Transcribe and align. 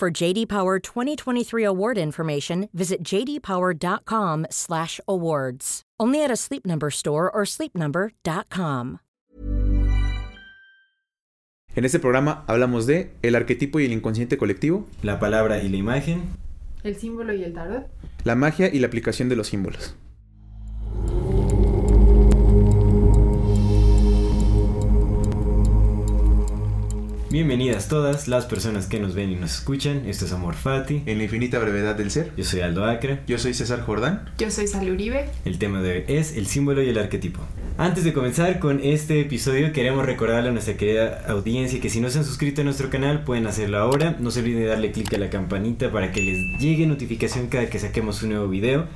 For 0.00 0.10
JD 0.10 0.48
Power 0.48 0.80
2023 0.80 1.62
award 1.62 1.98
information, 1.98 2.70
visit 2.72 3.04
jdpower.com/awards. 3.04 5.82
Only 6.00 6.24
at 6.24 6.30
a 6.30 6.36
Sleep 6.36 6.64
Number 6.64 6.90
store 6.90 7.30
or 7.30 7.44
sleepnumber.com. 7.44 9.00
En 11.76 11.84
este 11.84 11.98
programa 11.98 12.44
hablamos 12.46 12.86
de 12.86 13.10
el 13.20 13.34
arquetipo 13.34 13.78
y 13.78 13.84
el 13.84 13.92
inconsciente 13.92 14.38
colectivo, 14.38 14.88
la 15.02 15.20
palabra 15.20 15.62
y 15.62 15.68
la 15.68 15.76
imagen, 15.76 16.22
el 16.82 16.96
símbolo 16.96 17.34
y 17.34 17.44
el 17.44 17.52
tarot, 17.52 17.86
la 18.24 18.36
magia 18.36 18.70
y 18.72 18.78
la 18.78 18.86
aplicación 18.86 19.28
de 19.28 19.36
los 19.36 19.48
símbolos. 19.48 19.94
Bienvenidas 27.32 27.86
todas 27.86 28.26
las 28.26 28.46
personas 28.46 28.86
que 28.86 28.98
nos 28.98 29.14
ven 29.14 29.30
y 29.30 29.36
nos 29.36 29.54
escuchan. 29.54 30.02
Esto 30.04 30.24
es 30.24 30.32
Amor 30.32 30.56
Fati. 30.56 31.04
En 31.06 31.18
la 31.18 31.24
infinita 31.24 31.60
brevedad 31.60 31.94
del 31.94 32.10
ser. 32.10 32.32
Yo 32.36 32.42
soy 32.42 32.60
Aldo 32.60 32.84
Acre. 32.84 33.20
Yo 33.28 33.38
soy 33.38 33.54
César 33.54 33.82
Jordán. 33.82 34.28
Yo 34.36 34.50
soy 34.50 34.66
Sally 34.66 34.90
Uribe. 34.90 35.26
El 35.44 35.60
tema 35.60 35.80
de 35.80 35.92
hoy 35.92 36.04
es 36.08 36.36
el 36.36 36.48
símbolo 36.48 36.82
y 36.82 36.88
el 36.88 36.98
arquetipo. 36.98 37.38
Antes 37.78 38.02
de 38.02 38.12
comenzar 38.12 38.58
con 38.58 38.80
este 38.82 39.20
episodio, 39.20 39.72
queremos 39.72 40.06
recordarle 40.06 40.48
a 40.48 40.52
nuestra 40.52 40.76
querida 40.76 41.24
audiencia 41.28 41.80
que 41.80 41.88
si 41.88 42.00
no 42.00 42.10
se 42.10 42.18
han 42.18 42.24
suscrito 42.24 42.62
a 42.62 42.64
nuestro 42.64 42.90
canal, 42.90 43.22
pueden 43.22 43.46
hacerlo 43.46 43.78
ahora. 43.78 44.16
No 44.18 44.32
se 44.32 44.40
olviden 44.40 44.62
de 44.62 44.66
darle 44.66 44.90
clic 44.90 45.14
a 45.14 45.18
la 45.18 45.30
campanita 45.30 45.92
para 45.92 46.10
que 46.10 46.22
les 46.22 46.60
llegue 46.60 46.84
notificación 46.88 47.46
cada 47.46 47.70
que 47.70 47.78
saquemos 47.78 48.24
un 48.24 48.30
nuevo 48.30 48.48
video. 48.48 48.86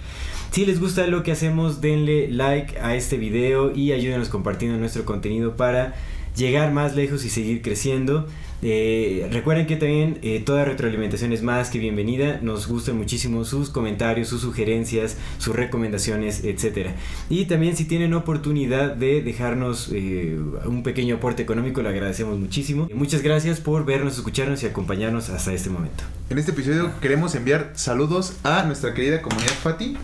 Si 0.51 0.67
les 0.67 0.81
gusta 0.81 1.07
lo 1.07 1.23
que 1.23 1.31
hacemos, 1.31 1.81
denle 1.81 2.29
like 2.33 2.81
a 2.81 2.97
este 2.97 3.17
video 3.17 3.73
y 3.73 3.93
ayúdenos 3.93 4.29
compartiendo 4.29 4.77
nuestro 4.77 5.05
contenido 5.05 5.57
para 5.57 5.95
llegar 6.37 6.73
más 6.73 6.95
lejos 6.95 7.25
y 7.25 7.31
seguir 7.31 7.63
creciendo. 7.63 8.27
Eh, 8.67 9.29
recuerden 9.31 9.67
que 9.67 9.77
también 9.77 10.19
eh, 10.23 10.43
toda 10.45 10.65
retroalimentación 10.65 11.33
es 11.33 11.43
más 11.43 11.69
que 11.69 11.79
bienvenida. 11.79 12.39
Nos 12.41 12.67
gustan 12.67 12.97
muchísimo 12.97 13.45
sus 13.45 13.69
comentarios, 13.69 14.29
sus 14.29 14.41
sugerencias, 14.41 15.19
sus 15.39 15.55
recomendaciones, 15.55 16.45
etc. 16.45 16.93
Y 17.29 17.45
también 17.45 17.77
si 17.77 17.85
tienen 17.85 18.15
oportunidad 18.15 18.95
de 18.95 19.21
dejarnos 19.23 19.91
eh, 19.93 20.39
un 20.65 20.83
pequeño 20.83 21.17
aporte 21.17 21.43
económico, 21.43 21.83
le 21.83 21.91
agradecemos 21.91 22.39
muchísimo. 22.39 22.89
Muchas 22.95 23.21
gracias 23.23 23.61
por 23.61 23.85
vernos, 23.85 24.17
escucharnos 24.17 24.63
y 24.63 24.67
acompañarnos 24.67 25.29
hasta 25.29 25.53
este 25.53 25.69
momento. 25.69 26.05
En 26.31 26.39
este 26.39 26.53
episodio 26.53 26.91
queremos 27.03 27.35
enviar 27.35 27.73
saludos 27.75 28.39
a 28.45 28.65
nuestra 28.65 28.95
querida 28.95 29.21
comunidad 29.21 29.53
Fati 29.53 29.99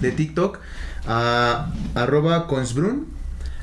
de 0.00 0.12
TikTok, 0.12 0.60
a 1.08 1.72
arroba 1.94 2.46
consbrun 2.46 3.15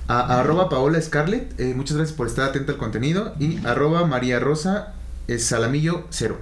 a, 0.08 0.40
arroba 0.40 0.70
Paola 0.70 1.02
Scarlett, 1.02 1.60
eh, 1.60 1.74
muchas 1.76 1.98
gracias 1.98 2.18
por 2.18 2.28
estar 2.28 2.50
atenta 2.50 2.74
al 2.74 2.78
contenido. 2.78 3.36
Y 3.40 3.66
arroba 3.66 4.06
María 4.06 4.40
Rosa 4.40 4.94
Salamillo 5.38 6.06
0. 6.10 6.40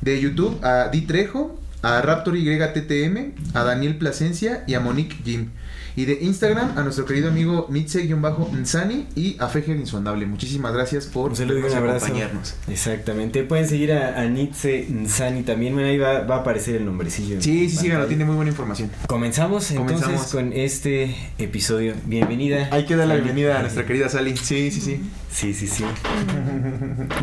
De 0.00 0.20
YouTube 0.20 0.62
a 0.64 0.88
Di 0.88 1.02
Trejo, 1.02 1.58
a 1.82 2.00
Raptor 2.02 2.36
YTTM, 2.36 3.34
a 3.54 3.64
Daniel 3.64 3.96
Plasencia 3.96 4.64
y 4.66 4.74
a 4.74 4.80
Monique 4.80 5.16
Jim. 5.24 5.50
Y 5.94 6.06
de 6.06 6.18
Instagram 6.22 6.78
a 6.78 6.82
nuestro 6.82 7.04
querido 7.04 7.28
amigo 7.28 7.66
Nitze-Nsani 7.70 9.06
y 9.14 9.36
a 9.38 9.48
Fejer 9.48 9.76
Insondable. 9.76 10.24
Muchísimas 10.26 10.72
gracias 10.72 11.06
por 11.06 11.32
acompañarnos. 11.32 12.54
Exactamente. 12.68 13.42
Pueden 13.44 13.68
seguir 13.68 13.92
a, 13.92 14.20
a 14.20 14.24
Nitze 14.24 14.86
Nsani 14.88 15.42
también. 15.42 15.78
ahí 15.78 15.98
va, 15.98 16.18
a 16.18 16.36
aparecer 16.36 16.76
el 16.76 16.86
nombrecillo. 16.86 17.40
Sí, 17.42 17.68
sí, 17.68 17.76
sí, 17.76 17.92
tiene 18.08 18.24
muy 18.24 18.36
buena 18.36 18.50
información. 18.50 18.90
Comenzamos 19.06 19.70
entonces 19.70 20.22
con 20.32 20.52
este 20.52 21.14
episodio. 21.38 21.94
Bienvenida. 22.06 22.68
Hay 22.70 22.86
que 22.86 22.96
dar 22.96 23.08
la 23.08 23.14
bienvenida 23.14 23.58
a 23.58 23.62
nuestra 23.62 23.86
querida 23.86 24.08
Sally. 24.08 24.36
Sí, 24.36 24.70
sí, 24.70 24.80
sí. 24.80 25.00
Sí, 25.30 25.54
sí, 25.54 25.66
sí. 25.66 25.84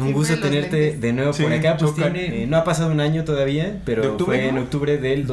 un 0.01 0.13
gusto 0.13 0.39
tenerte 0.39 0.97
de 0.97 1.13
nuevo 1.13 1.31
por 1.31 1.53
acá. 1.53 1.77
Pues 1.77 1.93
tiene, 1.93 2.43
eh, 2.43 2.47
no 2.47 2.57
ha 2.57 2.63
pasado 2.63 2.91
un 2.91 2.99
año 2.99 3.23
todavía, 3.23 3.81
pero 3.85 4.17
fue 4.17 4.47
en 4.47 4.57
octubre 4.57 4.97
del 4.97 5.27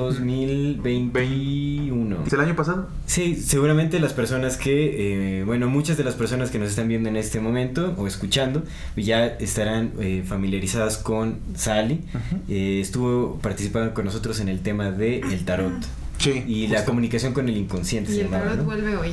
2021. 1.89 2.27
¿Es 2.27 2.33
el 2.33 2.41
año 2.41 2.57
pasado? 2.57 2.89
Sí, 3.07 3.37
seguramente 3.37 4.01
las 4.01 4.13
personas 4.13 4.57
que, 4.57 5.41
eh, 5.41 5.45
bueno, 5.45 5.69
muchas 5.69 5.97
de 5.97 6.05
las 6.05 6.15
personas 6.15 6.51
que 6.51 6.59
nos 6.59 6.71
están 6.71 6.89
viendo 6.89 7.09
en 7.09 7.17
este 7.17 7.41
momento 7.41 7.95
o 7.97 8.07
escuchando 8.07 8.63
ya 8.97 9.27
estarán 9.27 9.93
eh, 10.01 10.25
familiarizadas 10.27 10.99
con 10.99 11.39
Sally. 11.55 12.03
estuvo 12.49 13.39
participando 13.43 13.95
con 13.95 14.05
nosotros 14.05 14.41
en 14.41 14.49
el 14.49 14.61
tema 14.61 14.91
de 14.91 15.21
el 15.21 15.45
tarot. 15.45 15.73
Sí, 16.19 16.45
y 16.47 16.67
la 16.69 16.85
comunicación 16.85 17.33
con 17.33 17.49
el 17.49 17.57
inconsciente. 17.57 18.13
Y 18.13 18.21
el 18.21 18.29
tarot 18.29 18.65
vuelve 18.65 18.97
hoy. 18.97 19.13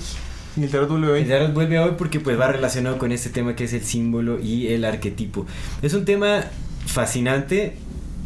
Y 0.55 0.63
el 0.63 0.69
tarot 0.69 0.89
vuelve 0.89 1.11
hoy. 1.11 1.21
El 1.21 1.27
tarot 1.27 1.53
vuelve 1.53 1.79
hoy 1.79 1.91
porque 1.97 2.19
pues 2.19 2.39
va 2.39 2.47
relacionado 2.47 2.97
con 2.97 3.11
este 3.11 3.29
tema 3.29 3.55
que 3.55 3.65
es 3.65 3.73
el 3.73 3.83
símbolo 3.83 4.39
y 4.39 4.67
el 4.67 4.85
arquetipo. 4.85 5.45
Es 5.81 5.93
un 5.93 6.05
tema 6.05 6.45
fascinante, 6.85 7.75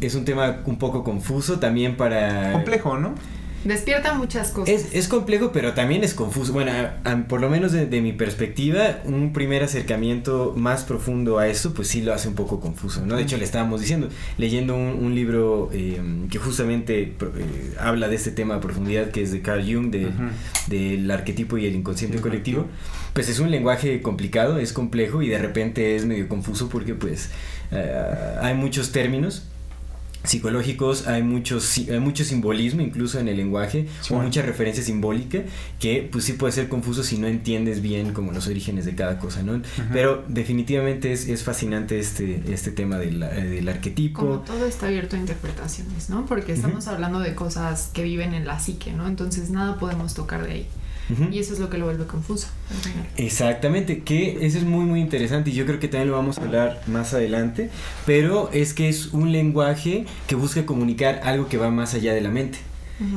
es 0.00 0.14
un 0.14 0.24
tema 0.24 0.58
un 0.66 0.78
poco 0.78 1.04
confuso 1.04 1.58
también 1.58 1.96
para... 1.96 2.52
Complejo, 2.52 2.98
¿no? 2.98 3.14
Despierta 3.64 4.14
muchas 4.14 4.50
cosas. 4.50 4.86
Es, 4.92 5.08
complejo, 5.08 5.50
pero 5.52 5.74
también 5.74 6.04
es 6.04 6.14
confuso. 6.14 6.52
Bueno, 6.52 6.72
por 7.28 7.40
lo 7.40 7.50
menos 7.50 7.72
de, 7.72 8.00
mi 8.00 8.12
perspectiva, 8.12 9.00
un 9.04 9.32
primer 9.32 9.62
acercamiento 9.62 10.54
más 10.56 10.84
profundo 10.84 11.38
a 11.38 11.48
eso, 11.48 11.74
pues 11.74 11.88
sí 11.88 12.02
lo 12.02 12.14
hace 12.14 12.28
un 12.28 12.34
poco 12.34 12.60
confuso, 12.60 13.04
¿no? 13.04 13.16
De 13.16 13.22
hecho, 13.22 13.36
le 13.36 13.44
estábamos 13.44 13.80
diciendo, 13.80 14.08
leyendo 14.36 14.76
un, 14.76 15.14
libro 15.14 15.70
eh, 15.72 16.00
que 16.30 16.38
justamente 16.38 17.02
eh, 17.02 17.14
habla 17.80 18.08
de 18.08 18.14
este 18.16 18.30
tema 18.30 18.56
a 18.56 18.60
profundidad, 18.60 19.10
que 19.10 19.22
es 19.22 19.32
de 19.32 19.42
Carl 19.42 19.62
Jung, 19.62 19.90
de, 19.90 20.10
del 20.68 21.10
arquetipo 21.10 21.58
y 21.58 21.66
el 21.66 21.74
inconsciente 21.74 22.20
colectivo, 22.20 22.66
pues 23.12 23.28
es 23.28 23.40
un 23.40 23.50
lenguaje 23.50 24.00
complicado, 24.02 24.58
es 24.58 24.72
complejo 24.72 25.22
y 25.22 25.28
de 25.28 25.38
repente 25.38 25.96
es 25.96 26.04
medio 26.06 26.28
confuso 26.28 26.68
porque 26.68 26.94
pues 26.94 27.30
eh, 27.72 28.36
hay 28.40 28.54
muchos 28.54 28.92
términos 28.92 29.48
psicológicos 30.28 31.06
hay 31.06 31.22
muchos 31.22 31.78
hay 31.78 32.00
mucho 32.00 32.24
simbolismo 32.24 32.82
incluso 32.82 33.18
en 33.18 33.28
el 33.28 33.36
lenguaje 33.36 33.88
o 34.10 34.16
mucha 34.16 34.42
referencia 34.42 34.82
simbólica 34.82 35.42
que 35.80 36.08
pues 36.10 36.24
sí 36.24 36.34
puede 36.34 36.52
ser 36.52 36.68
confuso 36.68 37.02
si 37.02 37.18
no 37.18 37.26
entiendes 37.26 37.80
bien 37.80 38.12
como 38.12 38.32
los 38.32 38.46
orígenes 38.46 38.84
de 38.84 38.94
cada 38.94 39.18
cosa 39.18 39.42
no 39.42 39.60
pero 39.92 40.24
definitivamente 40.28 41.12
es, 41.12 41.28
es, 41.28 41.42
fascinante 41.42 41.98
este 41.98 42.42
este 42.52 42.72
tema 42.72 42.98
del, 42.98 43.22
eh, 43.22 43.44
del, 43.44 43.68
arquetipo. 43.68 44.20
Como 44.20 44.40
todo 44.40 44.66
está 44.66 44.86
abierto 44.86 45.16
a 45.16 45.18
interpretaciones 45.18 46.10
no 46.10 46.26
porque 46.26 46.52
estamos 46.52 46.88
hablando 46.88 47.20
de 47.20 47.34
cosas 47.34 47.90
que 47.92 48.02
viven 48.02 48.34
en 48.34 48.46
la 48.46 48.58
psique 48.58 48.92
no 48.92 49.06
entonces 49.06 49.50
nada 49.50 49.78
podemos 49.78 50.14
tocar 50.14 50.46
de 50.46 50.52
ahí 50.52 50.66
y 51.30 51.38
eso 51.38 51.54
es 51.54 51.58
lo 51.60 51.70
que 51.70 51.78
lo 51.78 51.86
vuelve 51.86 52.06
confuso. 52.06 52.48
Exactamente, 53.16 54.02
que 54.02 54.46
eso 54.46 54.58
es 54.58 54.64
muy 54.64 54.84
muy 54.84 55.00
interesante 55.00 55.50
y 55.50 55.54
yo 55.54 55.66
creo 55.66 55.80
que 55.80 55.88
también 55.88 56.10
lo 56.10 56.16
vamos 56.16 56.38
a 56.38 56.42
hablar 56.42 56.82
más 56.86 57.14
adelante, 57.14 57.70
pero 58.06 58.50
es 58.52 58.74
que 58.74 58.88
es 58.88 59.12
un 59.12 59.32
lenguaje 59.32 60.06
que 60.26 60.34
busca 60.34 60.66
comunicar 60.66 61.20
algo 61.24 61.48
que 61.48 61.56
va 61.56 61.70
más 61.70 61.94
allá 61.94 62.12
de 62.14 62.20
la 62.20 62.30
mente. 62.30 62.58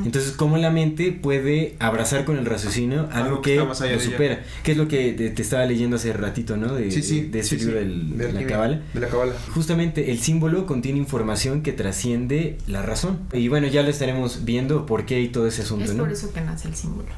Entonces, 0.04 0.32
¿cómo 0.32 0.58
la 0.58 0.70
mente 0.70 1.10
puede 1.10 1.74
abrazar 1.80 2.24
con 2.24 2.38
el 2.38 2.46
raciocinio 2.46 3.08
algo, 3.10 3.42
que, 3.42 3.56
lo 3.56 3.74
supera? 3.74 4.44
Que 4.62 4.72
es 4.72 4.78
lo 4.78 4.86
que 4.86 5.12
te, 5.12 5.42
estaba 5.42 5.66
leyendo 5.66 5.96
hace 5.96 6.12
ratito, 6.12 6.56
¿no? 6.56 6.74
De, 6.74 6.84
de 6.84 7.38
ese 7.40 7.56
libro 7.56 7.80
de, 7.80 8.32
la 8.32 8.46
cabala. 8.46 8.80
De 8.94 9.00
la 9.00 9.08
cabala. 9.08 9.32
Justamente, 9.52 10.12
el 10.12 10.20
símbolo 10.20 10.66
contiene 10.66 10.98
información 10.98 11.62
que 11.62 11.72
trasciende 11.72 12.58
la 12.68 12.82
razón. 12.82 13.18
Y 13.32 13.48
bueno, 13.48 13.66
ya 13.66 13.82
lo 13.82 13.88
estaremos 13.88 14.44
viendo 14.44 14.86
por 14.86 15.04
qué 15.04 15.20
y 15.20 15.28
todo 15.28 15.48
ese 15.48 15.62
asunto, 15.62 15.84
es 15.84 15.92
por 15.92 16.12
eso 16.12 16.32
que 16.32 16.40
nace 16.40 16.68
el 16.68 16.76
símbolo. 16.76 17.08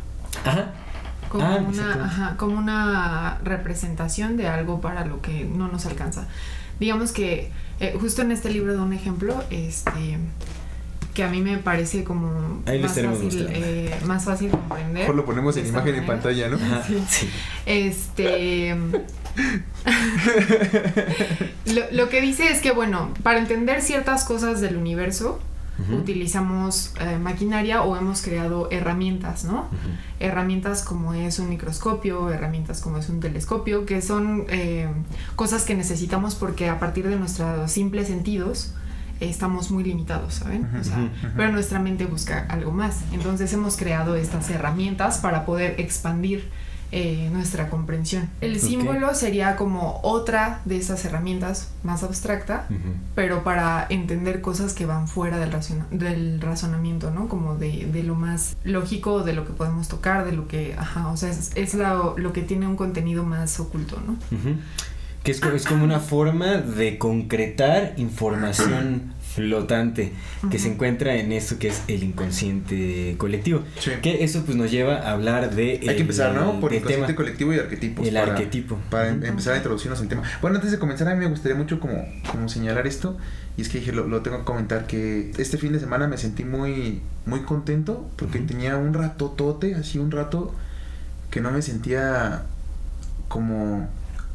Ajá. 0.44 0.72
Como, 1.28 1.44
ah, 1.44 1.56
una, 1.56 2.04
ajá, 2.04 2.36
como 2.36 2.56
una 2.56 3.38
representación 3.42 4.36
de 4.36 4.46
algo 4.46 4.80
para 4.80 5.04
lo 5.04 5.20
que 5.20 5.44
no 5.44 5.68
nos 5.68 5.86
alcanza. 5.86 6.28
Digamos 6.78 7.12
que 7.12 7.50
eh, 7.80 7.96
justo 8.00 8.22
en 8.22 8.30
este 8.30 8.50
libro 8.50 8.76
da 8.76 8.82
un 8.82 8.92
ejemplo, 8.92 9.42
este 9.50 10.18
que 11.14 11.22
a 11.22 11.28
mí 11.28 11.40
me 11.40 11.58
parece 11.58 12.02
como 12.02 12.62
más, 12.66 13.00
fácil, 13.00 13.46
eh, 13.50 13.94
más 14.04 14.24
fácil 14.24 14.50
comprender. 14.50 15.02
Mejor 15.02 15.14
lo 15.14 15.24
ponemos 15.24 15.56
en 15.56 15.66
imagen 15.66 15.94
en 15.94 16.06
pantalla, 16.06 16.48
¿no? 16.48 16.58
Sí. 17.08 17.30
Este. 17.66 18.76
lo, 21.66 21.82
lo, 21.92 22.08
que 22.08 22.20
dice 22.20 22.48
es 22.48 22.60
que, 22.60 22.72
bueno, 22.72 23.14
para 23.22 23.38
entender 23.38 23.80
ciertas 23.80 24.24
cosas 24.24 24.60
del 24.60 24.76
universo, 24.76 25.40
utilizamos 25.92 26.92
eh, 27.00 27.18
maquinaria 27.18 27.82
o 27.82 27.96
hemos 27.96 28.22
creado 28.22 28.70
herramientas, 28.70 29.44
¿no? 29.44 29.68
Herramientas 30.20 30.82
como 30.82 31.14
es 31.14 31.38
un 31.38 31.48
microscopio, 31.48 32.30
herramientas 32.30 32.80
como 32.80 32.98
es 32.98 33.08
un 33.08 33.20
telescopio, 33.20 33.84
que 33.84 34.00
son 34.00 34.44
eh, 34.48 34.88
cosas 35.36 35.64
que 35.64 35.74
necesitamos 35.74 36.34
porque 36.34 36.68
a 36.68 36.78
partir 36.78 37.08
de 37.08 37.16
nuestros 37.16 37.70
simples 37.70 38.08
sentidos 38.08 38.74
estamos 39.20 39.70
muy 39.70 39.84
limitados, 39.84 40.34
¿saben? 40.34 40.68
O 40.78 40.84
sea, 40.84 41.10
pero 41.36 41.52
nuestra 41.52 41.78
mente 41.78 42.06
busca 42.06 42.46
algo 42.48 42.72
más. 42.72 43.00
Entonces 43.12 43.52
hemos 43.52 43.76
creado 43.76 44.16
estas 44.16 44.50
herramientas 44.50 45.18
para 45.18 45.44
poder 45.44 45.80
expandir 45.80 46.50
eh, 46.92 47.28
nuestra 47.32 47.70
comprensión. 47.70 48.28
El 48.40 48.60
símbolo 48.60 49.14
sería 49.14 49.56
como 49.56 50.00
otra 50.02 50.60
de 50.64 50.76
esas 50.76 51.04
herramientas 51.04 51.70
más 51.82 52.02
abstracta, 52.02 52.66
pero 53.14 53.42
para 53.42 53.86
entender 53.88 54.40
cosas 54.40 54.74
que 54.74 54.86
van 54.86 55.08
fuera 55.08 55.38
del, 55.38 55.50
del 55.90 56.40
razonamiento, 56.40 57.10
¿no? 57.10 57.28
Como 57.28 57.56
de, 57.56 57.86
de, 57.86 58.02
lo 58.02 58.14
más 58.14 58.56
lógico, 58.64 59.22
de 59.22 59.32
lo 59.32 59.46
que 59.46 59.52
podemos 59.52 59.88
tocar, 59.88 60.24
de 60.24 60.32
lo 60.32 60.46
que, 60.46 60.74
ajá, 60.78 61.08
o 61.08 61.16
sea, 61.16 61.30
es, 61.30 61.52
es 61.54 61.74
lo, 61.74 62.16
lo, 62.18 62.32
que 62.32 62.42
tiene 62.42 62.66
un 62.66 62.76
contenido 62.76 63.24
más 63.24 63.58
oculto, 63.58 64.00
¿no? 64.06 64.16
Que 65.22 65.30
es, 65.30 65.42
es 65.42 65.64
como 65.64 65.84
una 65.84 66.00
forma 66.00 66.58
de 66.58 66.98
concretar 66.98 67.94
información 67.96 69.13
flotante 69.34 70.12
que 70.50 70.58
se 70.58 70.68
encuentra 70.68 71.16
en 71.16 71.32
esto 71.32 71.58
que 71.58 71.68
es 71.68 71.82
el 71.88 72.04
inconsciente 72.04 73.16
colectivo. 73.18 73.62
Que 74.02 74.22
eso 74.22 74.44
pues 74.44 74.56
nos 74.56 74.70
lleva 74.70 74.96
a 74.96 75.12
hablar 75.12 75.54
de... 75.54 75.80
Hay 75.88 75.96
que 75.96 76.02
empezar, 76.02 76.34
¿no? 76.34 76.60
Por 76.60 76.72
inconsciente 76.72 77.14
colectivo 77.14 77.52
y 77.52 77.58
arquetipos. 77.58 78.06
El 78.06 78.16
arquetipo. 78.16 78.78
Para 78.90 79.08
em, 79.08 79.24
empezar 79.24 79.54
a 79.54 79.56
introducirnos 79.56 80.00
en 80.00 80.08
tema. 80.08 80.22
Bueno, 80.40 80.56
antes 80.56 80.70
de 80.70 80.78
comenzar 80.78 81.08
a 81.08 81.14
mí 81.14 81.20
me 81.20 81.28
gustaría 81.28 81.56
mucho 81.56 81.80
como, 81.80 82.06
como 82.30 82.48
señalar 82.48 82.86
esto. 82.86 83.16
Y 83.56 83.62
es 83.62 83.68
que 83.68 83.78
dije, 83.78 83.92
lo, 83.92 84.22
tengo 84.22 84.38
que 84.38 84.44
comentar, 84.44 84.86
que 84.86 85.32
este 85.38 85.58
fin 85.58 85.72
de 85.72 85.80
semana 85.80 86.06
me 86.08 86.16
sentí 86.16 86.44
muy, 86.44 87.02
muy 87.26 87.40
contento 87.40 88.08
porque 88.16 88.40
tenía 88.40 88.76
un 88.76 88.94
rato 88.94 89.30
tote, 89.30 89.74
así 89.74 89.98
un 89.98 90.10
rato 90.10 90.52
que 91.30 91.40
no 91.40 91.50
me 91.50 91.62
sentía 91.62 92.42
como 93.28 93.88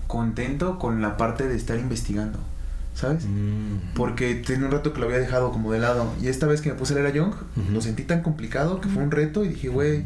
contento 0.07 0.80
con 0.80 1.02
la 1.02 1.18
parte 1.18 1.48
de 1.48 1.56
estar 1.56 1.78
investigando. 1.78 2.40
¿Sabes? 2.94 3.26
Mm. 3.26 3.94
Porque 3.96 4.36
tenía 4.36 4.66
un 4.66 4.72
rato 4.72 4.94
que 4.94 5.00
lo 5.00 5.06
había 5.06 5.20
dejado 5.20 5.52
como 5.52 5.72
de 5.72 5.80
lado. 5.80 6.14
Y 6.22 6.28
esta 6.28 6.48
vez 6.48 6.62
que 6.62 6.70
me 6.70 6.76
puse 6.76 6.94
a 6.94 6.96
leer 6.98 7.08
a 7.08 7.12
Young, 7.12 7.34
lo 7.72 7.82
sentí 7.82 8.04
tan 8.04 8.22
complicado 8.22 8.82
que 8.82 8.90
fue 8.90 9.04
un 9.04 9.12
reto 9.12 9.44
y 9.44 9.50
dije, 9.50 9.70
güey, 9.70 10.06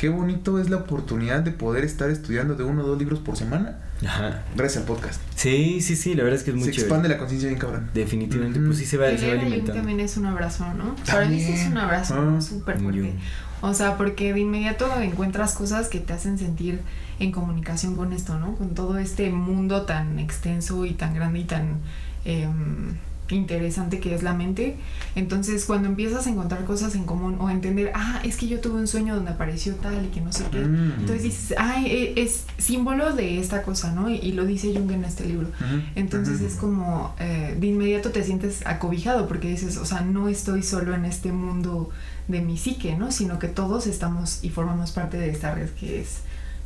qué 0.00 0.08
bonito 0.08 0.58
es 0.58 0.70
la 0.70 0.76
oportunidad 0.76 1.40
de 1.40 1.50
poder 1.50 1.84
estar 1.84 2.08
estudiando 2.08 2.54
de 2.54 2.64
uno 2.64 2.82
o 2.82 2.86
dos 2.86 2.98
libros 2.98 3.18
por 3.18 3.36
semana. 3.36 3.78
Ajá. 4.06 4.42
Gracias 4.56 4.82
al 4.82 4.86
podcast. 4.86 5.20
Sí, 5.36 5.82
sí, 5.82 5.94
sí, 5.94 6.14
la 6.14 6.22
verdad 6.22 6.38
es 6.38 6.44
que 6.44 6.52
es 6.52 6.56
muy 6.56 6.72
Se 6.72 6.80
expande 6.80 7.06
la 7.08 7.18
conciencia 7.18 7.48
bien 7.48 7.60
cabrón. 7.60 7.90
Definitivamente, 7.92 8.58
pues 8.60 8.78
sí 8.78 8.86
se 8.86 8.96
va, 8.96 9.14
se 9.16 9.26
va 9.26 9.40
alimentando. 9.40 9.74
también 9.74 10.00
es 10.00 10.16
un 10.16 10.24
abrazo, 10.24 10.64
¿no? 10.72 10.96
Para 11.04 11.26
mí 11.26 11.38
sí 11.38 11.52
es 11.52 11.66
un 11.66 11.76
abrazo 11.76 12.14
ah. 12.16 12.40
súper 12.40 12.80
fuerte. 12.80 13.14
O 13.60 13.74
sea, 13.74 13.98
porque 13.98 14.32
de 14.32 14.40
inmediato 14.40 14.90
encuentras 15.00 15.52
cosas 15.52 15.88
que 15.88 16.00
te 16.00 16.14
hacen 16.14 16.38
sentir 16.38 16.80
en 17.18 17.30
comunicación 17.30 17.94
con 17.94 18.14
esto, 18.14 18.38
¿no? 18.38 18.54
Con 18.54 18.74
todo 18.74 18.96
este 18.96 19.28
mundo 19.28 19.82
tan 19.82 20.18
extenso 20.18 20.86
y 20.86 20.94
tan 20.94 21.14
grande 21.14 21.40
y 21.40 21.44
tan 21.44 21.80
Em, 22.24 22.96
interesante 23.34 24.00
que 24.00 24.14
es 24.14 24.22
la 24.22 24.34
mente. 24.34 24.76
Entonces, 25.14 25.64
cuando 25.64 25.88
empiezas 25.88 26.26
a 26.26 26.30
encontrar 26.30 26.64
cosas 26.64 26.94
en 26.94 27.04
común 27.04 27.36
o 27.40 27.50
entender, 27.50 27.92
ah, 27.94 28.20
es 28.24 28.36
que 28.36 28.48
yo 28.48 28.60
tuve 28.60 28.80
un 28.80 28.86
sueño 28.86 29.14
donde 29.14 29.30
apareció 29.30 29.74
tal 29.76 30.04
y 30.04 30.08
que 30.08 30.20
no 30.20 30.32
sé 30.32 30.44
qué, 30.50 30.58
mm. 30.58 30.92
entonces 31.00 31.22
dices, 31.22 31.54
ay, 31.58 31.86
e, 31.86 32.22
es, 32.22 32.44
símbolo 32.58 33.14
de 33.14 33.38
esta 33.38 33.62
cosa, 33.62 33.92
¿no? 33.92 34.10
Y, 34.10 34.32
lo 34.32 34.44
dice 34.44 34.72
Jung 34.72 34.90
en 34.92 35.04
este 35.04 35.26
libro. 35.26 35.48
Entonces 35.94 36.40
es 36.40 36.54
como, 36.54 37.14
eh, 37.18 37.56
de 37.58 37.66
inmediato 37.66 38.10
te 38.10 38.22
sientes 38.22 38.64
acobijado 38.64 39.26
porque 39.26 39.48
dices, 39.48 39.76
o 39.76 39.84
sea, 39.84 40.02
no 40.02 40.28
estoy 40.28 40.62
solo 40.62 40.94
en 40.94 41.04
este 41.04 41.32
mundo 41.32 41.90
de 42.28 42.40
mi 42.40 42.56
psique, 42.56 42.96
¿no? 42.96 43.10
Sino 43.10 43.38
que 43.38 43.48
todos 43.48 43.86
estamos 43.86 44.44
y 44.44 44.50
formamos 44.50 44.92
parte 44.92 45.16
de 45.16 45.30
esta 45.30 45.54
red 45.54 45.68
que 45.70 46.00
es 46.00 46.20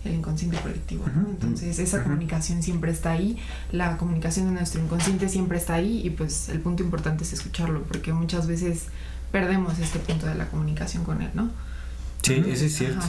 el 0.05 0.15
inconsciente 0.15 0.59
colectivo. 0.59 1.05
Entonces 1.07 1.79
esa 1.79 2.03
comunicación 2.03 2.63
siempre 2.63 2.91
está 2.91 3.13
ahí, 3.13 3.39
la 3.73 3.97
comunicación 3.97 4.47
de 4.47 4.53
nuestro 4.53 4.83
inconsciente 4.83 5.29
siempre 5.29 5.59
está 5.59 5.75
ahí 5.75 6.03
y 6.05 6.11
pues 6.11 6.49
el 6.49 6.61
punto 6.61 6.83
importante 6.83 7.25
es 7.25 7.33
escucharlo 7.33 7.83
porque 7.85 8.13
muchas 8.13 8.47
veces 8.47 8.87
perdemos 9.33 9.79
este 9.79 9.99
punto 9.99 10.27
de 10.27 10.35
la 10.35 10.47
comunicación 10.49 11.05
con 11.05 11.23
él, 11.23 11.31
¿no? 11.35 11.51
Sí, 12.23 12.43
eso 12.47 12.65
es 12.65 12.77
cierto. 12.77 13.05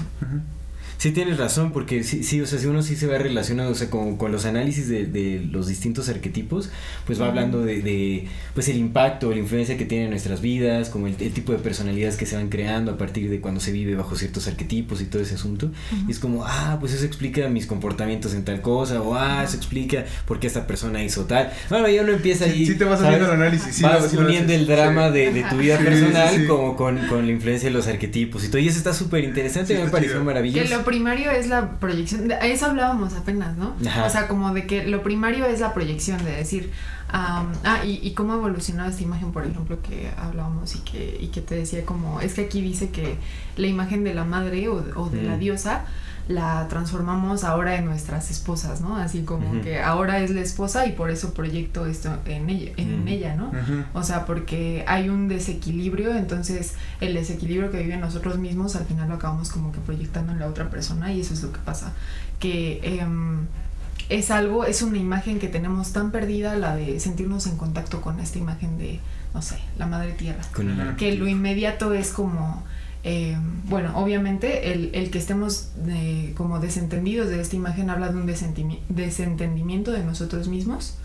Sí 0.98 1.12
tienes 1.12 1.38
razón, 1.38 1.72
porque 1.72 2.04
sí, 2.04 2.24
sí, 2.24 2.42
o 2.42 2.48
sea, 2.48 2.58
si 2.58 2.68
uno 2.68 2.82
sí 2.82 2.96
se 2.96 3.08
va 3.08 3.18
relacionado, 3.18 3.72
o 3.72 3.76
sea, 3.76 3.90
con, 3.90 4.18
con 4.18 4.32
los 4.32 4.46
análisis 4.46 4.88
de, 4.88 5.06
de, 5.06 5.46
los 5.52 5.68
distintos 5.68 6.10
arquetipos, 6.10 6.70
pues 7.06 7.22
va 7.22 7.28
hablando 7.28 7.62
de, 7.62 7.82
de, 7.82 8.28
pues 8.54 8.70
el 8.70 8.78
impacto, 8.78 9.32
la 9.32 9.38
influencia 9.38 9.78
que 9.78 9.86
tiene 9.86 10.06
en 10.06 10.12
nuestras 10.12 10.42
vidas, 10.42 10.90
como 10.90 11.08
el, 11.08 11.16
tipo 11.16 11.52
de 11.52 11.60
personalidades 11.60 12.16
que 12.16 12.26
se 12.26 12.36
van 12.36 12.50
creando 12.50 12.92
a 12.92 12.98
partir 12.98 13.30
de 13.30 13.42
cuando 13.42 13.60
se 13.60 13.72
vive 13.72 13.96
bajo 13.96 14.16
ciertos 14.16 14.48
arquetipos 14.48 15.02
y 15.02 15.06
todo 15.06 15.22
ese 15.22 15.36
asunto. 15.36 15.72
Y 16.08 16.12
es 16.12 16.20
como, 16.20 16.46
ah, 16.46 16.78
pues 16.80 16.94
eso 16.94 17.06
explica 17.06 17.48
mis 17.50 17.68
comportamientos 17.68 18.34
en 18.34 18.46
tal 18.46 18.62
cosa, 18.62 19.02
o 19.02 19.16
ah, 19.16 19.44
eso 19.44 19.58
explica 19.58 20.06
por 20.26 20.40
qué 20.40 20.48
esta 20.48 20.66
persona 20.66 21.04
hizo 21.04 21.26
tal. 21.26 21.52
Bueno, 21.70 21.90
ya 21.90 22.04
uno 22.04 22.14
empieza 22.14 22.46
ahí. 22.46 22.66
Sí, 22.66 22.76
te 22.76 22.86
vas 22.86 23.02
haciendo 23.02 23.26
el 23.26 23.32
análisis, 23.32 23.76
sí, 23.76 23.84
vas 23.84 24.14
uniendo 24.14 24.54
el 24.54 24.66
drama 24.66 25.12
de, 25.12 25.32
de, 25.32 25.44
tu 25.44 25.58
vida 25.58 25.78
personal 25.78 26.48
como 26.48 26.76
con, 26.76 26.98
con, 27.08 27.26
la 27.26 27.32
influencia 27.32 27.70
de 27.70 27.74
los 27.74 27.88
arquetipos 27.88 28.46
y 28.46 28.48
todo. 28.48 28.60
Y 28.60 28.68
eso 28.68 28.78
está 28.78 28.94
súper 28.94 29.24
interesante, 29.24 29.78
me 29.78 29.90
pareció 29.90 30.24
maravilloso 30.24 30.85
primario 30.86 31.32
es 31.32 31.48
la 31.48 31.72
proyección, 31.80 32.28
de 32.28 32.38
eso 32.44 32.68
hablábamos 32.68 33.14
apenas, 33.14 33.58
¿no? 33.58 33.76
O 34.06 34.10
sea, 34.10 34.28
como 34.28 34.54
de 34.54 34.66
que 34.66 34.86
lo 34.86 35.04
primario 35.04 35.46
es 35.46 35.60
la 35.60 35.74
proyección, 35.74 36.24
de 36.24 36.32
decir, 36.32 36.72
ah, 37.10 37.44
y, 37.84 38.00
y, 38.02 38.14
cómo 38.14 38.34
ha 38.34 38.36
evolucionado 38.38 38.90
esta 38.90 39.04
imagen, 39.04 39.32
por 39.32 39.46
ejemplo, 39.46 39.82
que 39.82 40.12
hablábamos 40.18 40.76
y 40.76 40.80
que, 40.80 41.18
y 41.20 41.28
que 41.28 41.42
te 41.42 41.56
decía 41.56 41.86
como, 41.86 42.22
es 42.22 42.36
que 42.36 42.42
aquí 42.42 42.62
dice 42.62 42.90
que 42.90 43.18
la 43.58 43.68
imagen 43.68 44.04
de 44.04 44.14
la 44.14 44.24
madre 44.24 44.70
o, 44.70 44.84
o 44.96 45.10
de 45.10 45.24
la 45.24 45.38
diosa 45.38 45.86
la 46.28 46.68
transformamos 46.68 47.44
ahora 47.44 47.76
en 47.76 47.86
nuestras 47.86 48.32
esposas, 48.32 48.82
¿no? 48.82 48.96
Así 48.96 49.22
como 49.22 49.62
que 49.62 49.80
ahora 49.80 50.20
es 50.20 50.32
la 50.32 50.42
esposa 50.42 50.88
y 50.88 50.94
por 50.94 51.12
eso 51.12 51.34
proyecto 51.34 51.86
esto 51.86 52.18
en 52.26 52.50
ella, 52.50 52.72
en 52.78 53.08
ella 53.08 53.36
¿no? 53.36 53.52
O 53.94 54.04
sea, 54.04 54.26
porque 54.26 54.84
hay 54.88 55.10
un 55.10 55.28
desequilibrio, 55.28 56.16
entonces 56.16 56.74
el 57.00 57.14
desequilibrio 57.14 57.70
que 57.70 57.84
vive 57.84 57.98
nosotros 57.98 58.40
mismos 58.40 58.76
al 58.76 58.86
final 58.86 59.10
lo 59.10 59.16
acabamos 59.16 59.50
como 59.50 59.72
que 59.72 59.80
proyectando 59.80 60.32
en 60.32 60.40
la 60.40 60.48
otra 60.48 60.70
persona 60.70 61.14
y 61.14 61.22
eso 61.22 61.34
es 61.36 61.44
lo 61.44 61.52
que 61.52 61.60
pasa, 61.60 61.94
que 62.40 62.80
em, 62.84 63.46
es 64.10 64.32
algo, 64.32 64.66
es 64.66 64.82
una 64.82 64.98
imagen 64.98 65.40
que 65.40 65.48
tenemos 65.48 65.94
tan 65.94 66.12
perdida, 66.12 66.56
la 66.56 66.76
de 66.76 67.00
sentirnos 67.00 67.46
en 67.46 67.58
contacto 67.58 68.02
con 68.02 68.20
esta 68.20 68.40
imagen 68.40 68.80
de, 68.80 69.00
no 69.34 69.44
sé, 69.44 69.60
la 69.78 69.86
madre 69.86 70.14
tierra, 70.14 70.42
que 70.98 71.16
lo 71.16 71.28
inmediato 71.28 71.94
es 71.94 72.12
como 72.12 72.64
eh, 73.08 73.38
bueno, 73.66 73.92
obviamente 73.96 74.74
el, 74.74 75.12
que 75.12 75.20
estemos 75.20 75.70
eh, 75.88 76.34
como 76.36 76.60
desentendidos 76.60 77.30
de 77.30 77.40
esta 77.40 77.56
imagen 77.56 77.92
habla 77.92 78.10
de 78.10 78.18
un 78.18 78.26
desentendimiento 78.26 79.92
de 79.92 80.04
nosotros 80.04 80.48
mismos. 80.48 80.98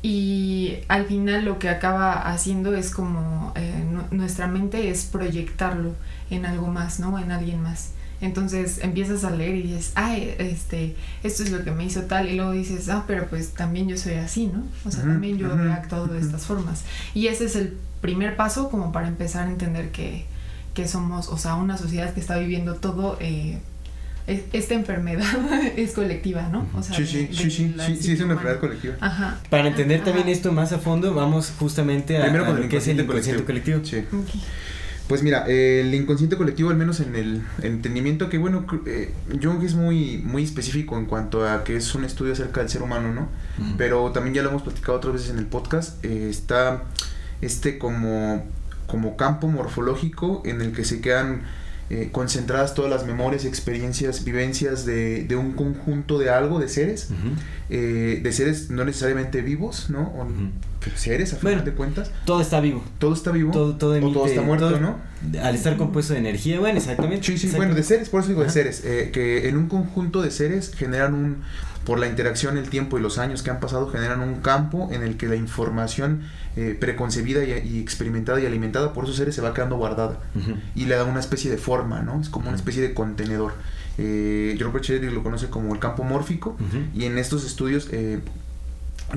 Y 0.00 0.78
al 0.88 1.04
final 1.04 1.44
lo 1.44 1.58
que 1.58 1.68
acaba 1.68 2.14
haciendo 2.14 2.74
es 2.74 2.90
como 2.90 3.52
eh, 3.56 3.84
nuestra 4.10 4.46
mente 4.46 4.88
es 4.88 5.04
proyectarlo 5.04 5.92
en 6.30 6.46
algo 6.46 6.68
más, 6.68 6.98
¿no? 6.98 7.18
En 7.18 7.30
alguien 7.30 7.62
más. 7.62 7.90
Entonces 8.22 8.78
empiezas 8.78 9.22
a 9.24 9.30
leer 9.30 9.56
y 9.56 9.62
dices, 9.64 9.92
ay, 9.94 10.34
este, 10.38 10.96
esto 11.22 11.42
es 11.42 11.50
lo 11.50 11.62
que 11.62 11.72
me 11.72 11.84
hizo 11.84 12.04
tal, 12.04 12.30
y 12.30 12.36
luego 12.36 12.52
dices, 12.52 12.88
ah, 12.88 13.04
pero 13.06 13.26
pues 13.28 13.50
también 13.50 13.86
yo 13.86 13.98
soy 13.98 14.14
así, 14.14 14.46
¿no? 14.46 14.64
O 14.86 14.90
sea, 14.90 15.02
también 15.02 15.36
yo 15.36 15.54
he 15.62 15.72
actuado 15.72 16.06
de 16.06 16.20
estas 16.20 16.46
formas. 16.46 16.84
Y 17.12 17.26
ese 17.26 17.44
es 17.44 17.56
el 17.56 17.76
primer 18.00 18.34
paso 18.36 18.70
como 18.70 18.92
para 18.92 19.08
empezar 19.08 19.48
a 19.48 19.50
entender 19.50 19.90
que, 19.90 20.31
que 20.74 20.88
somos, 20.88 21.28
o 21.28 21.38
sea, 21.38 21.54
una 21.54 21.76
sociedad 21.76 22.12
que 22.14 22.20
está 22.20 22.38
viviendo 22.38 22.74
todo, 22.76 23.16
eh, 23.20 23.58
esta 24.26 24.74
enfermedad 24.74 25.26
es 25.76 25.92
colectiva, 25.92 26.48
¿no? 26.48 26.66
O 26.74 26.82
sea, 26.82 26.96
sí, 26.96 27.06
sí, 27.06 27.28
sí, 27.32 27.50
sí, 27.50 27.74
sí, 28.00 28.12
es 28.12 28.20
una 28.20 28.34
enfermedad 28.34 28.60
colectiva. 28.60 28.94
Ajá. 29.00 29.40
Para 29.50 29.68
entender 29.68 30.04
también 30.04 30.28
esto 30.28 30.52
más 30.52 30.72
a 30.72 30.78
fondo, 30.78 31.12
vamos 31.14 31.52
justamente 31.58 32.18
a, 32.18 32.22
Primero 32.22 32.46
con 32.46 32.60
lo 32.60 32.68
que 32.68 32.76
es 32.76 32.88
el 32.88 33.00
inconsciente 33.00 33.44
colectivo. 33.44 33.80
Sí. 33.84 34.04
Pues 35.08 35.22
mira, 35.22 35.44
el 35.46 35.92
inconsciente 35.92 36.36
colectivo, 36.36 36.70
al 36.70 36.76
menos 36.76 37.00
en 37.00 37.16
el, 37.16 37.42
entendimiento 37.62 38.30
que, 38.30 38.38
bueno, 38.38 38.64
eh, 38.86 39.12
Jung 39.42 39.62
es 39.62 39.74
muy, 39.74 40.18
muy 40.18 40.44
específico 40.44 40.96
en 40.96 41.06
cuanto 41.06 41.46
a 41.46 41.64
que 41.64 41.76
es 41.76 41.94
un 41.94 42.04
estudio 42.04 42.32
acerca 42.32 42.60
del 42.60 42.70
ser 42.70 42.82
humano, 42.82 43.12
¿no? 43.12 43.28
Pero 43.76 44.10
también 44.12 44.34
ya 44.34 44.42
lo 44.42 44.50
hemos 44.50 44.62
platicado 44.62 44.96
otras 44.96 45.14
veces 45.14 45.30
en 45.30 45.38
el 45.38 45.46
podcast, 45.46 46.02
eh, 46.04 46.28
está 46.30 46.84
este 47.42 47.76
como 47.76 48.46
como 48.92 49.16
campo 49.16 49.48
morfológico 49.48 50.42
en 50.44 50.60
el 50.60 50.72
que 50.72 50.84
se 50.84 51.00
quedan 51.00 51.44
eh, 51.88 52.10
concentradas 52.12 52.74
todas 52.74 52.90
las 52.90 53.06
memorias, 53.06 53.46
experiencias, 53.46 54.22
vivencias 54.22 54.84
de, 54.84 55.24
de 55.24 55.34
un 55.34 55.52
conjunto 55.52 56.18
de 56.18 56.28
algo, 56.28 56.60
de 56.60 56.68
seres, 56.68 57.08
eh, 57.70 58.20
de 58.22 58.32
seres 58.32 58.68
no 58.68 58.84
necesariamente 58.84 59.40
vivos, 59.40 59.88
¿no? 59.88 60.12
Pero 60.84 60.96
seres, 60.98 61.32
a 61.32 61.36
fin 61.38 61.64
de 61.64 61.72
cuentas. 61.72 62.10
Todo 62.26 62.42
está 62.42 62.60
vivo. 62.60 62.84
Todo 62.98 63.14
está 63.14 63.30
vivo. 63.30 63.50
Todo, 63.50 63.76
todo, 63.76 63.94
o 63.94 64.12
todo 64.12 64.26
está 64.26 64.42
muerto, 64.42 64.78
¿no? 64.78 64.98
Al 65.42 65.54
estar 65.54 65.78
compuesto 65.78 66.12
de 66.12 66.18
energía, 66.18 66.60
bueno, 66.60 66.76
exactamente. 66.76 67.26
Sí, 67.26 67.38
sí, 67.38 67.50
bueno, 67.56 67.74
de 67.74 67.82
seres, 67.82 68.10
por 68.10 68.20
eso 68.20 68.28
digo 68.28 68.42
de 68.42 68.50
seres, 68.50 68.84
eh, 68.84 69.08
que 69.10 69.48
en 69.48 69.56
un 69.56 69.68
conjunto 69.68 70.20
de 70.20 70.30
seres 70.30 70.70
generan 70.74 71.14
un, 71.14 71.36
por 71.84 71.98
la 71.98 72.06
interacción, 72.06 72.58
el 72.58 72.68
tiempo 72.68 72.98
y 72.98 73.02
los 73.02 73.18
años 73.18 73.42
que 73.42 73.50
han 73.50 73.60
pasado, 73.60 73.88
generan 73.88 74.20
un 74.20 74.36
campo 74.40 74.88
en 74.92 75.02
el 75.02 75.16
que 75.16 75.26
la 75.26 75.36
información 75.36 76.22
eh, 76.56 76.76
preconcebida 76.78 77.44
y, 77.44 77.80
experimentada 77.80 78.40
y 78.40 78.46
alimentada 78.46 78.92
por 78.92 79.04
esos 79.04 79.16
seres 79.16 79.34
se 79.34 79.42
va 79.42 79.54
quedando 79.54 79.76
guardada 79.76 80.18
y 80.74 80.84
le 80.84 80.94
da 80.94 81.04
una 81.04 81.20
especie 81.20 81.50
de 81.50 81.58
forma, 81.58 82.02
¿no? 82.02 82.20
Es 82.20 82.28
como 82.28 82.48
una 82.48 82.56
especie 82.56 82.82
de 82.82 82.94
contenedor. 82.94 83.54
Eh, 83.98 84.56
Robert 84.60 84.88
lo 84.88 85.22
conoce 85.22 85.48
como 85.48 85.74
el 85.74 85.80
campo 85.80 86.04
mórfico 86.04 86.56
y 86.94 87.04
en 87.04 87.18
estos 87.18 87.44
estudios 87.44 87.88
eh, 87.92 88.20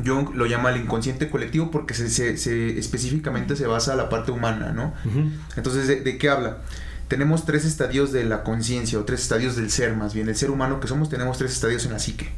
Jung 0.03 0.35
lo 0.35 0.45
llama 0.45 0.71
el 0.71 0.81
inconsciente 0.81 1.29
colectivo 1.29 1.71
porque 1.71 1.93
se, 1.93 2.37
se, 2.37 2.77
específicamente 2.77 3.55
se 3.55 3.67
basa 3.67 3.91
en 3.91 3.99
la 3.99 4.09
parte 4.09 4.31
humana, 4.31 4.73
¿no? 4.73 4.93
Entonces, 5.55 5.87
¿de, 5.87 6.17
qué 6.17 6.29
habla? 6.29 6.57
Tenemos 7.07 7.45
tres 7.45 7.65
estadios 7.65 8.11
de 8.11 8.23
la 8.23 8.43
conciencia 8.43 8.99
o 8.99 9.03
tres 9.03 9.21
estadios 9.21 9.55
del 9.55 9.69
ser, 9.69 9.95
más 9.95 10.13
bien, 10.13 10.27
el 10.27 10.35
ser 10.35 10.49
humano 10.49 10.79
que 10.79 10.87
somos, 10.87 11.09
tenemos 11.09 11.37
tres 11.37 11.51
estadios 11.51 11.85
en 11.85 11.93
la 11.93 11.99
psique. 11.99 12.29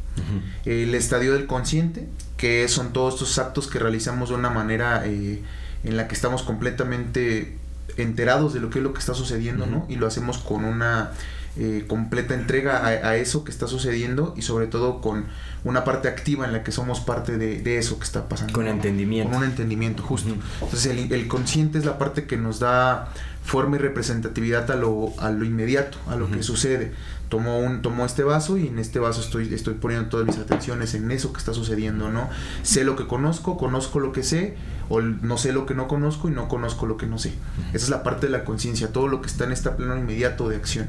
El 0.66 0.94
estadio 0.94 1.34
del 1.34 1.48
consciente, 1.48 2.08
que 2.36 2.68
son 2.68 2.92
todos 2.92 3.16
estos 3.16 3.38
actos 3.38 3.68
que 3.68 3.80
realizamos 3.80 4.30
de 4.30 4.36
una 4.36 4.50
manera 4.50 5.04
eh, 5.06 5.42
en 5.84 5.98
la 5.98 6.08
que 6.08 6.16
estamos 6.16 6.44
completamente 6.44 7.58
enterados 7.96 8.54
de 8.54 8.60
lo 8.60 8.70
que 8.70 8.80
es 8.80 8.84
lo 8.84 8.94
que 8.94 9.00
está 9.00 9.14
sucediendo, 9.14 9.66
¿no? 9.66 9.86
Y 9.88 9.96
lo 9.96 10.06
hacemos 10.08 10.38
con 10.38 10.66
una 10.66 11.12
eh, 11.60 11.86
completa 11.88 12.36
entrega 12.36 12.86
a, 12.86 13.16
eso 13.16 13.44
que 13.44 13.50
está 13.50 13.66
sucediendo 13.66 14.36
y 14.38 14.44
sobre 14.44 14.68
todo 14.68 15.02
con 15.02 15.26
una 15.64 15.84
parte 15.84 16.08
activa 16.08 16.46
en 16.46 16.54
la 16.54 16.64
que 16.64 16.72
somos 16.72 17.00
parte 17.00 17.40
de, 17.40 17.78
eso 17.80 17.98
que 17.98 18.04
está 18.04 18.30
pasando. 18.30 18.54
Con 18.54 18.68
entendimiento. 18.68 19.32
Con 19.32 19.40
un 19.40 19.50
entendimiento, 19.50 20.04
justo. 20.04 20.36
Entonces 20.62 20.86
el, 20.86 21.28
consciente 21.28 21.80
es 21.80 21.86
la 21.86 21.98
parte 21.98 22.28
que 22.28 22.38
nos 22.38 22.60
da 22.60 23.12
forma 23.44 23.78
y 23.78 23.80
representatividad 23.80 24.70
a 24.70 24.76
lo, 24.76 25.14
a 25.18 25.32
lo 25.32 25.46
inmediato, 25.46 25.98
a 26.08 26.16
lo 26.16 26.30
que 26.30 26.44
sucede. 26.44 26.92
Tomo, 27.30 27.60
un, 27.60 27.82
tomo 27.82 28.06
este 28.06 28.24
vaso 28.24 28.58
y 28.58 28.68
en 28.68 28.78
este 28.78 29.00
vaso 29.00 29.20
estoy, 29.20 29.52
estoy 29.52 29.74
poniendo 29.74 30.10
todas 30.10 30.28
mis 30.28 30.38
atenciones 30.38 30.94
en 30.94 31.10
eso 31.10 31.34
que 31.34 31.40
está 31.40 31.54
sucediendo, 31.54 32.10
¿no? 32.10 32.30
Sé 32.62 32.84
lo 32.84 32.96
que 32.96 33.08
conozco, 33.08 33.58
conozco 33.58 34.00
lo 34.00 34.12
que 34.12 34.22
sé, 34.22 34.56
o 34.90 35.02
no 35.02 35.38
sé 35.38 35.54
lo 35.54 35.66
que 35.66 35.74
no 35.74 35.88
conozco 35.88 36.30
y 36.30 36.32
no 36.32 36.48
conozco 36.48 36.86
lo 36.86 36.98
que 36.98 37.08
no 37.08 37.18
sé. 37.18 37.34
Esa 37.74 37.86
es 37.86 37.90
la 37.90 38.04
parte 38.04 38.28
de 38.28 38.32
la 38.32 38.46
conciencia, 38.46 38.94
todo 38.94 39.08
lo 39.08 39.22
que 39.22 39.28
está 39.28 39.46
en 39.46 39.52
este 39.54 39.72
plano 39.72 39.98
inmediato 39.98 40.48
de 40.48 40.56
acción. 40.56 40.88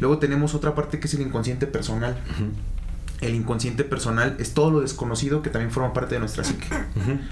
Luego 0.00 0.18
tenemos 0.18 0.54
otra 0.54 0.74
parte 0.74 1.00
que 1.00 1.06
es 1.06 1.14
el 1.14 1.22
inconsciente 1.22 1.66
personal. 1.66 2.16
El 3.20 3.34
inconsciente 3.34 3.82
personal 3.82 4.36
es 4.38 4.52
todo 4.52 4.70
lo 4.70 4.80
desconocido 4.80 5.40
que 5.40 5.48
también 5.48 5.70
forma 5.70 5.94
parte 5.94 6.16
de 6.16 6.20
nuestra 6.20 6.44
psique. 6.44 6.66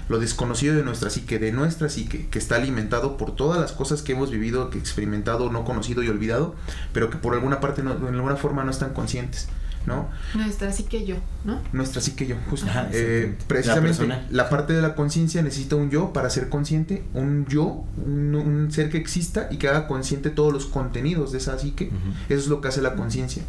Lo 0.09 0.17
desconocido 0.17 0.75
de 0.75 0.83
nuestra 0.83 1.11
psique, 1.11 1.37
de 1.37 1.51
nuestra 1.51 1.89
psique, 1.89 2.27
que 2.29 2.39
está 2.39 2.55
alimentado 2.55 3.17
por 3.17 3.35
todas 3.35 3.59
las 3.59 3.71
cosas 3.71 4.01
que 4.01 4.13
hemos 4.13 4.31
vivido, 4.31 4.71
que 4.71 4.79
experimentado, 4.79 5.51
no 5.51 5.63
conocido 5.63 6.01
y 6.01 6.09
olvidado, 6.09 6.55
pero 6.91 7.11
que 7.11 7.17
por 7.17 7.35
alguna 7.35 7.59
parte, 7.59 7.83
no, 7.83 7.91
en 7.91 8.15
alguna 8.15 8.35
forma 8.35 8.63
no 8.63 8.71
están 8.71 8.93
conscientes. 8.93 9.47
¿No? 9.85 10.09
Nuestra 10.33 10.71
psique 10.71 11.05
yo, 11.05 11.15
¿no? 11.43 11.59
Nuestra 11.73 12.01
psique 12.01 12.25
yo, 12.25 12.35
justo. 12.49 12.67
Eh, 12.91 13.35
precisamente 13.47 14.07
la, 14.29 14.49
parte 14.49 14.73
de 14.73 14.81
la 14.81 14.95
conciencia 14.95 15.41
necesita 15.41 15.75
un 15.75 15.89
yo 15.89 16.13
para 16.13 16.29
ser 16.29 16.49
consciente, 16.49 17.03
un 17.13 17.45
yo, 17.47 17.83
un, 18.05 18.67
ser 18.71 18.89
que 18.89 18.97
exista 18.97 19.47
y 19.51 19.57
que 19.57 19.67
haga 19.67 19.87
consciente 19.87 20.29
todos 20.29 20.51
los 20.51 20.65
contenidos 20.65 21.31
de 21.31 21.37
esa 21.37 21.57
psique. 21.57 21.91
Eso 22.29 22.39
es 22.39 22.47
lo 22.47 22.61
que 22.61 22.69
hace 22.69 22.81
la 22.81 22.95
conciencia. 22.95 23.43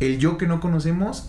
El 0.00 0.18
yo 0.18 0.38
que 0.38 0.46
no 0.46 0.60
conocemos 0.60 1.28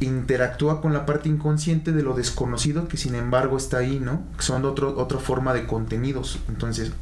interactúa 0.00 0.80
con 0.80 0.92
la 0.92 1.06
parte 1.06 1.28
inconsciente 1.28 1.92
de 1.92 2.02
lo 2.02 2.14
desconocido 2.14 2.88
que 2.88 2.96
sin 2.96 3.14
embargo 3.14 3.56
está 3.56 3.78
ahí, 3.78 4.00
¿no? 4.00 4.22
Son 4.38 4.64
otro, 4.64 4.96
otra 4.98 5.18
forma 5.18 5.54
de 5.54 5.66
contenidos. 5.66 6.40
Entonces, 6.48 6.92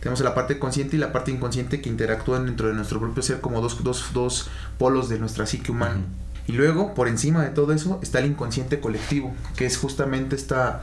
tenemos 0.00 0.20
la 0.20 0.34
parte 0.34 0.58
consciente 0.58 0.96
y 0.96 0.98
la 0.98 1.12
parte 1.12 1.30
inconsciente 1.30 1.80
que 1.80 1.88
interactúan 1.88 2.46
dentro 2.46 2.68
de 2.68 2.74
nuestro 2.74 3.00
propio 3.00 3.22
ser 3.22 3.40
como 3.40 3.60
dos, 3.60 3.82
dos, 3.82 4.12
dos 4.12 4.50
polos 4.78 5.08
de 5.08 5.18
nuestra 5.18 5.46
psique 5.46 5.72
humana. 5.72 6.00
Y 6.46 6.52
luego, 6.52 6.94
por 6.94 7.08
encima 7.08 7.42
de 7.42 7.50
todo 7.50 7.72
eso, 7.72 8.00
está 8.02 8.20
el 8.20 8.26
inconsciente 8.26 8.80
colectivo, 8.80 9.34
que 9.56 9.66
es 9.66 9.76
justamente 9.76 10.34
esta, 10.34 10.82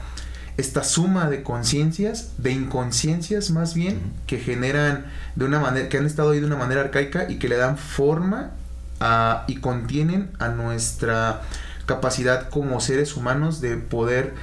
esta 0.56 0.84
suma 0.84 1.28
de 1.28 1.42
conciencias, 1.42 2.32
de 2.38 2.52
inconsciencias 2.52 3.50
más 3.50 3.74
bien, 3.74 4.00
que 4.26 4.38
generan 4.38 5.06
de 5.34 5.44
una 5.44 5.58
manera, 5.58 5.88
que 5.88 5.98
han 5.98 6.06
estado 6.06 6.30
ahí 6.30 6.40
de 6.40 6.46
una 6.46 6.56
manera 6.56 6.82
arcaica 6.82 7.28
y 7.28 7.38
que 7.38 7.48
le 7.48 7.56
dan 7.56 7.78
forma 7.78 8.52
a, 9.00 9.44
y 9.48 9.56
contienen 9.56 10.30
a 10.38 10.48
nuestra 10.48 11.42
capacidad 11.84 12.48
como 12.48 12.80
seres 12.80 13.16
humanos 13.16 13.60
de 13.60 13.76
poder 13.76 14.34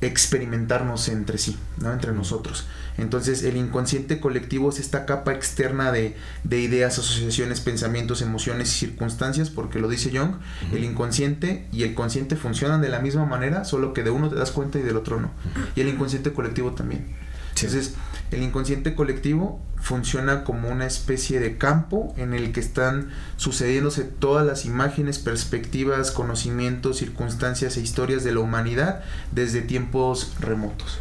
experimentarnos 0.00 1.08
entre 1.08 1.38
sí, 1.38 1.58
¿no? 1.78 1.92
entre 1.92 2.12
nosotros. 2.12 2.66
Entonces 3.00 3.42
el 3.42 3.56
inconsciente 3.56 4.20
colectivo 4.20 4.68
es 4.70 4.78
esta 4.78 5.06
capa 5.06 5.32
externa 5.32 5.92
de, 5.92 6.16
ideas, 6.50 6.98
asociaciones, 6.98 7.60
pensamientos, 7.60 8.22
emociones 8.22 8.68
y 8.68 8.78
circunstancias, 8.78 9.50
porque 9.50 9.78
lo 9.78 9.88
dice 9.88 10.10
Jung, 10.16 10.36
el 10.72 10.84
inconsciente 10.84 11.66
y 11.72 11.82
el 11.82 11.94
consciente 11.94 12.36
funcionan 12.36 12.82
de 12.82 12.88
la 12.88 13.00
misma 13.00 13.24
manera, 13.24 13.64
solo 13.64 13.94
que 13.94 14.02
de 14.02 14.10
uno 14.10 14.28
te 14.28 14.36
das 14.36 14.50
cuenta 14.50 14.78
y 14.78 14.82
del 14.82 14.96
otro 14.96 15.20
no. 15.20 15.30
Y 15.74 15.80
el 15.80 15.88
inconsciente 15.88 16.32
colectivo 16.32 16.72
también. 16.72 17.06
Entonces, 17.54 17.94
el 18.30 18.42
inconsciente 18.42 18.94
colectivo 18.94 19.60
funciona 19.76 20.44
como 20.44 20.68
una 20.68 20.86
especie 20.86 21.40
de 21.40 21.58
campo 21.58 22.14
en 22.16 22.32
el 22.32 22.52
que 22.52 22.60
están 22.60 23.10
sucediéndose 23.36 24.04
todas 24.04 24.46
las 24.46 24.64
imágenes, 24.64 25.18
perspectivas, 25.18 26.10
conocimientos, 26.10 26.98
circunstancias 26.98 27.76
e 27.76 27.80
historias 27.80 28.24
de 28.24 28.32
la 28.32 28.40
humanidad 28.40 29.02
desde 29.32 29.62
tiempos 29.62 30.34
remotos. 30.38 31.00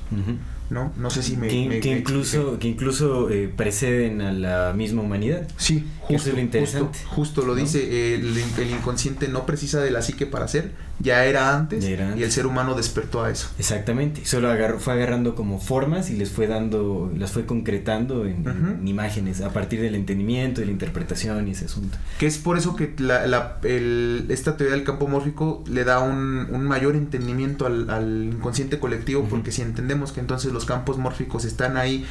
¿No? 0.69 0.93
No 0.97 1.09
sé 1.09 1.23
si 1.23 1.37
me... 1.37 1.47
Que, 1.47 1.97
incluso, 1.97 2.59
que 2.59 2.67
incluso 2.67 3.29
eh, 3.29 3.51
preceden 3.55 4.21
a 4.21 4.31
la 4.31 4.73
misma 4.73 5.01
humanidad. 5.01 5.47
Sí, 5.57 5.85
justo, 6.09 6.31
lo 6.31 6.39
interesante. 6.39 6.99
Justo, 7.07 7.41
lo 7.43 7.55
dice, 7.55 8.15
el, 8.15 8.37
el, 8.57 8.71
inconsciente 8.71 9.27
no 9.27 9.45
precisa 9.45 9.79
de 9.81 9.91
la 9.91 10.01
psique 10.01 10.25
para 10.25 10.47
ser, 10.47 10.71
ya 10.99 11.25
era 11.25 11.55
antes 11.55 11.85
y 11.85 12.23
el 12.23 12.31
ser 12.31 12.45
humano 12.45 12.75
despertó 12.75 13.23
a 13.23 13.29
eso. 13.29 13.49
Exactamente, 13.59 14.25
solo 14.25 14.49
agarró, 14.49 14.79
fue 14.79 14.93
agarrando 14.93 15.35
como 15.35 15.59
formas 15.59 16.09
y 16.09 16.15
les 16.15 16.31
fue 16.31 16.47
dando, 16.47 17.11
las 17.15 17.31
fue 17.31 17.45
concretando 17.45 18.25
en, 18.25 18.87
imágenes 18.87 19.41
a 19.41 19.51
partir 19.51 19.81
del 19.81 19.95
entendimiento, 19.95 20.61
de 20.61 20.67
la 20.67 20.71
interpretación 20.71 21.47
y 21.47 21.51
ese 21.51 21.65
asunto. 21.65 21.97
Que 22.17 22.25
es 22.25 22.37
por 22.37 22.57
eso 22.57 22.75
que 22.75 22.93
la, 22.97 23.27
la, 23.27 23.57
el, 23.63 24.25
esta 24.29 24.57
teoría 24.57 24.75
del 24.75 24.85
campo 24.85 25.07
mórfico 25.07 25.63
le 25.67 25.83
da 25.83 25.99
un, 25.99 26.47
un 26.51 26.63
mayor 26.63 26.95
entendimiento 26.95 27.65
al, 27.65 27.89
al 27.89 28.29
inconsciente 28.33 28.79
colectivo, 28.79 29.27
porque 29.29 29.51
si 29.51 29.61
entendemos 29.61 30.11
que 30.11 30.19
entonces 30.19 30.51
los 30.51 30.65
campos 30.65 30.97
mórficos 30.97 31.45
están 31.45 31.77
ahí 31.77 32.05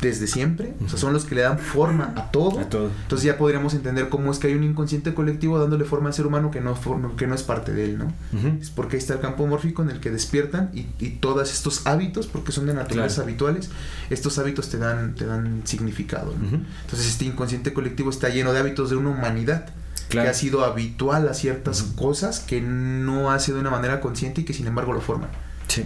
desde 0.00 0.28
siempre, 0.28 0.74
o 0.84 0.88
sea, 0.88 0.98
son 0.98 1.12
los 1.12 1.24
que 1.24 1.34
le 1.34 1.40
dan 1.42 1.58
forma 1.58 2.12
a 2.16 2.30
todo. 2.30 2.60
Entonces 2.60 3.22
ya 3.22 3.36
podríamos 3.36 3.74
entender 3.74 4.08
cómo 4.08 4.30
es 4.30 4.38
que 4.38 4.46
hay 4.46 4.54
un 4.54 4.62
inconsciente 4.62 5.12
colectivo 5.12 5.58
dándole 5.58 5.84
forma 5.84 6.08
al 6.08 6.14
ser 6.14 6.26
humano 6.26 6.50
que 6.50 6.60
no, 6.60 6.76
forma, 6.76 7.16
que 7.16 7.26
no 7.26 7.34
es 7.34 7.42
parte 7.42 7.72
de 7.72 7.84
él, 7.84 7.98
¿no? 7.98 8.12
Es 8.60 8.70
porque 8.70 8.96
ahí 8.96 9.00
está 9.00 9.14
el 9.14 9.20
campo 9.20 9.46
mórfico 9.46 9.82
en 9.82 9.90
el 9.90 10.00
que 10.00 10.10
despiertan 10.10 10.70
y, 10.72 11.08
todos 11.18 11.52
estos 11.52 11.86
hábitos, 11.86 12.26
porque 12.26 12.52
son 12.52 12.66
de 12.66 12.74
naturaleza 12.74 13.22
habituales, 13.22 13.70
estos 14.08 14.38
hábitos 14.38 14.68
te 14.68 14.78
dan, 14.78 15.14
te 15.14 15.26
dan 15.26 15.62
significado. 15.64 16.32
Entonces 16.32 17.08
este 17.08 17.24
inconsciente 17.24 17.72
colectivo 17.72 18.10
está 18.10 18.28
lleno 18.28 18.52
de 18.52 18.60
hábitos 18.60 18.90
de 18.90 18.96
una 18.96 19.10
humanidad. 19.10 19.70
que 20.08 20.20
ha 20.20 20.32
sido 20.32 20.64
habitual 20.64 21.28
a 21.28 21.34
ciertas 21.34 21.82
cosas 21.82 22.40
que 22.40 22.62
no 22.62 23.30
hace 23.30 23.52
de 23.52 23.60
una 23.60 23.70
manera 23.70 24.00
consciente 24.00 24.40
y 24.40 24.44
que 24.44 24.54
sin 24.54 24.66
embargo 24.66 24.92
lo 24.92 25.00
forman. 25.00 25.28
Sí. 25.66 25.84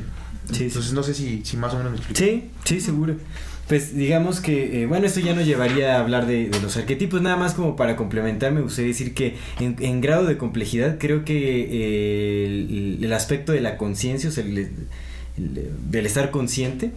Entonces 0.49 0.93
no 0.93 1.03
sé 1.03 1.15
si, 1.15 1.45
si 1.45 1.57
más 1.57 1.73
o 1.75 1.79
menos 1.79 1.93
me 1.93 1.99
explico. 1.99 2.19
Sí, 2.19 2.51
sí, 2.65 2.81
seguro. 2.81 3.17
Pues 3.69 3.95
digamos 3.95 4.41
que, 4.41 4.83
eh, 4.83 4.87
bueno, 4.87 5.07
esto 5.07 5.21
ya 5.21 5.35
nos 5.35 5.47
llevaría 5.47 5.97
a 5.97 6.01
hablar 6.01 6.27
de, 6.27 6.51
los 6.63 6.77
arquetipos, 6.77 7.23
nada 7.23 7.37
más 7.37 7.55
como 7.55 7.77
para 7.77 7.97
complementar, 7.97 8.53
me 8.53 8.61
gustaría 8.61 8.89
decir 8.89 9.15
que 9.15 9.37
en, 9.61 10.01
grado 10.01 10.27
de 10.27 10.37
complejidad 10.37 10.99
creo 10.99 11.25
que 11.25 11.69
eh, 11.71 12.99
el, 13.01 13.13
aspecto 13.13 13.53
de 13.53 13.61
la 13.61 13.77
conciencia, 13.77 14.29
o 14.29 14.33
sea, 14.33 14.45
el, 14.45 14.69
del 15.37 16.07
estar 16.07 16.31
consciente, 16.31 16.91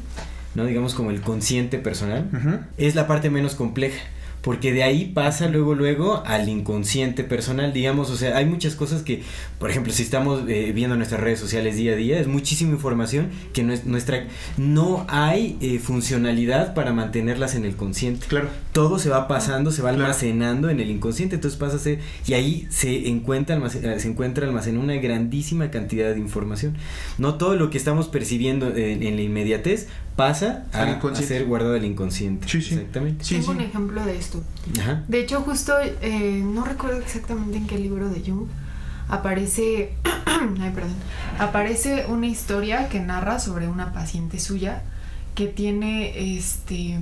¿no? 0.55 0.65
Digamos 0.65 0.95
como 0.95 1.11
el 1.11 1.21
consciente 1.21 1.77
personal, 1.77 2.67
es 2.77 2.95
la 2.95 3.07
parte 3.07 3.29
menos 3.29 3.55
compleja 3.55 4.01
porque 4.45 4.71
de 4.71 4.83
ahí 4.83 5.05
pasa 5.05 5.49
luego, 5.49 5.73
luego 5.73 6.21
al 6.23 6.47
inconsciente 6.49 7.23
personal, 7.23 7.73
digamos, 7.73 8.11
o 8.11 8.15
sea, 8.15 8.37
hay 8.37 8.45
muchas 8.45 8.75
cosas 8.75 9.01
que, 9.01 9.23
por 9.57 9.71
ejemplo, 9.71 9.91
si 9.91 10.03
estamos 10.03 10.43
eh, 10.47 10.71
viendo 10.71 10.95
nuestras 10.95 11.19
redes 11.19 11.39
sociales 11.39 11.77
día 11.77 11.93
a 11.93 11.95
día, 11.95 12.19
es 12.19 12.27
muchísima 12.27 12.69
información 12.73 13.29
que 13.53 13.63
no, 13.63 13.73
es, 13.73 13.85
nuestra, 13.85 14.27
no 14.57 15.03
hay 15.09 15.57
eh, 15.61 15.79
funcionalidad 15.79 16.75
para 16.75 16.93
mantenerlas 16.93 17.55
en 17.55 17.65
el 17.65 17.75
consciente. 17.75 18.27
Claro. 18.27 18.49
Todo 18.71 18.99
se 18.99 19.09
va 19.09 19.27
pasando, 19.27 19.71
se 19.71 19.81
va 19.81 19.89
almacenando 19.89 20.69
en 20.69 20.79
el 20.79 20.91
inconsciente, 20.91 21.33
entonces 21.33 21.59
pasa 21.59 21.77
a 21.77 21.79
ser, 21.79 21.97
y 22.27 22.33
ahí 22.33 22.67
se 22.69 23.09
encuentra, 23.09 23.57
eh, 23.57 23.99
se 23.99 24.07
encuentra 24.07 24.45
almacenada 24.45 24.83
una 24.83 24.95
grandísima 24.97 25.71
cantidad 25.71 26.13
de 26.13 26.19
información. 26.19 26.77
No 27.17 27.39
todo 27.39 27.55
lo 27.55 27.71
que 27.71 27.79
estamos 27.79 28.09
percibiendo 28.09 28.67
en, 28.75 29.01
en 29.01 29.15
la 29.15 29.23
inmediatez 29.23 29.87
pasa 30.15 30.65
a, 30.71 31.15
ser 31.15 31.45
guardado 31.45 31.75
el 31.75 31.85
inconsciente. 31.85 32.47
Sí, 32.47 32.61
sí. 32.61 32.75
Exactamente. 32.75 33.25
Tengo 33.25 33.51
un 33.51 33.61
ejemplo 33.61 34.05
de 34.05 34.17
esto. 34.17 34.43
De 35.07 35.19
hecho, 35.19 35.41
justo, 35.41 35.73
eh, 35.81 36.41
no 36.43 36.63
recuerdo 36.63 36.99
exactamente 36.99 37.57
en 37.57 37.67
qué 37.67 37.77
libro 37.77 38.09
de 38.09 38.21
Jung, 38.21 38.47
aparece, 39.09 39.93
ay, 40.25 40.71
perdón, 40.73 40.95
aparece 41.37 42.05
una 42.07 42.27
historia 42.27 42.89
que 42.89 42.99
narra 42.99 43.39
sobre 43.39 43.67
una 43.67 43.93
paciente 43.93 44.39
suya 44.39 44.83
que 45.35 45.47
tiene, 45.47 46.37
este, 46.37 46.97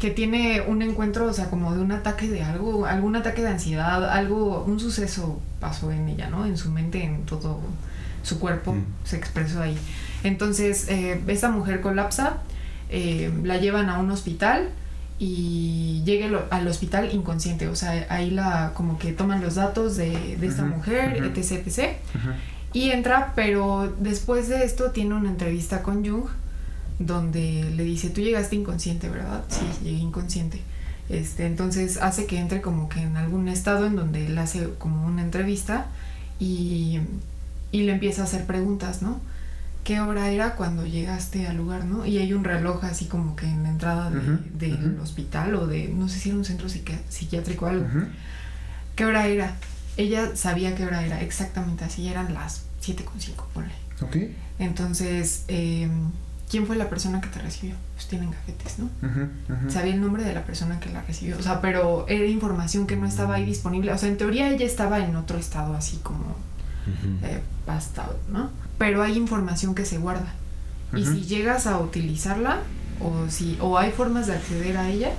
que 0.00 0.10
tiene 0.10 0.62
un 0.62 0.80
encuentro, 0.80 1.26
o 1.26 1.32
sea, 1.32 1.50
como 1.50 1.74
de 1.74 1.82
un 1.82 1.92
ataque 1.92 2.28
de 2.28 2.42
algo, 2.42 2.86
algún 2.86 3.16
ataque 3.16 3.42
de 3.42 3.48
ansiedad, 3.48 4.10
algo, 4.10 4.64
un 4.64 4.80
suceso 4.80 5.40
pasó 5.60 5.90
en 5.92 6.08
ella, 6.08 6.30
¿no? 6.30 6.46
En 6.46 6.56
su 6.56 6.70
mente, 6.70 7.04
en 7.04 7.26
todo 7.26 7.60
su 8.22 8.40
cuerpo, 8.40 8.72
mm. 8.72 8.84
se 9.04 9.16
expresó 9.16 9.60
ahí. 9.60 9.76
Entonces, 10.24 10.88
eh, 10.88 11.20
esta 11.26 11.50
mujer 11.50 11.80
colapsa, 11.80 12.38
eh, 12.90 13.30
la 13.42 13.58
llevan 13.58 13.88
a 13.88 13.98
un 13.98 14.10
hospital 14.10 14.70
y 15.18 16.02
llega 16.04 16.46
al 16.50 16.68
hospital 16.68 17.12
inconsciente, 17.12 17.68
o 17.68 17.74
sea, 17.74 18.06
ahí 18.08 18.30
la 18.30 18.72
como 18.74 18.98
que 18.98 19.12
toman 19.12 19.42
los 19.42 19.56
datos 19.56 19.96
de, 19.96 20.38
esta 20.40 20.64
mujer, 20.64 21.16
etc, 21.36 21.66
etc. 21.66 21.96
Y 22.72 22.90
entra, 22.90 23.32
pero 23.34 23.92
después 23.98 24.48
de 24.48 24.64
esto 24.64 24.90
tiene 24.92 25.14
una 25.14 25.28
entrevista 25.28 25.82
con 25.82 26.06
Jung 26.06 26.26
donde 26.98 27.70
le 27.76 27.84
dice, 27.84 28.10
tú 28.10 28.20
llegaste 28.20 28.56
inconsciente, 28.56 29.08
¿verdad? 29.08 29.44
Sí, 29.48 29.66
llegué 29.84 29.98
inconsciente. 29.98 30.60
Este, 31.08 31.46
entonces 31.46 31.96
hace 31.96 32.26
que 32.26 32.38
entre 32.38 32.60
como 32.60 32.88
que 32.88 33.00
en 33.00 33.16
algún 33.16 33.48
estado 33.48 33.86
en 33.86 33.96
donde 33.96 34.26
él 34.26 34.36
hace 34.36 34.68
como 34.78 35.06
una 35.06 35.22
entrevista 35.22 35.86
y, 36.38 37.00
y 37.72 37.82
le 37.84 37.92
empieza 37.92 38.22
a 38.22 38.24
hacer 38.24 38.44
preguntas, 38.46 39.00
¿no? 39.00 39.20
¿Qué 39.88 40.02
hora 40.02 40.28
era 40.28 40.54
cuando 40.54 40.84
llegaste 40.84 41.46
al 41.46 41.56
lugar, 41.56 41.86
no? 41.86 42.04
Y 42.04 42.18
hay 42.18 42.34
un 42.34 42.44
reloj 42.44 42.84
así 42.84 43.06
como 43.06 43.34
que 43.34 43.46
en 43.46 43.62
la 43.62 43.70
entrada 43.70 44.10
del 44.10 45.00
hospital 45.00 45.54
o 45.54 45.66
de, 45.66 45.88
no 45.88 46.10
sé 46.10 46.18
si 46.18 46.28
era 46.28 46.36
un 46.36 46.44
centro 46.44 46.68
psiquiátrico 46.68 47.64
o 47.64 47.68
algo. 47.68 47.86
¿Qué 48.94 49.06
hora 49.06 49.26
era? 49.28 49.54
Ella 49.96 50.36
sabía 50.36 50.74
qué 50.74 50.84
hora 50.84 51.06
era, 51.06 51.22
exactamente 51.22 51.86
así, 51.86 52.06
eran 52.06 52.34
las 52.34 52.66
7.5, 52.82 53.46
ponle. 53.54 53.72
Ok. 54.02 54.30
Entonces, 54.58 55.44
eh, 55.48 55.88
¿quién 56.50 56.66
fue 56.66 56.76
la 56.76 56.90
persona 56.90 57.22
que 57.22 57.28
te 57.28 57.38
recibió? 57.38 57.74
Pues 57.94 58.08
tienen 58.08 58.30
gafetes, 58.30 58.80
¿no? 58.80 58.90
Sabía 59.70 59.94
el 59.94 60.02
nombre 60.02 60.22
de 60.22 60.34
la 60.34 60.44
persona 60.44 60.80
que 60.80 60.90
la 60.90 61.00
recibió, 61.00 61.38
o 61.38 61.42
sea, 61.42 61.62
pero 61.62 62.06
era 62.08 62.26
información 62.26 62.86
que 62.86 62.96
no 62.96 63.06
estaba 63.06 63.36
ahí 63.36 63.46
disponible, 63.46 63.90
o 63.90 63.96
sea, 63.96 64.10
en 64.10 64.18
teoría 64.18 64.50
ella 64.50 64.66
estaba 64.66 64.98
en 64.98 65.16
otro 65.16 65.38
estado 65.38 65.74
así 65.74 65.96
como 66.02 66.36
eh, 67.22 67.40
¿no? 68.30 68.50
Pero 68.78 69.02
hay 69.02 69.16
información 69.16 69.74
que 69.74 69.84
se 69.84 69.98
guarda. 69.98 70.34
Y 70.94 71.04
si 71.04 71.22
llegas 71.22 71.66
a 71.66 71.78
utilizarla, 71.78 72.60
o 73.00 73.30
si 73.30 73.58
o 73.60 73.78
hay 73.78 73.92
formas 73.92 74.26
de 74.26 74.34
acceder 74.34 74.76
a 74.76 74.88
ella, 74.88 75.12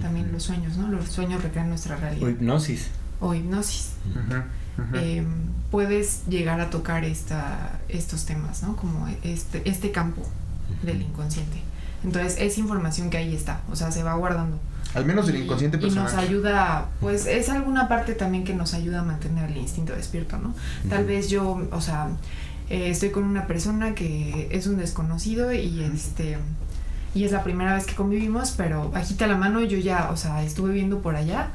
también 0.00 0.30
los 0.32 0.44
sueños, 0.44 0.76
¿no? 0.76 0.88
Los 0.88 1.08
sueños 1.08 1.42
recrean 1.42 1.68
nuestra 1.68 1.96
realidad. 1.96 2.28
O 2.28 2.30
hipnosis. 2.30 2.88
O 3.20 3.34
hipnosis. 3.34 3.92
Em, 4.94 5.26
puedes 5.72 6.24
llegar 6.28 6.60
a 6.60 6.70
tocar 6.70 7.04
esta, 7.04 7.80
estos 7.88 8.26
temas, 8.26 8.62
¿no? 8.62 8.76
Como 8.76 9.08
este, 9.24 9.68
este 9.68 9.90
campo 9.90 10.22
del 10.82 11.02
inconsciente. 11.02 11.62
Entonces 12.04 12.36
es 12.38 12.58
información 12.58 13.10
que 13.10 13.16
ahí 13.16 13.34
está, 13.34 13.60
o 13.70 13.76
sea, 13.76 13.90
se 13.90 14.02
va 14.04 14.14
guardando. 14.14 14.58
Al 14.94 15.04
menos 15.04 15.26
del 15.26 15.36
inconsciente 15.36 15.78
personal. 15.78 16.08
Y 16.08 16.14
nos 16.14 16.22
ayuda, 16.22 16.88
pues 17.00 17.26
es 17.26 17.48
alguna 17.48 17.88
parte 17.88 18.14
también 18.14 18.44
que 18.44 18.54
nos 18.54 18.74
ayuda 18.74 19.00
a 19.00 19.04
mantener 19.04 19.50
el 19.50 19.56
instinto 19.56 19.94
despierto, 19.94 20.38
¿no? 20.38 20.54
Tal 20.88 21.04
vez 21.04 21.28
yo, 21.28 21.68
o 21.70 21.80
sea, 21.80 22.08
eh, 22.70 22.90
estoy 22.90 23.10
con 23.10 23.24
una 23.24 23.46
persona 23.46 23.94
que 23.94 24.48
es 24.50 24.66
un 24.66 24.78
desconocido 24.78 25.52
y 25.52 25.82
este 25.82 26.38
y 27.14 27.24
es 27.24 27.32
la 27.32 27.42
primera 27.42 27.74
vez 27.74 27.86
que 27.86 27.94
convivimos, 27.94 28.52
pero 28.56 28.92
agita 28.94 29.26
la 29.26 29.36
mano 29.36 29.60
y 29.62 29.68
yo 29.68 29.78
ya, 29.78 30.10
o 30.10 30.16
sea, 30.16 30.42
estuve 30.42 30.72
viendo 30.72 31.00
por 31.00 31.16
allá 31.16 31.50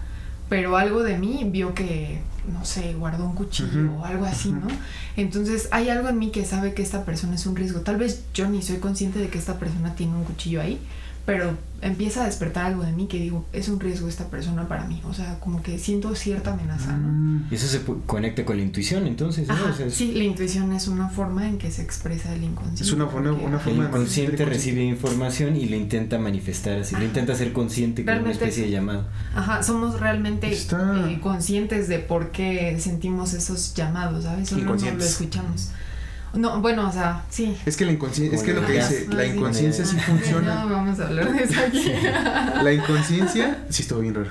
pero 0.53 0.77
algo 0.77 1.01
de 1.01 1.17
mí 1.17 1.47
vio 1.51 1.73
que, 1.73 2.19
no 2.51 2.63
sé, 2.63 2.93
guardó 2.93 3.25
un 3.25 3.33
cuchillo 3.33 3.91
o 3.97 4.05
algo 4.05 4.25
así, 4.25 4.51
¿no? 4.51 4.67
Entonces 5.17 5.67
hay 5.71 5.89
algo 5.89 6.09
en 6.09 6.19
mí 6.19 6.29
que 6.29 6.45
sabe 6.45 6.75
que 6.75 6.83
esta 6.83 7.05
persona 7.05 7.33
es 7.33 7.47
un 7.47 7.55
riesgo. 7.55 7.79
Tal 7.79 7.97
vez 7.97 8.23
yo 8.35 8.47
ni 8.47 8.61
soy 8.61 8.77
consciente 8.77 9.17
de 9.17 9.29
que 9.29 9.39
esta 9.39 9.57
persona 9.57 9.95
tiene 9.95 10.13
un 10.13 10.23
cuchillo 10.23 10.61
ahí, 10.61 10.79
pero 11.25 11.55
empieza 11.81 12.23
a 12.23 12.25
despertar 12.25 12.65
algo 12.65 12.83
de 12.83 12.91
mí 12.91 13.07
que 13.07 13.17
digo, 13.17 13.45
es 13.53 13.69
un 13.69 13.79
riesgo 13.79 14.07
esta 14.07 14.29
persona 14.29 14.67
para 14.67 14.85
mí. 14.85 15.01
O 15.05 15.13
sea, 15.13 15.39
como 15.39 15.61
que 15.61 15.79
siento 15.79 16.15
cierta 16.15 16.53
amenaza, 16.53 16.97
¿no? 16.97 17.07
Mm. 17.07 17.47
Y 17.51 17.55
eso 17.55 17.67
se 17.67 17.81
conecta 18.05 18.45
con 18.45 18.57
la 18.57 18.63
intuición, 18.63 19.07
entonces, 19.07 19.47
¿no? 19.47 19.55
Sí, 19.89 20.13
la 20.13 20.23
intuición 20.23 20.73
es 20.73 20.87
una 20.87 21.09
forma 21.09 21.47
en 21.47 21.57
que 21.57 21.71
se 21.71 21.81
expresa 21.81 22.33
el 22.33 22.43
inconsciente. 22.43 22.83
Es 22.83 22.91
una, 22.91 23.07
forma, 23.07 23.31
una 23.31 23.59
forma 23.59 23.83
El 23.83 23.87
inconsciente 23.89 24.45
recibe 24.45 24.83
información 24.83 25.55
y 25.55 25.67
lo 25.67 25.75
intenta 25.75 26.17
manifestar 26.17 26.79
así, 26.79 26.95
lo 26.95 27.03
intenta 27.03 27.35
ser 27.35 27.53
consciente 27.53 28.03
como 28.03 28.19
una 28.19 28.31
especie 28.31 28.63
de 28.63 28.71
llamado. 28.71 29.07
Ajá, 29.35 29.63
somos 29.63 29.99
realmente 29.99 30.51
eh, 30.51 31.19
conscientes 31.21 31.87
de 31.87 31.99
por 31.99 32.31
qué 32.31 32.77
sentimos 32.79 33.33
esos 33.33 33.73
llamados, 33.73 34.25
¿sabes? 34.25 34.49
Solo 34.49 34.75
no 34.75 34.91
lo 34.91 35.03
escuchamos. 35.03 35.71
No, 36.33 36.59
bueno, 36.61 36.89
o 36.89 36.91
sea, 36.91 37.23
sí. 37.29 37.55
Es 37.65 37.77
que 37.77 37.85
la 37.85 37.91
inconsciencia, 37.91 38.35
es 38.35 38.43
que 38.43 38.53
lo 38.53 38.65
que 38.65 38.73
dice, 38.73 39.07
la 39.09 39.25
inconsciencia 39.25 39.85
sí 39.85 39.97
funciona. 39.99 40.55
No, 40.63 40.69
vamos 40.69 40.99
a 40.99 41.07
hablar 41.07 41.31
de 41.31 41.43
eso 41.43 41.59
aquí. 41.59 41.91
La 42.63 42.73
inconsciencia, 42.73 43.65
sí 43.69 43.83
estuvo 43.83 43.99
bien 43.99 44.15
raro. 44.15 44.29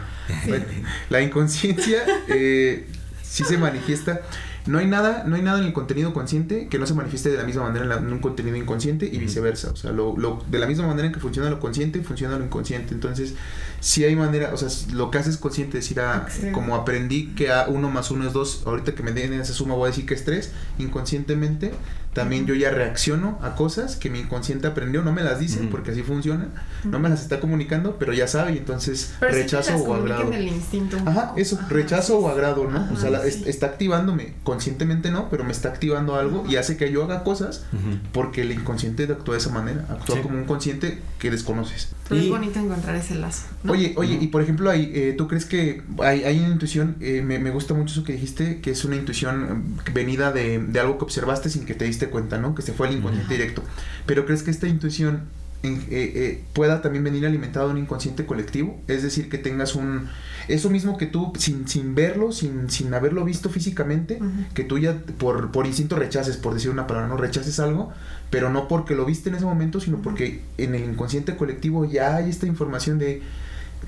La 1.08 1.20
inconsciencia 1.20 2.02
eh, 2.28 2.88
sí 3.22 3.44
se 3.44 3.56
manifiesta. 3.56 4.20
No 4.66 4.78
hay 4.78 4.86
nada, 4.86 5.24
no 5.26 5.36
hay 5.36 5.42
nada 5.42 5.58
en 5.58 5.66
el 5.66 5.72
contenido 5.72 6.12
consciente 6.14 6.68
que 6.68 6.78
no 6.78 6.86
se 6.86 6.94
manifieste 6.94 7.30
de 7.30 7.36
la 7.36 7.44
misma 7.44 7.64
manera 7.64 7.96
en, 7.96 8.12
un 8.12 8.18
contenido 8.20 8.56
inconsciente 8.56 9.08
y 9.12 9.18
viceversa. 9.18 9.70
O 9.70 9.76
sea, 9.76 9.92
lo, 9.92 10.16
lo, 10.16 10.42
de 10.48 10.58
la 10.58 10.66
misma 10.66 10.86
manera 10.86 11.06
en 11.06 11.12
que 11.12 11.20
funciona 11.20 11.50
lo 11.50 11.58
consciente, 11.58 12.00
funciona 12.02 12.38
lo 12.38 12.44
inconsciente. 12.44 12.94
Entonces, 12.94 13.34
si 13.80 14.04
hay 14.04 14.14
manera, 14.14 14.52
o 14.54 14.56
sea, 14.56 14.68
lo 14.94 15.10
que 15.10 15.18
haces 15.18 15.36
consciente 15.36 15.78
decir, 15.78 16.00
ah, 16.00 16.26
como 16.52 16.76
aprendí 16.76 17.34
que 17.34 17.50
a 17.50 17.66
uno 17.68 17.90
más 17.90 18.10
uno 18.10 18.26
es 18.26 18.32
dos, 18.32 18.62
ahorita 18.66 18.94
que 18.94 19.02
me 19.02 19.12
den 19.12 19.32
esa 19.32 19.52
suma 19.52 19.74
voy 19.74 19.88
a 19.88 19.90
decir 19.90 20.06
que 20.06 20.14
es 20.14 20.24
tres, 20.24 20.52
inconscientemente 20.78 21.72
también 22.12 22.44
yo 22.46 22.54
ya 22.54 22.70
reacciono 22.70 23.38
a 23.40 23.54
cosas 23.54 23.96
que 23.96 24.10
mi 24.10 24.20
inconsciente 24.20 24.66
aprendió, 24.66 25.02
no 25.02 25.12
me 25.12 25.22
las 25.22 25.38
dicen 25.38 25.70
porque 25.70 25.92
así 25.92 26.02
funciona, 26.02 26.48
no 26.84 26.98
me 26.98 27.08
las 27.08 27.22
está 27.22 27.40
comunicando, 27.40 27.96
pero 27.98 28.12
ya 28.12 28.28
sabe 28.28 28.52
y 28.52 28.58
entonces 28.58 29.14
rechazo 29.20 29.76
o 29.76 29.94
agrado. 29.94 30.30
El 30.30 30.48
instinto 30.48 30.98
Ajá, 31.06 31.32
eso, 31.36 31.58
rechazo 31.70 32.18
o 32.18 32.28
agrado, 32.28 32.68
¿no? 32.68 32.86
o 32.92 32.96
sea, 32.96 33.24
está 33.24 33.66
activándome, 33.66 34.34
conscientemente 34.52 35.10
no, 35.10 35.30
pero 35.30 35.44
me 35.44 35.52
está 35.52 35.70
activando 35.70 36.14
algo 36.14 36.44
y 36.46 36.56
hace 36.56 36.76
que 36.76 36.92
yo 36.92 37.02
haga 37.04 37.24
cosas 37.24 37.64
porque 38.12 38.42
el 38.42 38.52
inconsciente 38.52 39.04
actúa 39.04 39.34
de 39.34 39.40
esa 39.40 39.48
manera, 39.48 39.86
actúa 39.88 40.20
como 40.20 40.36
un 40.36 40.44
consciente 40.44 40.98
que 41.18 41.30
desconoces. 41.30 41.88
Pero 42.06 42.20
es 42.20 42.28
bonito 42.28 42.58
encontrar 42.58 42.94
ese 42.96 43.14
lazo. 43.14 43.46
Oye, 43.66 43.94
oye, 43.96 44.18
y 44.20 44.26
por 44.26 44.42
ejemplo, 44.42 44.68
hay, 44.68 44.92
eh, 44.94 45.14
¿tú 45.16 45.26
crees 45.26 45.46
que 45.46 45.82
hay, 46.00 46.24
hay 46.24 46.38
una 46.40 46.50
intuición, 46.50 46.96
eh, 47.00 47.22
me, 47.22 47.38
me, 47.38 47.48
gusta 47.48 47.72
mucho 47.72 47.94
eso 47.94 48.04
que 48.04 48.12
dijiste, 48.12 48.60
que 48.60 48.72
es 48.72 48.84
una 48.84 48.96
intuición 48.96 49.78
venida 49.94 50.32
de, 50.32 50.58
de 50.58 50.80
algo 50.80 50.98
que 50.98 51.04
observaste 51.04 51.48
sin 51.48 51.64
que 51.64 51.74
te 51.74 51.86
diste 51.86 52.10
cuenta, 52.10 52.36
¿no? 52.36 52.54
Que 52.54 52.60
se 52.60 52.74
fue 52.74 52.88
al 52.88 52.94
inconsciente 52.94 53.32
directo. 53.32 53.62
Pero 54.04 54.26
¿crees 54.26 54.42
que 54.42 54.50
esta 54.50 54.68
intuición 54.68 55.22
eh, 55.62 55.78
eh, 55.90 56.44
pueda 56.52 56.82
también 56.82 57.04
venir 57.04 57.24
alimentado 57.24 57.68
de 57.68 57.74
un 57.74 57.78
inconsciente 57.78 58.26
colectivo? 58.26 58.80
Es 58.88 59.02
decir, 59.02 59.28
que 59.28 59.38
tengas 59.38 59.74
un... 59.74 60.08
Eso 60.48 60.70
mismo 60.70 60.98
que 60.98 61.06
tú, 61.06 61.32
sin, 61.38 61.68
sin 61.68 61.94
verlo, 61.94 62.32
sin, 62.32 62.68
sin 62.68 62.92
haberlo 62.94 63.24
visto 63.24 63.48
físicamente, 63.48 64.18
que 64.54 64.64
tú 64.64 64.78
ya 64.78 64.98
por, 65.18 65.52
por 65.52 65.66
instinto 65.66 65.94
rechaces, 65.94 66.36
por 66.36 66.54
decir 66.54 66.70
una 66.70 66.88
palabra, 66.88 67.08
no 67.08 67.16
rechaces 67.16 67.60
algo, 67.60 67.92
pero 68.30 68.50
no 68.50 68.66
porque 68.66 68.96
lo 68.96 69.04
viste 69.04 69.28
en 69.28 69.36
ese 69.36 69.44
momento, 69.44 69.80
sino 69.80 69.98
porque 69.98 70.42
en 70.58 70.74
el 70.74 70.82
inconsciente 70.82 71.36
colectivo 71.36 71.84
ya 71.84 72.16
hay 72.16 72.28
esta 72.28 72.46
información 72.46 72.98
de 72.98 73.22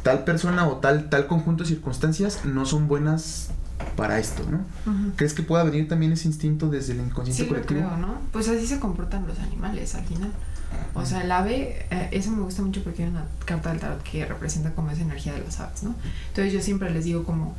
tal 0.03 0.25
persona 0.25 0.69
o 0.69 0.77
tal, 0.77 1.09
tal 1.09 1.27
conjunto 1.27 1.65
de 1.65 1.71
circunstancias 1.71 2.45
no 2.45 2.67
son 2.67 2.87
buenas 2.87 3.51
para 3.97 4.19
esto, 4.19 4.45
¿no? 4.51 4.65
¿Crees 5.17 5.35
que 5.35 5.43
pueda 5.43 5.65
venir 5.65 5.89
también 5.89 6.13
ese 6.13 6.29
instinto 6.29 6.69
desde 6.69 6.93
el 6.93 7.01
inconsciente 7.01 7.47
colectivo? 7.47 7.81
Creo, 7.81 7.97
¿no? 7.97 8.21
Pues 8.33 8.49
así 8.49 8.67
se 8.67 8.79
comportan 8.79 9.27
los 9.27 9.39
animales 9.39 9.95
al 9.95 10.05
final. 10.05 10.31
O 10.95 11.05
sea, 11.05 11.23
el 11.23 11.33
ave, 11.33 11.87
eh, 11.91 12.09
eso 12.13 12.31
me 12.31 12.43
gusta 12.43 12.63
mucho 12.63 12.83
porque 12.83 13.03
hay 13.03 13.09
una 13.09 13.27
carta 13.45 13.71
del 13.71 13.81
tarot 13.81 14.03
que 14.03 14.25
representa 14.25 14.73
como 14.73 14.91
esa 14.91 15.03
energía 15.03 15.33
de 15.33 15.41
las 15.41 15.59
aves, 15.61 15.83
¿no? 15.83 15.95
Entonces 16.29 16.53
yo 16.53 16.61
siempre 16.61 16.91
les 16.91 17.05
digo 17.05 17.25
como, 17.25 17.57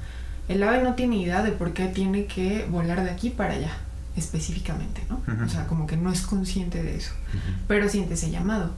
el 0.47 0.63
ave 0.63 0.81
no 0.81 0.95
tiene 0.95 1.17
idea 1.17 1.43
de 1.43 1.51
por 1.51 1.73
qué 1.73 1.87
tiene 1.87 2.25
que 2.25 2.65
volar 2.69 3.03
de 3.03 3.09
aquí 3.09 3.29
para 3.29 3.53
allá, 3.55 3.71
específicamente, 4.15 5.03
¿no? 5.09 5.21
O 5.43 5.49
sea, 5.49 5.67
como 5.67 5.85
que 5.85 5.97
no 5.97 6.11
es 6.11 6.21
consciente 6.21 6.81
de 6.81 6.95
eso, 6.95 7.11
pero 7.67 7.89
siente 7.89 8.13
ese 8.13 8.31
llamado 8.31 8.71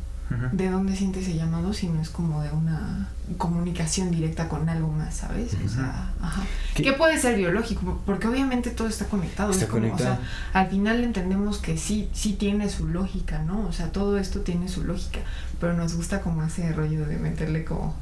de 0.51 0.69
dónde 0.69 0.95
siente 0.95 1.21
ese 1.21 1.35
llamado 1.35 1.73
si 1.73 1.87
no 1.87 2.01
es 2.01 2.09
como 2.09 2.41
de 2.41 2.51
una 2.51 3.09
comunicación 3.37 4.11
directa 4.11 4.49
con 4.49 4.67
algo 4.67 4.91
más, 4.91 5.15
¿sabes? 5.15 5.55
O 5.65 5.69
sea, 5.69 6.11
ajá. 6.21 6.43
¿Qué? 6.75 6.91
puede 6.93 7.17
ser 7.17 7.37
biológico? 7.37 8.01
Porque 8.05 8.27
obviamente 8.27 8.71
todo 8.71 8.87
está 8.87 9.05
conectado. 9.05 9.51
Está 9.51 9.67
conectado. 9.67 10.13
O 10.13 10.17
sea, 10.17 10.19
al 10.53 10.69
final 10.69 11.03
entendemos 11.03 11.59
que 11.59 11.77
sí, 11.77 12.09
sí 12.13 12.33
tiene 12.33 12.69
su 12.69 12.87
lógica, 12.87 13.41
¿no? 13.43 13.67
O 13.67 13.71
sea, 13.71 13.91
todo 13.91 14.17
esto 14.17 14.41
tiene 14.41 14.67
su 14.67 14.83
lógica, 14.83 15.19
pero 15.59 15.73
nos 15.73 15.95
gusta 15.95 16.21
como 16.21 16.43
ese 16.43 16.73
rollo 16.73 17.05
de 17.05 17.17
meterle 17.17 17.63
como, 17.63 17.95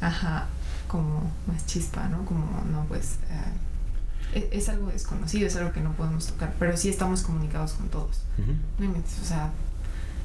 ajá, 0.00 0.46
como 0.86 1.30
más 1.48 1.66
chispa, 1.66 2.08
¿no? 2.08 2.24
Como, 2.24 2.62
no, 2.70 2.84
pues... 2.84 3.16
Eh, 3.30 3.64
e, 4.34 4.48
es, 4.52 4.68
algo 4.68 4.88
desconocido, 4.88 5.46
es 5.46 5.56
algo 5.56 5.72
que 5.72 5.80
no 5.80 5.92
podemos 5.92 6.26
tocar, 6.26 6.54
pero 6.58 6.76
sí 6.76 6.88
estamos 6.88 7.22
comunicados 7.22 7.72
con 7.72 7.88
todos. 7.88 8.20
O 8.78 9.24
sea, 9.24 9.50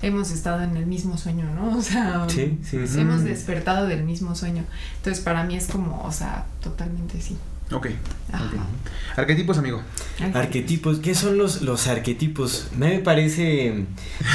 hemos 0.02 0.32
estado 0.32 0.64
en 0.64 0.76
el 0.78 0.86
mismo 0.86 1.18
sueño, 1.18 1.46
¿no? 1.54 1.78
O 1.78 1.82
sea, 1.82 2.26
hemos 2.72 3.24
despertado 3.24 3.88
del 3.88 4.04
mismo 4.04 4.36
sueño. 4.36 4.64
Entonces, 4.98 5.24
para 5.24 5.44
mí 5.44 5.56
es 5.56 5.68
como, 5.68 6.04
o 6.04 6.12
sea, 6.12 6.46
totalmente 6.62 7.22
sí. 7.22 7.38
Ok. 7.72 7.88
Arquetipos, 9.16 9.58
amigo. 9.58 9.82
Arquetipos. 10.34 11.00
¿Qué 11.00 11.14
son 11.16 11.38
los, 11.38 11.62
los 11.62 11.88
arquetipos? 11.88 12.68
Me 12.78 13.00
parece 13.00 13.74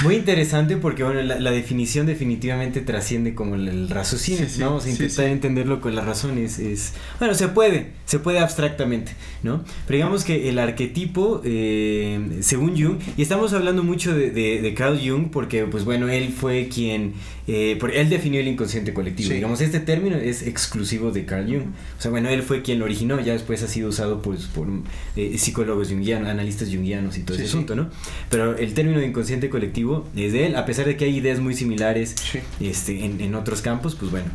muy 0.02 0.16
interesante 0.16 0.76
porque, 0.76 1.04
bueno, 1.04 1.22
la, 1.22 1.50
definición 1.50 2.06
definitivamente 2.06 2.80
trasciende 2.80 3.34
como 3.34 3.54
el, 3.54 3.88
raciocinio, 3.88 4.46
¿no? 4.58 4.76
O 4.76 4.80
sea, 4.80 4.90
intentar 4.90 5.26
entenderlo 5.26 5.80
con 5.80 5.94
las 5.94 6.04
razones 6.04 6.58
es... 6.58 6.92
Bueno, 7.18 7.34
se 7.34 7.48
puede, 7.48 7.92
se 8.04 8.18
puede 8.18 8.40
abstractamente, 8.40 9.12
¿no? 9.42 9.64
Pero 9.86 9.96
digamos 9.98 10.24
que 10.24 10.48
el 10.48 10.58
arquetipo, 10.58 11.40
eh, 11.44 12.38
según 12.40 12.80
Jung, 12.80 12.98
y 13.16 13.22
estamos 13.22 13.52
hablando 13.52 13.82
mucho 13.84 14.14
de, 14.14 14.30
de, 14.30 14.74
Carl 14.74 14.98
Jung 14.98 15.30
porque, 15.30 15.64
pues 15.64 15.84
bueno, 15.84 16.08
él 16.08 16.32
fue 16.32 16.68
quien... 16.68 17.14
Eh, 17.46 17.78
él 17.92 18.08
definió 18.08 18.40
el 18.40 18.48
inconsciente 18.48 18.94
colectivo. 18.94 19.32
Digamos, 19.32 19.60
este 19.60 19.80
término 19.80 20.16
es 20.16 20.42
exclusivo 20.42 21.10
de 21.10 21.24
Carl 21.26 21.46
Jung. 21.46 21.68
O 21.98 22.02
sea, 22.02 22.10
bueno, 22.10 22.28
él 22.30 22.42
fue 22.42 22.62
quien 22.62 22.78
lo 22.78 22.86
originó 22.86 23.20
ya 23.24 23.32
después 23.32 23.62
ha 23.62 23.68
sido 23.68 23.88
usado 23.88 24.22
pues, 24.22 24.46
por 24.46 24.68
eh, 25.16 25.38
psicólogos 25.38 25.88
jungianos, 25.88 26.28
analistas 26.28 26.68
jungianos 26.68 27.18
y 27.18 27.22
todo 27.22 27.36
ese 27.36 27.46
asunto, 27.46 27.74
¿no? 27.74 27.88
Pero 28.30 28.56
el 28.56 28.74
término 28.74 28.98
de 28.98 29.06
inconsciente 29.06 29.50
colectivo 29.50 30.06
es 30.16 30.32
de 30.32 30.46
él, 30.46 30.56
a 30.56 30.66
pesar 30.66 30.86
de 30.86 30.96
que 30.96 31.06
hay 31.06 31.16
ideas 31.16 31.40
muy 31.40 31.54
similares 31.54 32.14
este, 32.60 33.04
en, 33.04 33.20
en 33.20 33.34
otros 33.34 33.62
campos, 33.62 33.94
pues 33.94 34.10
bueno, 34.10 34.26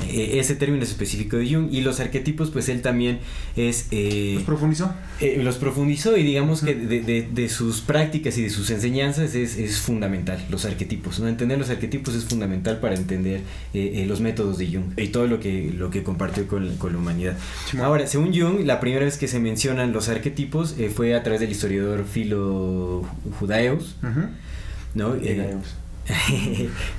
eh, 0.00 0.38
ese 0.38 0.54
término 0.54 0.82
específico 0.82 1.36
de 1.36 1.52
Jung 1.52 1.68
y 1.70 1.82
los 1.82 2.00
arquetipos 2.00 2.48
pues 2.50 2.70
él 2.70 2.80
también 2.80 3.18
es 3.56 3.88
eh, 3.90 4.32
los 4.36 4.44
profundizó 4.44 4.94
eh, 5.20 5.38
los 5.44 5.56
profundizó 5.56 6.16
y 6.16 6.22
digamos 6.22 6.62
que 6.62 6.74
de, 6.74 7.28
de, 7.30 7.48
sus 7.50 7.82
prácticas 7.82 8.38
y 8.38 8.42
de 8.42 8.48
sus 8.48 8.70
enseñanzas 8.70 9.34
es, 9.34 9.58
es, 9.58 9.80
fundamental 9.80 10.42
los 10.48 10.64
arquetipos 10.64 11.20
no 11.20 11.28
entender 11.28 11.58
los 11.58 11.68
arquetipos 11.68 12.14
es 12.14 12.24
fundamental 12.24 12.80
para 12.80 12.94
entender 12.94 13.42
los 13.74 14.22
métodos 14.22 14.56
de 14.56 14.68
Jung 14.68 14.98
y 14.98 15.08
todo 15.08 15.26
lo 15.26 15.40
que 15.40 15.70
lo 15.76 15.90
que 15.90 16.02
compartió 16.02 16.48
con, 16.48 16.76
con 16.78 16.92
la 16.92 16.98
humanidad. 16.98 17.36
Ahora 17.78 18.06
según 18.06 18.32
Jung 18.32 18.64
la 18.64 18.80
primera 18.80 19.04
vez 19.04 19.18
que 19.18 19.28
se 19.28 19.40
mencionan 19.40 19.92
los 19.92 20.08
arquetipos 20.08 20.74
fue 20.94 21.14
a 21.14 21.22
través 21.22 21.40
del 21.40 21.50
historiador 21.50 22.06
Philo 22.06 23.02
Judaeus 23.38 23.96
¿no? 24.94 25.16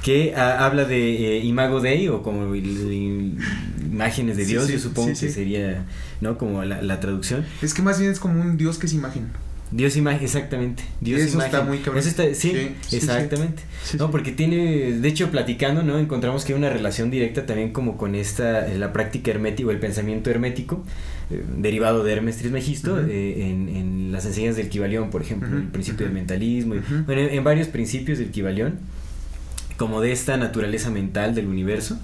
Que 0.03 0.33
habla 0.35 0.85
de 0.85 1.37
eh, 1.37 1.43
imago 1.43 1.81
dei 1.81 2.07
o 2.09 2.23
como 2.23 2.55
imágenes 2.55 4.37
de 4.37 4.45
Dios, 4.45 4.67
yo 4.67 4.79
supongo 4.79 5.09
que 5.09 5.29
sería, 5.29 5.85
¿no? 6.21 6.37
Como 6.37 6.63
la, 6.63 6.99
traducción. 6.99 7.45
Es 7.61 7.73
que 7.73 7.81
más 7.81 7.99
bien 7.99 8.11
es 8.11 8.19
como 8.19 8.41
un 8.41 8.57
Dios 8.57 8.77
que 8.77 8.85
es 8.85 8.93
imagen. 8.93 9.27
Dios 9.71 9.97
imagen, 9.97 10.23
exactamente. 10.23 10.83
Dios 11.01 11.19
eso 11.19 11.41
está 11.41 11.63
muy 11.63 11.79
cabrón. 11.79 12.03
sí, 12.03 12.75
exactamente. 12.91 13.63
no, 13.97 14.11
porque 14.11 14.31
tiene, 14.31 14.93
de 14.93 15.07
hecho, 15.07 15.31
platicando, 15.31 15.81
¿no? 15.81 15.97
Encontramos 15.97 16.45
que 16.45 16.53
hay 16.53 16.59
una 16.59 16.69
relación 16.69 17.09
directa 17.09 17.47
también 17.47 17.73
como 17.73 17.97
con 17.97 18.13
esta, 18.13 18.67
eh, 18.67 18.77
la 18.77 18.93
práctica 18.93 19.31
hermética 19.31 19.69
o 19.69 19.71
el 19.71 19.79
pensamiento 19.79 20.29
hermético, 20.29 20.83
eh, 21.31 21.43
derivado 21.57 22.03
de 22.03 22.13
Hermes 22.13 22.37
Trismegisto, 22.37 22.99
en, 22.99 23.67
en, 23.69 24.11
las 24.11 24.25
enseñanzas 24.27 24.57
del 24.57 24.69
Kibalión, 24.69 25.09
por 25.09 25.23
ejemplo, 25.23 25.57
el 25.57 25.69
principio 25.69 26.05
del 26.05 26.13
mentalismo, 26.13 26.75
bueno, 27.07 27.21
en, 27.21 27.43
varios 27.43 27.67
principios 27.67 28.19
del 28.19 28.29
Kibalión 28.29 28.77
como 29.77 30.01
de 30.01 30.11
esta 30.11 30.37
naturaleza 30.37 30.89
mental 30.89 31.35
del 31.35 31.47
universo. 31.47 31.99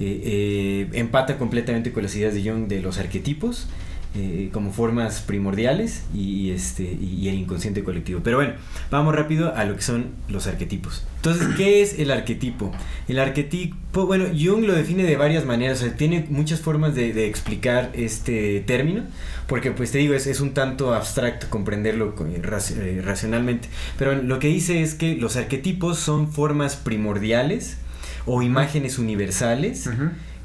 Eh, 0.00 0.20
eh, 0.24 0.88
empata 0.92 1.38
completamente 1.38 1.92
con 1.92 2.04
las 2.04 2.14
ideas 2.14 2.32
de 2.32 2.48
Jung 2.48 2.68
de 2.68 2.80
los 2.80 2.98
arquetipos 2.98 3.66
eh, 4.14 4.48
como 4.54 4.72
formas 4.72 5.20
primordiales 5.20 6.02
y, 6.14 6.50
este, 6.50 6.82
y 6.82 7.28
el 7.28 7.34
inconsciente 7.34 7.84
colectivo. 7.84 8.22
Pero 8.24 8.38
bueno, 8.38 8.54
vamos 8.90 9.14
rápido 9.14 9.54
a 9.54 9.66
lo 9.66 9.76
que 9.76 9.82
son 9.82 10.06
los 10.28 10.46
arquetipos. 10.46 11.04
Entonces, 11.16 11.46
¿qué 11.58 11.82
es 11.82 11.98
el 11.98 12.10
arquetipo? 12.10 12.72
El 13.06 13.18
arquetipo, 13.18 14.06
bueno, 14.06 14.24
Jung 14.28 14.64
lo 14.64 14.72
define 14.72 15.04
de 15.04 15.16
varias 15.16 15.44
maneras, 15.44 15.82
o 15.82 15.84
sea, 15.84 15.94
tiene 15.94 16.24
muchas 16.30 16.60
formas 16.60 16.94
de, 16.94 17.26
explicar 17.26 17.90
este 17.92 18.60
término, 18.60 19.02
porque 19.46 19.72
pues 19.72 19.92
te 19.92 19.98
digo, 19.98 20.14
es, 20.14 20.26
es 20.26 20.40
un 20.40 20.54
tanto 20.54 20.94
abstracto 20.94 21.50
comprenderlo 21.50 22.14
eh, 22.26 22.40
eh, 22.42 23.02
racionalmente. 23.04 23.68
Pero 23.98 24.14
lo 24.14 24.38
que 24.38 24.48
dice 24.48 24.80
es 24.80 24.94
que 24.94 25.16
los 25.16 25.36
arquetipos 25.36 25.98
son 25.98 26.32
formas 26.32 26.76
primordiales 26.76 27.76
o 28.24 28.40
imágenes 28.40 28.98
universales 28.98 29.88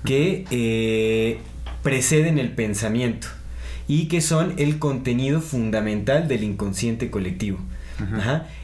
que 0.04 1.39
preceden 1.82 2.39
el 2.39 2.52
pensamiento 2.52 3.30
y 3.88 4.08
que 4.08 4.22
son 4.22 4.54
el 4.58 4.80
contenido 4.80 5.41
fundamental 5.41 6.28
del 6.28 6.43
inconsciente 6.43 7.10
colectivo. 7.10 7.60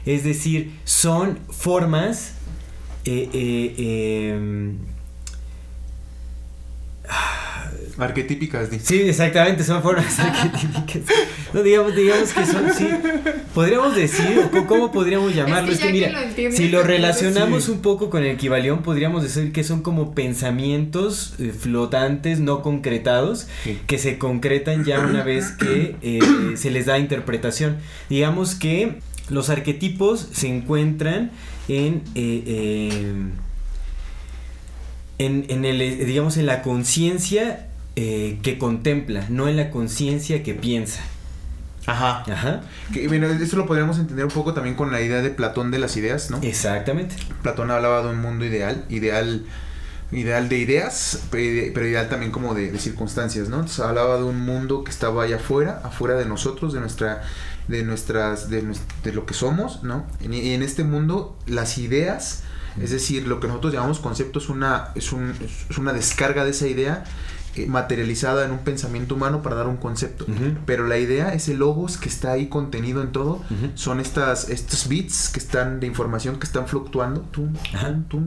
Es 0.04 0.24
decir, 0.24 0.72
son 0.84 1.38
formas 1.48 2.34
eh, 3.04 3.28
eh, 3.32 4.32
em, 4.34 4.76
Arquetípicas, 8.02 8.68
Sí, 8.82 9.02
exactamente, 9.02 9.64
son 9.64 9.82
formas 9.82 10.18
arquetípicas. 10.18 11.02
No, 11.52 11.62
digamos, 11.62 11.94
digamos 11.94 12.32
que 12.32 12.46
son, 12.46 12.72
sí. 12.72 12.88
Podríamos 13.54 13.94
decir, 13.94 14.48
¿cómo 14.66 14.92
podríamos 14.92 15.34
llamarlo? 15.34 15.72
Es 15.72 15.80
que, 15.80 15.92
mira, 15.92 16.30
si 16.50 16.68
lo 16.68 16.82
relacionamos 16.82 17.68
un 17.68 17.80
poco 17.80 18.10
con 18.10 18.22
el 18.22 18.30
equivalión, 18.30 18.82
podríamos 18.82 19.22
decir 19.22 19.52
que 19.52 19.64
son 19.64 19.82
como 19.82 20.14
pensamientos 20.14 21.34
eh, 21.38 21.52
flotantes, 21.56 22.40
no 22.40 22.62
concretados, 22.62 23.48
que 23.86 23.98
se 23.98 24.18
concretan 24.18 24.84
ya 24.84 25.00
una 25.00 25.22
vez 25.22 25.50
que 25.50 25.96
eh, 26.02 26.20
se 26.56 26.70
les 26.70 26.86
da 26.86 26.98
interpretación. 26.98 27.78
Digamos 28.08 28.54
que 28.54 29.00
los 29.28 29.50
arquetipos 29.50 30.28
se 30.32 30.48
encuentran 30.48 31.30
en... 31.68 32.02
Eh, 32.14 33.12
en, 35.18 35.44
en, 35.48 35.66
el, 35.66 36.06
digamos, 36.06 36.38
en 36.38 36.46
la 36.46 36.62
conciencia 36.62 37.66
eh, 37.96 38.38
que 38.42 38.58
contempla, 38.58 39.26
no 39.28 39.48
en 39.48 39.56
la 39.56 39.70
conciencia 39.70 40.42
que 40.42 40.54
piensa. 40.54 41.02
Ajá. 41.86 42.24
Ajá. 42.30 42.60
Que, 42.92 43.08
bueno, 43.08 43.26
eso 43.26 43.56
lo 43.56 43.66
podríamos 43.66 43.98
entender 43.98 44.24
un 44.24 44.30
poco 44.30 44.54
también 44.54 44.76
con 44.76 44.92
la 44.92 45.00
idea 45.00 45.22
de 45.22 45.30
Platón 45.30 45.70
de 45.70 45.78
las 45.78 45.96
ideas, 45.96 46.30
¿no? 46.30 46.38
Exactamente. 46.42 47.16
Platón 47.42 47.70
hablaba 47.70 48.02
de 48.02 48.10
un 48.10 48.20
mundo 48.20 48.44
ideal, 48.44 48.84
ideal, 48.90 49.44
ideal 50.12 50.48
de 50.48 50.58
ideas, 50.58 51.24
pero 51.30 51.86
ideal 51.86 52.08
también 52.08 52.32
como 52.32 52.54
de, 52.54 52.78
circunstancias, 52.78 53.48
¿no? 53.48 53.56
Entonces 53.56 53.80
hablaba 53.80 54.18
de 54.18 54.24
un 54.24 54.40
mundo 54.40 54.84
que 54.84 54.90
estaba 54.90 55.24
allá 55.24 55.36
afuera, 55.36 55.80
afuera 55.82 56.14
de 56.14 56.26
nosotros, 56.26 56.72
de 56.72 56.80
nuestra, 56.80 57.22
de 57.68 57.82
nuestras, 57.82 58.50
de, 58.50 58.62
de 59.02 59.12
lo 59.12 59.26
que 59.26 59.34
somos, 59.34 59.82
¿no? 59.82 60.06
Y 60.20 60.52
en 60.52 60.62
este 60.62 60.84
mundo 60.84 61.36
las 61.46 61.78
ideas, 61.78 62.44
es 62.80 62.90
decir, 62.90 63.26
lo 63.26 63.40
que 63.40 63.48
nosotros 63.48 63.72
llamamos 63.72 63.98
concepto 63.98 64.38
es 64.38 64.48
una, 64.48 64.90
es, 64.94 65.12
un, 65.12 65.34
es 65.68 65.78
una 65.78 65.92
descarga 65.92 66.44
de 66.44 66.50
esa 66.50 66.68
idea 66.68 67.04
materializada 67.66 68.44
en 68.44 68.52
un 68.52 68.58
pensamiento 68.58 69.14
humano 69.14 69.42
para 69.42 69.56
dar 69.56 69.66
un 69.66 69.76
concepto. 69.76 70.26
Pero 70.66 70.86
la 70.86 70.98
idea, 70.98 71.34
ese 71.34 71.54
logos 71.54 71.96
que 71.96 72.08
está 72.08 72.32
ahí 72.32 72.46
contenido 72.46 73.02
en 73.02 73.12
todo, 73.12 73.42
son 73.74 74.00
estas, 74.00 74.48
estos 74.48 74.88
bits 74.88 75.28
que 75.28 75.38
están 75.38 75.80
de 75.80 75.86
información 75.86 76.38
que 76.38 76.46
están 76.46 76.66
fluctuando 76.66 77.24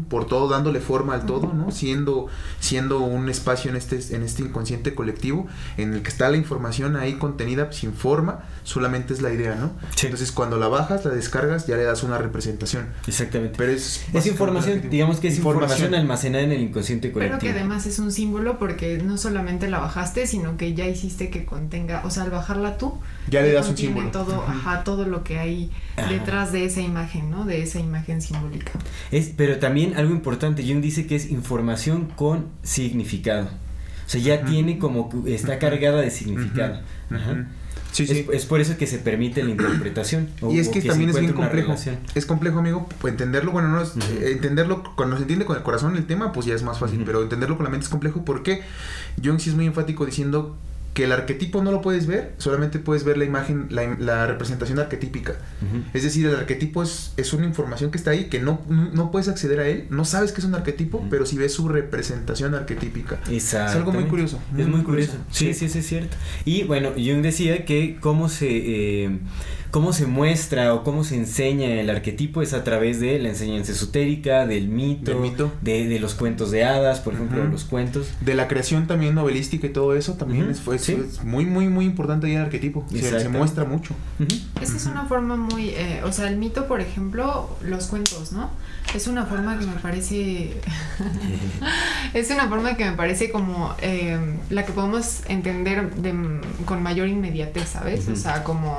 por 0.09 0.25
todo, 0.25 0.49
dándole 0.49 0.79
forma 0.79 1.15
al 1.15 1.25
todo, 1.25 1.53
¿no? 1.53 1.71
Siendo, 1.71 2.27
siendo 2.59 2.99
un 2.99 3.29
espacio 3.29 3.71
en 3.71 3.77
este, 3.77 4.15
en 4.15 4.23
este 4.23 4.43
inconsciente 4.43 4.93
colectivo 4.93 5.47
en 5.77 5.93
el 5.93 6.01
que 6.01 6.09
está 6.09 6.29
la 6.29 6.37
información 6.37 6.95
ahí 6.95 7.13
contenida 7.13 7.71
sin 7.71 7.93
forma, 7.93 8.43
solamente 8.63 9.13
es 9.13 9.21
la 9.21 9.31
idea, 9.31 9.55
¿no? 9.55 9.71
Entonces 10.01 10.31
cuando 10.31 10.57
la 10.57 10.67
bajas, 10.67 11.05
la 11.05 11.11
descargas, 11.11 11.67
ya 11.67 11.77
le 11.77 11.83
das 11.83 12.03
una 12.03 12.17
representación. 12.17 12.87
Exactamente. 13.07 13.55
Pero 13.57 13.71
es, 13.71 14.05
es 14.13 14.25
información, 14.25 14.89
digamos 14.89 15.19
que 15.19 15.29
es 15.29 15.37
información. 15.37 15.93
almacenada 15.93 16.43
en 16.43 16.51
el 16.51 16.61
inconsciente 16.61 17.11
colectivo. 17.11 17.39
Pero 17.39 17.53
que 17.53 17.57
además 17.57 17.85
es 17.85 17.99
un 17.99 18.11
símbolo 18.11 18.59
porque 18.59 18.97
no 18.97 19.12
solamente 19.17 19.69
la 19.69 19.79
bajaste, 19.79 20.27
sino 20.27 20.57
que 20.57 20.73
ya 20.73 20.87
hiciste 20.87 21.29
que 21.29 21.45
contenga, 21.45 22.01
o 22.05 22.09
sea, 22.09 22.23
al 22.23 22.31
bajarla 22.31 22.77
tú, 22.77 22.99
ya 23.29 23.41
le 23.41 23.51
das 23.51 23.69
un 23.69 23.77
símbolo. 23.77 24.11
Todo, 24.11 24.43
ajá, 24.47 24.83
todo 24.83 25.05
lo 25.05 25.23
que 25.23 25.39
hay 25.39 25.71
detrás 26.09 26.51
de 26.51 26.65
esa 26.65 26.81
imagen, 26.81 27.29
¿no? 27.31 27.45
De 27.45 27.61
esa 27.61 27.79
imagen 27.79 28.21
simbólica. 28.21 28.71
Es, 29.11 29.31
pero 29.35 29.59
también 29.59 29.95
algo 29.95 30.13
importante, 30.13 30.63
Jung 30.67 30.81
dice 30.81 31.07
que 31.07 31.15
es 31.15 31.29
información 31.29 32.11
con 32.15 32.47
significado. 32.63 33.49
O 34.05 34.09
sea, 34.09 34.21
ya 34.21 34.45
tiene 34.45 34.77
como, 34.77 35.09
está 35.25 35.59
cargada 35.59 36.01
de 36.01 36.11
significado. 36.11 36.81
Ajá. 37.09 37.47
Sí, 37.93 38.07
sí. 38.07 38.27
Es, 38.33 38.45
por 38.45 38.59
eso 38.59 38.75
que 38.75 38.87
se 38.87 38.97
permite 38.97 39.43
la 39.43 39.51
interpretación. 39.51 40.27
y 40.49 40.59
es 40.59 40.67
que, 40.69 40.81
también 40.81 41.11
es 41.11 41.19
bien 41.19 41.33
complejo. 41.33 41.75
Es 42.15 42.25
complejo, 42.25 42.59
amigo, 42.59 42.89
entenderlo, 43.05 43.51
bueno, 43.51 43.69
no 43.69 43.81
es, 43.81 43.95
eh, 43.95 44.31
entenderlo, 44.31 44.83
cuando 44.95 45.15
se 45.15 45.21
entiende 45.21 45.45
con 45.45 45.55
el 45.55 45.63
corazón 45.63 45.95
el 45.95 46.05
tema, 46.05 46.33
pues 46.33 46.47
ya 46.47 46.55
es 46.55 46.63
más 46.63 46.79
fácil, 46.79 47.03
pero 47.05 47.21
entenderlo 47.21 47.55
con 47.55 47.65
la 47.65 47.69
mente 47.69 47.85
es 47.85 47.89
complejo 47.89 48.25
porque 48.25 48.63
Jung 49.23 49.39
sí 49.39 49.51
es 49.51 49.55
muy 49.55 49.67
enfático 49.67 50.05
diciendo 50.05 50.57
que 50.93 51.05
el 51.05 51.11
arquetipo 51.11 51.63
no 51.63 51.71
lo 51.71 51.81
puedes 51.81 52.05
ver, 52.05 52.33
solamente 52.37 52.77
puedes 52.77 53.03
ver 53.03 53.17
la 53.17 53.25
imagen, 53.25 53.67
la, 53.69 54.27
representación 54.27 54.79
arquetípica. 54.79 55.35
Es 55.93 56.03
decir, 56.03 56.25
el 56.27 56.35
arquetipo 56.35 56.83
es, 56.83 57.13
es, 57.17 57.33
una 57.33 57.45
información 57.45 57.89
que 57.89 57.97
está 57.97 58.11
ahí, 58.11 58.25
que 58.25 58.39
no, 58.39 58.61
no 58.67 59.09
puedes 59.11 59.27
acceder 59.27 59.59
a 59.59 59.67
él, 59.67 59.87
no 59.89 60.05
sabes 60.05 60.31
que 60.31 60.41
es 60.41 60.45
un 60.45 60.55
arquetipo, 60.55 61.03
pero 61.09 61.25
si 61.25 61.37
ves 61.37 61.53
su 61.53 61.67
representación 61.67 62.53
arquetípica. 62.53 63.19
Es 63.29 63.53
algo 63.53 63.91
muy 63.91 64.05
curioso. 64.05 64.39
Es 64.57 64.67
muy 64.67 64.83
curioso. 64.83 65.13
Sí, 65.31 65.53
sí, 65.53 65.67
sí, 65.67 65.79
es 65.79 65.87
cierto. 65.87 66.15
Y 66.45 66.63
bueno, 66.63 66.91
Jung 66.95 67.21
decía 67.21 67.65
que 67.65 67.97
cómo 67.99 68.29
se... 68.29 68.47
Eh, 69.05 69.19
cómo 69.73 69.91
se 69.91 70.05
muestra 70.05 70.75
o 70.75 70.83
cómo 70.83 71.03
se 71.03 71.15
enseña 71.15 71.65
el 71.65 71.89
arquetipo 71.89 72.43
es 72.43 72.53
a 72.53 72.63
través 72.63 72.99
de 72.99 73.17
la 73.17 73.29
enseñanza 73.29 73.71
esotérica, 73.71 74.45
del 74.45 74.67
mito, 74.67 75.51
De, 75.61 75.97
los 75.99 76.13
cuentos 76.13 76.51
de 76.51 76.63
hadas, 76.63 76.99
por 76.99 77.15
ejemplo, 77.15 77.43
los 77.45 77.63
cuentos. 77.63 78.09
De 78.21 78.35
la 78.35 78.47
creación 78.47 78.85
también 78.85 79.15
novelística 79.15 79.65
y 79.65 79.71
todo 79.71 79.95
eso 79.95 80.13
también 80.13 80.47
es, 80.51 80.61
muy, 81.23 81.47
muy, 81.47 81.69
muy 81.69 81.85
importante 81.85 82.27
ahí 82.27 82.35
el 82.35 82.43
arquetipo. 82.43 82.85
Se, 82.91 83.29
muestra 83.29 83.65
mucho. 83.65 83.95
Esa 84.61 84.77
es 84.77 84.85
una 84.85 85.05
forma 85.05 85.37
muy, 85.37 85.69
eh, 85.69 86.01
o 86.05 86.11
sea, 86.11 86.27
el 86.27 86.37
mito, 86.37 86.67
por 86.67 86.79
ejemplo, 86.79 87.57
los 87.63 87.87
cuentos, 87.87 88.31
¿no? 88.31 88.51
Es 88.93 89.07
una 89.07 89.25
forma 89.25 89.57
que 89.57 89.65
me 89.65 89.77
parece, 89.77 90.53
es 92.13 92.29
una 92.29 92.47
forma 92.47 92.77
que 92.77 92.85
me 92.85 92.95
parece 92.95 93.31
como 93.31 93.73
eh, 93.81 94.19
la 94.51 94.67
que 94.67 94.71
podemos 94.71 95.21
entender 95.29 95.89
con 96.65 96.83
mayor 96.83 97.07
inmediatez, 97.07 97.69
¿sabes? 97.69 98.07
O 98.07 98.15
sea, 98.15 98.43
como 98.43 98.77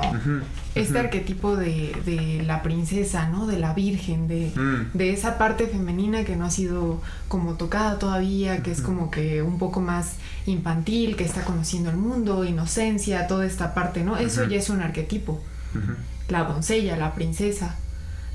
este 0.85 0.99
arquetipo 0.99 1.55
de, 1.55 1.95
de, 2.05 2.43
la 2.43 2.63
princesa, 2.63 3.27
¿no? 3.29 3.47
De 3.47 3.59
la 3.59 3.73
virgen, 3.73 4.27
de, 4.27 4.51
mm. 4.55 4.97
de, 4.97 5.11
esa 5.11 5.37
parte 5.37 5.67
femenina 5.67 6.23
que 6.23 6.35
no 6.35 6.45
ha 6.45 6.51
sido 6.51 7.01
como 7.27 7.55
tocada 7.55 7.99
todavía, 7.99 8.63
que 8.63 8.71
es 8.71 8.81
como 8.81 9.11
que 9.11 9.41
un 9.41 9.57
poco 9.57 9.81
más 9.81 10.15
infantil, 10.45 11.15
que 11.15 11.23
está 11.23 11.43
conociendo 11.43 11.89
el 11.89 11.97
mundo, 11.97 12.45
inocencia, 12.45 13.27
toda 13.27 13.45
esta 13.45 13.73
parte, 13.73 14.03
¿no? 14.03 14.17
Eso 14.17 14.45
ya 14.45 14.57
es 14.57 14.69
un 14.69 14.81
arquetipo. 14.81 15.41
La 16.29 16.43
doncella, 16.43 16.95
la 16.95 17.13
princesa, 17.13 17.75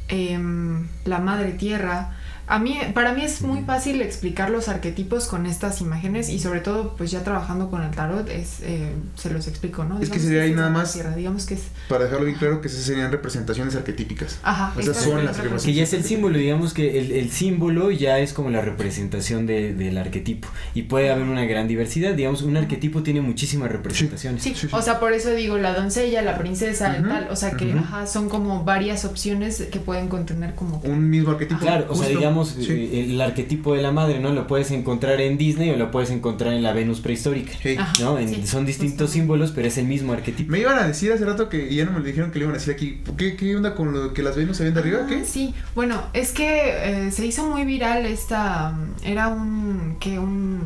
em, 0.09 0.87
la 1.05 1.19
madre 1.19 1.53
tierra, 1.53 2.17
a 2.51 2.59
mí, 2.59 2.77
para 2.95 3.15
mí 3.15 3.23
es 3.23 3.43
muy 3.43 3.63
fácil 3.63 4.03
explicar 4.03 4.51
los 4.51 4.69
arquetipos 4.69 5.27
con 5.27 5.47
estas 5.47 5.81
imágenes 5.81 6.29
y 6.29 6.41
sobre 6.41 6.61
todo, 6.61 6.97
pues 6.97 7.13
ya 7.13 7.23
trabajando 7.23 7.71
con 7.71 7.83
el 7.83 7.93
tarot, 7.93 8.29
es, 8.29 8.59
eh, 8.63 8.93
se 9.15 9.31
los 9.31 9.47
explico, 9.47 9.85
¿no? 9.85 10.01
Es 10.01 10.11
que 10.11 10.19
sería 10.19 10.43
ahí 10.43 10.53
nada 10.53 10.69
más, 10.69 10.99
digamos 11.15 11.47
que 11.47 11.55
es... 11.55 11.61
para 11.89 12.05
dejarlo 12.05 12.27
bien 12.27 12.37
claro, 12.37 12.61
que 12.61 12.67
esas 12.67 12.83
serían 12.83 13.13
representaciones 13.13 13.77
arquetípicas. 13.77 14.41
Ajá. 14.43 14.75
Esas 14.79 14.97
son 14.97 15.25
las 15.25 15.37
representaciones. 15.37 15.63
Que 15.65 15.75
ya 15.75 15.85
es 15.85 15.93
el 15.93 16.03
símbolo, 16.03 16.39
digamos 16.39 16.75
que 16.75 16.99
el, 16.99 17.13
el 17.13 17.31
símbolo 17.31 17.93
ya 17.93 18.19
es 18.19 18.33
como 18.33 18.51
la 18.51 18.63
representación 18.63 19.47
de, 19.47 19.73
del 19.73 19.97
arquetipo 19.97 20.49
y 20.75 20.83
puede 20.83 21.11
haber 21.11 21.29
una 21.29 21.45
gran 21.45 21.69
diversidad, 21.69 22.15
digamos, 22.15 22.43
un 22.43 22.57
arquetipo 22.57 23.05
tiene 23.05 23.21
muchísimas 23.21 23.71
representaciones. 23.71 24.43
Sí, 24.43 24.55
o 24.73 24.83
sea, 24.83 24.99
por 24.99 25.13
eso 25.13 25.31
digo 25.31 25.57
la 25.57 25.73
doncella, 25.73 26.21
la 26.23 26.37
princesa, 26.37 26.97
el 26.97 27.07
tal, 27.07 27.29
o 27.31 27.37
sea 27.37 27.53
que 27.53 27.73
ajá, 27.73 28.09
son 28.09 28.29
como 28.29 28.65
varias 28.65 29.05
opciones 29.05 29.63
que 29.71 29.79
pueden 29.79 30.09
contener 30.09 30.57
como... 30.57 30.79
Un 30.81 31.09
mismo 31.09 31.31
arquetipo. 31.31 31.61
Claro, 31.61 31.87
o 31.89 31.95
sea, 31.95 32.09
digamos 32.09 32.40
eh, 32.43 33.07
el 33.09 33.21
arquetipo 33.21 33.75
de 33.75 33.83
la 33.83 33.93
madre, 33.93 34.21
¿no? 34.21 34.33
Lo 34.33 34.47
puedes 34.47 34.71
encontrar 34.71 35.21
en 35.21 35.39
Disney 35.39 35.71
o 35.71 35.77
lo 35.77 35.91
puedes 35.91 36.11
encontrar 36.11 36.55
en 36.55 36.63
la 36.63 36.73
Venus 36.73 37.01
prehistórica, 37.01 37.53
¿no? 38.01 38.19
son 38.45 38.67
distintos 38.67 39.11
símbolos, 39.11 39.53
pero 39.53 39.69
es 39.69 39.79
el 39.79 39.87
mismo 39.87 40.13
arquetipo. 40.13 40.51
Me 40.51 40.61
iban 40.61 40.79
a 40.79 40.87
decir 40.87 41.13
hace 41.13 41.25
rato 41.25 41.49
que 41.49 41.75
ya 41.75 41.85
no 41.85 41.93
me 41.93 42.01
lo 42.01 42.05
dijeron 42.05 42.31
que 42.31 42.39
le 42.39 42.45
iban 42.45 42.55
a 42.55 42.59
decir 42.59 42.75
aquí. 42.75 43.03
¿Qué, 43.17 43.37
qué 43.37 43.57
onda 43.57 43.75
con 43.75 43.93
lo 43.93 44.13
que 44.13 44.23
las 44.23 44.37
Venus 44.37 44.57
se 44.57 44.65
ven 44.65 44.75
de 44.75 44.81
arriba? 44.81 45.07
¿Qué? 45.07 45.25
Sí, 45.25 45.55
bueno, 45.75 46.03
es 46.13 46.33
que 46.33 47.07
eh, 47.07 47.11
se 47.11 47.27
hizo 47.27 47.47
muy 47.47 47.65
viral 47.65 48.07
esta. 48.07 48.77
Era 49.05 49.29
un. 49.29 49.97
que 50.01 50.19
un. 50.19 50.61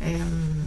Em, 0.00 0.64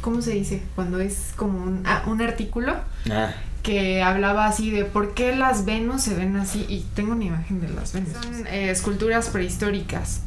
¿Cómo 0.00 0.22
se 0.22 0.32
dice? 0.32 0.62
Cuando 0.74 1.00
es 1.00 1.32
como 1.36 1.62
un, 1.62 1.82
ah, 1.84 2.04
un 2.06 2.22
artículo. 2.22 2.74
Ah 3.10 3.34
que 3.62 4.02
hablaba 4.02 4.46
así 4.46 4.70
de 4.70 4.84
por 4.84 5.14
qué 5.14 5.34
las 5.34 5.64
Venus 5.64 6.02
se 6.02 6.14
ven 6.14 6.36
así 6.36 6.64
y 6.68 6.86
tengo 6.94 7.12
una 7.12 7.24
imagen 7.24 7.60
de 7.60 7.68
las 7.68 7.92
Venus. 7.92 8.12
Son 8.12 8.46
eh, 8.46 8.70
esculturas 8.70 9.28
prehistóricas 9.28 10.22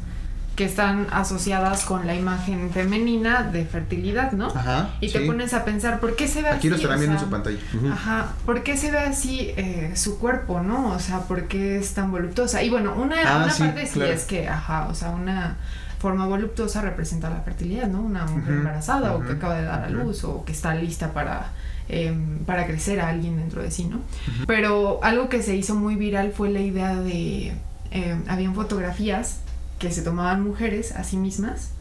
que 0.56 0.66
están 0.66 1.06
asociadas 1.10 1.84
con 1.84 2.06
la 2.06 2.14
imagen 2.14 2.70
femenina 2.70 3.42
de 3.42 3.64
fertilidad, 3.64 4.32
¿no? 4.32 4.48
Ajá. 4.48 4.90
Y 5.00 5.10
te 5.10 5.20
pones 5.20 5.54
a 5.54 5.64
pensar, 5.64 5.98
¿por 5.98 6.14
qué 6.14 6.28
se 6.28 6.42
ve 6.42 6.48
así? 6.48 6.58
Aquí 6.58 6.68
lo 6.68 6.76
estarán 6.76 6.98
viendo 6.98 7.16
en 7.16 7.24
su 7.24 7.30
pantalla. 7.30 7.58
Ajá. 7.90 8.32
¿Por 8.44 8.62
qué 8.62 8.76
se 8.76 8.90
ve 8.90 8.98
así 8.98 9.52
eh, 9.56 9.92
su 9.94 10.18
cuerpo, 10.18 10.60
no? 10.60 10.88
O 10.88 10.98
sea, 10.98 11.20
¿por 11.20 11.48
qué 11.48 11.78
es 11.78 11.94
tan 11.94 12.10
voluptuosa? 12.10 12.62
Y 12.62 12.68
bueno, 12.68 12.94
una, 12.94 13.16
ah, 13.24 13.44
una 13.44 13.54
parte 13.54 13.86
sí 13.86 14.02
es 14.02 14.24
que, 14.24 14.46
ajá, 14.46 14.88
o 14.88 14.94
sea, 14.94 15.10
una 15.10 15.56
forma 15.98 16.26
voluptuosa 16.26 16.82
representa 16.82 17.30
la 17.30 17.40
fertilidad, 17.40 17.86
¿no? 17.86 18.02
Una 18.02 18.26
mujer 18.26 18.54
embarazada 18.54 19.14
o 19.14 19.20
que 19.24 19.32
acaba 19.32 19.56
de 19.56 19.64
dar 19.64 19.84
a 19.84 19.88
luz 19.88 20.24
o 20.24 20.44
que 20.44 20.52
está 20.52 20.74
lista 20.74 21.14
para 21.14 21.52
Em, 21.94 22.38
para 22.46 22.66
crecer 22.66 23.00
a 23.00 23.10
alguien 23.10 23.36
dentro 23.36 23.62
de 23.62 23.70
sí, 23.70 23.84
¿no? 23.84 24.00
Pero 24.46 25.04
algo 25.04 25.28
que 25.28 25.42
se 25.42 25.54
hizo 25.54 25.74
muy 25.74 25.94
viral 25.94 26.32
fue 26.32 26.48
la 26.48 26.60
idea 26.60 26.96
de, 26.96 27.52
em, 27.90 28.22
habían 28.28 28.54
fotografías 28.54 29.40
que 29.78 29.90
se 29.90 30.00
tomaban 30.00 30.42
mujeres 30.42 30.92
a 30.92 31.04
sí 31.04 31.18
mismas 31.18 31.72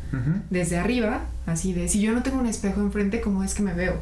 desde 0.49 0.77
arriba, 0.77 1.21
así 1.45 1.71
de, 1.71 1.87
si 1.87 2.01
yo 2.01 2.11
no 2.11 2.23
tengo 2.23 2.39
un 2.39 2.47
espejo 2.47 2.81
enfrente, 2.81 3.21
¿cómo 3.21 3.45
es 3.45 3.53
que 3.53 3.63
me 3.63 3.73
veo? 3.73 4.01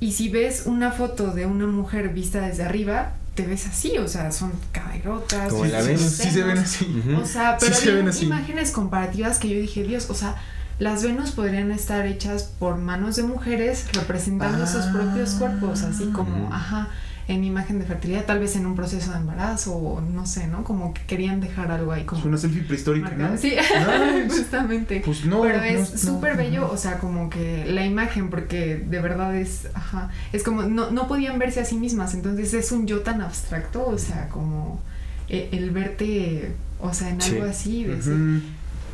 Y 0.00 0.12
si 0.12 0.28
ves 0.28 0.64
una 0.66 0.92
foto 0.92 1.32
de 1.32 1.46
una 1.46 1.66
mujer 1.66 2.10
vista 2.10 2.46
desde 2.46 2.64
arriba, 2.64 3.14
te 3.34 3.46
ves 3.46 3.66
así, 3.66 3.96
o 3.96 4.08
sea, 4.08 4.30
son 4.32 4.52
caderotas. 4.72 5.50
Como 5.50 5.64
la 5.64 5.80
ves, 5.80 6.02
sí 6.02 6.30
se 6.30 6.42
ven 6.42 6.58
así. 6.58 7.02
O 7.18 7.24
sea, 7.24 7.56
pero 7.58 7.74
hay 7.74 8.22
imágenes 8.22 8.70
comparativas 8.70 9.38
que 9.38 9.48
yo 9.48 9.58
dije, 9.58 9.82
Dios, 9.84 10.10
o 10.10 10.14
sea, 10.14 10.36
las 10.78 11.02
Venus 11.02 11.30
podrían 11.30 11.70
estar 11.70 12.06
hechas 12.06 12.44
por 12.58 12.76
manos 12.76 13.16
de 13.16 13.22
mujeres 13.22 13.86
representando 13.94 14.66
sus 14.66 14.84
propios 14.86 15.30
cuerpos, 15.34 15.82
así 15.82 16.06
como, 16.06 16.52
ajá, 16.52 16.90
en 17.28 17.44
imagen 17.44 17.78
de 17.78 17.86
fertilidad, 17.86 18.24
tal 18.24 18.38
vez 18.38 18.54
en 18.56 18.66
un 18.66 18.76
proceso 18.76 19.10
de 19.10 19.16
embarazo 19.16 19.74
o 19.74 20.00
no 20.00 20.26
sé, 20.26 20.46
¿no? 20.46 20.62
Como 20.64 20.92
que 20.94 21.02
querían 21.02 21.40
dejar 21.40 21.72
algo 21.72 21.92
ahí 21.92 22.04
como... 22.04 22.20
Es 22.20 22.26
una 22.26 22.36
selfie 22.36 22.62
prehistórica, 22.62 23.10
¿no? 23.10 23.36
Sí, 23.36 23.56
justamente. 24.28 25.02
Pues 25.04 25.24
no, 25.24 25.40
Pero 25.40 25.62
es 25.62 25.88
súper 25.88 26.36
bello, 26.36 26.70
o 26.70 26.76
sea, 26.76 26.98
como 26.98 27.30
que 27.30 27.64
la 27.64 27.84
imagen, 27.84 28.28
porque 28.28 28.76
de 28.76 29.00
verdad 29.00 29.34
es, 29.34 29.68
ajá, 29.74 30.10
es 30.32 30.42
como, 30.42 30.62
no, 30.62 30.90
no 30.90 31.08
podían 31.08 31.38
verse 31.38 31.60
a 31.60 31.64
sí 31.64 31.76
mismas, 31.76 32.14
entonces 32.14 32.52
es 32.54 32.70
un 32.70 32.86
yo 32.86 33.00
tan 33.00 33.22
abstracto, 33.22 33.84
o 33.86 33.98
sea, 33.98 34.28
como 34.28 34.80
eh, 35.28 35.48
el, 35.52 35.70
verte, 35.70 36.52
o 36.80 36.92
sea, 36.92 37.08
en 37.08 37.22
algo 37.22 37.44
así, 37.44 37.84
decir 37.84 38.42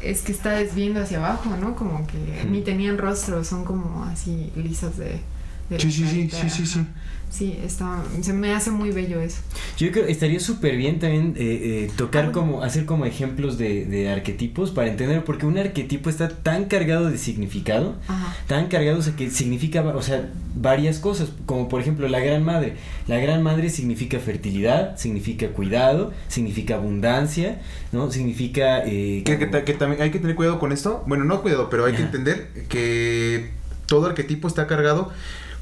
es 0.03 0.23
que 0.23 0.33
está 0.33 0.51
desviando 0.53 1.01
hacia 1.01 1.19
abajo, 1.19 1.57
¿no? 1.57 1.75
Como 1.77 2.07
que 2.07 2.47
ni 2.51 2.63
tenían 2.63 2.99
rostro, 2.99 3.45
son 3.45 3.65
como 3.65 4.05
así 4.05 4.53
lisas 4.57 4.97
de... 4.97 5.21
de 5.71 5.81
sí, 5.81 5.91
sí, 5.93 6.07
sí, 6.07 6.31
sí, 6.31 6.51
sí, 6.51 6.67
sí, 6.67 6.87
Sí, 7.33 7.59
está, 7.65 8.05
se 8.21 8.35
me 8.35 8.53
hace 8.53 8.71
muy 8.71 8.91
bello 8.91 9.19
eso. 9.19 9.39
Yo 9.79 9.91
creo 9.91 10.05
que 10.05 10.13
estaría 10.13 10.39
súper 10.39 10.77
bien 10.77 10.99
también 10.99 11.35
eh, 11.39 11.87
eh, 11.87 11.91
tocar 11.97 12.27
ah, 12.27 12.33
como, 12.33 12.63
hacer 12.63 12.85
como 12.85 13.07
ejemplos 13.07 13.57
de, 13.57 13.87
de, 13.87 14.11
arquetipos 14.11 14.71
para 14.71 14.89
entender, 14.89 15.25
porque 15.25 15.47
un 15.47 15.57
arquetipo 15.57 16.11
está 16.11 16.29
tan 16.29 16.67
cargado 16.67 17.11
de 17.11 17.17
significado, 17.17 17.97
tan 18.49 18.69
cargado, 18.69 18.99
o 18.99 19.03
sea, 19.03 19.17
que 19.17 19.31
significa, 19.31 19.81
o 19.81 20.03
sea, 20.03 20.31
varias 20.55 20.99
cosas, 20.99 21.31
como 21.47 21.71
por 21.71 21.81
ejemplo 21.81 22.07
la 22.07 22.21
gran 22.21 22.45
madre. 22.45 22.75
La 23.07 23.17
gran 23.17 23.43
madre 23.43 23.71
significa 23.71 24.19
fertilidad, 24.19 24.99
significa 24.99 25.49
cuidado, 25.49 26.13
significa 26.29 26.75
abundancia, 26.75 27.63
¿no? 27.93 28.11
Significa... 28.13 28.85
Eh, 28.85 29.23
que, 29.25 29.39
que, 29.39 29.73
también 29.73 30.03
hay 30.03 30.11
que 30.11 30.19
tener 30.19 30.37
cuidado 30.37 30.59
con 30.59 30.71
esto, 30.71 31.03
bueno, 31.07 31.25
no 31.25 31.41
cuidado, 31.41 31.71
pero 31.71 31.87
hay 31.87 31.95
que 31.95 32.03
entender 32.03 32.51
que 32.69 33.53
todo 33.87 34.07
arquetipo 34.07 34.49
está 34.49 34.67
cargado 34.67 35.13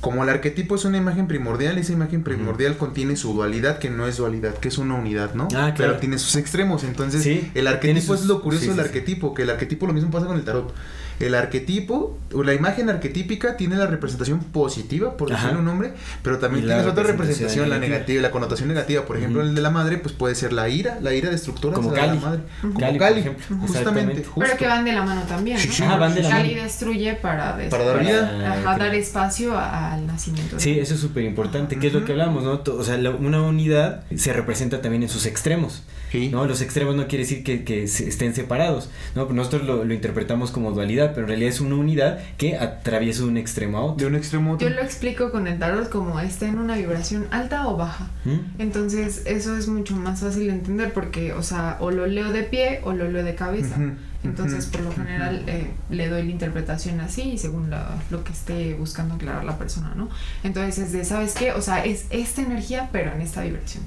como 0.01 0.23
el 0.23 0.31
arquetipo 0.31 0.77
es 0.77 0.85
una 0.85 0.97
imagen 0.97 1.27
primordial, 1.27 1.77
esa 1.79 1.93
imagen 1.93 2.23
primordial 2.23 2.77
contiene 2.77 3.17
su 3.17 3.35
dualidad, 3.35 3.79
que 3.79 3.91
no 3.91 4.07
es 4.07 4.17
dualidad, 4.17 4.55
que 4.55 4.69
es 4.69 4.79
una 4.79 4.95
unidad, 4.95 5.35
¿no? 5.35 5.45
Ah, 5.55 5.75
claro. 5.75 5.77
Pero 5.77 5.97
tiene 5.97 6.19
sus 6.19 6.37
extremos. 6.37 6.85
Entonces, 6.85 7.47
el 7.55 7.67
arquetipo 7.67 8.15
es 8.15 8.25
lo 8.25 8.41
curioso 8.41 8.71
del 8.71 8.81
arquetipo, 8.81 9.35
que 9.35 9.43
el 9.43 9.51
arquetipo 9.51 9.87
lo 9.87 9.93
mismo 9.93 10.11
pasa 10.11 10.27
con 10.27 10.37
el 10.37 10.45
tarot 10.45 10.73
el 11.21 11.35
arquetipo, 11.35 12.19
o 12.33 12.43
la 12.43 12.55
imagen 12.55 12.89
arquetípica 12.89 13.57
tiene 13.57 13.77
la 13.77 13.87
representación 13.87 14.41
positiva, 14.41 15.17
por 15.19 15.31
decirlo 15.31 15.59
un 15.59 15.67
nombre, 15.67 15.93
pero 16.23 16.39
también 16.39 16.65
tiene 16.65 16.83
otra 16.83 17.05
representación, 17.05 17.69
la 17.69 17.79
negativa, 17.79 18.23
la 18.23 18.31
connotación 18.31 18.69
negativa. 18.69 19.05
Por 19.05 19.19
ejemplo, 19.19 19.43
el 19.43 19.55
de 19.55 19.61
la 19.61 19.71
madre, 19.71 19.99
pues 19.99 20.15
puede 20.15 20.35
ser 20.35 20.53
la 20.53 20.69
ira, 20.69 20.99
la 21.01 21.15
ira 21.15 21.31
destructora. 21.31 21.75
Como 21.75 21.93
Cali. 21.93 22.19
La 22.19 22.27
madre. 22.27 22.41
Como 22.63 22.99
Cali, 22.99 23.25
justamente. 23.61 24.25
Pero 24.35 24.57
que 24.57 24.67
van 24.67 24.85
de 24.85 24.93
la 24.93 25.03
mano 25.03 25.23
también. 25.29 25.59
¿no? 25.81 25.99
van 25.99 26.15
de 26.15 26.23
la 26.23 26.31
Cali 26.31 26.55
destruye 26.55 27.15
para, 27.15 27.59
para 27.69 27.85
dar 27.85 28.01
vida. 28.01 28.63
Para, 28.65 28.79
dar 28.79 28.95
espacio 28.95 29.59
al 29.59 30.07
nacimiento. 30.07 30.59
Sí, 30.59 30.79
eso 30.79 30.95
es 30.95 31.01
súper 31.01 31.25
importante, 31.25 31.79
que 31.79 31.89
es 31.89 31.93
lo 31.93 32.05
que 32.05 32.13
hablamos, 32.13 32.45
¿no? 32.45 32.63
O 32.73 32.85
sea, 32.85 32.97
una 32.97 33.43
unidad 33.43 34.05
se 34.17 34.33
representa 34.33 34.81
también 34.81 35.03
en 35.03 35.09
sus 35.11 35.27
extremos. 35.27 35.83
¿no? 36.31 36.47
Los 36.47 36.61
extremos 36.61 36.97
no 36.97 37.07
quiere 37.07 37.25
decir 37.25 37.45
que, 37.45 37.65
que 37.65 37.85
estén 37.85 38.35
separados, 38.35 38.91
¿no? 39.15 39.27
Nosotros 39.27 39.65
lo, 39.65 39.85
lo 39.85 39.95
interpretamos 39.95 40.51
como 40.51 40.73
dualidad 40.73 41.10
pero 41.11 41.23
en 41.23 41.29
realidad 41.29 41.51
es 41.51 41.61
una 41.61 41.77
unidad 41.77 42.19
que 42.37 42.57
atraviesa 42.57 43.25
un 43.25 43.37
extremo 43.37 43.79
a 43.79 43.83
otro. 43.83 43.97
De 43.97 44.07
un 44.07 44.15
extremo 44.15 44.51
a 44.51 44.55
otro. 44.55 44.69
Yo 44.69 44.75
lo 44.75 44.83
explico 44.83 45.31
con 45.31 45.47
el 45.47 45.59
tarot 45.59 45.89
como 45.89 46.19
está 46.21 46.47
en 46.47 46.59
una 46.59 46.77
vibración 46.77 47.27
alta 47.31 47.69
o 47.69 47.77
baja. 47.77 48.09
¿Mm? 48.25 48.61
Entonces, 48.61 49.23
eso 49.27 49.57
es 49.57 49.69
mucho 49.69 49.97
más 49.97 50.21
fácil 50.21 50.47
de 50.47 50.53
entender 50.53 50.93
porque, 50.93 51.33
o 51.33 51.43
sea, 51.43 51.77
o 51.81 51.91
lo 51.91 52.07
leo 52.07 52.33
de 52.33 52.43
pie 52.43 52.81
o 52.85 52.93
lo 52.93 53.11
leo 53.11 53.25
de 53.25 53.35
cabeza. 53.35 53.77
Entonces, 54.23 54.67
por 54.67 54.83
lo 54.83 54.93
general, 54.93 55.45
eh, 55.47 55.71
le 55.89 56.09
doy 56.09 56.25
la 56.25 56.31
interpretación 56.31 57.01
así, 57.01 57.39
según 57.39 57.71
lo 58.11 58.25
que 58.25 58.33
esté 58.33 58.75
buscando 58.75 59.15
aclarar 59.15 59.45
la 59.45 59.57
persona, 59.57 59.93
¿no? 59.97 60.09
Entonces, 60.43 60.79
es 60.79 60.93
de, 60.93 61.05
¿sabes 61.05 61.35
qué? 61.35 61.53
O 61.53 61.63
sea, 61.63 61.85
es 61.85 62.07
esta 62.11 62.43
energía, 62.43 62.91
pero 62.93 63.13
en 63.13 63.23
esta 63.23 63.43
vibración. 63.43 63.83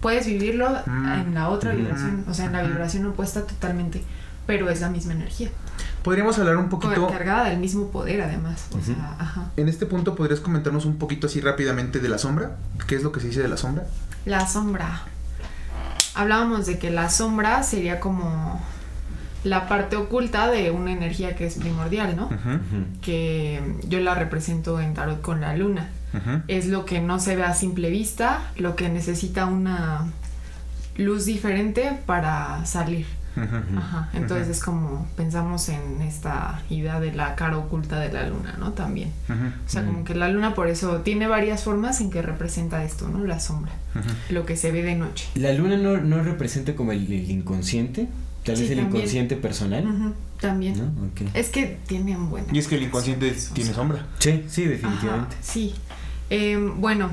Puedes 0.00 0.26
vivirlo 0.26 0.70
mm. 0.86 1.12
en 1.12 1.34
la 1.34 1.48
otra 1.48 1.72
vibración, 1.72 2.24
o 2.28 2.34
sea, 2.34 2.46
en 2.46 2.52
la 2.52 2.62
vibración 2.62 3.06
opuesta 3.06 3.42
totalmente, 3.42 4.02
pero 4.46 4.70
es 4.70 4.80
la 4.80 4.88
misma 4.88 5.12
energía. 5.14 5.50
Podríamos 6.06 6.38
hablar 6.38 6.56
un 6.56 6.68
poquito... 6.68 7.08
cargada 7.08 7.48
del 7.48 7.58
mismo 7.58 7.88
poder, 7.88 8.20
además. 8.20 8.68
O 8.70 8.80
sea, 8.80 9.16
ajá. 9.18 9.50
En 9.56 9.68
este 9.68 9.86
punto, 9.86 10.14
¿podrías 10.14 10.38
comentarnos 10.38 10.84
un 10.84 10.98
poquito 10.98 11.26
así 11.26 11.40
rápidamente 11.40 11.98
de 11.98 12.08
la 12.08 12.16
sombra? 12.16 12.58
¿Qué 12.86 12.94
es 12.94 13.02
lo 13.02 13.10
que 13.10 13.18
se 13.18 13.26
dice 13.26 13.42
de 13.42 13.48
la 13.48 13.56
sombra? 13.56 13.88
La 14.24 14.46
sombra. 14.46 15.00
Hablábamos 16.14 16.66
de 16.66 16.78
que 16.78 16.90
la 16.92 17.10
sombra 17.10 17.64
sería 17.64 17.98
como 17.98 18.64
la 19.42 19.66
parte 19.66 19.96
oculta 19.96 20.48
de 20.48 20.70
una 20.70 20.92
energía 20.92 21.34
que 21.34 21.44
es 21.44 21.56
primordial, 21.56 22.14
¿no? 22.14 22.30
Que 23.02 23.60
yo 23.88 23.98
la 23.98 24.14
represento 24.14 24.80
en 24.80 24.94
tarot 24.94 25.20
con 25.20 25.40
la 25.40 25.56
luna. 25.56 25.90
Es 26.46 26.68
lo 26.68 26.84
que 26.84 27.00
no 27.00 27.18
se 27.18 27.34
ve 27.34 27.42
a 27.42 27.52
simple 27.52 27.90
vista, 27.90 28.52
lo 28.54 28.76
que 28.76 28.88
necesita 28.90 29.46
una 29.46 30.06
luz 30.96 31.24
diferente 31.24 31.98
para 32.06 32.64
salir. 32.64 33.06
Ajá. 33.36 34.08
Entonces 34.12 34.48
es 34.48 34.62
como 34.62 35.06
pensamos 35.16 35.68
en 35.68 36.00
esta 36.02 36.62
idea 36.70 37.00
de 37.00 37.12
la 37.12 37.34
cara 37.34 37.58
oculta 37.58 38.00
de 38.00 38.12
la 38.12 38.26
luna, 38.28 38.56
¿no? 38.58 38.72
También. 38.72 39.12
O 39.28 39.68
sea, 39.68 39.84
como 39.84 40.04
que 40.04 40.14
la 40.14 40.28
luna 40.28 40.54
por 40.54 40.68
eso 40.68 41.00
tiene 41.02 41.26
varias 41.26 41.64
formas 41.64 42.00
en 42.00 42.10
que 42.10 42.22
representa 42.22 42.82
esto, 42.84 43.08
¿no? 43.08 43.24
La 43.24 43.40
sombra. 43.40 43.72
Lo 44.30 44.46
que 44.46 44.56
se 44.56 44.72
ve 44.72 44.82
de 44.82 44.94
noche. 44.94 45.28
¿La 45.34 45.52
luna 45.52 45.76
no, 45.76 45.98
no 45.98 46.22
representa 46.22 46.74
como 46.74 46.92
el, 46.92 47.30
inconsciente? 47.30 48.08
Tal 48.44 48.56
vez 48.56 48.70
el 48.70 48.80
inconsciente 48.80 49.36
personal. 49.36 50.14
También. 50.40 50.92
Es 51.34 51.48
que 51.48 51.78
tienen 51.86 52.28
buena. 52.30 52.48
Y 52.52 52.58
es 52.58 52.68
que 52.68 52.76
el 52.76 52.82
inconsciente 52.84 53.34
tiene 53.52 53.72
sombra. 53.72 54.06
Sí, 54.18 54.44
sí, 54.48 54.64
definitivamente. 54.64 55.36
sí. 55.40 55.74
Em, 56.28 56.80
bueno, 56.80 57.10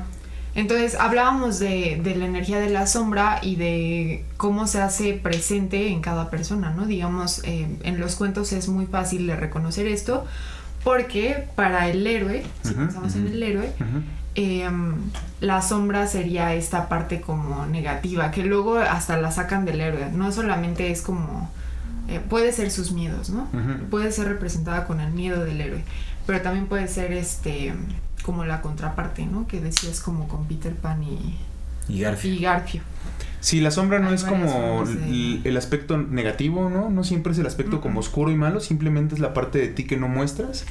entonces 0.55 0.95
hablábamos 0.95 1.57
de, 1.57 1.99
de, 2.03 2.15
la 2.15 2.25
energía 2.25 2.59
de 2.59 2.69
la 2.69 2.85
sombra 2.85 3.39
y 3.41 3.55
de 3.55 4.23
cómo 4.37 4.67
se 4.67 4.81
hace 4.81 5.13
presente 5.13 5.87
en 5.87 6.01
cada 6.01 6.29
persona, 6.29 6.71
¿no? 6.71 6.85
Digamos, 6.85 7.41
eh, 7.43 7.67
en 7.83 7.99
los 7.99 8.15
cuentos 8.15 8.53
es 8.53 8.67
muy 8.67 8.85
fácil 8.85 9.25
de 9.25 9.35
reconocer 9.35 9.87
esto 9.87 10.25
porque 10.83 11.47
para 11.55 11.87
el 11.89 12.05
héroe, 12.05 12.43
si 12.61 12.73
pensamos 12.73 13.15
en 13.15 13.27
el 13.27 13.41
héroe, 13.41 13.71
em, 14.35 14.95
la 15.39 15.61
sombra 15.61 16.07
sería 16.07 16.53
esta 16.53 16.89
parte 16.89 17.21
como 17.21 17.65
negativa, 17.65 18.31
que 18.31 18.43
luego 18.43 18.77
hasta 18.77 19.17
la 19.17 19.31
sacan 19.31 19.65
del 19.65 19.81
héroe, 19.81 20.09
no 20.11 20.31
solamente 20.31 20.91
es 20.91 21.01
como... 21.01 21.49
Eh, 22.09 22.19
puede 22.19 22.51
ser 22.51 22.69
sus 22.69 22.91
miedos, 22.91 23.29
¿no? 23.29 23.47
Puede 23.89 24.11
ser 24.11 24.27
representada 24.27 24.85
con 24.85 24.99
el 24.99 25.13
miedo 25.13 25.45
del 25.45 25.61
héroe, 25.61 25.83
pero 26.27 26.41
también 26.41 26.67
puede 26.67 26.89
ser 26.89 27.13
este 27.13 27.73
como 28.23 28.45
la 28.45 28.61
contraparte, 28.61 29.25
¿no? 29.25 29.47
Que 29.47 29.61
decías 29.61 29.99
como 29.99 30.27
con 30.27 30.47
Peter 30.47 30.75
Pan 30.75 31.03
y, 31.03 31.37
y 31.87 31.99
Garfio. 32.01 32.33
Y 32.33 32.39
Garfio. 32.39 32.81
Sí, 33.43 33.59
la 33.59 33.71
sombra 33.71 33.99
no 33.99 34.13
es 34.13 34.23
como 34.23 34.85
el, 34.85 35.57
aspecto 35.57 35.97
negativo, 35.97 36.69
¿no? 36.69 36.89
No 36.89 37.03
siempre 37.03 37.33
es 37.33 37.39
el 37.39 37.45
aspecto 37.45 37.81
como 37.81 37.99
oscuro 37.99 38.31
y 38.31 38.35
malo, 38.35 38.61
simplemente 38.61 39.15
es 39.15 39.19
la 39.19 39.33
parte 39.33 39.59
de 39.59 39.67
ti 39.67 39.83
que 39.83 39.97
no 39.97 40.07
muestras 40.07 40.65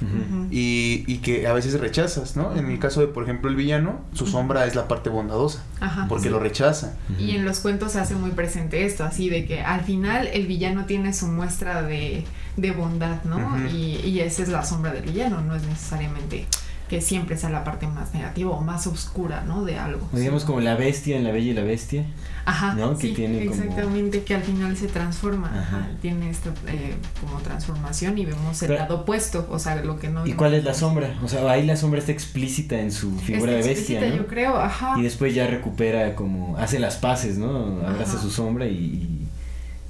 y, 0.51 1.05
y, 1.07 1.19
que 1.19 1.47
a 1.47 1.53
veces 1.53 1.79
rechazas, 1.79 2.35
¿no? 2.35 2.57
En 2.57 2.71
el 2.71 2.79
caso 2.79 3.03
de, 3.03 3.09
por 3.09 3.25
ejemplo, 3.25 3.51
el 3.51 3.57
villano, 3.57 4.01
su 4.15 4.27
sombra 4.27 4.65
es 4.65 4.75
la 4.75 4.89
parte 4.89 5.11
bondadosa, 5.11 5.63
porque 6.09 6.31
lo 6.31 6.39
rechaza. 6.39 6.95
Y 7.19 7.33
en 7.33 7.45
los 7.45 7.61
cuentos 7.61 7.93
se 7.93 8.01
hace 8.01 8.15
muy 8.15 8.31
presente 8.31 8.87
esto, 8.87 9.05
así 9.05 9.29
de 9.29 9.45
que 9.45 9.61
al 9.61 9.83
final 9.83 10.27
el 10.29 10.47
villano 10.47 10.87
tiene 10.87 11.13
su 11.13 11.27
muestra 11.27 11.83
de, 11.83 12.25
de 12.57 12.71
bondad, 12.71 13.23
¿no? 13.25 13.39
y, 13.71 14.01
y 14.03 14.21
esa 14.21 14.45
es 14.45 14.49
la 14.49 14.65
sombra 14.65 14.93
del 14.93 15.03
villano, 15.03 15.43
no 15.43 15.55
es 15.55 15.65
necesariamente 15.65 16.47
que 16.93 17.01
siempre 17.01 17.39
sea 17.39 17.49
la 17.49 17.65
parte 17.65 17.87
más 17.87 18.13
negativa 18.13 18.51
o 18.51 18.61
más 18.61 18.87
oscura, 18.87 19.45
¿no? 19.47 19.65
De 19.65 19.79
algo. 19.79 20.07
digamos 20.13 20.45
como 20.45 20.61
la 20.61 20.75
bestia 20.75 21.17
en 21.17 21.25
La 21.25 21.31
Bella 21.31 21.53
y 21.53 21.55
la 21.55 21.63
Bestia. 21.63 22.05
Ajá, 22.45 22.75
¿no? 22.75 22.99
Que 22.99 23.15
tiene 23.15 23.45
exactamente, 23.45 24.25
que 24.25 24.35
al 24.35 24.43
final 24.43 24.77
se 24.77 24.89
transforma, 24.89 25.51
Ajá. 25.59 25.89
tiene 26.03 26.29
esta 26.29 26.51
eh, 26.67 26.95
como 27.19 27.39
transformación 27.39 28.19
y 28.19 28.27
vemos 28.27 28.63
el 28.63 28.75
lado 28.75 28.97
opuesto, 28.97 29.49
o 29.51 29.59
sea, 29.59 29.77
lo 29.77 29.99
que 29.99 30.11
no... 30.11 30.27
¿Y 30.27 30.35
cuál 30.35 30.53
es 30.53 30.65
la 30.65 30.75
sombra? 30.75 31.19
O 31.25 31.29
sea, 31.29 31.51
ahí 31.51 31.65
la 31.65 31.77
sombra 31.77 31.99
está 31.99 32.13
explícita 32.13 32.79
en 32.79 32.93
su 32.93 33.19
figura 33.21 33.53
de 33.53 33.63
bestia, 33.63 33.99
¿no? 33.99 34.15
yo 34.15 34.27
creo, 34.27 34.59
ajá. 34.59 34.97
Y 34.99 35.03
después 35.03 35.35
ya 35.35 35.47
recupera 35.47 36.15
como, 36.15 36.59
hace 36.59 36.79
las 36.79 36.97
paces, 36.97 37.39
¿no? 37.39 37.81
Abraza 37.87 38.21
su 38.21 38.31
sombra 38.31 38.67
y 38.67 39.22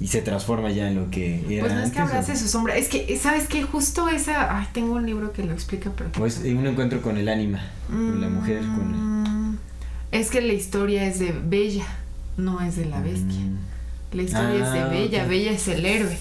y 0.03 0.07
se 0.07 0.21
transforma 0.21 0.69
ya 0.69 0.89
en 0.89 0.95
lo 0.95 1.09
que 1.09 1.45
era 1.49 1.61
Pues 1.61 1.73
no 1.75 1.79
es 1.81 1.91
que 1.91 1.99
abrace 1.99 2.35
su 2.35 2.49
sombra, 2.49 2.75
es 2.75 2.89
que, 2.89 3.17
¿sabes 3.17 3.47
qué? 3.47 3.63
Justo 3.63 4.09
esa, 4.09 4.57
ay, 4.59 4.67
tengo 4.73 4.95
un 4.95 5.05
libro 5.05 5.31
que 5.31 5.45
lo 5.45 5.53
explica 5.53 5.91
perfectamente. 5.91 6.19
Pues 6.19 6.53
un 6.53 6.67
encuentro 6.67 7.01
con 7.01 7.15
el 7.15 7.29
ánima, 7.29 7.61
con 7.87 8.19
la 8.19 8.27
mujer, 8.27 8.59
con 8.63 9.51
mm, 9.51 9.57
Es 10.11 10.29
que 10.29 10.41
la 10.41 10.51
historia 10.51 11.05
es 11.05 11.19
de 11.19 11.31
Bella, 11.31 11.85
no 12.35 12.59
es 12.59 12.75
de 12.75 12.83
la 12.83 12.99
bestia. 12.99 13.39
Mm. 13.39 13.57
La 14.17 14.23
historia 14.23 14.65
es 14.65 14.73
de 14.73 14.79
ah, 14.81 14.87
Bella, 14.87 15.25
Bella 15.25 15.51
es 15.51 15.67
el 15.69 15.85
héroe. 15.85 16.17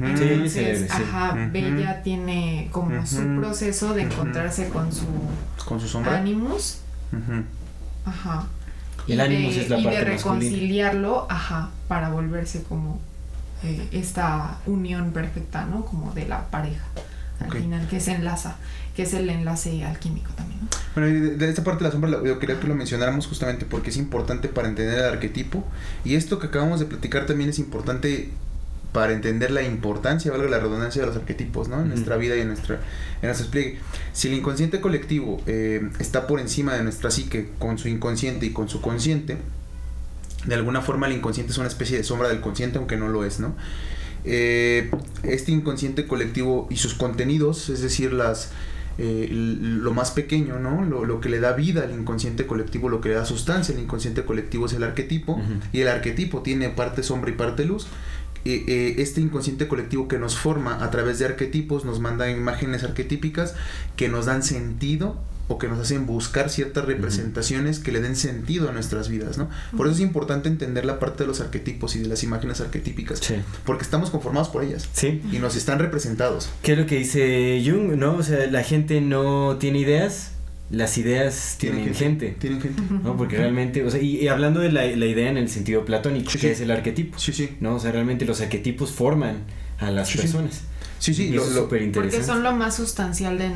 Entonces, 0.00 0.90
ajá, 0.90 1.50
Bella 1.52 2.02
tiene 2.02 2.70
como 2.72 3.04
su 3.04 3.36
proceso 3.36 3.92
de 3.92 4.04
encontrarse 4.04 4.70
con 4.70 4.90
su, 4.90 5.04
con 5.68 5.78
su 5.78 5.86
sombra. 5.86 6.16
Animus. 6.16 6.78
Ajá. 8.06 8.46
El 9.08 9.20
ánimo 9.20 9.50
es 9.50 9.68
la 9.68 9.78
y 9.78 9.84
parte 9.84 9.98
de 9.98 10.04
reconciliarlo, 10.04 11.26
ajá, 11.30 11.70
para 11.88 12.08
volverse 12.10 12.62
como 12.64 13.00
eh, 13.62 13.88
esta 13.92 14.58
unión 14.66 15.12
perfecta, 15.12 15.64
¿no? 15.64 15.84
Como 15.84 16.12
de 16.12 16.26
la 16.26 16.46
pareja. 16.48 16.84
Al 17.38 17.52
final, 17.52 17.86
que 17.88 18.00
se 18.00 18.12
enlaza, 18.12 18.56
que 18.94 19.02
es 19.02 19.12
el 19.12 19.28
enlace 19.28 19.84
alquímico 19.84 20.32
también. 20.34 20.60
¿no? 20.62 20.68
Bueno, 20.94 21.08
y 21.08 21.36
de, 21.36 21.48
esta 21.50 21.62
parte 21.62 21.84
de 21.84 21.90
la 21.90 21.92
sombra 21.92 22.10
yo 22.24 22.38
quería 22.38 22.58
que 22.58 22.66
lo 22.66 22.74
mencionáramos 22.74 23.26
justamente 23.26 23.66
porque 23.66 23.90
es 23.90 23.98
importante 23.98 24.48
para 24.48 24.68
entender 24.68 24.98
el 24.98 25.04
arquetipo. 25.04 25.62
Y 26.02 26.14
esto 26.14 26.38
que 26.38 26.46
acabamos 26.46 26.80
de 26.80 26.86
platicar 26.86 27.26
también 27.26 27.50
es 27.50 27.58
importante 27.58 28.30
para 28.96 29.12
entender 29.12 29.50
la 29.50 29.60
importancia, 29.60 30.32
valga 30.32 30.48
la 30.48 30.58
redundancia 30.58 31.02
de 31.02 31.08
los 31.08 31.16
arquetipos, 31.18 31.68
¿no? 31.68 31.82
En 31.82 31.90
nuestra 31.90 32.16
vida 32.16 32.34
y 32.34 32.40
en, 32.40 32.48
nuestra, 32.48 32.76
en 32.76 33.26
nuestro 33.28 33.44
despliegue. 33.44 33.78
Si 34.14 34.28
el 34.28 34.32
inconsciente 34.32 34.80
colectivo 34.80 35.38
eh, 35.46 35.86
está 35.98 36.26
por 36.26 36.40
encima 36.40 36.72
de 36.72 36.82
nuestra 36.82 37.10
psique 37.10 37.50
con 37.58 37.76
su 37.76 37.88
inconsciente 37.88 38.46
y 38.46 38.54
con 38.54 38.70
su 38.70 38.80
consciente, 38.80 39.36
de 40.46 40.54
alguna 40.54 40.80
forma 40.80 41.08
el 41.08 41.12
inconsciente 41.12 41.52
es 41.52 41.58
una 41.58 41.68
especie 41.68 41.98
de 41.98 42.04
sombra 42.04 42.30
del 42.30 42.40
consciente, 42.40 42.78
aunque 42.78 42.96
no 42.96 43.08
lo 43.08 43.26
es, 43.26 43.38
¿no? 43.38 43.54
Eh, 44.24 44.90
este 45.24 45.52
inconsciente 45.52 46.06
colectivo 46.06 46.66
y 46.70 46.76
sus 46.76 46.94
contenidos, 46.94 47.68
es 47.68 47.82
decir, 47.82 48.14
las, 48.14 48.52
eh, 48.96 49.28
lo 49.30 49.92
más 49.92 50.10
pequeño, 50.12 50.58
¿no? 50.58 50.86
Lo, 50.86 51.04
lo, 51.04 51.20
que 51.20 51.28
le 51.28 51.38
da 51.38 51.52
vida 51.52 51.82
al 51.82 51.92
inconsciente 51.92 52.46
colectivo, 52.46 52.88
lo 52.88 53.02
que 53.02 53.10
le 53.10 53.16
da 53.16 53.26
sustancia 53.26 53.74
al 53.74 53.82
inconsciente 53.82 54.24
colectivo 54.24 54.64
es 54.64 54.72
el 54.72 54.84
arquetipo, 54.84 55.38
y 55.74 55.82
el 55.82 55.88
arquetipo 55.88 56.40
tiene 56.40 56.70
parte 56.70 57.02
sombra 57.02 57.30
y 57.30 57.34
parte 57.34 57.66
luz. 57.66 57.88
Eh, 58.48 58.94
este 58.98 59.20
inconsciente 59.20 59.68
colectivo 59.68 60.08
que 60.08 60.18
nos 60.18 60.36
forma 60.36 60.82
a 60.84 60.90
través 60.90 61.18
de 61.18 61.26
arquetipos 61.26 61.84
nos 61.84 62.00
manda 62.00 62.30
imágenes 62.30 62.84
arquetípicas 62.84 63.54
que 63.96 64.08
nos 64.08 64.26
dan 64.26 64.42
sentido 64.42 65.16
o 65.48 65.58
que 65.58 65.68
nos 65.68 65.78
hacen 65.78 66.06
buscar 66.06 66.50
ciertas 66.50 66.84
representaciones 66.84 67.78
que 67.78 67.92
le 67.92 68.00
den 68.00 68.16
sentido 68.16 68.68
a 68.68 68.72
nuestras 68.72 69.08
vidas, 69.08 69.38
¿no? 69.38 69.48
Por 69.76 69.86
eso 69.86 69.96
es 69.96 70.00
importante 70.00 70.48
entender 70.48 70.84
la 70.84 70.98
parte 70.98 71.22
de 71.22 71.28
los 71.28 71.40
arquetipos 71.40 71.94
y 71.96 72.00
de 72.00 72.08
las 72.08 72.22
imágenes 72.22 72.60
arquetípicas, 72.60 73.20
porque 73.64 73.84
estamos 73.84 74.10
conformados 74.10 74.48
por 74.48 74.64
ellas, 74.64 74.88
sí. 74.92 75.22
y 75.30 75.38
nos 75.38 75.56
están 75.56 75.78
representados. 75.78 76.48
¿Qué 76.62 76.72
es 76.72 76.78
lo 76.78 76.86
que 76.86 76.96
dice 76.96 77.62
Jung, 77.64 77.96
no? 77.96 78.16
O 78.16 78.22
sea, 78.22 78.46
la 78.46 78.64
gente 78.64 79.00
no 79.00 79.56
tiene 79.58 79.78
ideas, 79.78 80.32
las 80.70 80.98
ideas 80.98 81.56
tienen, 81.58 81.94
gente, 81.94 82.36
Tienen 82.38 82.60
gente. 82.60 82.82
¿no? 83.02 83.16
Porque 83.16 83.36
realmente, 83.36 83.84
o 83.84 83.90
sea, 83.90 84.00
y, 84.00 84.26
hablando 84.28 84.60
de 84.60 84.72
la, 84.72 84.86
idea 84.86 85.30
en 85.30 85.36
el 85.36 85.48
sentido 85.48 85.84
platónico, 85.84 86.32
que 86.40 86.52
es 86.52 86.60
el 86.60 86.70
arquetipo. 86.70 87.18
Sí, 87.18 87.32
sí. 87.32 87.56
¿No? 87.60 87.76
O 87.76 87.78
sea, 87.78 87.92
realmente 87.92 88.24
los 88.24 88.40
arquetipos 88.40 88.90
forman 88.90 89.44
a 89.78 89.90
las 89.90 90.12
personas. 90.14 90.62
Sí, 90.98 91.14
sí, 91.14 91.30
lo, 91.30 91.44
súper 91.44 91.82
interesante. 91.82 92.16
Porque 92.16 92.24
son 92.24 92.42
lo 92.42 92.52
más 92.52 92.74
sustancial 92.74 93.38
de, 93.38 93.50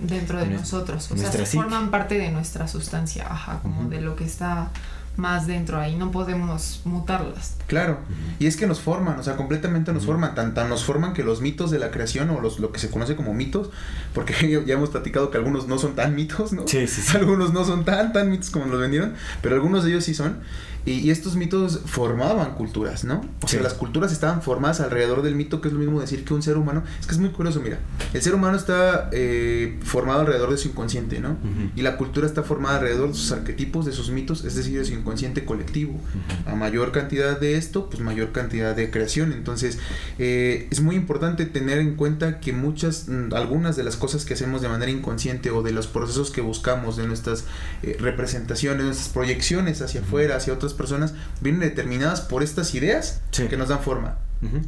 dentro 0.00 0.40
de, 0.40 0.46
nosotros. 0.46 1.10
O 1.10 1.16
sea, 1.16 1.30
forman 1.46 1.90
parte 1.90 2.18
de 2.18 2.30
nuestra 2.30 2.66
sustancia, 2.66 3.26
ajá, 3.30 3.60
como 3.62 3.88
de 3.88 4.00
lo 4.00 4.16
que 4.16 4.24
está 4.24 4.70
más 5.18 5.48
dentro 5.48 5.78
ahí, 5.78 5.96
no 5.96 6.12
podemos 6.12 6.80
mutarlas. 6.84 7.56
Claro, 7.66 7.98
y 8.38 8.46
es 8.46 8.56
que 8.56 8.68
nos 8.68 8.80
forman, 8.80 9.18
o 9.18 9.22
sea, 9.22 9.36
completamente 9.36 9.92
nos 9.92 10.06
forman, 10.06 10.34
tan, 10.36 10.54
tan 10.54 10.68
nos 10.68 10.84
forman 10.84 11.12
que 11.12 11.24
los 11.24 11.40
mitos 11.40 11.72
de 11.72 11.80
la 11.80 11.90
creación 11.90 12.30
o 12.30 12.40
los, 12.40 12.60
lo 12.60 12.70
que 12.70 12.78
se 12.78 12.88
conoce 12.88 13.16
como 13.16 13.34
mitos, 13.34 13.70
porque 14.14 14.62
ya 14.66 14.74
hemos 14.74 14.90
platicado 14.90 15.30
que 15.30 15.36
algunos 15.36 15.66
no 15.66 15.78
son 15.78 15.96
tan 15.96 16.14
mitos, 16.14 16.52
¿no? 16.52 16.66
Sí, 16.68 16.86
sí, 16.86 17.02
sí. 17.02 17.16
Algunos 17.16 17.52
no 17.52 17.64
son 17.64 17.84
tan, 17.84 18.12
tan 18.12 18.30
mitos 18.30 18.50
como 18.50 18.66
los 18.66 18.80
vendieron, 18.80 19.14
pero 19.42 19.56
algunos 19.56 19.82
de 19.82 19.90
ellos 19.90 20.04
sí 20.04 20.14
son, 20.14 20.38
y, 20.88 21.10
estos 21.10 21.36
mitos 21.36 21.80
formaban 21.84 22.54
culturas, 22.54 23.04
¿no? 23.04 23.24
O 23.42 23.48
sea, 23.48 23.60
las 23.60 23.74
culturas 23.74 24.12
estaban 24.12 24.42
formadas 24.42 24.80
alrededor 24.80 25.22
del 25.22 25.34
mito, 25.34 25.60
que 25.60 25.68
es 25.68 25.74
lo 25.74 25.80
mismo 25.80 26.00
decir 26.00 26.24
que 26.24 26.34
un 26.34 26.42
ser 26.42 26.56
humano. 26.56 26.82
Es 27.00 27.06
que 27.06 27.12
es 27.12 27.18
muy 27.18 27.30
curioso, 27.30 27.60
mira. 27.60 27.78
El 28.14 28.22
ser 28.22 28.34
humano 28.34 28.56
está 28.56 29.10
eh, 29.12 29.78
formado 29.82 30.20
alrededor 30.20 30.50
de 30.50 30.56
su 30.56 30.68
inconsciente, 30.68 31.20
¿no? 31.20 31.36
Y 31.76 31.82
la 31.82 31.96
cultura 31.96 32.26
está 32.26 32.42
formada 32.42 32.76
alrededor 32.76 33.08
de 33.08 33.14
sus 33.14 33.32
arquetipos, 33.32 33.84
de 33.86 33.92
sus 33.92 34.10
mitos, 34.10 34.44
es 34.44 34.54
decir, 34.54 34.78
de 34.78 34.84
su 34.84 34.94
inconsciente 34.94 35.44
colectivo. 35.44 36.00
A 36.46 36.54
mayor 36.54 36.92
cantidad 36.92 37.38
de 37.38 37.56
esto, 37.56 37.90
pues 37.90 38.02
mayor 38.02 38.32
cantidad 38.32 38.74
de 38.74 38.90
creación. 38.90 39.32
Entonces, 39.32 39.78
eh, 40.18 40.68
es 40.70 40.80
muy 40.80 40.96
importante 40.96 41.46
tener 41.46 41.78
en 41.78 41.96
cuenta 41.96 42.40
que 42.40 42.52
muchas, 42.52 43.08
mm, 43.08 43.34
algunas 43.34 43.76
de 43.76 43.84
las 43.84 43.96
cosas 43.96 44.24
que 44.24 44.34
hacemos 44.34 44.62
de 44.62 44.68
manera 44.68 44.90
inconsciente 44.90 45.50
o 45.50 45.62
de 45.62 45.72
los 45.72 45.86
procesos 45.86 46.30
que 46.30 46.40
buscamos, 46.40 46.96
de 46.96 47.06
nuestras 47.06 47.44
eh, 47.82 47.96
representaciones, 48.00 48.84
nuestras 48.84 49.08
proyecciones 49.08 49.82
hacia 49.82 50.00
afuera, 50.00 50.36
hacia 50.36 50.52
otras 50.52 50.74
personas 50.78 51.12
vienen 51.42 51.60
determinadas 51.60 52.22
por 52.22 52.42
estas 52.42 52.74
ideas 52.74 53.20
que 53.32 53.56
nos 53.56 53.68
dan 53.68 53.80
forma. 53.80 54.18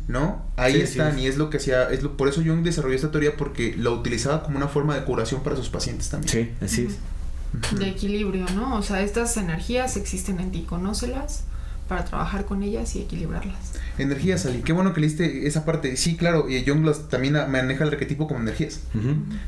¿No? 0.08 0.44
Ahí 0.56 0.80
están, 0.80 1.18
y 1.18 1.28
es 1.28 1.38
lo 1.38 1.48
que 1.48 1.58
hacía, 1.58 1.90
es 1.90 2.02
lo, 2.02 2.16
por 2.16 2.28
eso 2.28 2.42
Jung 2.44 2.64
desarrolló 2.64 2.96
esta 2.96 3.12
teoría 3.12 3.36
porque 3.36 3.74
lo 3.78 3.94
utilizaba 3.94 4.42
como 4.42 4.56
una 4.56 4.66
forma 4.66 4.96
de 4.96 5.04
curación 5.04 5.44
para 5.44 5.54
sus 5.54 5.68
pacientes 5.68 6.10
también. 6.10 6.28
Sí, 6.28 6.64
así 6.64 6.86
es. 6.86 7.78
De 7.78 7.88
equilibrio, 7.88 8.46
¿no? 8.54 8.76
O 8.76 8.82
sea, 8.82 9.00
estas 9.02 9.36
energías 9.36 9.96
existen 9.96 10.40
en 10.40 10.50
ti, 10.50 10.62
conócelas 10.62 11.44
para 11.90 12.04
trabajar 12.04 12.44
con 12.44 12.62
ellas 12.62 12.94
y 12.94 13.00
equilibrarlas. 13.00 13.72
Energías, 13.98 14.46
Ali. 14.46 14.62
Qué 14.62 14.72
bueno 14.72 14.94
que 14.94 15.00
leíste 15.00 15.48
esa 15.48 15.64
parte. 15.64 15.96
Sí, 15.96 16.16
claro, 16.16 16.48
y 16.48 16.64
Jung 16.64 16.88
también 17.08 17.34
maneja 17.50 17.82
el 17.82 17.90
arquetipo 17.90 18.28
como 18.28 18.38
energías. 18.38 18.82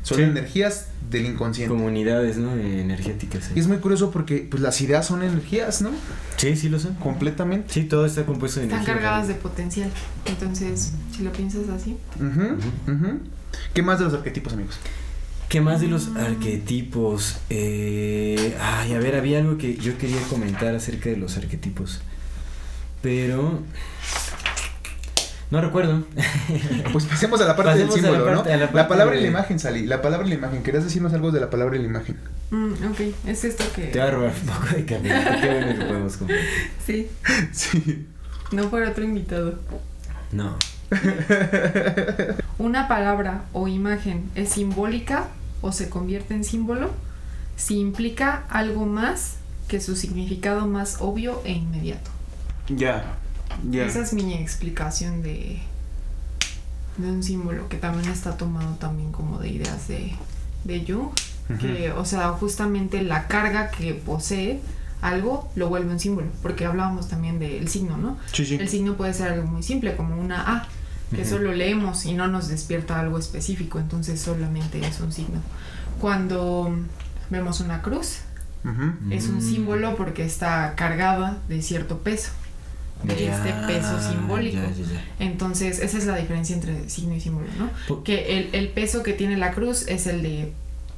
Son 0.01 0.19
energías 0.19 0.87
del 1.09 1.25
inconsciente. 1.25 1.73
Comunidades, 1.73 2.35
¿no? 2.35 2.53
Energéticas. 2.53 3.51
Y 3.55 3.61
es 3.61 3.67
muy 3.69 3.77
curioso 3.77 4.11
porque 4.11 4.45
pues 4.51 4.61
las 4.61 4.81
ideas 4.81 5.07
son 5.07 5.23
energías, 5.23 5.81
¿no? 5.81 5.91
Sí, 6.35 6.57
sí 6.57 6.67
lo 6.67 6.79
son. 6.79 6.95
Completamente. 6.95 7.73
Sí, 7.73 7.85
todo 7.85 8.05
está 8.05 8.25
compuesto 8.25 8.59
de 8.59 8.65
energía. 8.65 8.81
Están 8.81 8.95
cargadas 8.95 9.29
de 9.29 9.35
potencial. 9.35 9.89
Entonces, 10.25 10.91
si 11.15 11.23
lo 11.23 11.31
piensas 11.31 11.69
así. 11.69 11.95
¿Qué 13.73 13.81
más 13.81 13.99
de 13.99 14.05
los 14.05 14.13
arquetipos, 14.15 14.51
amigos? 14.51 14.75
¿Qué 15.47 15.61
más 15.61 15.79
de 15.79 15.87
los 15.87 16.09
arquetipos? 16.17 17.37
Eh, 17.49 18.57
ay, 18.59 18.91
a 18.91 18.99
ver, 18.99 19.15
había 19.15 19.39
algo 19.39 19.57
que 19.57 19.77
yo 19.77 19.97
quería 19.97 20.21
comentar 20.23 20.75
acerca 20.75 21.09
de 21.09 21.15
los 21.15 21.37
arquetipos. 21.37 22.01
Pero 23.03 23.59
no 25.51 25.61
recuerdo. 25.61 26.03
Pues 26.91 27.05
pasemos 27.05 27.39
a 27.41 27.45
la 27.45 27.55
parte 27.55 27.77
del 27.77 27.91
símbolo, 27.91 28.33
¿no? 28.33 28.43
La, 28.43 28.87
palabra 28.87 29.15
y 29.15 29.21
la 29.21 29.27
imagen, 29.27 29.59
Sally. 29.59 29.85
La 29.85 30.01
palabra 30.01 30.25
y 30.25 30.29
la 30.29 30.35
imagen. 30.35 30.63
¿Querías 30.63 30.83
decirnos 30.83 31.13
algo 31.13 31.31
de 31.31 31.39
la 31.39 31.49
palabra 31.51 31.75
y 31.75 31.79
la 31.79 31.85
imagen? 31.85 32.17
Mm, 32.49 32.73
ok, 32.91 32.99
es 33.27 33.43
esto 33.43 33.63
que. 33.75 33.83
Te 33.87 33.99
voy 33.99 34.07
a 34.07 34.11
robar 34.11 34.33
un 34.41 34.47
poco 34.47 34.75
de 34.75 34.85
camino. 34.85 35.15
Qué 35.41 35.47
bueno 35.47 35.79
que 35.79 35.85
podemos 35.85 36.17
compartir. 36.17 36.47
Sí. 36.85 37.07
Sí. 37.51 38.07
No 38.51 38.69
por 38.69 38.83
otro 38.83 39.03
invitado. 39.03 39.59
No. 40.31 40.57
Una 42.57 42.87
palabra 42.87 43.43
o 43.53 43.67
imagen 43.67 44.31
es 44.35 44.49
simbólica 44.49 45.27
o 45.61 45.71
se 45.71 45.89
convierte 45.89 46.33
en 46.33 46.43
símbolo 46.43 46.91
si 47.57 47.79
implica 47.79 48.43
algo 48.49 48.85
más 48.85 49.35
que 49.67 49.81
su 49.81 49.95
significado 49.95 50.67
más 50.67 50.97
obvio 50.99 51.41
e 51.45 51.51
inmediato. 51.51 52.09
Ya. 52.69 53.17
Esa 53.73 54.01
es 54.01 54.13
mi 54.13 54.33
explicación 54.33 55.21
de, 55.21 55.61
de 56.97 57.11
un 57.11 57.23
símbolo 57.23 57.69
que 57.69 57.77
también 57.77 58.09
está 58.11 58.37
tomado 58.37 58.75
también 58.75 59.11
como 59.11 59.39
de 59.39 59.49
ideas 59.49 59.87
de, 59.87 60.13
de 60.63 60.85
Jung. 60.87 61.09
Que, 61.59 61.91
o 61.91 62.05
sea, 62.05 62.29
justamente 62.29 63.03
la 63.03 63.27
carga 63.27 63.69
que 63.69 63.93
posee 63.93 64.61
algo 65.01 65.51
lo 65.55 65.67
vuelve 65.69 65.91
un 65.91 65.99
símbolo. 65.99 66.27
Porque 66.41 66.65
hablábamos 66.65 67.09
también 67.09 67.37
del 67.37 67.67
signo, 67.67 67.97
¿no? 67.97 68.17
El 68.59 68.69
signo 68.69 68.95
puede 68.95 69.13
ser 69.13 69.33
algo 69.33 69.45
muy 69.47 69.61
simple, 69.61 69.95
como 69.95 70.19
una 70.19 70.41
A, 70.41 70.67
que 71.13 71.25
solo 71.25 71.53
leemos 71.53 72.05
y 72.05 72.13
no 72.13 72.27
nos 72.27 72.47
despierta 72.47 72.99
algo 72.99 73.19
específico. 73.19 73.77
Entonces 73.77 74.19
solamente 74.21 74.79
es 74.85 74.99
un 75.01 75.11
signo. 75.11 75.41
Cuando 75.99 76.73
vemos 77.29 77.59
una 77.59 77.81
cruz, 77.81 78.21
es 79.11 79.27
un 79.27 79.41
símbolo 79.41 79.95
porque 79.95 80.25
está 80.25 80.73
cargada 80.75 81.37
de 81.49 81.61
cierto 81.61 81.99
peso 81.99 82.31
de 83.03 83.27
este 83.27 83.53
peso 83.67 84.01
simbólico. 84.01 84.61
Entonces, 85.19 85.79
esa 85.79 85.97
es 85.97 86.05
la 86.05 86.17
diferencia 86.17 86.55
entre 86.55 86.89
signo 86.89 87.15
y 87.15 87.21
símbolo, 87.21 87.47
¿no? 87.57 88.03
que 88.03 88.37
el, 88.37 88.49
el, 88.53 88.69
peso 88.69 89.03
que 89.03 89.13
tiene 89.13 89.37
la 89.37 89.51
cruz 89.51 89.87
es 89.87 90.07
el 90.07 90.23
de 90.23 90.51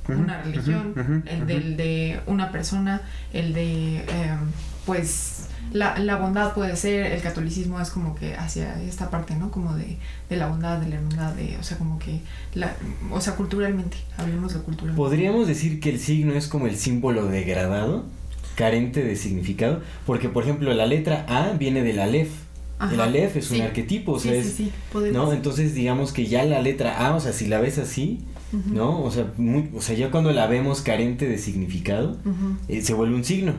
una 0.07 0.41
religión, 0.43 1.23
el 1.27 1.47
del 1.47 1.77
de 1.77 2.19
una 2.27 2.51
persona, 2.51 3.01
el 3.33 3.53
de, 3.53 3.97
em, 3.97 4.39
pues, 4.85 5.47
la, 5.73 5.97
la, 5.97 6.17
bondad 6.17 6.53
puede 6.53 6.75
ser, 6.75 7.11
el 7.11 7.21
catolicismo 7.21 7.81
es 7.81 7.89
como 7.89 8.15
que 8.15 8.35
hacia 8.35 8.81
esta 8.83 9.09
parte, 9.09 9.35
¿no? 9.35 9.49
Como 9.49 9.75
de, 9.75 9.97
de 10.29 10.37
la 10.37 10.47
bondad, 10.47 10.77
de 10.77 10.89
la 10.89 10.95
hermandad, 10.95 11.33
de, 11.33 11.57
o 11.59 11.63
sea, 11.63 11.77
como 11.77 11.97
que, 11.97 12.21
la, 12.53 12.75
o 13.11 13.19
sea, 13.19 13.35
culturalmente, 13.35 13.97
hablemos 14.17 14.53
de 14.53 14.59
cultura. 14.59 14.93
¿Podríamos 14.93 15.47
decir 15.47 15.79
que 15.79 15.89
el 15.89 15.99
signo 15.99 16.33
es 16.33 16.47
como 16.47 16.67
el 16.67 16.77
símbolo 16.77 17.25
degradado? 17.25 18.05
Carente 18.55 19.03
de 19.03 19.15
significado, 19.15 19.81
porque 20.05 20.29
por 20.29 20.43
ejemplo 20.43 20.73
la 20.73 20.85
letra 20.85 21.25
A 21.27 21.53
viene 21.53 21.83
del 21.83 21.99
Aleph. 21.99 22.31
el 22.91 22.99
Aleph 22.99 23.37
es 23.37 23.51
un 23.51 23.61
arquetipo, 23.61 24.13
o 24.13 24.19
sea, 24.19 24.33
es, 24.33 24.59
¿no? 25.11 25.31
Entonces 25.31 25.73
digamos 25.73 26.11
que 26.11 26.25
ya 26.25 26.43
la 26.43 26.61
letra 26.61 27.05
A, 27.07 27.15
o 27.15 27.19
sea, 27.19 27.33
si 27.33 27.47
la 27.47 27.59
ves 27.59 27.77
así, 27.77 28.21
¿no? 28.51 29.01
O 29.03 29.11
sea, 29.11 29.31
o 29.75 29.81
sea, 29.81 29.95
ya 29.95 30.11
cuando 30.11 30.31
la 30.31 30.47
vemos 30.47 30.81
carente 30.81 31.27
de 31.27 31.37
significado, 31.37 32.17
eh, 32.67 32.81
se 32.81 32.93
vuelve 32.93 33.15
un 33.15 33.23
signo. 33.23 33.53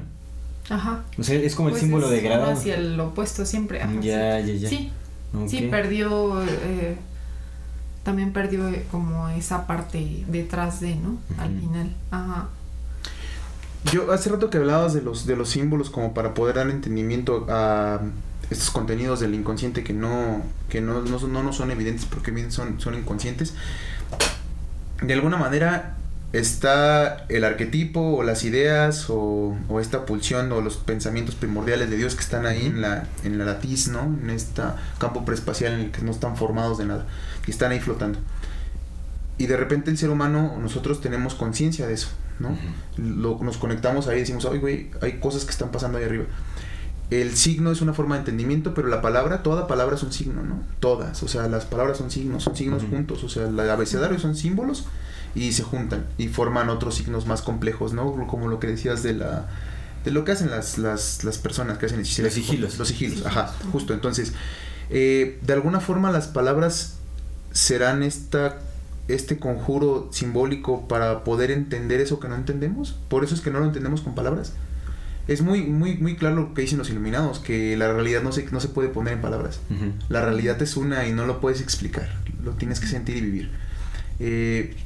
Ajá. 0.69 1.05
O 1.17 1.23
sea, 1.23 1.37
es 1.37 1.55
como 1.55 1.69
el 1.69 1.75
pues 1.75 1.83
símbolo 1.83 2.09
de 2.09 2.21
grado. 2.21 2.51
Hacia 2.51 2.75
el 2.75 2.99
opuesto 2.99 3.47
siempre. 3.47 3.81
ya, 4.01 4.41
ya, 4.41 4.55
ya. 4.55 4.69
Sí. 4.69 4.91
Sí, 5.47 5.69
perdió. 5.71 6.43
Eh, 6.43 6.97
también 8.03 8.33
perdió 8.33 8.69
eh, 8.69 8.85
como 8.91 9.29
esa 9.31 9.67
parte 9.67 10.25
detrás 10.29 10.81
de, 10.81 10.97
¿no? 10.97 11.19
Al 11.39 11.59
final. 11.59 11.93
Ajá. 12.11 12.49
Yo 13.93 14.13
hace 14.13 14.31
rato 14.31 14.51
que 14.51 14.59
hablabas 14.59 14.95
de 14.95 15.03
los, 15.03 15.27
de 15.27 15.37
los 15.37 15.51
símbolos 15.51 15.91
como 15.91 16.13
para 16.13 16.35
poder 16.35 16.57
dar 16.57 16.71
entendimiento 16.71 17.47
a 17.49 18.01
estos 18.51 18.71
contenidos 18.71 19.21
del 19.21 19.35
inconsciente 19.35 19.83
que 19.85 19.93
no, 19.93 20.43
que 20.69 20.81
no, 20.81 21.03
no, 21.03 21.19
no 21.19 21.43
nos 21.43 21.57
son 21.57 21.71
evidentes 21.71 22.05
porque 22.07 22.31
bien 22.31 22.53
son, 22.53 22.81
son 22.81 22.95
inconscientes. 22.95 23.55
De 25.03 25.13
alguna 25.15 25.37
manera 25.37 25.97
está 26.33 27.27
el 27.29 27.45
arquetipo 27.45 28.01
o 28.01 28.23
las 28.23 28.45
ideas 28.45 29.09
o, 29.09 29.57
o, 29.69 29.81
esta 29.81 30.07
pulsión 30.07 30.51
o 30.53 30.61
los 30.61 30.77
pensamientos 30.77 31.35
primordiales 31.35 31.91
de 31.91 31.97
Dios 31.97 32.15
que 32.15 32.23
están 32.23 32.47
ahí 32.47 32.67
en 32.67 32.83
la, 32.83 33.07
en 33.25 33.39
la 33.39 33.45
latiz, 33.45 33.89
¿no? 33.89 34.03
En 34.03 34.31
este 34.31 34.63
campo 34.99 35.25
preespacial 35.25 35.75
en 35.75 35.81
el 35.81 35.91
que 35.91 36.03
no 36.03 36.11
están 36.11 36.37
formados 36.37 36.79
de 36.79 36.87
nada 36.87 37.07
y 37.47 37.51
están 37.51 37.73
ahí 37.73 37.81
flotando. 37.81 38.19
Y 39.39 39.47
de 39.47 39.57
repente 39.57 39.91
el 39.91 39.99
ser 39.99 40.11
humano, 40.11 40.57
nosotros 40.61 41.01
tenemos 41.01 41.35
conciencia 41.35 41.87
de 41.87 41.95
eso, 41.95 42.09
¿no? 42.39 42.57
nos 42.97 43.59
conectamos 43.59 44.09
ahí 44.09 44.19
y 44.19 44.21
decimos, 44.21 44.45
oye, 44.45 44.59
güey, 44.59 44.91
hay 45.01 45.19
cosas 45.19 45.45
que 45.45 45.51
están 45.51 45.71
pasando 45.71 45.99
ahí 45.99 46.05
arriba. 46.05 46.25
El 47.11 47.37
signo 47.37 47.71
es 47.71 47.83
una 47.83 47.93
forma 47.93 48.17
de 48.17 48.21
entendimiento, 48.21 48.75
pero 48.75 48.89
la 48.89 49.01
palabra, 49.01 49.43
toda 49.43 49.69
palabra 49.69 49.95
es 49.95 50.03
un 50.03 50.13
signo, 50.13 50.43
¿no? 50.43 50.61
Todas, 50.81 51.23
o 51.23 51.29
sea, 51.29 51.47
las 51.49 51.65
palabras 51.65 51.99
son 51.99 52.11
signos, 52.11 52.43
son 52.43 52.57
signos 52.57 52.83
juntos, 52.83 53.23
o 53.23 53.29
sea, 53.29 53.45
el 53.45 53.59
abecedario 53.61 54.19
son 54.19 54.35
símbolos 54.35 54.87
y 55.35 55.53
se 55.53 55.63
juntan 55.63 56.07
y 56.19 56.29
forman 56.29 56.69
otros 56.69 56.97
signos 56.97 57.27
más 57.27 57.43
complejos, 57.43 57.93
¿no? 57.93 58.27
Como 58.27 58.49
lo 58.49 58.59
que 58.59 58.67
decías 58.67 59.03
de 59.03 59.15
la 59.15 59.47
de 60.07 60.13
lo 60.13 60.25
que 60.25 60.33
hacen 60.33 60.51
las, 60.51 60.79
las, 60.79 61.25
las 61.25 61.39
personas 61.39 61.79
que 61.79 61.87
hacen 61.87 61.99
el 61.99 62.07
Los 62.07 62.33
sigilos. 62.33 62.79
Los 62.79 62.89
sigilos, 62.89 63.27
ajá, 63.27 63.53
justo. 63.73 63.93
Entonces, 63.93 64.35
eh, 64.89 65.41
de 65.43 65.53
alguna 65.53 65.81
forma 65.81 66.13
las 66.13 66.29
palabras 66.29 66.95
serán 67.51 68.05
esta 68.05 68.57
este 69.09 69.39
conjuro 69.39 70.09
simbólico 70.13 70.89
para 70.89 71.25
poder 71.25 71.51
entender 71.51 72.01
eso 72.01 72.21
que 72.21 72.29
no 72.29 72.35
entendemos. 72.35 72.99
Por 73.09 73.25
eso 73.25 73.35
es 73.35 73.41
que 73.41 73.51
no 73.51 73.61
lo 73.61 73.67
entendemos 73.67 74.01
con 74.01 74.15
palabras. 74.15 74.53
Es 75.29 75.43
muy, 75.43 75.63
muy, 75.63 75.97
muy 75.97 76.17
claro 76.17 76.37
lo 76.37 76.55
que 76.55 76.63
dicen 76.63 76.79
los 76.79 76.89
iluminados, 76.91 77.41
que 77.41 77.77
la 77.77 77.93
realidad 77.93 78.23
no 78.23 78.31
se, 78.31 78.45
no 78.53 78.61
se 78.61 78.69
puede 78.69 78.89
poner 78.89 79.15
en 79.15 79.21
palabras. 79.21 79.61
La 80.09 80.25
realidad 80.25 80.61
es 80.63 80.77
una 80.77 81.07
y 81.07 81.13
no 81.13 81.27
lo 81.27 81.41
puedes 81.41 81.61
explicar. 81.61 82.09
Lo 82.45 82.53
tienes 82.53 82.79
que 82.79 82.87
sentir 82.87 83.17
y 83.17 83.21
vivir. 83.23 83.51
Eh, 84.21 84.77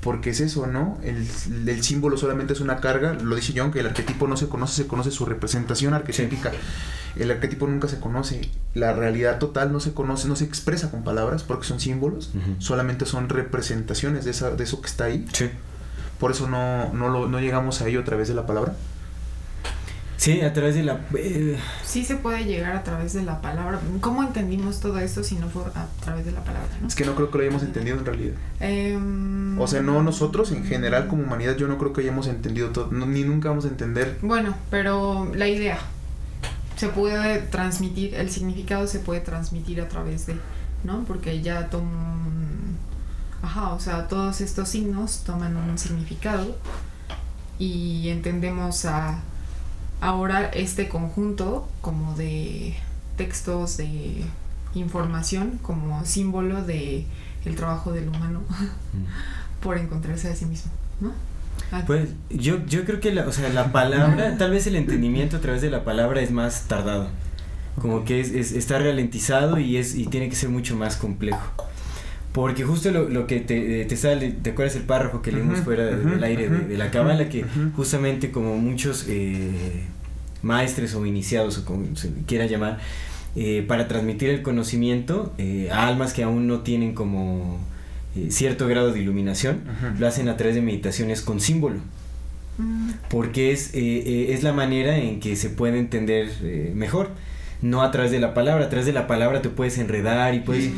porque 0.00 0.30
es 0.30 0.40
eso, 0.40 0.66
¿no? 0.66 0.98
El, 1.02 1.26
el, 1.66 1.82
símbolo 1.82 2.16
solamente 2.16 2.52
es 2.52 2.60
una 2.60 2.78
carga, 2.78 3.14
lo 3.14 3.34
dice 3.36 3.52
John, 3.56 3.72
que 3.72 3.80
el 3.80 3.86
arquetipo 3.86 4.28
no 4.28 4.36
se 4.36 4.48
conoce, 4.48 4.82
se 4.82 4.88
conoce 4.88 5.10
su 5.10 5.24
representación 5.26 5.94
arquetípica. 5.94 6.52
El 7.16 7.30
arquetipo 7.30 7.66
nunca 7.66 7.88
se 7.88 7.98
conoce, 7.98 8.48
la 8.74 8.92
realidad 8.92 9.38
total 9.38 9.72
no 9.72 9.80
se 9.80 9.92
conoce, 9.92 10.28
no 10.28 10.36
se 10.36 10.44
expresa 10.44 10.90
con 10.90 11.02
palabras 11.02 11.42
porque 11.42 11.66
son 11.66 11.80
símbolos, 11.80 12.30
solamente 12.58 13.06
son 13.06 13.28
representaciones 13.28 14.24
de, 14.24 14.30
esa, 14.30 14.50
de 14.50 14.64
eso 14.64 14.80
que 14.80 14.86
está 14.86 15.04
ahí. 15.04 15.26
Sí. 15.32 15.50
Por 16.20 16.30
eso 16.30 16.48
no, 16.48 16.92
no, 16.92 17.08
lo, 17.08 17.28
no 17.28 17.40
llegamos 17.40 17.80
a 17.80 17.88
ello 17.88 18.00
a 18.00 18.04
través 18.04 18.28
de 18.28 18.34
la 18.34 18.46
palabra. 18.46 18.74
Sí, 20.18 20.40
a 20.40 20.52
través 20.52 20.74
de 20.74 20.82
la... 20.82 21.00
Eh, 21.16 21.56
sí 21.84 22.04
se 22.04 22.16
puede 22.16 22.44
llegar 22.44 22.74
a 22.74 22.82
través 22.82 23.12
de 23.12 23.22
la 23.22 23.40
palabra. 23.40 23.78
¿Cómo 24.00 24.24
entendimos 24.24 24.80
todo 24.80 24.98
esto 24.98 25.22
si 25.22 25.36
no 25.36 25.48
fue 25.48 25.62
a 25.76 25.86
través 26.04 26.26
de 26.26 26.32
la 26.32 26.42
palabra? 26.42 26.68
Es 26.84 26.96
que 26.96 27.04
no 27.04 27.14
creo 27.14 27.30
que 27.30 27.38
lo 27.38 27.44
hayamos 27.44 27.62
entendido 27.62 27.98
en 27.98 28.04
realidad. 28.04 28.34
Em, 28.58 29.56
o 29.60 29.68
sea, 29.68 29.80
no 29.80 30.02
nosotros 30.02 30.50
en 30.50 30.64
general 30.64 31.06
como 31.06 31.22
humanidad, 31.22 31.56
yo 31.56 31.68
no 31.68 31.78
creo 31.78 31.92
que 31.92 32.00
hayamos 32.00 32.26
entendido 32.26 32.70
todo, 32.70 32.90
ni 32.90 33.22
nunca 33.22 33.50
vamos 33.50 33.64
a 33.64 33.68
entender. 33.68 34.18
Bueno, 34.20 34.56
pero 34.70 35.30
la 35.36 35.46
idea 35.46 35.78
se 36.76 36.88
puede 36.88 37.38
transmitir, 37.38 38.16
el 38.16 38.28
significado 38.28 38.88
se 38.88 38.98
puede 38.98 39.20
transmitir 39.20 39.80
a 39.80 39.88
través 39.88 40.26
de, 40.26 40.34
¿no? 40.82 41.04
Porque 41.04 41.42
ya 41.42 41.70
toman... 41.70 42.76
Ajá, 43.40 43.72
o 43.72 43.78
sea, 43.78 44.08
todos 44.08 44.40
estos 44.40 44.68
signos 44.68 45.22
toman 45.24 45.56
un 45.56 45.78
significado 45.78 46.56
y 47.60 48.08
entendemos 48.08 48.84
a 48.84 49.22
ahora 50.00 50.46
este 50.46 50.88
conjunto 50.88 51.68
como 51.80 52.14
de 52.16 52.74
textos 53.16 53.76
de 53.76 54.24
información 54.74 55.58
como 55.62 56.04
símbolo 56.04 56.62
de 56.62 57.06
el 57.44 57.56
trabajo 57.56 57.92
del 57.92 58.08
humano 58.08 58.42
por 59.62 59.78
encontrarse 59.78 60.28
a 60.28 60.36
sí 60.36 60.44
mismo, 60.44 60.70
¿no? 61.00 61.12
Ah. 61.72 61.82
Pues 61.86 62.10
yo, 62.30 62.64
yo 62.66 62.84
creo 62.84 63.00
que 63.00 63.12
la, 63.12 63.26
o 63.26 63.32
sea, 63.32 63.48
la 63.48 63.72
palabra, 63.72 64.36
tal 64.38 64.52
vez 64.52 64.66
el 64.66 64.76
entendimiento 64.76 65.38
a 65.38 65.40
través 65.40 65.62
de 65.62 65.70
la 65.70 65.84
palabra 65.84 66.20
es 66.20 66.30
más 66.30 66.64
tardado. 66.68 67.08
Como 67.80 68.04
que 68.04 68.20
es, 68.20 68.32
está 68.32 68.78
ralentizado 68.78 69.58
y 69.58 69.76
es 69.76 69.94
y 69.94 70.06
tiene 70.06 70.28
que 70.28 70.34
ser 70.34 70.48
mucho 70.48 70.76
más 70.76 70.96
complejo. 70.96 71.40
Porque 72.38 72.62
justo 72.62 72.92
lo, 72.92 73.08
lo 73.08 73.26
que 73.26 73.40
te, 73.40 73.84
te, 73.84 73.96
sale, 73.96 74.30
¿te 74.30 74.50
acuerdas 74.50 74.76
el 74.76 74.82
párrafo 74.82 75.22
que 75.22 75.32
leímos 75.32 75.58
fuera 75.58 75.86
del 75.86 76.22
aire 76.22 76.48
de, 76.48 76.78
la 76.78 76.92
cabala? 76.92 77.28
Que 77.28 77.44
justamente 77.74 78.30
como 78.30 78.56
muchos 78.58 79.06
eh, 79.08 79.82
maestres 80.42 80.94
o 80.94 81.04
iniciados 81.04 81.58
o 81.58 81.64
como 81.64 81.96
se 81.96 82.12
quiera 82.28 82.46
llamar, 82.46 82.78
eh, 83.34 83.64
para 83.66 83.88
transmitir 83.88 84.30
el 84.30 84.42
conocimiento 84.42 85.34
eh, 85.36 85.68
a 85.72 85.88
almas 85.88 86.12
que 86.12 86.22
aún 86.22 86.46
no 86.46 86.60
tienen 86.60 86.94
como 86.94 87.58
eh, 88.14 88.28
cierto 88.30 88.68
grado 88.68 88.92
de 88.92 89.00
iluminación, 89.00 89.62
lo 89.98 90.06
hacen 90.06 90.28
a 90.28 90.36
través 90.36 90.54
de 90.54 90.62
meditaciones 90.62 91.22
con 91.22 91.40
símbolo. 91.40 91.80
Mm. 92.56 92.90
Porque 93.10 93.50
es, 93.50 93.72
es 93.74 94.44
la 94.44 94.52
manera 94.52 94.96
en 94.96 95.18
que 95.18 95.34
se 95.34 95.50
puede 95.50 95.80
entender 95.80 96.30
mejor 96.76 97.10
no 97.62 97.82
a 97.82 97.90
través 97.90 98.10
de 98.10 98.20
la 98.20 98.34
palabra, 98.34 98.66
a 98.66 98.68
través 98.68 98.86
de 98.86 98.92
la 98.92 99.06
palabra 99.06 99.42
te 99.42 99.48
puedes 99.48 99.78
enredar 99.78 100.34
y 100.34 100.40
puedes, 100.40 100.70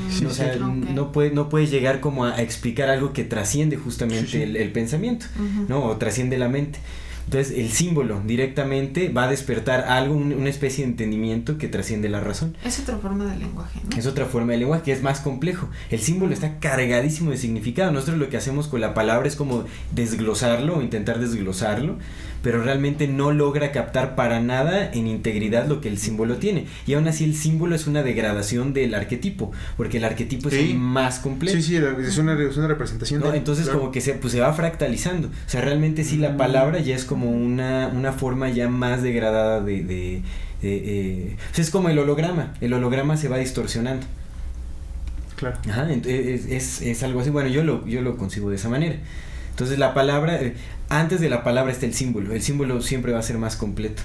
no, 0.94 1.12
puedes, 1.12 1.32
no 1.32 1.48
puedes 1.48 1.70
llegar 1.70 2.00
como 2.00 2.24
a, 2.24 2.40
explicar 2.40 2.88
algo 2.88 3.12
que 3.12 3.24
trasciende 3.24 3.76
justamente 3.76 4.42
el, 4.42 4.72
pensamiento, 4.72 5.26
¿no? 5.68 5.84
O 5.84 5.96
trasciende 5.96 6.38
la 6.38 6.48
mente. 6.48 6.78
Entonces 7.26 7.56
el 7.56 7.70
símbolo 7.70 8.20
directamente 8.26 9.08
va 9.08 9.24
a 9.24 9.28
despertar 9.28 9.82
algo, 9.82 10.16
una 10.16 10.48
especie 10.48 10.84
de 10.84 10.90
entendimiento 10.90 11.58
que 11.58 11.68
trasciende 11.68 12.08
la 12.08 12.20
razón. 12.20 12.56
Es 12.64 12.80
otra 12.80 12.96
forma 12.96 13.24
de 13.24 13.36
lenguaje, 13.36 13.80
¿no? 13.88 13.96
Es 13.96 14.06
otra 14.06 14.26
forma 14.26 14.52
de 14.52 14.58
lenguaje 14.58 14.82
que 14.82 14.92
es 14.92 15.02
más 15.02 15.20
complejo. 15.20 15.68
El 15.90 16.00
símbolo 16.00 16.32
está 16.32 16.58
cargadísimo 16.58 17.30
de 17.30 17.36
significado. 17.36 17.92
Nosotros 17.92 18.18
lo 18.18 18.30
que 18.30 18.36
hacemos 18.36 18.66
con 18.66 18.80
la 18.80 18.94
palabra 18.94 19.28
es 19.28 19.36
como 19.36 19.64
desglosarlo 19.94 20.78
o 20.78 20.82
intentar 20.82 21.20
desglosarlo 21.20 21.98
pero 22.42 22.62
realmente 22.62 23.08
no 23.08 23.32
logra 23.32 23.72
captar 23.72 24.14
para 24.14 24.40
nada 24.40 24.90
en 24.92 25.06
integridad 25.06 25.66
lo 25.66 25.80
que 25.80 25.88
el 25.88 25.98
símbolo 25.98 26.36
tiene. 26.36 26.66
Y 26.86 26.94
aún 26.94 27.06
así 27.08 27.24
el 27.24 27.34
símbolo 27.34 27.74
es 27.74 27.86
una 27.86 28.02
degradación 28.02 28.72
del 28.72 28.94
arquetipo, 28.94 29.52
porque 29.76 29.98
el 29.98 30.04
arquetipo 30.04 30.48
es 30.48 30.74
más 30.74 31.18
complejo. 31.18 31.56
Sí, 31.56 31.62
sí, 31.62 31.76
es 31.76 32.18
una, 32.18 32.34
representación. 32.34 33.22
Entonces 33.34 33.68
como 33.68 33.90
que 33.90 34.00
se, 34.00 34.14
pues, 34.14 34.32
se 34.32 34.40
va 34.40 34.52
fractalizando. 34.52 35.28
O 35.28 35.50
sea, 35.50 35.60
realmente 35.60 36.04
sí 36.04 36.16
la 36.16 36.30
mm. 36.30 36.36
palabra 36.36 36.80
ya 36.80 36.94
es 36.94 37.04
como 37.04 37.30
una, 37.30 37.90
una 37.94 38.12
forma 38.12 38.50
ya 38.50 38.68
más 38.68 39.02
degradada 39.02 39.60
de... 39.60 39.82
de, 39.84 40.22
eh, 40.62 41.36
es 41.56 41.70
como 41.70 41.88
el 41.88 41.98
holograma, 41.98 42.54
el 42.60 42.72
holograma 42.72 43.16
se 43.16 43.28
va 43.28 43.38
distorsionando. 43.38 44.06
Claro. 45.36 45.56
Ajá, 45.70 45.90
es, 45.90 46.06
es, 46.06 46.82
es, 46.82 47.02
algo 47.02 47.20
así. 47.20 47.30
Bueno, 47.30 47.48
yo 47.48 47.64
lo, 47.64 47.86
yo 47.86 48.02
lo 48.02 48.18
concibo 48.18 48.50
de 48.50 48.56
esa 48.56 48.68
manera. 48.68 48.96
Entonces 49.50 49.78
la 49.78 49.94
palabra, 49.94 50.40
eh, 50.40 50.54
antes 50.90 51.20
de 51.20 51.30
la 51.30 51.42
palabra 51.42 51.72
está 51.72 51.86
el 51.86 51.94
símbolo, 51.94 52.34
el 52.34 52.42
símbolo 52.42 52.82
siempre 52.82 53.12
va 53.12 53.20
a 53.20 53.22
ser 53.22 53.38
más 53.38 53.56
completo. 53.56 54.02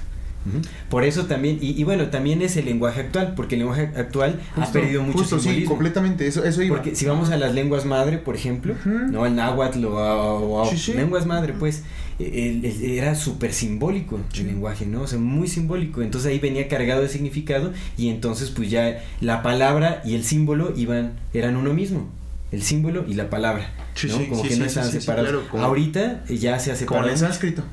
Por 0.89 1.03
eso 1.03 1.25
también, 1.25 1.57
y, 1.59 1.83
bueno, 1.83 2.09
también 2.09 2.43
es 2.43 2.55
el 2.55 2.65
lenguaje 2.65 3.01
actual, 3.01 3.33
porque 3.35 3.55
el 3.55 3.59
lenguaje 3.59 3.89
actual 3.95 4.39
ha 4.55 4.71
perdido 4.71 5.01
mucho 5.01 5.17
justo, 5.17 5.39
sí, 5.39 5.63
completamente, 5.63 6.27
eso, 6.27 6.43
eso 6.43 6.61
Porque 6.69 6.95
si 6.95 7.05
vamos 7.05 7.31
a 7.31 7.37
las 7.37 7.55
lenguas 7.55 7.85
madre, 7.85 8.19
por 8.19 8.35
ejemplo, 8.35 8.75
¿no? 8.85 9.25
El 9.25 9.35
náhuatl 9.35 9.83
o, 9.85 10.71
lenguas 10.95 11.25
madre, 11.25 11.53
pues, 11.57 11.83
era 12.19 13.15
súper 13.15 13.53
simbólico 13.53 14.19
el 14.37 14.47
lenguaje, 14.47 14.85
¿no? 14.85 15.01
O 15.01 15.07
sea, 15.07 15.17
muy 15.17 15.47
simbólico. 15.47 16.03
Entonces 16.03 16.29
ahí 16.29 16.39
venía 16.39 16.67
cargado 16.67 17.01
de 17.01 17.09
significado 17.09 17.73
y 17.97 18.09
entonces 18.09 18.51
pues 18.51 18.69
ya 18.69 19.03
la 19.19 19.41
palabra 19.41 20.01
y 20.05 20.15
el 20.15 20.23
símbolo 20.23 20.73
iban, 20.77 21.13
eran 21.33 21.57
uno 21.57 21.73
mismo 21.73 22.07
el 22.51 22.61
símbolo 22.61 23.05
y 23.07 23.13
la 23.13 23.29
palabra. 23.29 23.71
¿no? 24.07 24.29
como 24.29 24.43
que 24.43 24.55
no 24.57 24.65
están 24.65 24.91
separados. 24.91 25.45
Ahorita 25.53 26.23
ya 26.27 26.59
se 26.59 26.71
ha 26.71 26.75
separado. 26.75 27.05
Con 27.05 27.11
el 27.11 27.17
sánscrito. 27.17 27.63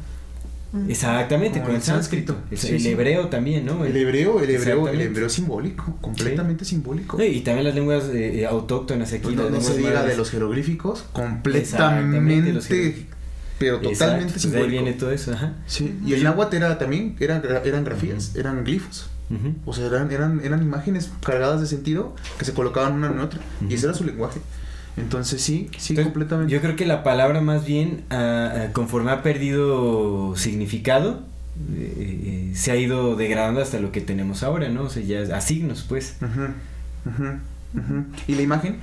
Exactamente, 0.89 1.61
con 1.61 1.75
el 1.75 1.83
sánscrito. 1.83 2.37
El, 2.51 2.87
hebreo 2.87 3.29
también, 3.29 3.67
¿no? 3.67 3.85
El, 3.85 3.95
hebreo, 3.95 4.41
el 4.41 4.51
hebreo, 4.51 4.89
el 4.89 5.01
hebreo 5.03 5.29
simbólico, 5.29 5.99
completamente 6.01 6.65
simbólico. 6.65 7.23
y 7.23 7.41
también 7.41 7.67
las 7.67 7.75
lenguas 7.75 8.05
eh, 8.05 8.41
eh, 8.41 8.47
autóctonas 8.47 9.13
aquí. 9.13 9.35
Pues 9.35 9.51
no, 9.51 9.61
se 9.61 9.77
diga 9.77 10.03
de 10.03 10.17
los 10.17 10.31
jeroglíficos, 10.31 11.05
completamente, 11.13 12.53
los 12.53 12.69
pero 13.59 13.81
totalmente 13.81 14.39
simbólico. 14.39 14.41
Pues 14.41 14.55
ahí 14.55 14.71
viene 14.71 14.93
todo 14.95 15.13
eso, 15.13 15.33
ajá. 15.33 15.57
Sí, 15.67 15.95
y 16.07 16.15
el 16.15 16.25
náhuatl 16.25 16.57
era 16.57 16.79
también, 16.79 17.17
eran, 17.21 17.43
eran 17.65 17.85
grafías, 17.85 18.35
eran 18.35 18.65
glifos. 18.65 19.11
O 19.65 19.73
sea, 19.73 19.87
eran, 19.87 20.11
eran, 20.11 20.41
eran 20.45 20.63
imágenes 20.63 21.11
cargadas 21.25 21.61
de 21.61 21.67
sentido 21.67 22.15
que 22.39 22.45
se 22.45 22.53
colocaban 22.53 22.93
una 22.93 23.09
en 23.09 23.19
otra. 23.19 23.41
Y 23.67 23.75
ese 23.75 23.87
era 23.87 23.95
su 23.95 24.05
lenguaje. 24.05 24.41
Entonces 24.97 25.41
sí, 25.41 25.71
sí, 25.79 25.95
completamente. 25.95 26.53
Yo 26.53 26.61
creo 26.61 26.77
que 26.77 26.85
la 26.85 27.03
palabra 27.03 27.41
más 27.41 27.65
bien, 27.65 28.05
ah, 28.11 28.69
conforme 28.73 29.11
ha 29.11 29.23
perdido 29.23 30.37
significado, 30.37 31.23
eh, 31.75 32.51
eh, 32.53 32.53
se 32.55 32.73
ha 32.73 32.77
ido 32.77 33.17
degradando 33.17 33.61
hasta 33.61 33.79
lo 33.79 33.93
que 33.93 34.01
tenemos 34.01 34.43
ahora, 34.43 34.69
¿no? 34.69 34.83
O 34.83 34.91
sea, 34.91 35.03
ya 35.03 35.37
a 35.37 35.41
signos, 35.41 35.85
pues. 35.89 36.17
¿Y 38.27 38.35
la 38.35 38.43
imagen? 38.43 38.77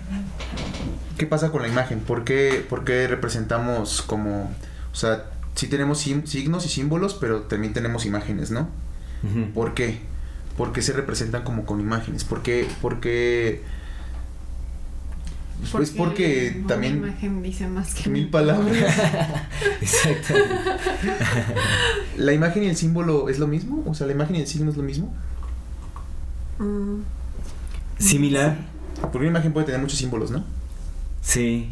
¿Qué 1.17 1.25
pasa 1.25 1.51
con 1.51 1.61
la 1.61 1.67
imagen? 1.67 1.99
¿Por 1.99 2.23
qué, 2.23 2.65
por 2.67 2.83
qué 2.83 3.07
representamos 3.07 4.01
como, 4.01 4.51
o 4.91 4.95
sea, 4.95 5.25
sí 5.55 5.67
tenemos 5.67 5.99
signos 5.99 6.65
y 6.65 6.69
símbolos, 6.69 7.13
pero 7.13 7.41
también 7.41 7.73
tenemos 7.73 8.05
imágenes, 8.05 8.51
¿no? 8.51 8.69
¿Por 9.53 9.73
qué? 9.73 9.99
¿Por 10.57 10.71
qué 10.73 10.81
se 10.81 10.93
representan 10.93 11.43
como 11.43 11.65
con 11.65 11.79
imágenes? 11.79 12.23
¿Por 12.23 12.41
qué, 12.41 12.67
por 12.81 12.99
qué 12.99 13.61
pues 15.71 15.91
porque, 15.91 16.63
también. 16.67 16.99
Una 16.99 17.09
imagen 17.09 17.43
dice 17.43 17.67
más 17.67 17.93
que 17.93 18.09
mil 18.09 18.29
palabras. 18.29 18.77
Exacto. 19.81 20.33
¿La 22.17 22.33
imagen 22.33 22.63
y 22.63 22.67
el 22.67 22.75
símbolo 22.75 23.29
es 23.29 23.39
lo 23.39 23.47
mismo? 23.47 23.83
O 23.85 23.93
sea, 23.93 24.07
¿la 24.07 24.13
imagen 24.13 24.37
y 24.37 24.41
el 24.41 24.47
signo 24.47 24.71
es 24.71 24.77
lo 24.77 24.83
mismo? 24.83 25.13
Mm. 26.59 27.01
Similar. 27.97 28.57
Porque 29.01 29.17
una 29.17 29.27
imagen 29.27 29.53
puede 29.53 29.65
tener 29.65 29.81
muchos 29.81 29.97
símbolos, 29.97 30.31
¿no? 30.31 30.43
Sí. 31.21 31.71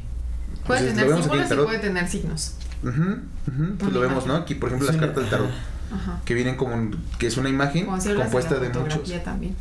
Puede 0.66 0.92
tener 0.92 1.08
símbolos 1.22 1.52
y 1.52 1.56
puede 1.56 1.80
tener 1.80 2.08
signos. 2.08 2.56
Pues 2.82 3.94
lo 3.94 4.00
vemos, 4.02 4.28
¿no? 4.28 4.36
Aquí, 4.36 4.56
por 4.56 4.70
ejemplo, 4.70 4.88
las 4.88 4.98
cartas 4.98 5.24
del 5.24 5.30
tarot. 5.30 5.50
Ajá. 5.92 6.22
Que 6.26 6.34
vienen 6.34 6.58
como. 6.58 6.92
que 7.18 7.28
es 7.28 7.38
una 7.38 7.50
imagen 7.50 7.86
compuesta 7.86 8.60
de 8.60 8.70
muchos. 8.70 9.24
también. 9.24 9.56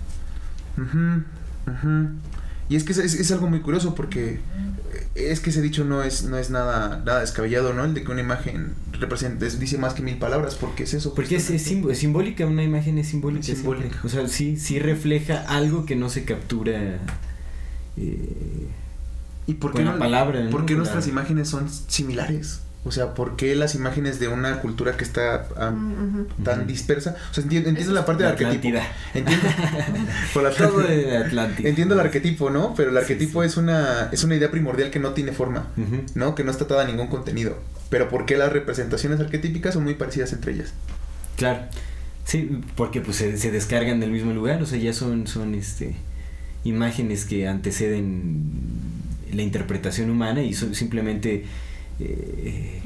Ajá, 0.76 2.10
y 2.68 2.76
es 2.76 2.84
que 2.84 2.92
es, 2.92 2.98
es, 2.98 3.32
algo 3.32 3.48
muy 3.48 3.60
curioso 3.60 3.94
porque 3.94 4.40
es 5.14 5.40
que 5.40 5.50
ese 5.50 5.62
dicho 5.62 5.84
no 5.84 6.02
es, 6.02 6.24
no 6.24 6.36
es 6.36 6.50
nada, 6.50 7.02
nada 7.04 7.20
descabellado, 7.20 7.72
¿no? 7.72 7.84
El 7.84 7.94
de 7.94 8.02
que 8.02 8.10
una 8.10 8.20
imagen 8.20 8.74
representa, 8.92 9.46
dice 9.46 9.78
más 9.78 9.94
que 9.94 10.02
mil 10.02 10.18
palabras, 10.18 10.56
porque 10.56 10.82
es 10.82 10.94
eso. 10.94 11.14
Porque 11.14 11.36
es, 11.36 11.50
es, 11.50 11.62
simbólica, 11.62 12.44
una 12.46 12.64
imagen 12.64 12.98
es 12.98 13.08
simbólica. 13.08 13.44
simbólica. 13.44 13.98
O 14.04 14.08
sea, 14.08 14.26
sí, 14.28 14.56
sí 14.56 14.78
refleja 14.78 15.44
algo 15.48 15.86
que 15.86 15.96
no 15.96 16.10
se 16.10 16.24
captura. 16.24 16.98
Eh, 17.96 18.68
¿Y 19.46 19.54
por 19.54 19.72
qué, 19.72 19.84
no, 19.84 19.96
palabra, 19.98 20.48
¿por 20.50 20.66
qué 20.66 20.74
nuestras 20.74 21.06
imágenes 21.06 21.48
son 21.48 21.68
similares? 21.70 22.60
O 22.86 22.92
sea, 22.92 23.14
¿por 23.14 23.34
qué 23.34 23.56
las 23.56 23.74
imágenes 23.74 24.20
de 24.20 24.28
una 24.28 24.60
cultura 24.60 24.96
que 24.96 25.02
está 25.02 25.48
tan 26.44 26.66
dispersa? 26.68 27.16
O 27.32 27.34
sea, 27.34 27.42
entiendo, 27.42 27.68
entiendo 27.68 27.92
la 27.92 28.06
parte 28.06 28.22
del 28.22 28.32
arquetipo. 28.32 28.78
Entiendo. 29.12 29.48
por 30.32 30.44
la 30.44 30.50
Todo 30.50 30.78
de 30.78 31.16
Atlántida. 31.16 31.68
Entiendo 31.68 31.94
el 31.94 32.00
arquetipo, 32.00 32.48
¿no? 32.48 32.74
Pero 32.76 32.90
el 32.90 32.96
arquetipo 32.96 33.42
es 33.42 33.56
una 33.56 34.08
es 34.12 34.22
una 34.22 34.36
idea 34.36 34.52
primordial 34.52 34.92
que 34.92 35.00
no 35.00 35.14
tiene 35.14 35.32
forma, 35.32 35.66
¿no? 36.14 36.36
Que 36.36 36.44
no 36.44 36.52
está 36.52 36.62
atada 36.62 36.82
a 36.82 36.86
ningún 36.86 37.08
contenido. 37.08 37.58
Pero 37.90 38.08
¿por 38.08 38.24
qué 38.24 38.36
las 38.36 38.52
representaciones 38.52 39.18
arquetípicas 39.18 39.74
son 39.74 39.82
muy 39.82 39.94
parecidas 39.94 40.32
entre 40.32 40.52
ellas? 40.52 40.72
Claro. 41.36 41.62
Sí, 42.24 42.60
porque 42.76 43.00
pues 43.00 43.16
se, 43.16 43.36
se 43.36 43.50
descargan 43.50 43.98
del 43.98 44.12
mismo 44.12 44.32
lugar, 44.32 44.62
o 44.62 44.66
sea, 44.66 44.78
ya 44.78 44.92
son 44.92 45.26
son 45.26 45.56
este 45.56 45.96
imágenes 46.62 47.24
que 47.24 47.48
anteceden 47.48 48.44
la 49.32 49.42
interpretación 49.42 50.08
humana 50.08 50.42
y 50.42 50.54
son 50.54 50.74
simplemente 50.74 51.44
eh, 51.98 52.82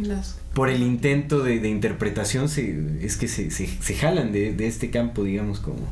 por 0.55 0.69
el 0.69 0.83
intento 0.83 1.43
de, 1.43 1.69
interpretación 1.69 2.49
se, 2.49 2.79
es 3.03 3.17
que 3.17 3.29
se, 3.29 3.51
se, 3.51 3.95
jalan 3.95 4.33
de, 4.33 4.67
este 4.67 4.91
campo, 4.91 5.25
digamos, 5.25 5.61
como... 5.61 5.89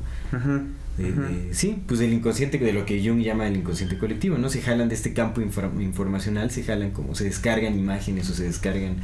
sí, 1.52 1.82
pues 1.86 2.00
del 2.00 2.12
inconsciente, 2.12 2.58
de 2.58 2.72
lo 2.72 2.84
que 2.84 3.02
Jung 3.02 3.20
llama 3.22 3.46
el 3.46 3.56
inconsciente 3.56 3.98
colectivo, 3.98 4.38
¿no? 4.38 4.48
Se 4.48 4.60
jalan 4.60 4.88
de 4.88 4.94
este 4.94 5.12
campo 5.12 5.40
informacional, 5.40 6.50
se 6.50 6.62
jalan 6.62 6.90
como 6.90 7.14
se 7.14 7.24
descargan 7.24 7.78
imágenes 7.78 8.28
o 8.30 8.34
se 8.34 8.44
descargan... 8.44 8.96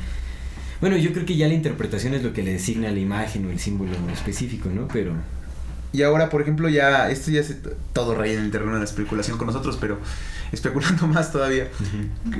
Bueno, 0.80 0.96
yo 0.96 1.12
creo 1.12 1.24
que 1.24 1.36
ya 1.36 1.48
la 1.48 1.54
interpretación 1.54 2.14
es 2.14 2.22
lo 2.22 2.32
que 2.32 2.42
le 2.42 2.52
designa 2.52 2.90
la 2.90 2.98
imagen 2.98 3.46
o 3.46 3.50
el 3.50 3.58
símbolo 3.58 3.92
específico, 4.12 4.70
¿no? 4.70 4.88
Pero... 4.88 5.14
Y 5.95 6.03
ahora, 6.03 6.28
por 6.28 6.42
ejemplo, 6.42 6.68
ya, 6.68 7.09
esto 7.09 7.30
ya 7.30 7.40
es 7.40 7.55
todo 7.92 8.16
rey 8.16 8.34
en 8.34 8.40
el 8.40 8.51
terreno 8.51 8.72
de 8.72 8.80
la 8.80 8.84
especulación 8.84 9.38
con 9.38 9.47
nosotros, 9.47 9.78
pero 9.80 10.01
especulando 10.53 11.07
más 11.07 11.30
todavía, 11.30 11.68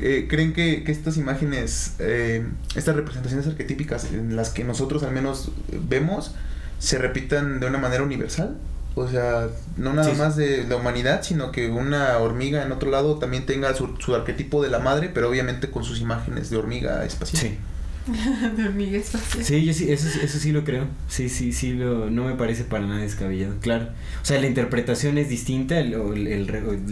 eh, 0.03 0.27
¿creen 0.29 0.53
que, 0.53 0.83
estas 0.89 1.17
imágenes, 1.17 1.95
eh, 2.01 2.45
estas 2.75 2.97
representaciones 2.97 3.47
arquetípicas 3.47 4.07
en 4.13 4.35
las 4.35 4.51
que 4.51 4.65
nosotros 4.65 5.05
al 5.05 5.13
menos 5.13 5.53
vemos, 5.89 6.35
se 6.81 6.99
repitan 6.99 7.61
de 7.61 7.67
una 7.69 7.79
manera 7.79 8.03
universal? 8.03 8.57
O 8.97 9.09
sea, 9.09 9.47
no 9.77 9.93
nada 9.93 10.13
más 10.15 10.35
de 10.35 10.65
la 10.65 10.75
humanidad, 10.75 11.23
sino 11.23 11.53
que 11.53 11.69
una 11.69 12.19
hormiga 12.19 12.65
en 12.65 12.73
otro 12.73 12.91
lado 12.91 13.21
también 13.21 13.47
tenga 13.47 13.73
su, 13.75 13.97
su 14.01 14.17
arquetipo 14.17 14.65
de 14.65 14.69
la 14.71 14.81
madre, 14.81 15.13
pero 15.15 15.31
obviamente 15.31 15.71
con 15.71 15.85
sus 15.85 16.01
imágenes 16.01 16.51
de 16.51 16.57
hormiga 16.57 17.05
espacial. 17.05 17.41
Sí. 17.41 17.59
de 18.57 18.65
hormiga 18.65 18.99
espacial. 18.99 19.45
Sí, 19.45 19.65
yo 19.65 19.73
sí, 19.73 19.91
eso, 19.91 20.09
eso 20.21 20.39
sí 20.39 20.53
lo 20.53 20.65
creo. 20.65 20.87
Sí, 21.09 21.29
sí, 21.29 21.53
sí, 21.53 21.73
lo, 21.73 22.11
no 22.11 22.25
me 22.25 22.35
parece 22.35 22.65
para 22.65 22.87
nada 22.87 23.01
descabellado, 23.01 23.55
claro. 23.61 23.89
O 24.23 24.25
sea, 24.25 24.39
la 24.41 24.47
interpretación 24.47 25.17
es 25.19 25.29
distinta, 25.29 25.79
el, 25.79 25.91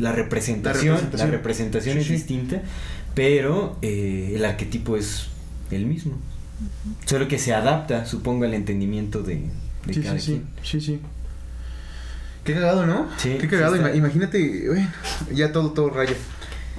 la, 0.00 0.12
representación, 0.12 0.98
la 1.16 1.26
representación, 1.26 1.98
es 1.98 2.08
distinta, 2.08 2.62
pero 3.14 3.76
eh, 3.82 4.32
el 4.36 4.44
arquetipo 4.44 4.96
es 4.96 5.26
el 5.70 5.86
mismo. 5.86 6.18
Solo 7.06 7.28
que 7.28 7.38
se 7.38 7.52
adapta, 7.52 8.06
supongo, 8.06 8.44
al 8.44 8.54
entendimiento 8.54 9.22
de, 9.22 9.42
de 9.86 9.94
sí, 9.94 10.00
cada 10.00 10.18
sí, 10.18 10.26
quien. 10.32 10.44
sí, 10.62 10.80
sí, 10.80 10.86
sí. 10.86 11.00
Qué 12.44 12.54
cagado, 12.54 12.86
¿no? 12.86 13.06
Sí, 13.18 13.36
Qué 13.40 13.48
cagado. 13.48 13.74
sí 13.74 13.78
está. 13.80 13.90
Ima- 13.92 13.96
Imagínate, 13.98 14.68
bueno, 14.68 14.88
ya 15.32 15.52
todo, 15.52 15.70
todo 15.72 15.90
raya. 15.90 16.14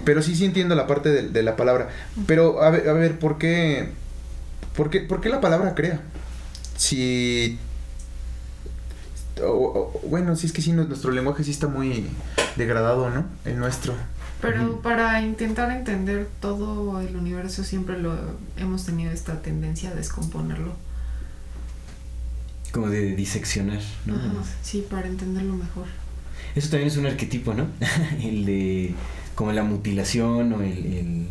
Pero 0.03 0.21
sí, 0.21 0.35
sí 0.35 0.43
entiendo 0.45 0.75
la 0.75 0.87
parte 0.87 1.09
de, 1.09 1.29
de 1.29 1.43
la 1.43 1.55
palabra. 1.55 1.89
Pero, 2.25 2.61
a 2.63 2.69
ver, 2.69 2.89
a 2.89 2.93
ver, 2.93 3.19
¿por 3.19 3.37
qué, 3.37 3.89
por 4.75 4.89
qué, 4.89 5.01
por 5.01 5.21
qué 5.21 5.29
la 5.29 5.41
palabra 5.41 5.75
crea? 5.75 6.01
Si... 6.77 7.57
o- 9.41 9.45
o- 9.45 10.01
bueno, 10.09 10.35
sí 10.35 10.47
es 10.47 10.53
que 10.53 10.61
sí, 10.61 10.71
nu- 10.73 10.87
nuestro 10.87 11.11
lenguaje 11.11 11.43
sí 11.43 11.51
está 11.51 11.67
muy 11.67 12.07
degradado, 12.55 13.09
¿no? 13.09 13.25
El 13.45 13.57
nuestro. 13.59 13.93
Pero 14.41 14.81
para 14.81 15.21
intentar 15.21 15.71
entender 15.71 16.27
todo 16.41 16.99
el 16.99 17.15
universo 17.15 17.63
siempre 17.63 17.97
lo 17.97 18.13
hemos 18.57 18.85
tenido 18.85 19.11
esta 19.11 19.41
tendencia 19.41 19.91
a 19.91 19.95
descomponerlo. 19.95 20.73
Como 22.73 22.89
de 22.89 23.15
diseccionar, 23.15 23.79
¿no? 24.05 24.15
Ajá, 24.15 24.31
sí, 24.63 24.85
para 24.89 25.07
entenderlo 25.07 25.53
mejor. 25.53 25.85
Eso 26.55 26.69
también 26.69 26.87
es 26.89 26.97
un 26.97 27.05
arquetipo, 27.05 27.53
¿no? 27.53 27.67
el 28.21 28.45
de 28.45 28.95
como 29.35 29.51
la 29.53 29.63
mutilación 29.63 30.51
o 30.53 30.61
el... 30.61 30.71
el- 30.85 31.27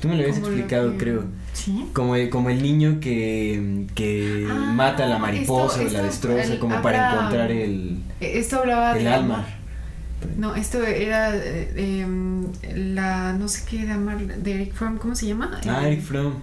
Tú 0.00 0.08
me 0.08 0.16
lo 0.16 0.22
habías 0.22 0.38
explicado, 0.38 0.92
que- 0.92 0.98
creo. 0.98 1.24
Sí. 1.54 1.86
Como 1.94 2.16
el, 2.16 2.28
como 2.28 2.50
el 2.50 2.62
niño 2.62 2.98
que, 3.00 3.86
que 3.94 4.46
Ah, 4.50 4.72
mata 4.74 5.04
a 5.04 5.06
la 5.06 5.18
mariposa 5.18 5.82
esto- 5.82 5.96
o 5.96 5.98
la 6.00 6.06
destroza, 6.06 6.52
el- 6.52 6.58
como 6.58 6.82
para 6.82 7.14
encontrar 7.14 7.50
el, 7.50 8.02
E- 8.20 8.38
Esto 8.38 8.58
hablaba 8.60 8.96
el 8.96 9.04
de 9.04 9.10
alma. 9.10 9.46
No, 10.36 10.54
esto 10.54 10.82
era 10.82 11.34
eh, 11.36 12.00
em, 12.02 12.46
la 12.94 13.32
no 13.34 13.48
sé 13.48 13.62
qué 13.68 13.84
de 13.86 13.92
amar 13.92 14.18
de 14.18 14.54
Eric 14.54 14.72
Fromm, 14.74 14.96
¿cómo 14.98 15.14
se 15.14 15.26
llama? 15.26 15.60
Ah, 15.66 15.86
Eric 15.86 16.02
Fromm. 16.02 16.34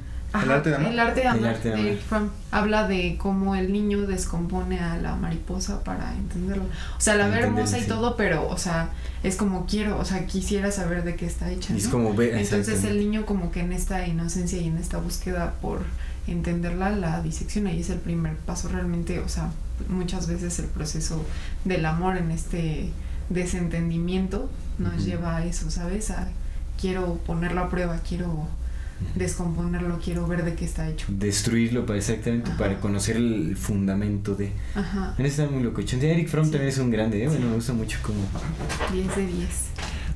¿El 0.42 0.52
arte 0.52 0.70
de 0.70 0.76
amar? 0.76 0.92
El 0.92 1.00
arte 1.00 1.20
de 1.22 1.28
El 1.28 1.28
amar, 1.28 1.50
arte 1.50 1.70
de 1.70 1.70
de 1.70 1.82
amar. 1.82 1.92
Eric 1.92 2.02
Fromm. 2.02 2.30
Habla 2.52 2.88
de 2.88 3.18
cómo 3.20 3.56
el 3.56 3.72
niño 3.72 4.02
descompone 4.02 4.80
a 4.80 4.98
la 4.98 5.16
mariposa 5.16 5.84
para 5.84 6.14
entenderlo. 6.14 6.64
O 6.64 7.02
sea, 7.02 7.16
la 7.16 7.28
ve 7.28 7.40
hermosa 7.40 7.78
y 7.78 7.84
todo, 7.84 8.18
pero, 8.18 8.48
o 8.48 8.58
sea, 8.58 8.90
es 9.22 9.36
como 9.36 9.66
quiero, 9.66 10.00
o 10.00 10.06
sea, 10.06 10.26
quisiera 10.26 10.72
saber 10.72 11.04
de 11.04 11.16
qué 11.16 11.26
está 11.26 11.52
hecha. 11.52 11.74
Y 11.74 11.78
es 11.78 11.86
¿no? 11.86 11.92
como 11.92 12.14
ve, 12.14 12.40
Entonces 12.40 12.84
el 12.84 12.98
niño 12.98 13.26
como 13.26 13.52
que 13.52 13.62
en 13.62 13.72
esta 13.74 14.08
inocencia 14.08 14.60
y 14.60 14.68
en 14.68 14.78
esta 14.78 14.98
búsqueda 14.98 15.54
por 15.62 15.82
entenderla 16.28 16.90
la 16.92 17.22
disecciona 17.22 17.72
y 17.72 17.82
es 17.82 17.90
el 17.90 18.00
primer 18.00 18.36
paso 18.38 18.70
realmente, 18.70 19.20
o 19.20 19.30
sea, 19.30 19.52
muchas 19.90 20.28
veces 20.28 20.58
el 20.60 20.66
proceso 20.66 21.24
del 21.66 21.86
amor 21.86 22.18
en 22.18 22.32
este 22.32 22.90
desentendimiento 23.30 24.50
nos 24.78 25.06
lleva 25.06 25.38
a 25.38 25.46
eso, 25.46 25.70
¿sabes? 25.70 26.12
A 26.12 26.28
quiero 26.80 27.16
ponerlo 27.26 27.62
a 27.62 27.70
prueba, 27.70 28.00
quiero 28.08 28.48
descomponerlo, 29.16 30.00
quiero 30.04 30.28
ver 30.28 30.44
de 30.44 30.56
qué 30.56 30.66
está 30.66 30.90
hecho. 30.90 31.06
Destruirlo 31.10 31.86
para 31.86 32.00
exactamente 32.00 32.50
Ajá. 32.50 32.58
para 32.60 32.80
conocer 32.80 33.18
el 33.18 33.56
fundamento 33.58 34.36
de. 34.36 34.52
Ajá. 34.76 35.16
En 35.18 35.26
está 35.26 35.46
muy. 35.48 35.64
Sí, 35.86 35.98
Eric 36.06 36.28
Fromm 36.30 36.46
Sí. 36.46 36.52
también 36.52 36.70
es 36.70 36.78
un 36.78 36.90
grande, 36.92 37.24
¿eh? 37.24 37.28
Bueno, 37.28 37.42
Sí. 37.42 37.48
me 37.50 37.56
gusta 37.56 37.74
mucho 37.74 38.00
como. 38.02 38.20
10 38.92 39.16
de 39.16 39.28
10. 39.28 39.50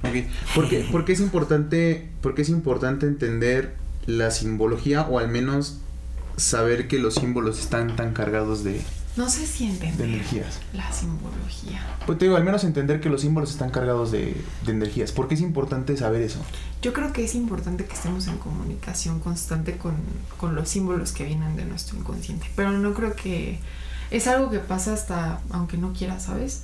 Ok. 0.03 0.55
¿Por 0.55 0.69
qué, 0.69 0.87
por 0.91 1.05
qué 1.05 1.13
es 1.13 1.19
importante, 1.19 2.07
por 2.21 2.35
qué 2.35 2.41
es 2.43 2.49
importante 2.49 3.05
entender 3.07 3.75
la 4.05 4.31
simbología 4.31 5.01
o 5.01 5.19
al 5.19 5.27
menos 5.27 5.79
saber 6.37 6.87
que 6.87 6.99
los 6.99 7.15
símbolos 7.15 7.59
están 7.59 7.95
tan 7.95 8.13
cargados 8.13 8.63
de, 8.63 8.79
No 9.17 9.29
sé 9.29 9.47
si 9.47 9.65
de 9.65 9.71
entender 9.71 10.07
energías? 10.07 10.59
la 10.73 10.91
simbología. 10.91 11.81
Pues 12.05 12.19
te 12.19 12.25
digo, 12.25 12.37
al 12.37 12.43
menos 12.43 12.63
entender 12.63 13.01
que 13.01 13.09
los 13.09 13.21
símbolos 13.21 13.49
están 13.49 13.71
cargados 13.71 14.11
de, 14.11 14.39
de 14.65 14.71
energías. 14.71 15.11
¿Por 15.11 15.27
qué 15.27 15.33
es 15.33 15.41
importante 15.41 15.97
saber 15.97 16.21
eso? 16.21 16.39
Yo 16.83 16.93
creo 16.93 17.11
que 17.11 17.25
es 17.25 17.33
importante 17.33 17.85
que 17.85 17.93
estemos 17.93 18.27
en 18.27 18.37
comunicación 18.37 19.19
constante 19.19 19.77
con, 19.77 19.95
con 20.37 20.53
los 20.53 20.69
símbolos 20.69 21.13
que 21.13 21.25
vienen 21.25 21.55
de 21.55 21.65
nuestro 21.65 21.97
inconsciente, 21.97 22.45
pero 22.55 22.71
no 22.71 22.93
creo 22.93 23.15
que 23.15 23.59
es 24.11 24.27
algo 24.27 24.51
que 24.51 24.59
pasa 24.59 24.93
hasta 24.93 25.41
aunque 25.49 25.77
no 25.77 25.93
quieras, 25.93 26.25
¿sabes? 26.25 26.63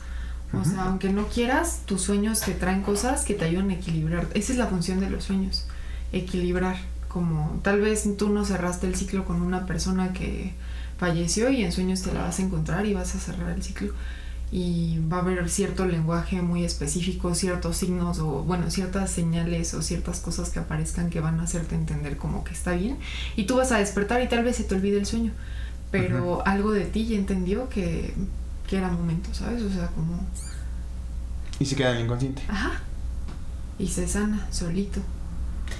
O 0.54 0.64
sea, 0.64 0.84
aunque 0.84 1.10
no 1.10 1.26
quieras, 1.30 1.82
tus 1.86 2.02
sueños 2.02 2.42
te 2.42 2.54
traen 2.54 2.84
cosas 2.84 3.26
que 3.26 3.34
te 3.34 3.46
ayudan 3.46 3.72
a 3.72 3.74
equilibrar. 3.74 4.28
Esa 4.36 4.52
es 4.52 4.60
la 4.60 4.68
función 4.68 5.00
de 5.00 5.10
los 5.10 5.24
sueños, 5.24 5.66
equilibrar. 6.12 6.78
Como 7.08 7.60
tal 7.64 7.82
vez 7.82 8.08
tú 8.18 8.30
no 8.30 8.46
cerraste 8.46 8.86
el 8.86 8.96
ciclo 8.96 9.26
con 9.26 9.42
una 9.42 9.66
persona 9.66 10.14
que 10.14 10.54
falleció 10.98 11.50
y 11.50 11.64
en 11.64 11.72
sueños 11.72 12.02
te 12.02 12.14
la 12.14 12.22
vas 12.22 12.40
a 12.40 12.42
encontrar 12.44 12.86
y 12.86 12.94
vas 12.94 13.16
a 13.16 13.20
cerrar 13.20 13.52
el 13.52 13.64
ciclo. 13.64 13.94
Y 14.52 15.00
va 15.12 15.18
a 15.18 15.22
haber 15.22 15.50
cierto 15.50 15.86
lenguaje 15.86 16.42
muy 16.44 16.64
específico, 16.64 17.34
ciertos 17.34 17.76
signos 17.78 18.20
o 18.20 18.44
bueno, 18.44 18.70
ciertas 18.70 19.10
señales 19.10 19.74
o 19.74 19.82
ciertas 19.82 20.20
cosas 20.20 20.52
que 20.52 20.60
aparezcan 20.60 21.10
que 21.10 21.20
van 21.20 21.40
a 21.40 21.44
hacerte 21.44 21.74
entender 21.74 22.18
como 22.18 22.44
que 22.44 22.54
está 22.54 22.74
bien. 22.74 23.00
Y 23.36 23.46
tú 23.46 23.56
vas 23.58 23.72
a 23.72 23.80
despertar 23.80 24.22
y 24.22 24.30
tal 24.30 24.44
vez 24.44 24.58
se 24.58 24.64
te 24.66 24.76
olvide 24.76 25.00
el 25.00 25.08
sueño, 25.08 25.32
pero 25.90 26.46
algo 26.46 26.72
de 26.72 26.86
ti 26.86 27.08
ya 27.08 27.18
entendió 27.18 27.68
que, 27.68 28.14
que 28.68 28.78
era 28.78 28.92
momento, 28.92 29.34
¿sabes? 29.34 29.64
O 29.64 29.72
sea, 29.72 29.88
como, 29.88 30.20
Y 31.60 31.66
se 31.66 31.76
queda 31.76 31.92
en 31.92 31.98
el 31.98 32.04
inconsciente. 32.06 32.44
ajá, 32.48 32.82
y 33.80 33.88
se 33.88 34.08
sana 34.08 34.48
solito, 34.52 35.02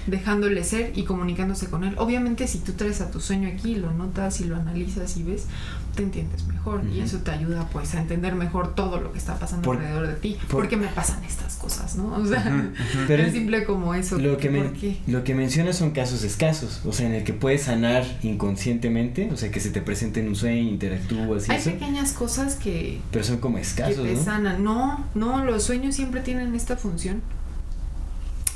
dejándole 0.06 0.64
ser 0.64 0.92
y 0.94 1.04
comunicándose 1.04 1.68
con 1.70 1.84
él. 1.84 1.94
Obviamente 1.98 2.46
si 2.46 2.58
tú 2.58 2.72
traes 2.72 3.00
a 3.00 3.10
tu 3.10 3.20
sueño 3.20 3.48
aquí, 3.48 3.74
lo 3.76 3.92
notas 3.92 4.40
y 4.40 4.44
lo 4.44 4.56
analizas 4.56 5.16
y 5.16 5.22
ves, 5.22 5.46
te 5.94 6.02
entiendes 6.02 6.44
mejor 6.48 6.82
y 6.92 7.00
eso 7.00 7.18
te 7.18 7.30
ayuda 7.30 7.68
pues 7.72 7.94
a 7.94 8.00
entender 8.00 8.34
mejor 8.34 8.74
todo 8.74 9.00
lo 9.00 9.12
que 9.12 9.18
está 9.18 9.38
pasando 9.38 9.62
Por- 9.64 9.76
alrededor 9.76 10.08
de 10.08 10.14
ti. 10.14 10.36
por- 10.50 10.60
¿Por 10.60 10.68
qué 10.68 10.76
me 10.76 10.88
pasan 10.88 11.22
estas 11.24 11.54
cosas, 11.56 11.96
no? 11.96 12.14
O 12.16 12.26
sea. 12.26 12.72
Pero 13.06 13.22
es 13.22 13.32
simple 13.32 13.64
como 13.64 13.94
eso. 13.94 14.18
Lo 14.18 14.36
que, 14.38 15.34
mencionas 15.34 15.76
son 15.76 15.90
casos 15.92 16.24
escasos, 16.24 16.80
o 16.84 16.92
sea, 16.92 17.06
en 17.06 17.14
el 17.14 17.24
que 17.24 17.32
puedes 17.32 17.62
sanar 17.62 18.04
inconscientemente, 18.22 19.30
o 19.32 19.36
sea, 19.36 19.50
que 19.50 19.60
se 19.60 19.70
te 19.70 19.80
presente 19.80 20.20
en 20.20 20.28
un 20.28 20.36
sueño, 20.36 20.68
interactúas 20.68 21.48
y 21.48 21.52
Hay 21.52 21.58
eso, 21.58 21.70
pequeñas 21.70 22.12
cosas 22.12 22.56
que, 22.56 23.00
pero 23.10 23.24
son 23.24 23.38
como 23.38 23.56
que 23.56 23.62
escasos, 23.62 24.02
te 24.04 24.14
¿no? 24.14 24.22
sanan. 24.24 24.62
No, 24.64 25.04
no, 25.14 25.44
los 25.44 25.62
sueños 25.62 25.94
siempre 25.94 26.20
tienen 26.20 26.54
esta 26.54 26.76
función. 26.76 27.22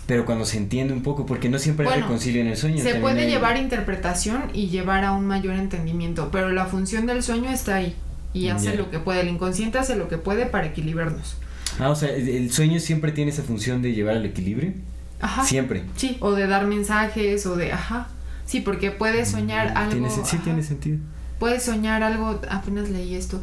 Pero 0.08 0.24
cuando 0.24 0.44
se 0.44 0.56
entiende 0.56 0.92
un 0.94 1.02
poco, 1.02 1.24
porque 1.26 1.48
no 1.50 1.58
siempre 1.60 1.84
hay 1.86 1.92
Bueno, 1.92 2.06
reconcilio 2.06 2.40
en 2.40 2.48
el 2.48 2.56
sueño. 2.56 2.82
Se 2.82 2.94
puede 2.96 3.20
hay- 3.26 3.30
llevar 3.30 3.56
interpretación 3.58 4.44
y 4.54 4.68
llevar 4.68 5.04
a 5.04 5.12
un 5.12 5.26
mayor 5.26 5.54
entendimiento, 5.54 6.30
pero 6.32 6.48
la 6.50 6.64
función 6.66 7.06
del 7.06 7.22
sueño 7.22 7.50
está 7.50 7.76
ahí 7.76 7.94
y 8.34 8.48
hace 8.48 8.74
lo 8.74 8.90
que 8.90 8.98
puede. 8.98 9.20
El 9.20 9.28
inconsciente 9.28 9.78
hace 9.78 9.94
lo 9.96 10.08
que 10.08 10.18
puede 10.18 10.46
para 10.46 10.66
equilibrarnos. 10.66 11.36
Ah, 11.78 11.90
o 11.90 11.94
sea, 11.94 12.08
el 12.10 12.50
sueño 12.50 12.80
siempre 12.80 13.12
tiene 13.12 13.30
esa 13.30 13.42
función 13.42 13.82
de 13.82 13.92
llevar 13.92 14.16
al 14.16 14.24
equilibrio. 14.24 14.72
Ajá. 15.20 15.44
Siempre. 15.44 15.82
Sí, 15.96 16.16
o 16.20 16.32
de 16.32 16.46
dar 16.46 16.66
mensajes 16.66 17.44
o 17.46 17.54
de, 17.56 17.72
ajá. 17.72 18.08
Sí, 18.46 18.60
porque 18.60 18.90
puedes 18.90 19.28
soñar 19.28 19.76
algo. 19.76 19.92
Tiene 19.92 20.10
sí, 20.10 20.20
ajá. 20.22 20.40
tiene 20.42 20.62
sentido. 20.62 20.96
Puedes 21.38 21.62
soñar 21.64 22.02
algo, 22.02 22.40
apenas 22.50 22.88
leí 22.88 23.14
esto, 23.14 23.42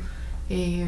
eh, 0.50 0.88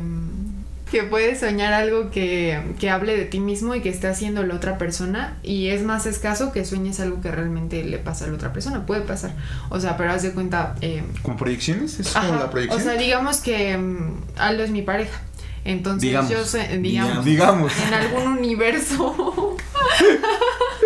que 0.91 1.03
puedes 1.03 1.39
soñar 1.41 1.73
algo 1.73 2.09
que, 2.11 2.61
que 2.79 2.89
hable 2.89 3.17
de 3.17 3.25
ti 3.25 3.39
mismo 3.39 3.75
y 3.75 3.81
que 3.81 3.89
esté 3.89 4.07
haciendo 4.07 4.43
la 4.43 4.55
otra 4.55 4.77
persona 4.77 5.37
y 5.43 5.67
es 5.67 5.83
más 5.83 6.05
escaso 6.05 6.51
que 6.51 6.63
sueñes 6.65 6.99
algo 6.99 7.19
que 7.21 7.29
realmente 7.31 7.83
le 7.83 7.97
pasa 7.97 8.25
a 8.25 8.27
la 8.29 8.35
otra 8.35 8.53
persona, 8.53 8.85
puede 8.85 9.01
pasar. 9.01 9.33
O 9.69 9.79
sea, 9.79 9.97
pero 9.97 10.11
haz 10.11 10.23
de 10.23 10.31
cuenta... 10.31 10.75
eh, 10.81 11.03
¿Como 11.21 11.35
proyecciones? 11.37 11.99
¿Es 11.99 12.09
como 12.13 12.35
la 12.35 12.49
proyección? 12.49 12.81
O 12.81 12.83
sea, 12.83 12.93
digamos 12.93 13.37
que 13.41 13.77
mm, 13.77 14.21
Aldo 14.37 14.63
es 14.63 14.71
mi 14.71 14.81
pareja. 14.81 15.21
Entonces 15.65 16.03
Digamos. 16.03 16.31
yo 16.31 16.45
sé, 16.45 16.77
digamos, 16.77 17.25
Digamos. 17.25 17.73
en 17.85 17.93
algún 17.93 18.27
universo 18.37 19.57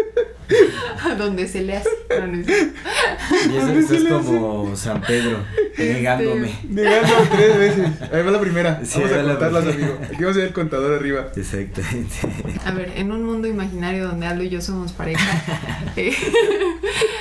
donde 1.17 1.47
se 1.47 1.61
le 1.61 1.77
hace. 1.77 1.89
no, 2.09 2.27
no 2.27 2.37
es 2.39 2.45
cierto. 2.45 2.73
Y 3.51 3.57
eso, 3.57 3.71
eso 3.79 3.95
es 3.95 4.03
como 4.25 4.75
San 4.75 5.01
Pedro, 5.01 5.43
Este, 5.71 5.93
negándome. 5.93 6.53
Negando 6.69 7.13
tres 7.31 7.57
veces. 7.57 7.89
Ahí 8.11 8.23
va 8.23 8.31
la 8.31 8.39
primera. 8.39 8.81
Sí, 8.83 8.99
vamos 8.99 9.11
a 9.11 9.23
la 9.23 9.31
contarlas, 9.31 9.63
primera. 9.65 9.93
amigo. 9.93 10.05
Aquí 10.05 10.23
vamos 10.23 10.35
a 10.35 10.39
ver 10.39 10.47
el 10.47 10.53
contador 10.53 10.93
arriba. 10.93 11.27
Exactamente. 11.35 12.15
A 12.65 12.71
ver, 12.71 12.91
en 12.95 13.11
un 13.11 13.23
mundo 13.23 13.47
imaginario 13.47 14.07
donde 14.07 14.27
Aldo 14.27 14.43
y 14.43 14.49
yo 14.49 14.61
somos 14.61 14.91
pareja, 14.93 15.25
eh, 15.95 16.13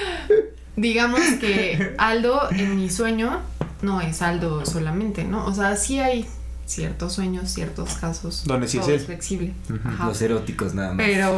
digamos 0.77 1.21
que 1.41 1.95
Aldo 1.99 2.49
en 2.53 2.77
mi 2.77 2.91
sueño 2.91 3.41
no 3.83 4.01
es 4.01 4.23
Aldo 4.23 4.65
solamente, 4.67 5.25
¿no? 5.25 5.47
O 5.47 5.55
sea, 5.55 5.77
sí 5.77 5.99
hay 6.01 6.27
ciertos 6.71 7.15
sueños, 7.15 7.51
ciertos 7.51 7.95
casos. 7.95 8.45
Donde 8.45 8.69
sí 8.69 8.79
es 8.79 9.07
flexible. 9.07 9.53
Los 10.05 10.21
eróticos 10.23 10.75
nada 10.75 10.95
más. 10.95 11.05
Pero, 11.07 11.37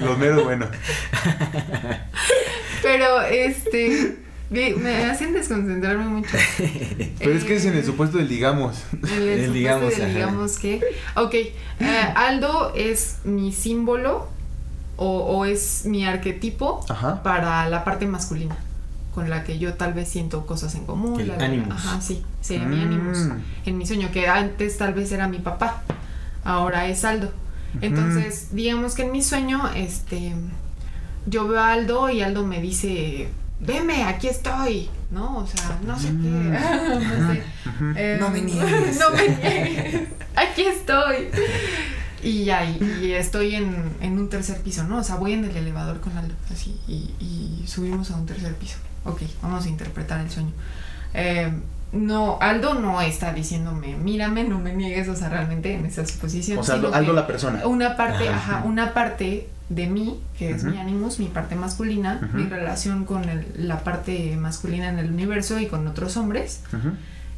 Los 0.06 0.18
meros, 0.18 0.44
bueno. 0.44 0.66
pero 2.82 3.22
este, 3.22 4.16
me 4.50 4.74
me 4.74 5.04
hacen 5.06 5.32
desconcentrarme 5.32 6.04
mucho. 6.04 6.36
Pero 7.18 7.32
es 7.32 7.44
que 7.44 7.56
es 7.56 7.64
en 7.64 7.72
el 7.72 7.78
Eh, 7.80 7.84
supuesto 7.84 8.18
del 8.18 8.28
digamos. 8.28 8.84
En 9.02 9.22
el, 9.22 9.28
El 9.28 9.52
digamos, 9.52 9.96
del 9.96 10.14
digamos 10.14 10.58
que. 10.58 10.80
Ok, 11.16 11.34
eh, 11.34 11.52
Aldo 12.14 12.72
es 12.76 13.16
mi 13.24 13.52
símbolo 13.52 14.28
o, 14.96 15.18
o 15.20 15.44
es 15.44 15.82
mi 15.86 16.06
arquetipo 16.06 16.84
Ajá. 16.88 17.22
para 17.22 17.68
la 17.68 17.84
parte 17.84 18.06
masculina, 18.06 18.56
con 19.16 19.30
la 19.30 19.44
que 19.44 19.58
yo 19.58 19.72
tal 19.74 19.94
vez 19.94 20.10
siento 20.10 20.44
cosas 20.44 20.74
en 20.74 20.84
común. 20.84 21.18
El 21.18 21.28
la- 21.28 21.36
Animus. 21.42 21.72
Ajá, 21.74 22.02
sí, 22.02 22.22
sería 22.42 22.66
mi 22.66 22.76
Mm. 22.76 22.82
ánimos. 22.82 23.18
En 23.64 23.78
mi 23.78 23.86
sueño, 23.86 24.10
que 24.12 24.28
antes 24.28 24.76
tal 24.76 24.92
vez 24.92 25.10
era 25.10 25.26
mi 25.26 25.38
papá, 25.38 25.82
ahora 26.44 26.86
es 26.86 27.02
Aldo. 27.02 27.32
Entonces, 27.80 28.48
digamos 28.52 28.94
que 28.94 29.04
en 29.04 29.12
mi 29.12 29.22
sueño, 29.22 29.70
este, 29.74 30.34
yo 31.24 31.48
veo 31.48 31.60
a 31.60 31.72
Aldo 31.72 32.10
y 32.10 32.20
Aldo 32.20 32.46
me 32.46 32.60
dice 32.60 33.30
veme, 33.58 34.04
aquí 34.04 34.28
estoy, 34.28 34.90
¿no? 35.10 35.38
O 35.38 35.46
sea, 35.46 35.78
no 35.86 35.98
sé 35.98 36.08
qué, 36.08 36.12
mm. 36.12 36.50
no 37.18 37.32
sé. 37.32 37.42
Em, 37.96 38.20
no 38.20 38.28
me 38.28 38.42
niegues. 38.42 38.98
no 39.00 39.10
me 39.16 39.28
niegues, 39.28 40.08
aquí 40.34 40.60
estoy. 40.60 41.28
Y 42.22 42.44
ya, 42.44 42.66
y, 42.66 43.12
estoy 43.12 43.54
en, 43.54 43.94
en, 44.02 44.18
un 44.18 44.28
tercer 44.28 44.60
piso, 44.60 44.84
¿no? 44.84 44.98
O 44.98 45.02
sea, 45.02 45.14
voy 45.16 45.32
en 45.32 45.44
el 45.46 45.56
elevador 45.56 46.00
con 46.00 46.18
Aldo, 46.18 46.34
así, 46.52 46.78
y, 46.86 47.14
y 47.18 47.64
subimos 47.66 48.10
a 48.10 48.16
un 48.16 48.26
tercer 48.26 48.54
piso. 48.56 48.76
Ok, 49.06 49.22
vamos 49.42 49.64
a 49.64 49.68
interpretar 49.68 50.20
el 50.20 50.30
sueño. 50.30 50.52
Eh, 51.14 51.52
no, 51.92 52.38
Aldo 52.40 52.74
no 52.74 53.00
está 53.00 53.32
diciéndome, 53.32 53.96
mírame, 53.96 54.44
no 54.44 54.58
me 54.58 54.74
niegues, 54.74 55.08
o 55.08 55.16
sea, 55.16 55.28
realmente 55.28 55.72
en 55.72 55.86
esa 55.86 56.04
suposición. 56.04 56.58
O 56.58 56.62
sea, 56.62 56.74
Aldo, 56.74 57.12
la 57.12 57.26
persona. 57.26 57.66
Una 57.66 57.96
parte, 57.96 58.28
ajá, 58.28 58.62
una 58.64 58.92
parte 58.92 59.48
de 59.68 59.86
mí, 59.86 60.20
que 60.38 60.50
es 60.50 60.64
mi 60.64 60.78
ánimos, 60.78 61.18
mi 61.18 61.26
parte 61.26 61.56
masculina, 61.56 62.30
mi 62.32 62.44
relación 62.44 63.04
con 63.04 63.24
la 63.56 63.80
parte 63.80 64.36
masculina 64.36 64.88
en 64.88 64.98
el 64.98 65.10
universo 65.10 65.58
y 65.58 65.66
con 65.66 65.86
otros 65.86 66.16
hombres, 66.16 66.62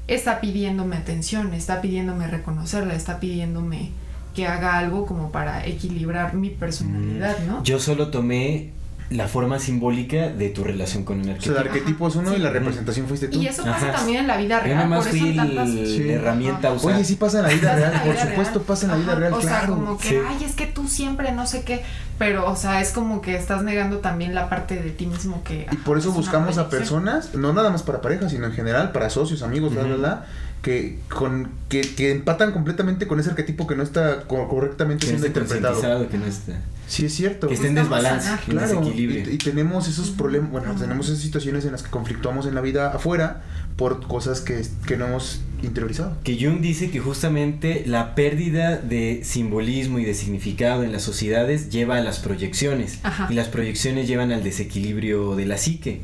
está 0.09 0.41
pidiéndome 0.41 0.97
atención, 0.97 1.55
está 1.55 1.81
pidiéndome 1.81 2.27
reconocerla, 2.27 2.95
está 2.95 3.21
pidiéndome 3.21 3.93
que 4.35 4.47
haga 4.47 4.79
algo 4.79 5.07
como 5.07 5.33
para 5.33 5.66
equilibrar 5.66 6.35
mi 6.35 6.51
personalidad, 6.51 7.41
mm. 7.41 7.47
¿no? 7.47 7.64
Yo 7.64 7.81
solo 7.81 8.09
tomé 8.09 8.71
la 9.11 9.27
forma 9.27 9.59
simbólica 9.59 10.29
de 10.29 10.51
tu 10.51 10.65
relación 10.65 11.05
con 11.05 11.21
un 11.21 11.31
arquetipo. 11.31 11.51
O 11.51 11.55
sea, 11.55 11.63
el 11.63 11.69
arquetipo 11.69 12.09
es 12.09 12.17
uno 12.17 12.37
y 12.37 12.39
la 12.39 12.51
representación 12.51 13.07
fuiste 13.07 13.29
tú. 13.29 13.41
Y 13.41 13.47
eso 13.47 13.65
pasa 13.65 13.93
también 13.93 14.21
en 14.21 14.27
la 14.27 14.37
vida 14.37 14.61
real. 14.61 14.69
Yo 14.69 14.75
nada 14.75 14.87
más 14.87 15.09
fui 15.09 15.33
la 15.33 15.65
herramienta 16.13 16.73
usada. 16.73 16.95
Oye, 16.95 17.05
sí 17.05 17.17
pasa 17.17 17.39
en 17.39 17.45
la 17.45 17.51
vida 17.51 17.75
real, 17.75 18.03
por 18.05 18.17
supuesto 18.17 18.63
pasa 18.63 18.85
en 18.85 18.93
la 18.93 18.97
vida 18.99 19.15
real, 19.15 19.33
o 19.33 19.41
sea, 19.41 19.67
como 19.67 19.97
que, 19.97 20.23
ay, 20.29 20.45
es 20.45 20.55
que 20.55 20.67
tú 20.67 20.89
siempre 20.89 21.33
no 21.33 21.47
sé 21.47 21.63
qué, 21.63 21.83
pero, 22.19 22.51
o 22.51 22.57
sea, 22.57 22.81
es 22.83 22.91
como 22.91 23.23
que 23.23 23.37
estás 23.37 23.63
negando 23.63 23.99
también 23.99 24.35
la 24.35 24.51
parte 24.51 24.77
de 24.77 24.91
ti 24.91 25.07
mismo 25.07 25.43
que... 25.43 25.67
Y 25.71 25.77
por 25.77 25.97
eso 25.97 26.13
buscamos 26.13 26.59
a 26.59 26.69
personas, 26.69 27.35
no 27.35 27.53
nada 27.53 27.71
más 27.71 27.83
para 27.83 28.01
parejas, 28.01 28.33
sino 28.33 28.47
en 28.47 28.53
general, 28.53 28.93
para 28.93 29.09
socios, 29.09 29.43
amigos, 29.43 29.73
bla, 29.73 29.85
bla, 29.85 29.97
bla, 29.97 30.27
que, 30.63 30.99
con, 31.09 31.51
que, 31.69 31.83
que, 31.83 32.11
empatan 32.11 32.53
completamente 32.53 33.07
con 33.07 33.21
ese 33.21 33.31
arquetipo 33.31 33.67
que 33.67 33.77
no 33.77 33.83
está 33.83 34.23
correctamente 34.25 35.07
siendo 35.07 35.27
interpretado. 35.27 36.09
Que 36.09 36.19
no 36.19 36.27
está. 36.27 36.61
Sí, 36.89 37.05
es 37.05 37.15
cierto. 37.15 37.49
Que 37.49 37.55
esté 37.55 37.69
en 37.69 37.75
desbalance, 37.75 38.31
claro, 38.47 38.83
Y, 38.95 39.39
tenemos 39.39 39.89
esos 39.89 40.11
problemas, 40.11 40.51
bueno, 40.51 40.75
tenemos 40.75 41.09
esas 41.09 41.21
situaciones 41.21 41.65
en 41.67 41.73
las 41.73 41.83
que 41.83 41.91
conflictuamos 41.91 42.47
en 42.47 42.55
la 42.55 42.63
vida 42.63 42.91
afuera 42.91 43.43
por 43.77 44.07
cosas 44.09 44.41
que, 44.41 44.65
que 44.87 44.97
no 44.97 45.07
hemos 45.07 45.43
interiorizado. 45.63 46.17
Que 46.25 46.37
Jung 46.43 46.61
dice 46.61 46.91
que 46.91 46.99
justamente 46.99 47.85
la 47.87 48.15
pérdida 48.15 48.79
de 48.79 49.21
simbolismo 49.23 49.99
y 49.99 50.05
de 50.05 50.15
significado 50.15 50.83
en 50.83 50.93
las 50.93 51.03
sociedades 51.03 51.71
lleva 51.71 51.99
a 51.99 52.01
las 52.01 52.19
proyecciones. 52.21 52.99
Y 53.29 53.35
las 53.35 53.49
proyecciones 53.49 54.09
llevan 54.09 54.33
al 54.33 54.43
desequilibrio 54.43 55.37
de 55.37 55.47
la 55.47 55.59
psique. 55.59 56.01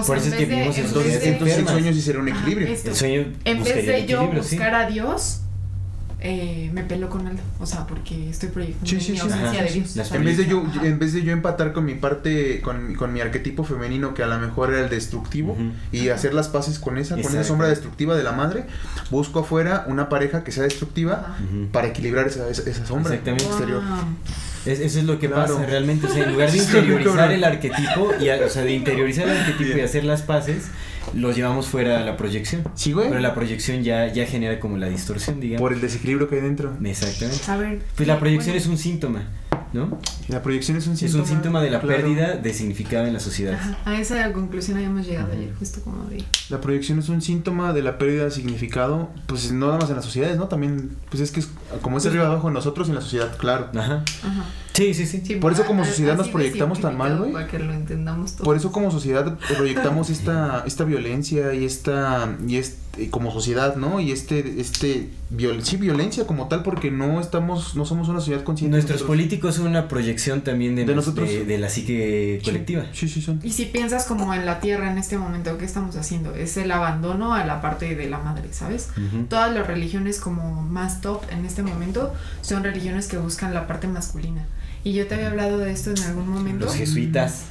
Por 0.00 0.16
eso 0.16 0.28
es 0.28 0.34
que 0.34 0.46
vivimos 0.46 0.78
en 0.78 0.86
entonces, 0.86 1.24
entonces 1.24 1.58
el 1.58 1.68
sueño 1.68 1.92
sí 1.92 2.00
será 2.00 2.18
un 2.20 2.28
equilibrio. 2.28 2.68
el 2.68 2.96
sueño 2.96 3.26
en 3.44 3.62
vez 3.62 3.86
de 3.86 4.06
yo 4.06 4.26
buscar 4.26 4.74
a 4.74 4.86
Dios, 4.86 5.42
eh, 6.24 6.70
me 6.72 6.84
pelo 6.84 7.10
con 7.10 7.26
Aldo. 7.26 7.42
O 7.58 7.66
sea, 7.66 7.84
porque 7.86 8.30
estoy 8.30 8.48
proyectando 8.50 8.88
sí, 8.88 9.12
mi 9.12 9.18
ausencia 9.18 9.62
de 9.64 9.72
Dios. 9.72 10.12
En 10.12 10.24
vez 10.24 10.38
de 10.38 10.46
yo, 10.46 10.64
en 10.82 10.98
vez 10.98 11.12
de 11.12 11.22
yo 11.22 11.32
empatar 11.32 11.72
con 11.72 11.84
mi 11.84 11.94
parte, 11.94 12.60
con, 12.60 12.94
con 12.94 13.12
mi 13.12 13.20
arquetipo 13.20 13.64
femenino, 13.64 14.14
que 14.14 14.22
a 14.22 14.28
lo 14.28 14.38
mejor 14.38 14.72
era 14.72 14.84
el 14.84 14.88
destructivo, 14.88 15.56
y 15.90 16.08
hacer 16.10 16.32
las 16.32 16.48
paces 16.48 16.78
con 16.78 16.96
esa, 16.96 17.16
con 17.16 17.32
esa 17.32 17.44
sombra 17.44 17.68
destructiva 17.68 18.16
de 18.16 18.22
la 18.22 18.32
madre, 18.32 18.64
busco 19.10 19.40
afuera 19.40 19.84
una 19.88 20.08
pareja 20.08 20.44
que 20.44 20.52
sea 20.52 20.62
destructiva 20.62 21.36
para 21.72 21.88
equilibrar 21.88 22.28
esa, 22.28 22.48
esa, 22.48 22.86
sombra 22.86 23.16
exterior. 23.16 23.82
Eso 24.66 24.98
es 24.98 25.04
lo 25.04 25.18
que 25.18 25.28
pasa 25.28 25.64
realmente. 25.66 26.06
O 26.06 26.10
sea, 26.10 26.24
en 26.24 26.32
lugar 26.32 26.50
de 26.50 26.58
interiorizar 26.62 27.32
el 27.32 27.44
arquetipo, 27.44 28.12
y, 28.20 28.28
o 28.28 28.48
sea, 28.48 28.62
de 28.62 28.72
interiorizar 28.72 29.28
el 29.28 29.36
arquetipo 29.36 29.76
y 29.76 29.80
hacer 29.80 30.04
las 30.04 30.22
paces, 30.22 30.66
los 31.14 31.36
llevamos 31.36 31.66
fuera 31.66 31.98
a 31.98 32.04
la 32.04 32.16
proyección. 32.16 32.62
Sí, 32.74 32.92
güey. 32.92 33.08
Pero 33.08 33.20
la 33.20 33.34
proyección 33.34 33.82
ya, 33.82 34.12
ya 34.12 34.26
genera 34.26 34.60
como 34.60 34.76
la 34.78 34.88
distorsión, 34.88 35.40
digamos. 35.40 35.60
Por 35.60 35.72
el 35.72 35.80
desequilibrio 35.80 36.28
que 36.28 36.36
hay 36.36 36.42
dentro. 36.42 36.76
Exactamente. 36.84 37.42
A 37.50 37.56
ver. 37.56 37.82
Pues 37.96 38.06
la 38.06 38.18
proyección 38.18 38.56
es 38.56 38.66
un 38.66 38.78
síntoma, 38.78 39.28
¿no? 39.72 39.98
La 40.28 40.42
proyección 40.42 40.76
es 40.76 40.86
un 40.86 40.96
síntoma. 40.96 41.22
Es 41.24 41.30
un 41.30 41.36
síntoma 41.36 41.60
de 41.62 41.70
la 41.70 41.80
pérdida 41.80 42.36
de 42.36 42.54
significado 42.54 43.06
en 43.06 43.12
la 43.12 43.20
sociedad. 43.20 43.58
A 43.84 43.98
esa 43.98 44.32
conclusión 44.32 44.76
habíamos 44.76 45.06
llegado 45.06 45.32
ayer, 45.32 45.52
justo 45.58 45.80
como 45.82 46.04
vi. 46.04 46.24
La 46.48 46.60
proyección 46.60 46.98
es 46.98 47.08
un 47.08 47.22
síntoma 47.22 47.72
de 47.72 47.82
la 47.82 47.98
pérdida 47.98 48.24
de 48.24 48.30
significado, 48.30 49.10
pues 49.26 49.52
no 49.52 49.66
nada 49.66 49.78
más 49.78 49.90
en 49.90 49.96
las 49.96 50.04
sociedades, 50.04 50.36
¿no? 50.36 50.48
También, 50.48 50.96
pues 51.10 51.20
es 51.22 51.30
que 51.30 51.40
es 51.40 51.48
como 51.80 51.98
es 51.98 52.06
arriba 52.06 52.26
abajo 52.26 52.48
en 52.48 52.54
nosotros 52.54 52.88
y 52.88 52.90
en 52.90 52.96
la 52.96 53.02
sociedad, 53.02 53.36
claro. 53.36 53.68
Ajá. 53.74 54.04
Ajá. 54.22 54.44
Sí, 54.72 54.94
sí, 54.94 55.06
sí. 55.06 55.36
Por 55.36 55.52
eso 55.52 55.64
como 55.64 55.84
sociedad 55.84 56.16
nos 56.16 56.28
proyectamos 56.28 56.80
tan 56.80 56.96
mal, 56.96 57.18
güey. 57.18 57.32
Para 57.32 57.46
que 57.46 57.58
lo 57.58 57.72
entendamos 57.72 58.32
Por 58.32 58.56
eso 58.56 58.72
como 58.72 58.90
sociedad 58.90 59.38
proyectamos 59.56 60.08
esta, 60.08 60.64
esta 60.66 60.84
violencia 60.84 61.52
y 61.54 61.64
esta, 61.64 62.36
y 62.46 62.56
este, 62.92 63.10
como 63.10 63.32
sociedad, 63.32 63.76
¿no? 63.76 64.00
Y 64.00 64.12
este, 64.12 64.60
este, 64.60 65.08
sí, 65.62 65.76
violencia 65.78 66.26
como 66.26 66.48
tal 66.48 66.62
porque 66.62 66.90
no 66.90 67.20
estamos, 67.20 67.74
no 67.74 67.86
somos 67.86 68.08
una 68.08 68.20
sociedad 68.20 68.44
consciente. 68.44 68.76
Nuestros 68.76 69.02
políticos 69.02 69.56
son 69.56 69.66
una 69.66 69.88
proyección 69.88 70.42
también 70.42 70.76
de, 70.76 70.84
nosotros. 70.84 71.28
De, 71.28 71.58
la 71.58 71.68
psique 71.70 72.40
colectiva. 72.44 72.84
Sí, 72.92 73.08
sí, 73.08 73.22
son. 73.22 73.40
Y 73.42 73.52
si 73.52 73.66
piensas 73.66 74.04
como 74.04 74.34
en 74.34 74.44
la 74.44 74.60
tierra 74.60 74.90
en 74.90 74.98
este 74.98 75.16
momento, 75.16 75.56
¿qué 75.56 75.64
estamos 75.64 75.96
haciendo? 75.96 76.34
Es 76.34 76.56
el 76.56 76.70
abandono 76.70 77.34
a 77.34 77.44
la 77.44 77.62
parte 77.62 77.94
de 77.94 78.10
la 78.10 78.18
madre, 78.18 78.52
¿sabes? 78.52 78.88
Todas 79.28 79.54
las 79.54 79.66
religiones 79.66 80.20
como 80.20 80.62
más 80.62 81.00
top 81.00 81.22
en 81.30 81.46
este 81.46 81.62
momento 81.62 82.12
son 82.42 82.62
religiones 82.62 83.06
que 83.06 83.16
buscan 83.16 83.54
la 83.54 83.66
parte 83.66 83.88
masculina. 83.88 84.46
Y 84.84 84.92
yo 84.92 85.06
te 85.06 85.14
había 85.14 85.28
hablado 85.28 85.58
de 85.58 85.72
esto 85.72 85.90
en 85.90 86.02
algún 86.02 86.28
momento. 86.28 86.66
Los 86.66 86.74
jesuitas. 86.74 87.44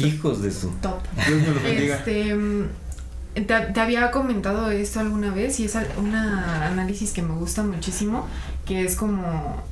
Hijos 0.00 0.42
de 0.42 0.50
su. 0.50 0.68
Top. 0.80 1.00
Dios 1.26 1.40
me 1.40 1.54
lo 1.54 1.60
bendiga. 1.60 1.96
Este, 1.96 2.36
te, 3.34 3.80
había 3.80 4.10
comentado 4.10 4.70
esto 4.70 5.00
alguna 5.00 5.30
vez 5.30 5.60
y 5.60 5.64
es 5.64 5.76
un 5.96 6.14
análisis 6.14 7.12
que 7.12 7.22
me 7.22 7.34
gusta 7.34 7.62
muchísimo, 7.62 8.26
que 8.66 8.84
es 8.84 8.96
como 8.96 9.62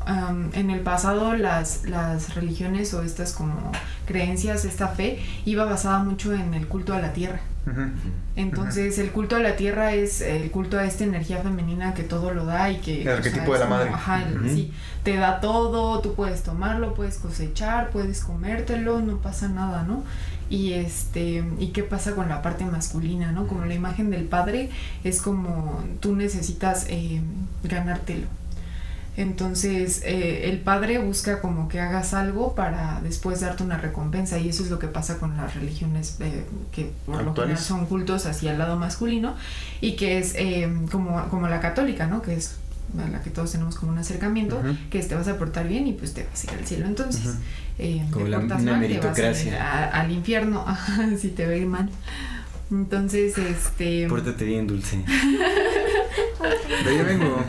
en 0.52 0.70
el 0.70 0.80
pasado 0.80 1.34
las, 1.34 1.84
las 1.84 2.34
religiones 2.34 2.94
o 2.94 3.02
estas 3.02 3.32
como 3.32 3.72
creencias, 4.06 4.64
esta 4.64 4.88
fe, 4.88 5.22
iba 5.44 5.64
basada 5.64 5.98
mucho 6.00 6.32
en 6.32 6.54
el 6.54 6.68
culto 6.68 6.94
a 6.94 7.00
la 7.00 7.12
tierra. 7.12 7.40
Entonces, 8.36 8.98
el 8.98 9.11
culto 9.11 9.36
a 9.36 9.40
la 9.40 9.56
tierra 9.56 9.92
es 9.92 10.20
el 10.20 10.50
culto 10.50 10.78
a 10.78 10.84
esta 10.84 11.04
energía 11.04 11.38
femenina 11.42 11.92
que 11.92 12.02
todo 12.02 12.32
lo 12.32 12.46
da 12.46 12.70
y 12.70 12.78
que... 12.78 13.02
El 13.02 13.09
arquetipo 13.09 13.52
de 13.52 13.59
la 13.59 13.66
madre. 13.66 13.90
Ajá, 13.90 14.24
sí. 14.44 14.72
Te 15.02 15.16
da 15.16 15.40
todo, 15.40 16.00
tú 16.00 16.14
puedes 16.14 16.42
tomarlo, 16.42 16.94
puedes 16.94 17.18
cosechar, 17.18 17.90
puedes 17.90 18.22
comértelo, 18.22 19.00
no 19.00 19.18
pasa 19.18 19.48
nada, 19.48 19.82
¿no? 19.82 20.02
Y 20.51 20.72
este, 20.72 21.44
¿y 21.59 21.68
qué 21.68 21.82
pasa 21.82 22.14
con 22.14 22.28
la 22.28 22.40
parte 22.42 22.64
masculina, 22.64 23.32
no? 23.32 23.46
Como 23.46 23.64
la 23.64 23.74
imagen 23.74 24.11
del 24.11 24.24
padre 24.24 24.70
es 25.05 25.20
como 25.20 25.82
tú 26.01 26.16
necesitas 26.16 26.86
eh, 26.88 27.20
ganártelo. 27.62 28.26
Entonces, 29.18 30.03
eh, 30.05 30.49
el 30.49 30.61
padre 30.61 30.99
busca 30.99 31.40
como 31.40 31.68
que 31.68 31.80
hagas 31.80 32.14
algo 32.14 32.55
para 32.55 33.01
después 33.03 33.40
darte 33.40 33.64
una 33.64 33.76
recompensa 33.76 34.38
y 34.38 34.49
eso 34.49 34.62
es 34.62 34.70
lo 34.70 34.78
que 34.78 34.86
pasa 34.86 35.18
con 35.18 35.36
las 35.36 35.57
religiones 35.57 36.18
eh, 36.20 36.44
que 36.70 36.92
por 37.05 37.24
lo 37.24 37.34
general 37.34 37.59
son 37.59 37.86
cultos 37.86 38.26
hacia 38.26 38.53
el 38.53 38.59
lado 38.59 38.76
masculino 38.76 39.34
y 39.80 39.96
que 39.96 40.18
es 40.18 40.36
eh, 40.36 40.72
como, 40.92 41.28
como 41.30 41.49
la 41.49 41.61
católica, 41.61 42.07
¿no? 42.07 42.22
Que 42.22 42.34
es 42.34 42.59
a 42.99 43.09
la 43.09 43.20
que 43.20 43.30
todos 43.30 43.53
tenemos 43.53 43.76
como 43.76 43.93
un 43.93 43.99
acercamiento, 43.99 44.61
que 44.91 45.03
te 45.03 45.14
vas 45.14 45.28
a 45.28 45.36
portar 45.36 45.68
bien 45.68 45.86
y 45.86 45.93
pues 45.93 46.14
te 46.14 46.24
vas 46.24 46.45
a 46.45 46.53
ir 46.53 46.59
al 46.59 46.66
cielo. 46.66 46.86
Entonces, 46.86 47.36
como 48.11 48.24
te 48.24 48.30
la, 48.30 48.39
portas 48.41 48.62
mal, 48.62 48.80
te 48.86 49.01
vas 49.01 49.47
al 49.93 50.11
infierno 50.11 50.64
si 51.20 51.28
te 51.28 51.47
ve 51.47 51.64
mal. 51.66 51.91
Entonces, 52.70 53.36
este... 53.39 54.07
Pórtate 54.09 54.45
bien, 54.45 54.66
dulce. 54.66 54.99
De 56.84 56.91
ahí 56.91 57.03
vengo. 57.03 57.43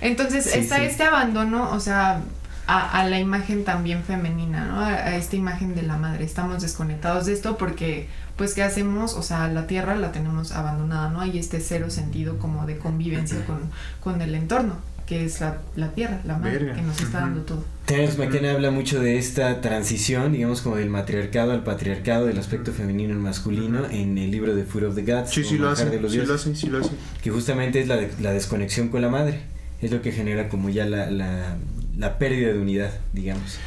Entonces 0.00 0.46
está 0.54 0.82
este 0.82 1.04
abandono, 1.04 1.70
o 1.72 1.80
sea, 1.80 2.22
a, 2.70 3.08
la 3.08 3.18
imagen 3.18 3.64
también 3.64 4.04
femenina, 4.04 4.64
¿no? 4.64 4.80
A, 4.80 5.16
esta 5.16 5.36
imagen 5.36 5.74
de 5.74 5.82
la 5.82 5.96
madre. 5.96 6.24
Estamos 6.24 6.62
desconectados 6.62 7.26
de 7.26 7.32
esto 7.32 7.56
porque, 7.58 8.06
pues, 8.36 8.54
¿qué 8.54 8.62
hacemos? 8.62 9.14
O 9.14 9.22
sea, 9.22 9.48
la 9.48 9.66
tierra 9.66 9.96
la 9.96 10.12
tenemos 10.12 10.52
abandonada, 10.52 11.10
¿no? 11.10 11.20
Hay 11.20 11.38
este 11.38 11.60
cero 11.60 11.90
sentido 11.90 12.38
como 12.38 12.66
de 12.66 12.78
convivencia 12.78 13.38
con, 14.00 14.22
el 14.22 14.34
entorno, 14.34 14.76
que 15.06 15.24
es 15.24 15.40
la, 15.40 15.88
tierra, 15.94 16.20
la 16.24 16.38
madre, 16.38 16.72
que 16.74 16.82
nos 16.82 17.00
está 17.00 17.20
dando 17.20 17.42
todo. 17.42 17.64
Terence 17.86 18.16
McKenna 18.18 18.52
habla 18.52 18.70
mucho 18.70 19.00
de 19.00 19.18
esta 19.18 19.60
transición, 19.60 20.32
digamos, 20.32 20.60
como 20.60 20.76
del 20.76 20.90
matriarcado 20.90 21.52
al 21.52 21.64
patriarcado, 21.64 22.26
del 22.26 22.38
aspecto 22.38 22.72
femenino 22.72 23.12
al 23.12 23.20
masculino, 23.20 23.86
en 23.90 24.16
el 24.16 24.30
libro 24.30 24.54
de 24.54 24.64
Food 24.64 24.84
of 24.84 24.94
the 24.94 25.02
Gods. 25.02 25.30
Sí, 25.30 25.42
sí, 25.42 25.58
lo 25.58 25.70
hace, 25.70 25.90
sí, 25.90 25.98
lo 25.98 26.34
hace, 26.34 26.54
sí 26.54 26.66
lo 26.68 26.78
hace. 26.78 26.90
Que 27.20 27.30
justamente 27.30 27.80
es 27.80 27.88
la, 27.88 28.00
la 28.20 28.32
desconexión 28.32 28.88
con 28.88 29.02
la 29.02 29.08
madre 29.08 29.40
es 29.82 29.90
lo 29.90 30.02
que 30.02 30.12
genera 30.12 30.48
como 30.48 30.68
ya 30.68 30.84
la, 30.84 31.10
la, 31.10 31.56
la 32.00 32.18
pérdida 32.18 32.52
de 32.52 32.58
unidad, 32.58 32.92
digamos. 33.12 33.58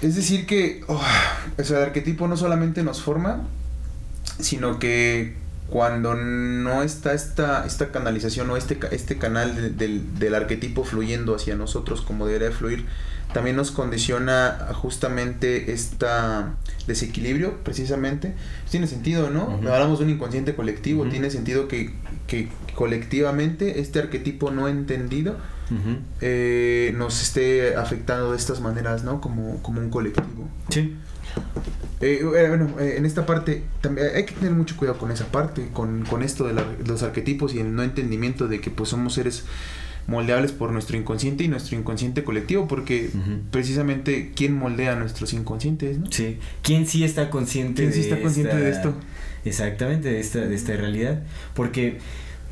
Es 0.00 0.14
decir 0.16 0.46
que 0.46 0.82
oh, 0.86 1.02
o 1.58 1.64
sea, 1.64 1.78
el 1.78 1.84
arquetipo 1.84 2.28
no 2.28 2.36
solamente 2.36 2.82
nos 2.82 3.02
forma, 3.02 3.42
sino 4.38 4.78
que 4.78 5.34
cuando 5.68 6.14
no 6.14 6.82
está 6.82 7.14
esta, 7.14 7.66
esta 7.66 7.90
canalización 7.90 8.48
o 8.50 8.56
este, 8.56 8.78
este 8.92 9.18
canal 9.18 9.76
del, 9.76 10.18
del, 10.18 10.34
arquetipo 10.34 10.84
fluyendo 10.84 11.34
hacia 11.34 11.56
nosotros 11.56 12.02
como 12.02 12.26
debería 12.26 12.52
fluir, 12.52 12.86
también 13.32 13.56
nos 13.56 13.72
condiciona 13.72 14.68
justamente 14.74 15.72
este 15.72 16.06
desequilibrio, 16.86 17.58
precisamente. 17.64 18.34
Tiene 18.70 18.86
sentido, 18.86 19.30
¿no? 19.30 19.58
Hablamos 19.72 19.98
de 19.98 20.04
un 20.04 20.10
inconsciente 20.10 20.54
colectivo, 20.54 21.04
tiene 21.08 21.30
sentido 21.30 21.66
que, 21.66 21.92
que, 22.28 22.48
colectivamente 22.74 23.80
este 23.80 24.00
arquetipo 24.00 24.50
no 24.50 24.68
entendido 24.68 25.36
eh, 26.20 26.92
nos 26.96 27.22
esté 27.22 27.76
afectando 27.76 28.32
de 28.32 28.36
estas 28.36 28.60
maneras, 28.60 29.04
¿no? 29.04 29.20
Como, 29.20 29.62
como 29.62 29.80
un 29.80 29.90
colectivo. 29.90 30.48
Sí. 30.68 30.96
Eh, 32.00 32.20
eh, 32.20 32.48
bueno, 32.48 32.78
eh, 32.78 32.94
en 32.98 33.06
esta 33.06 33.24
parte 33.24 33.62
también 33.80 34.08
hay 34.14 34.24
que 34.24 34.34
tener 34.34 34.52
mucho 34.52 34.76
cuidado 34.76 34.98
con 34.98 35.10
esa 35.10 35.26
parte, 35.26 35.68
con, 35.72 36.04
con 36.04 36.22
esto 36.22 36.46
de 36.46 36.54
los 36.86 37.02
arquetipos 37.02 37.54
y 37.54 37.60
el 37.60 37.74
no 37.74 37.82
entendimiento 37.82 38.48
de 38.48 38.60
que 38.60 38.70
pues 38.70 38.90
somos 38.90 39.14
seres 39.14 39.44
moldeables 40.06 40.52
por 40.52 40.70
nuestro 40.70 40.98
inconsciente 40.98 41.44
y 41.44 41.48
nuestro 41.48 41.78
inconsciente 41.78 42.24
colectivo, 42.24 42.68
porque 42.68 43.08
precisamente 43.50 44.32
quién 44.36 44.54
moldea 44.54 44.96
nuestros 44.96 45.32
inconscientes, 45.32 45.98
¿no? 45.98 46.12
Sí, 46.12 46.38
quién 46.62 46.86
sí 46.86 47.04
está 47.04 47.30
consciente, 47.30 47.82
¿Quién 47.82 47.94
sí 47.94 48.00
está 48.00 48.20
consciente 48.20 48.54
de 48.54 48.68
esto. 48.70 48.92
Exactamente, 49.46 50.10
de 50.10 50.20
esta, 50.20 50.40
de 50.40 50.54
esta 50.54 50.76
realidad, 50.76 51.22
porque 51.54 52.00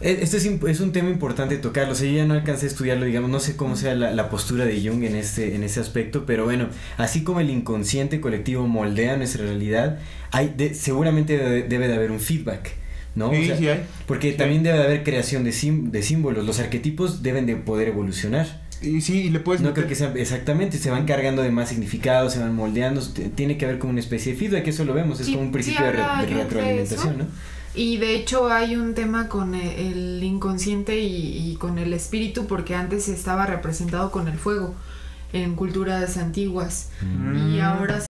eh, 0.02 0.18
esto 0.22 0.36
es, 0.36 0.44
es, 0.46 0.80
un 0.80 0.92
tema 0.92 1.10
importante 1.10 1.56
tocarlo. 1.56 1.92
O 1.92 1.94
sea, 1.94 2.08
yo 2.08 2.16
ya 2.16 2.24
no 2.24 2.34
alcancé 2.34 2.66
a 2.66 2.68
estudiarlo, 2.68 3.06
digamos, 3.06 3.30
no 3.30 3.40
sé 3.40 3.56
cómo 3.56 3.76
sea 3.76 3.94
la, 3.94 4.30
postura 4.30 4.64
de 4.64 4.80
Jung 4.80 5.04
en 5.04 5.16
este, 5.16 5.54
en 5.54 5.62
ese 5.62 5.80
aspecto, 5.80 6.24
pero 6.26 6.44
bueno, 6.44 6.68
así 6.96 7.22
como 7.22 7.40
el 7.40 7.50
inconsciente 7.50 8.20
colectivo 8.20 8.66
moldea 8.66 9.16
nuestra 9.16 9.44
realidad, 9.44 9.98
hay 10.30 10.54
seguramente 10.74 11.36
debe, 11.36 11.88
de 11.88 11.94
haber 11.94 12.10
un 12.10 12.20
feedback. 12.20 12.72
¿no? 13.14 13.30
Sí, 13.30 13.52
sí 13.58 13.68
hay. 13.68 13.82
Porque 14.06 14.32
también 14.32 14.62
debe 14.62 14.78
de 14.78 14.84
haber 14.84 15.04
creación 15.04 15.44
de, 15.44 15.52
de 15.52 16.02
símbolos. 16.02 16.46
Los 16.46 16.60
arquetipos 16.60 17.22
deben 17.22 17.46
de 17.46 17.56
poder 17.56 17.88
evolucionar. 17.88 18.62
Y 18.82 19.00
sí, 19.00 19.30
le 19.30 19.38
puedes 19.38 19.62
No 19.62 19.74
creo 19.74 19.86
que 19.86 19.94
sea 19.94 20.12
exactamente, 20.16 20.76
se 20.78 20.90
van 20.90 21.06
cargando 21.06 21.42
de 21.42 21.50
más 21.50 21.68
significados, 21.68 22.32
se 22.32 22.40
van 22.40 22.54
moldeando, 22.54 23.00
tiene 23.34 23.56
que 23.56 23.64
haber 23.64 23.78
como 23.78 23.92
una 23.92 24.00
especie 24.00 24.32
de 24.32 24.38
feedback, 24.38 24.66
eso 24.66 24.84
lo 24.84 24.92
vemos, 24.92 25.20
es 25.20 25.28
como 25.28 25.40
un 25.40 25.52
principio 25.52 25.84
de, 25.86 25.92
de, 25.92 26.42
retroalimentación, 26.42 27.18
¿no? 27.18 27.26
Y 27.74 27.96
de 27.96 28.14
hecho 28.16 28.50
hay 28.50 28.76
un 28.76 28.94
tema 28.94 29.28
con 29.28 29.54
el 29.54 30.22
inconsciente 30.22 30.98
y, 31.00 31.56
con 31.56 31.78
el 31.78 31.92
espíritu 31.92 32.46
porque 32.46 32.74
antes 32.74 33.08
estaba 33.08 33.46
representado 33.46 34.10
con 34.10 34.28
el 34.28 34.38
fuego 34.38 34.74
en 35.32 35.54
culturas 35.54 36.16
antiguas 36.16 36.90
y 37.00 37.58
mm. 37.58 37.60
ahora 37.60 38.04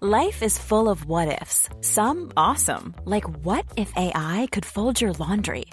Life 0.00 0.42
is 0.42 0.58
full 0.58 0.90
of 0.90 1.06
what 1.06 1.40
ifs. 1.40 1.70
Some 1.80 2.30
awesome, 2.36 2.94
like 3.06 3.24
what 3.42 3.64
if 3.74 3.90
AI 3.96 4.46
could 4.52 4.66
fold 4.66 5.00
your 5.00 5.14
laundry? 5.14 5.64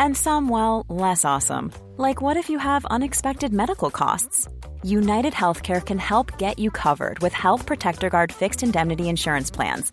And 0.00 0.16
some 0.16 0.48
well, 0.48 0.84
less 0.88 1.24
awesome, 1.24 1.70
like 1.96 2.20
what 2.20 2.36
if 2.36 2.50
you 2.50 2.58
have 2.58 2.84
unexpected 2.86 3.52
medical 3.52 3.90
costs? 3.90 4.48
United 4.82 5.34
Healthcare 5.34 5.84
can 5.84 5.98
help 5.98 6.36
get 6.36 6.58
you 6.58 6.72
covered 6.72 7.20
with 7.20 7.32
Health 7.32 7.64
Protector 7.64 8.10
Guard 8.10 8.32
fixed 8.32 8.64
indemnity 8.64 9.08
insurance 9.08 9.52
plans 9.52 9.92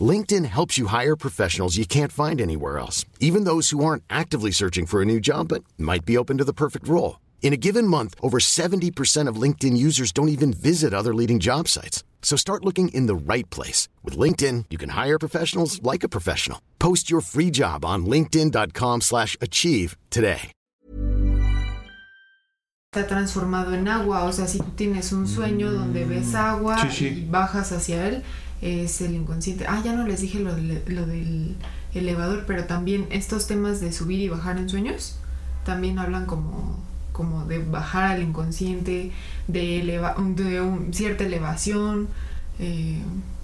LinkedIn 0.00 0.44
helps 0.44 0.78
you 0.78 0.86
hire 0.86 1.16
professionals 1.16 1.76
you 1.76 1.84
can't 1.84 2.12
find 2.12 2.40
anywhere 2.40 2.78
else, 2.78 3.04
even 3.18 3.42
those 3.42 3.70
who 3.70 3.84
aren't 3.84 4.04
actively 4.08 4.52
searching 4.52 4.86
for 4.86 5.02
a 5.02 5.04
new 5.12 5.18
job 5.18 5.48
but 5.48 5.64
might 5.76 6.04
be 6.04 6.16
open 6.16 6.38
to 6.38 6.46
the 6.48 6.52
perfect 6.52 6.86
role. 6.86 7.18
In 7.42 7.52
a 7.52 7.62
given 7.66 7.84
month, 7.84 8.14
over 8.22 8.38
70% 8.38 9.26
of 9.26 9.42
LinkedIn 9.42 9.76
users 9.76 10.12
don't 10.12 10.28
even 10.36 10.52
visit 10.52 10.94
other 10.94 11.12
leading 11.12 11.40
job 11.40 11.66
sites. 11.66 12.04
So 12.22 12.36
start 12.36 12.64
looking 12.64 12.90
in 12.94 13.06
the 13.06 13.34
right 13.34 13.48
place. 13.50 13.88
With 14.04 14.16
LinkedIn, 14.16 14.66
you 14.70 14.78
can 14.78 14.90
hire 14.90 15.18
professionals 15.18 15.82
like 15.82 16.04
a 16.04 16.08
professional. 16.08 16.60
Post 16.78 17.10
your 17.10 17.22
free 17.22 17.50
job 17.50 17.84
on 17.84 18.06
linkedin.com 18.06 19.00
slash 19.00 19.36
achieve 19.40 19.96
today. 20.10 20.52
Está 22.92 23.06
transformado 23.06 23.72
en 23.72 23.86
agua, 23.86 24.24
o 24.24 24.32
sea, 24.32 24.48
si 24.48 24.58
tú 24.58 24.72
tienes 24.74 25.12
un 25.12 25.28
sueño 25.28 25.70
donde 25.70 26.04
ves 26.04 26.34
agua 26.34 26.76
sí, 26.76 26.88
sí. 26.90 27.06
y 27.06 27.30
bajas 27.30 27.70
hacia 27.70 28.08
él, 28.08 28.24
es 28.60 29.00
el 29.00 29.14
inconsciente. 29.14 29.66
Ah, 29.68 29.80
ya 29.84 29.94
no 29.94 30.06
les 30.06 30.20
dije 30.20 30.40
lo, 30.40 30.52
lo 30.56 31.06
del 31.06 31.56
elevador, 31.94 32.44
pero 32.46 32.64
también 32.64 33.06
estos 33.10 33.46
temas 33.46 33.80
de 33.80 33.92
subir 33.92 34.20
y 34.20 34.28
bajar 34.28 34.58
en 34.58 34.68
sueños 34.68 35.16
también 35.64 35.98
hablan 35.98 36.26
como, 36.26 36.78
como 37.12 37.44
de 37.44 37.58
bajar 37.58 38.12
al 38.12 38.22
inconsciente, 38.22 39.12
de, 39.46 39.80
eleva 39.80 40.16
de 40.18 40.88
cierta 40.92 41.24
elevación, 41.24 42.08
eh, 42.58 43.02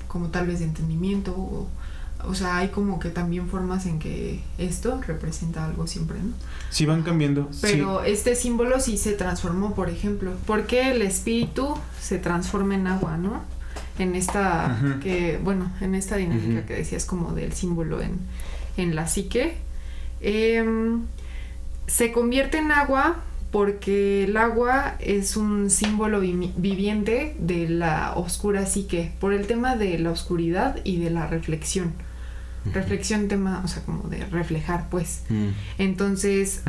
como 0.09 0.29
tal 0.29 0.47
vez 0.47 0.61
de 0.61 0.67
entendimiento. 0.67 1.33
O, 1.33 1.69
o, 2.25 2.35
sea, 2.35 2.57
hay 2.57 2.69
como 2.69 2.99
que 2.99 3.11
también 3.11 3.49
formas 3.49 3.87
en 3.87 3.99
que 3.99 4.41
esto 4.59 5.01
representa 5.07 5.65
algo 5.65 5.87
siempre, 5.87 6.19
¿no? 6.19 6.33
Sí, 6.71 6.87
van 6.87 7.03
cambiando. 7.03 7.51
Pero 7.61 8.03
este 8.03 8.35
símbolo 8.35 8.81
sí 8.81 8.97
se 8.97 9.13
transformó, 9.13 9.75
por 9.75 9.91
ejemplo. 9.91 10.33
porque 10.47 10.91
el 10.91 11.03
espíritu 11.03 11.77
se 12.01 12.19
transforma 12.19 12.75
en 12.75 12.87
agua, 12.87 13.17
no? 13.17 13.43
En 13.99 14.15
esta 14.15 14.99
que 15.03 15.39
bueno 15.43 15.71
en 15.81 15.95
esta 15.95 16.17
dinámica 16.17 16.67
que 16.67 16.75
decías 16.75 17.05
como 17.05 17.33
del 17.33 17.53
símbolo 17.53 18.01
en, 18.01 18.19
en 18.77 18.95
la 18.95 19.07
psique 19.09 19.55
em, 20.21 21.03
se 21.87 22.13
convierte 22.13 22.59
en 22.59 22.73
agua 22.73 23.17
porque 23.51 24.25
el 24.25 24.37
agua 24.37 24.97
es 24.99 25.37
un 25.37 25.71
símbolo 25.71 26.21
viviente 26.21 27.37
de 27.39 27.69
la 27.69 28.13
oscura 28.15 28.67
psique 28.67 29.13
por 29.21 29.33
el 29.33 29.47
tema 29.47 29.77
de 29.77 29.99
la 29.99 30.11
oscuridad 30.11 30.79
y 30.85 30.99
de 30.99 31.11
la 31.11 31.27
reflexión. 31.27 31.95
Reflexión 32.75 33.29
tema 33.29 33.63
o 33.65 33.69
sea 33.69 33.83
como 33.85 34.09
de 34.09 34.27
reflejar 34.27 34.89
pues. 34.91 35.23
Mm. 35.29 35.49
entonces 35.79 36.63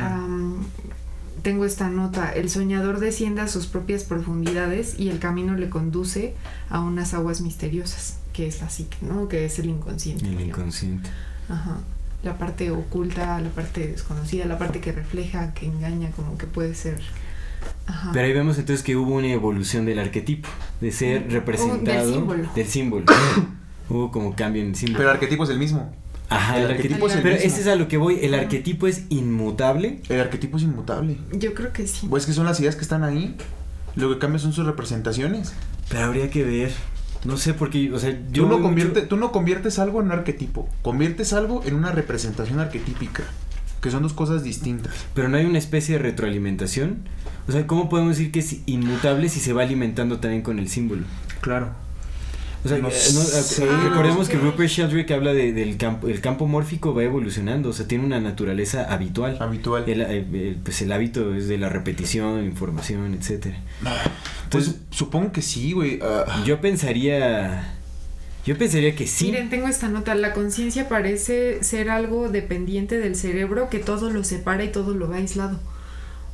tengo 1.48 1.64
esta 1.64 1.90
nota, 1.90 2.30
el 2.34 2.50
soñador 2.50 3.00
desciende 3.00 3.40
a 3.40 3.48
sus 3.48 3.68
propias 3.68 4.04
profundidades 4.04 5.00
y 5.00 5.08
el 5.08 5.18
camino 5.18 5.56
le 5.56 5.70
conduce 5.70 6.36
a 6.70 6.82
unas 6.82 7.14
aguas 7.14 7.40
misteriosas, 7.40 8.18
que 8.34 8.48
es 8.48 8.60
la 8.60 8.70
psique, 8.70 8.98
¿no? 9.00 9.30
Que 9.30 9.46
es 9.46 9.58
el 9.58 9.70
inconsciente. 9.70 10.28
El 10.28 10.42
inconsciente. 10.42 11.10
Ajá. 11.48 11.78
La 12.22 12.38
parte 12.38 12.70
oculta, 12.72 13.40
la 13.40 13.48
parte 13.48 13.88
desconocida, 13.88 14.44
la 14.44 14.58
parte 14.58 14.82
que 14.82 14.92
refleja, 14.92 15.54
que 15.54 15.68
engaña, 15.68 16.12
como 16.12 16.38
que 16.38 16.48
puede 16.48 16.76
ser... 16.76 17.00
Ajá. 17.86 18.10
Pero 18.12 18.26
ahí 18.26 18.34
vemos 18.34 18.58
entonces 18.58 18.84
que 18.84 18.98
hubo 18.98 19.16
una 19.16 19.32
evolución 19.32 19.86
del 19.86 20.00
arquetipo, 20.00 20.50
de 20.82 20.92
ser 20.92 21.32
representado... 21.32 22.08
del 22.08 22.14
símbolo. 22.14 22.50
Del 22.54 22.68
símbolo. 22.68 23.06
hubo 23.90 24.12
como 24.12 24.36
cambio 24.36 24.64
en 24.64 24.72
el 24.72 24.76
símbolo. 24.76 24.98
Pero 24.98 25.12
el 25.12 25.16
arquetipo 25.16 25.46
es 25.46 25.50
el 25.50 25.60
mismo. 25.60 25.94
Ajá, 26.30 26.60
el, 26.60 26.72
arquetipo, 26.72 27.08
es 27.08 27.16
el 27.16 27.22
Pero 27.22 27.36
ese 27.36 27.62
es 27.62 27.68
a 27.68 27.76
lo 27.76 27.88
que 27.88 27.98
voy, 27.98 28.20
¿el 28.22 28.34
arquetipo 28.34 28.88
es 28.88 29.04
inmutable? 29.10 30.02
El 30.10 30.20
arquetipo 30.20 30.58
es 30.58 30.64
inmutable. 30.64 31.18
Yo 31.32 31.54
creo 31.54 31.72
que 31.72 31.88
sí. 31.88 32.08
Pues 32.10 32.26
que 32.26 32.34
son 32.34 32.46
las 32.46 32.60
ideas 32.60 32.76
que 32.76 32.82
están 32.82 33.04
ahí. 33.04 33.36
Lo 33.96 34.10
que 34.10 34.20
cambia 34.20 34.40
son 34.40 34.54
sus 34.54 34.66
representaciones. 34.66 35.54
Pero 35.90 36.06
habría 36.06 36.30
que 36.30 36.44
ver. 36.44 36.72
No 37.26 37.38
sé 37.38 37.54
por 37.54 37.70
qué, 37.70 37.92
o 37.92 38.00
sea, 38.00 38.12
yo... 38.32 38.44
Tú 38.44 38.50
no, 38.50 38.62
convierte, 38.62 39.02
tú 39.02 39.18
no 39.18 39.32
conviertes 39.32 39.80
algo 39.80 40.00
en 40.02 40.08
un 40.08 40.12
arquetipo, 40.12 40.70
conviertes 40.82 41.34
algo 41.34 41.64
en 41.66 41.74
una 41.74 41.92
representación 41.92 42.60
arquetípica, 42.60 43.24
que 43.82 43.90
son 43.90 44.04
dos 44.04 44.14
cosas 44.14 44.44
distintas. 44.44 44.94
Pero 45.16 45.28
no 45.28 45.38
hay 45.38 45.46
una 45.46 45.58
especie 45.58 45.98
de 45.98 46.04
retroalimentación. 46.04 47.00
O 47.48 47.52
sea, 47.52 47.66
¿cómo 47.66 47.90
podemos 47.90 48.18
decir 48.18 48.32
que 48.32 48.40
es 48.40 48.58
inmutable 48.66 49.30
si 49.30 49.40
se 49.40 49.52
va 49.52 49.64
alimentando 49.64 50.20
también 50.20 50.44
con 50.44 50.60
el 50.60 50.70
símbolo? 50.70 51.04
Claro. 51.42 51.72
O 52.72 52.92
sea, 52.92 53.66
eh, 53.66 53.90
recordemos 53.90 54.30
que 54.30 54.38
Rupert 54.38 54.70
Sheldrake 54.70 55.14
habla 55.14 55.34
de, 55.34 55.54
del 55.54 55.78
campo, 55.78 56.08
el 56.08 56.22
campo 56.22 56.48
mórfico 56.48 56.94
va 56.94 57.04
evolucionando, 57.04 57.70
o 57.70 57.74
sea, 57.74 57.88
tiene 57.88 58.06
una 58.06 58.20
naturaleza 58.20 58.92
habitual. 58.92 59.38
Habitual. 59.40 59.84
El, 59.88 60.58
pues 60.64 60.82
el 60.82 60.92
hábito 60.92 61.34
es 61.36 61.48
de 61.48 61.58
la 61.58 61.70
repetición, 61.70 62.44
información, 62.46 63.14
etcétera. 63.14 63.58
Entonces, 64.44 64.74
pues, 64.74 64.98
supongo 64.98 65.32
que 65.32 65.42
sí, 65.42 65.74
güey. 65.74 66.00
Ah. 66.02 66.44
Yo 66.46 66.62
pensaría... 66.62 67.74
Yo 68.46 68.58
pensaría 68.58 68.96
que 68.96 69.08
sí. 69.08 69.26
Miren, 69.26 69.50
tengo 69.50 69.68
esta 69.68 69.90
nota. 69.90 70.16
La 70.16 70.34
conciencia 70.34 70.88
parece 70.88 71.62
ser 71.66 71.90
algo 71.90 72.30
dependiente 72.30 72.98
del 72.98 73.18
cerebro 73.18 73.70
que 73.70 73.80
todo 73.80 74.10
lo 74.10 74.24
separa 74.24 74.64
y 74.64 74.72
todo 74.72 74.94
lo 74.94 75.10
va 75.10 75.18
aislado. 75.18 75.60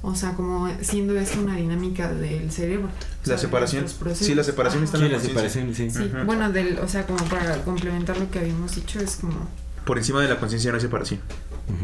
O 0.04 0.16
sea, 0.16 0.34
como 0.34 0.70
siendo 0.82 1.18
esto 1.18 1.40
una 1.40 1.56
dinámica 1.56 2.12
del 2.12 2.52
cerebro. 2.52 2.90
La 3.26 3.38
separación. 3.38 3.86
Sí, 4.14 4.36
la 4.36 4.44
separación 4.44 4.84
está 4.84 4.98
en 4.98 5.12
la, 5.12 5.20
separación, 5.20 5.74
sí. 5.74 5.90
sí. 5.90 6.12
Bueno, 6.26 6.52
del, 6.52 6.78
o 6.80 6.88
sea, 6.88 7.08
como 7.08 7.24
para 7.26 7.64
complementar 7.64 8.18
lo 8.18 8.30
que 8.30 8.40
habíamos 8.40 8.76
dicho, 8.76 9.00
es 9.00 9.16
como 9.16 9.48
por 9.86 9.98
encima 9.98 10.22
de 10.22 10.30
la 10.30 10.40
conciencia 10.40 10.72
no 10.72 10.78
hay 10.78 10.82
separación. 10.82 11.20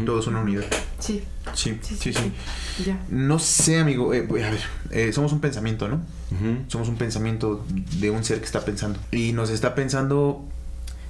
Todo 0.06 0.20
es 0.20 0.28
una 0.28 0.42
unidad. 0.42 0.64
Sí. 1.00 1.24
Sí, 1.54 1.80
sí, 1.82 2.14
sí. 2.14 2.32
Ya. 2.86 3.00
No 3.10 3.40
sé, 3.40 3.80
amigo. 3.80 4.14
Eh, 4.14 4.28
a 4.30 4.50
ver, 4.50 4.60
eh, 4.92 5.14
somos 5.14 5.32
un 5.32 5.40
pensamiento, 5.40 5.88
¿no? 5.88 6.02
Somos 6.68 6.90
un 6.90 6.98
pensamiento 6.98 7.66
de 8.00 8.10
un 8.10 8.24
ser 8.24 8.40
que 8.40 8.46
está 8.46 8.64
pensando. 8.64 9.00
Y 9.12 9.32
nos 9.34 9.50
está 9.50 9.76
pensando 9.76 10.46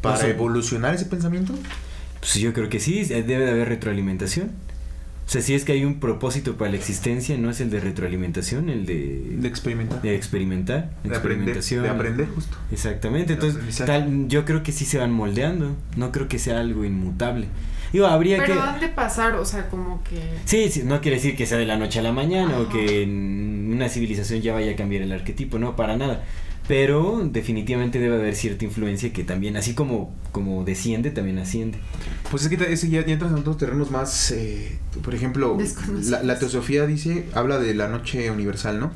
para 0.02 0.28
evolucionar 0.28 0.96
ese 0.96 1.06
pensamiento. 1.06 1.54
Pues 2.20 2.36
yo 2.36 2.54
creo 2.54 2.70
que 2.70 2.80
sí, 2.80 3.04
debe 3.04 3.46
de 3.46 3.52
haber 3.52 3.70
retroalimentación. 3.70 4.52
O 5.30 5.32
sea, 5.32 5.44
si 5.44 5.54
es 5.54 5.64
que 5.64 5.74
hay 5.74 5.86
un 5.86 6.00
propósito 6.00 6.58
para 6.58 6.72
la 6.72 6.78
existencia, 6.78 7.38
no 7.38 7.52
es 7.52 7.62
el 7.62 7.70
de 7.70 7.80
retroalimentación, 7.80 8.68
el 8.68 8.88
de... 8.88 9.36
De 9.38 9.48
experimentar. 9.48 10.02
De 10.02 10.16
experimentar. 10.16 10.90
De 11.04 11.10
experimentación. 11.10 11.84
de 11.84 11.90
aprender, 11.90 12.28
justo. 12.34 12.58
Exactamente. 12.72 13.34
Entonces, 13.34 13.86
tal, 13.86 14.28
yo 14.28 14.44
creo 14.44 14.64
que 14.64 14.72
sí 14.72 14.86
se 14.86 14.98
van 14.98 15.12
moldeando. 15.12 15.76
No 15.98 16.12
creo 16.12 16.28
que 16.28 16.40
sea 16.40 16.60
algo 16.60 16.84
inmutable. 16.84 17.46
Digo, 17.94 18.08
habría 18.08 18.40
Pero 18.40 18.56
que... 18.56 18.60
han 18.60 18.80
de 18.80 18.88
pasar, 18.88 19.36
o 19.36 19.46
sea, 19.46 19.70
como 19.70 20.04
que... 20.04 20.20
Sí, 20.46 20.68
sí, 20.72 20.82
no 20.84 21.00
quiere 21.00 21.18
decir 21.18 21.36
que 21.36 21.46
sea 21.46 21.60
de 21.60 21.68
la 21.68 21.78
noche 21.78 22.00
a 22.00 22.02
la 22.02 22.12
mañana 22.12 22.58
o 22.58 22.68
que 22.68 23.04
en 23.04 23.72
una 23.72 23.88
civilización 23.88 24.42
ya 24.42 24.54
vaya 24.54 24.72
a 24.72 24.76
cambiar 24.76 25.04
el 25.04 25.12
arquetipo, 25.12 25.60
no, 25.60 25.76
para 25.76 25.96
nada 25.96 26.24
pero 26.70 27.28
definitivamente 27.28 27.98
debe 27.98 28.18
haber 28.18 28.36
cierta 28.36 28.64
influencia 28.64 29.12
que 29.12 29.24
también, 29.24 29.58
así 29.58 29.74
como, 29.74 30.14
como 30.32 30.64
desciende, 30.64 31.10
también 31.10 31.40
asciende. 31.40 31.80
Pues 32.30 32.44
es 32.44 32.50
que 32.50 32.72
ese 32.72 32.92
ya, 32.92 33.04
ya 33.04 33.12
entras 33.12 33.32
en 33.32 33.40
otros 33.40 33.58
terrenos 33.58 33.90
más, 33.90 34.30
eh, 34.30 34.78
por 35.02 35.16
ejemplo, 35.16 35.58
la, 36.04 36.38
teosofía 36.38 36.86
dice, 36.86 37.26
habla 37.34 37.58
de 37.58 37.74
la 37.74 37.88
noche 37.88 38.30
universal, 38.30 38.80
¿no? 38.80 38.92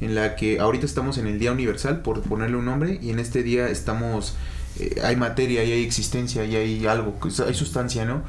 En 0.00 0.16
la 0.16 0.34
que 0.34 0.58
ahorita 0.58 0.86
estamos 0.86 1.16
en 1.18 1.28
el 1.28 1.38
día 1.38 1.52
universal, 1.52 2.02
por 2.02 2.20
ponerle 2.22 2.56
un 2.56 2.64
nombre, 2.64 2.98
y 3.00 3.10
en 3.10 3.20
este 3.20 3.44
día 3.44 3.68
estamos, 3.68 4.34
eh, 4.80 4.96
hay 5.04 5.14
materia, 5.14 5.62
y 5.62 5.70
hay 5.70 5.84
existencia, 5.84 6.44
y 6.44 6.56
hay 6.56 6.84
algo, 6.88 7.16
hay 7.46 7.54
sustancia, 7.54 8.04
¿no? 8.04 8.24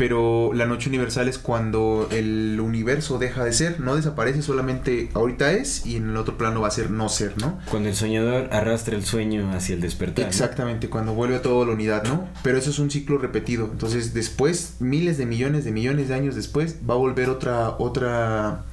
Pero 0.00 0.52
la 0.54 0.64
noche 0.64 0.88
universal 0.88 1.28
es 1.28 1.36
cuando 1.36 2.08
el 2.10 2.58
universo 2.58 3.18
deja 3.18 3.44
de 3.44 3.52
ser, 3.52 3.80
no 3.80 3.96
desaparece, 3.96 4.40
solamente 4.40 5.10
ahorita 5.12 5.52
es 5.52 5.84
y 5.84 5.96
en 5.96 6.08
el 6.08 6.16
otro 6.16 6.38
plano 6.38 6.62
va 6.62 6.68
a 6.68 6.70
ser 6.70 6.90
no 6.90 7.10
ser, 7.10 7.36
¿no? 7.36 7.58
Cuando 7.70 7.90
el 7.90 7.94
soñador 7.94 8.48
arrastra 8.50 8.96
el 8.96 9.04
sueño 9.04 9.52
hacia 9.52 9.74
el 9.74 9.82
despertar. 9.82 10.24
Exactamente, 10.24 10.88
cuando 10.88 11.12
vuelve 11.12 11.36
a 11.36 11.42
toda 11.42 11.66
la 11.66 11.72
unidad, 11.72 12.04
¿no? 12.04 12.26
Pero 12.42 12.56
eso 12.56 12.70
es 12.70 12.78
un 12.78 12.90
ciclo 12.90 13.18
repetido, 13.18 13.68
entonces 13.70 14.14
después, 14.14 14.76
miles 14.78 15.18
de 15.18 15.26
millones 15.26 15.66
de 15.66 15.72
millones 15.72 16.08
de 16.08 16.14
años 16.14 16.34
después, 16.34 16.76
va 16.88 16.94
a 16.94 16.96
volver 16.96 17.28
otra, 17.28 17.76
otra, 17.78 18.64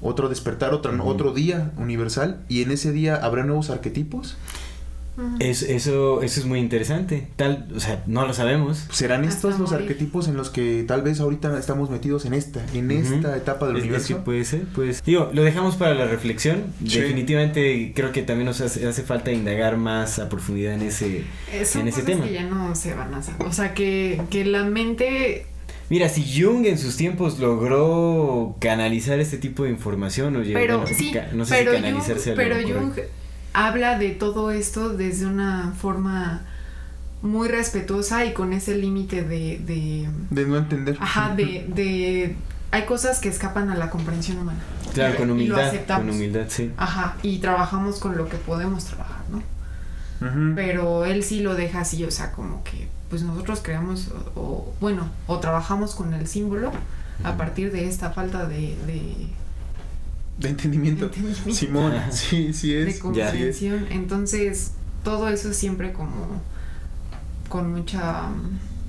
otro 0.00 0.28
despertar, 0.28 0.74
otra, 0.74 1.00
otro 1.00 1.32
día 1.32 1.70
universal 1.76 2.40
y 2.48 2.62
en 2.62 2.72
ese 2.72 2.90
día 2.90 3.14
habrá 3.14 3.44
nuevos 3.44 3.70
arquetipos 3.70 4.36
eso, 5.40 5.66
eso, 5.66 6.22
eso 6.22 6.40
es 6.40 6.46
muy 6.46 6.58
interesante. 6.58 7.28
Tal, 7.36 7.68
o 7.74 7.80
sea, 7.80 8.02
no 8.06 8.26
lo 8.26 8.32
sabemos. 8.32 8.86
¿Serán 8.90 9.24
estos 9.24 9.58
los 9.58 9.72
arquetipos 9.72 10.28
en 10.28 10.36
los 10.36 10.50
que 10.50 10.84
tal 10.86 11.02
vez 11.02 11.20
ahorita 11.20 11.58
estamos 11.58 11.90
metidos 11.90 12.24
en 12.24 12.34
esta, 12.34 12.64
en 12.72 12.90
esta 12.90 13.36
etapa 13.36 13.66
del 13.66 13.76
universo? 13.76 14.24
puede 14.24 14.44
ser, 14.44 14.62
pues. 14.74 15.02
Digo, 15.04 15.30
lo 15.32 15.42
dejamos 15.42 15.76
para 15.76 15.94
la 15.94 16.06
reflexión. 16.06 16.64
Definitivamente 16.80 17.92
creo 17.94 18.12
que 18.12 18.22
también 18.22 18.46
nos 18.46 18.60
hace, 18.60 19.02
falta 19.02 19.32
indagar 19.32 19.76
más 19.76 20.18
a 20.18 20.28
profundidad 20.28 20.74
en 20.74 20.82
ese, 20.82 21.24
eh, 21.52 21.66
en 21.74 21.88
ese 21.88 22.02
tema. 22.02 22.24
que 22.24 22.32
ya 22.32 22.44
no 22.44 22.74
se 22.74 22.94
van 22.94 23.14
a 23.14 23.22
O 23.40 23.52
sea, 23.52 23.74
que, 23.74 24.20
que 24.30 24.44
la 24.44 24.64
mente 24.64 25.46
Mira, 25.90 26.08
si 26.08 26.24
Jung 26.24 26.64
en 26.64 26.78
sus 26.78 26.96
tiempos 26.96 27.38
logró 27.38 28.56
canalizar 28.60 29.20
este 29.20 29.36
tipo 29.36 29.64
de 29.64 29.70
información 29.70 30.36
o 30.36 30.42
pero, 30.52 30.86
sí, 30.86 31.12
no 31.34 31.44
sé 31.44 31.56
pero 31.56 31.72
si 31.72 31.82
canalizarse 31.82 32.32
Pero 32.32 32.56
Jung 32.62 32.92
habla 33.52 33.98
de 33.98 34.10
todo 34.10 34.50
esto 34.50 34.90
desde 34.90 35.26
una 35.26 35.72
forma 35.78 36.42
muy 37.22 37.48
respetuosa 37.48 38.24
y 38.24 38.32
con 38.32 38.52
ese 38.52 38.76
límite 38.76 39.22
de, 39.22 39.60
de... 39.64 40.08
De 40.30 40.46
no 40.46 40.56
entender. 40.56 40.96
Ajá, 41.00 41.34
de, 41.34 41.66
de... 41.74 42.36
Hay 42.70 42.84
cosas 42.86 43.20
que 43.20 43.28
escapan 43.28 43.70
a 43.70 43.76
la 43.76 43.90
comprensión 43.90 44.38
humana. 44.38 44.60
Claro, 44.94 45.16
con 45.16 45.30
humildad. 45.30 45.72
Con 45.86 46.10
humildad, 46.10 46.46
sí. 46.48 46.72
Ajá, 46.76 47.16
y 47.22 47.38
trabajamos 47.38 47.98
con 47.98 48.16
lo 48.16 48.28
que 48.28 48.36
podemos 48.38 48.84
trabajar, 48.84 49.22
¿no? 49.30 49.42
Pero 50.54 51.04
él 51.04 51.24
sí 51.24 51.40
lo 51.40 51.56
deja 51.56 51.80
así, 51.80 52.04
o 52.04 52.10
sea, 52.12 52.30
como 52.30 52.62
que 52.62 52.86
pues 53.10 53.22
nosotros 53.22 53.60
creamos, 53.60 54.12
o, 54.36 54.72
bueno, 54.80 55.10
o 55.26 55.40
trabajamos 55.40 55.96
con 55.96 56.14
el 56.14 56.28
símbolo 56.28 56.70
a 57.24 57.36
partir 57.36 57.72
de 57.72 57.88
esta 57.88 58.10
falta 58.10 58.46
de 58.46 58.76
de 58.86 59.26
entendimiento. 60.48 61.10
Simón, 61.50 61.92
sí, 62.10 62.52
sí 62.52 62.74
es. 62.74 62.86
De 62.86 62.98
comprensión. 62.98 63.86
Entonces, 63.90 64.72
todo 65.04 65.28
eso 65.28 65.52
siempre 65.52 65.92
como 65.92 66.40
con 67.48 67.72
mucha, 67.72 68.28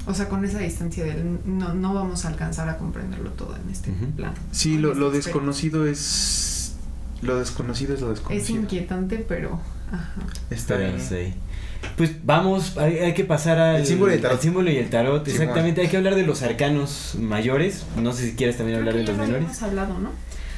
o 0.05 0.13
sea, 0.13 0.29
con 0.29 0.45
esa 0.45 0.59
distancia 0.59 1.03
de 1.03 1.21
no, 1.45 1.73
no 1.73 1.93
vamos 1.93 2.25
a 2.25 2.29
alcanzar 2.29 2.69
a 2.69 2.77
comprenderlo 2.77 3.31
todo 3.31 3.55
en 3.55 3.69
este 3.69 3.91
plan. 4.15 4.33
Sí, 4.51 4.77
lo, 4.77 4.93
lo 4.93 5.11
desconocido 5.11 5.85
es, 5.85 6.75
lo 7.21 7.37
desconocido 7.37 7.93
es 7.93 8.01
lo 8.01 8.09
desconocido. 8.09 8.41
Es 8.41 8.49
inquietante, 8.49 9.25
pero... 9.27 9.59
Ajá. 9.91 10.21
Está 10.49 10.77
bien. 10.77 10.99
Sí. 10.99 11.33
Pues 11.97 12.25
vamos, 12.25 12.77
hay, 12.77 13.13
que 13.13 13.23
pasar 13.23 13.59
al 13.59 13.85
símbolo, 13.85 14.11
y 14.11 14.15
el 14.15 14.21
tarot. 14.21 14.41
símbolo 14.41 14.71
y 14.71 14.77
el 14.77 14.89
tarot. 14.89 15.27
Exactamente, 15.27 15.81
hay 15.81 15.89
que 15.89 15.97
hablar 15.97 16.15
de 16.15 16.23
los 16.23 16.41
arcanos 16.41 17.15
mayores. 17.19 17.85
No 18.01 18.13
sé 18.13 18.29
si 18.29 18.35
quieres 18.35 18.57
también 18.57 18.79
hablar 18.79 18.95
de 18.95 19.03
los 19.03 19.15
menores. 19.15 19.43
Hemos 19.43 19.61
hablado, 19.61 19.99
¿no? 19.99 20.09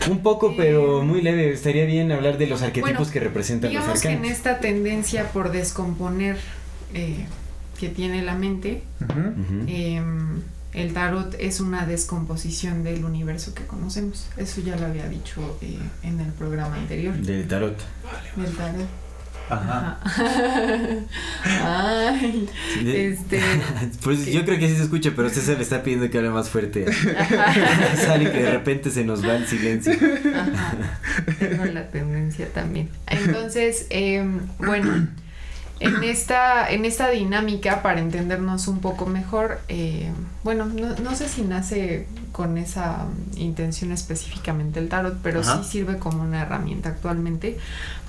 Un 0.09 0.21
poco, 0.21 0.53
pero 0.55 1.03
muy 1.03 1.21
leve. 1.21 1.51
Estaría 1.51 1.85
bien 1.85 2.11
hablar 2.11 2.37
de 2.37 2.47
los 2.47 2.61
arquetipos 2.61 3.09
que 3.09 3.19
representan 3.19 3.73
los 3.73 3.81
arcanos. 3.81 4.01
que 4.01 4.11
en 4.11 4.25
esta 4.25 4.59
tendencia 4.59 5.31
por 5.31 5.51
descomponer 5.51 6.37
eh, 6.93 7.25
que 7.79 7.89
tiene 7.89 8.21
la 8.21 8.35
mente, 8.35 8.83
em, 9.67 10.41
el 10.73 10.93
tarot 10.93 11.35
es 11.39 11.59
una 11.59 11.85
descomposición 11.85 12.83
del 12.83 13.05
universo 13.05 13.53
que 13.53 13.65
conocemos. 13.65 14.27
Eso 14.37 14.61
ya 14.61 14.75
lo 14.75 14.85
había 14.85 15.07
dicho 15.07 15.57
eh, 15.61 15.77
en 16.03 16.19
el 16.19 16.31
programa 16.33 16.75
anterior. 16.75 17.15
Del 17.15 17.47
tarot. 17.47 17.77
Del 18.35 18.51
tarot. 18.53 19.04
Ajá. 19.49 19.99
Ay, 21.63 22.49
este. 22.85 23.39
Pues 24.03 24.25
yo 24.25 24.43
creo 24.45 24.59
que 24.59 24.67
sí 24.67 24.75
se 24.75 24.83
escucha, 24.83 25.11
pero 25.15 25.27
usted 25.27 25.41
se 25.41 25.55
le 25.55 25.63
está 25.63 25.83
pidiendo 25.83 26.09
que 26.09 26.17
hable 26.17 26.29
más 26.29 26.49
fuerte. 26.49 26.85
Sale 27.97 28.31
que 28.31 28.43
de 28.43 28.51
repente 28.51 28.91
se 28.91 29.03
nos 29.03 29.25
va 29.25 29.35
el 29.35 29.47
silencio. 29.47 29.93
Ajá. 29.93 30.73
Tengo 31.39 31.65
la 31.65 31.87
tendencia 31.89 32.47
también. 32.49 32.89
Entonces, 33.07 33.87
eh, 33.89 34.25
bueno 34.59 35.07
en 35.79 36.03
esta, 36.03 36.69
en 36.69 36.85
esta 36.85 37.09
dinámica, 37.09 37.81
para 37.81 37.99
entendernos 37.99 38.67
un 38.67 38.79
poco 38.79 39.05
mejor, 39.05 39.59
eh, 39.67 40.11
bueno, 40.43 40.65
no, 40.65 41.15
sé 41.15 41.27
si 41.27 41.41
nace 41.41 42.07
con 42.31 42.57
esa 42.57 43.05
intención 43.35 43.91
específicamente 43.91 44.79
el 44.79 44.89
tarot, 44.89 45.17
pero 45.21 45.43
sí 45.43 45.63
sirve 45.63 45.97
como 45.97 46.21
una 46.23 46.41
herramienta 46.41 46.89
actualmente 46.89 47.57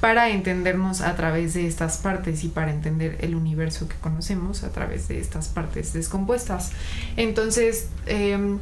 para 0.01 0.29
entendernos 0.31 1.01
a 1.01 1.17
través 1.17 1.55
de 1.55 1.67
estas 1.67 1.99
partes 1.99 2.45
y 2.45 2.49
para 2.49 2.73
entender 2.73 3.19
el 3.21 3.35
universo 3.35 3.89
que 3.89 3.97
conocemos 3.97 4.63
a 4.63 4.71
través 4.71 5.09
de 5.09 5.21
estas 5.21 5.49
partes 5.49 5.93
descompuestas. 5.93 6.73
Entonces, 7.17 7.89
eh, 8.07 8.59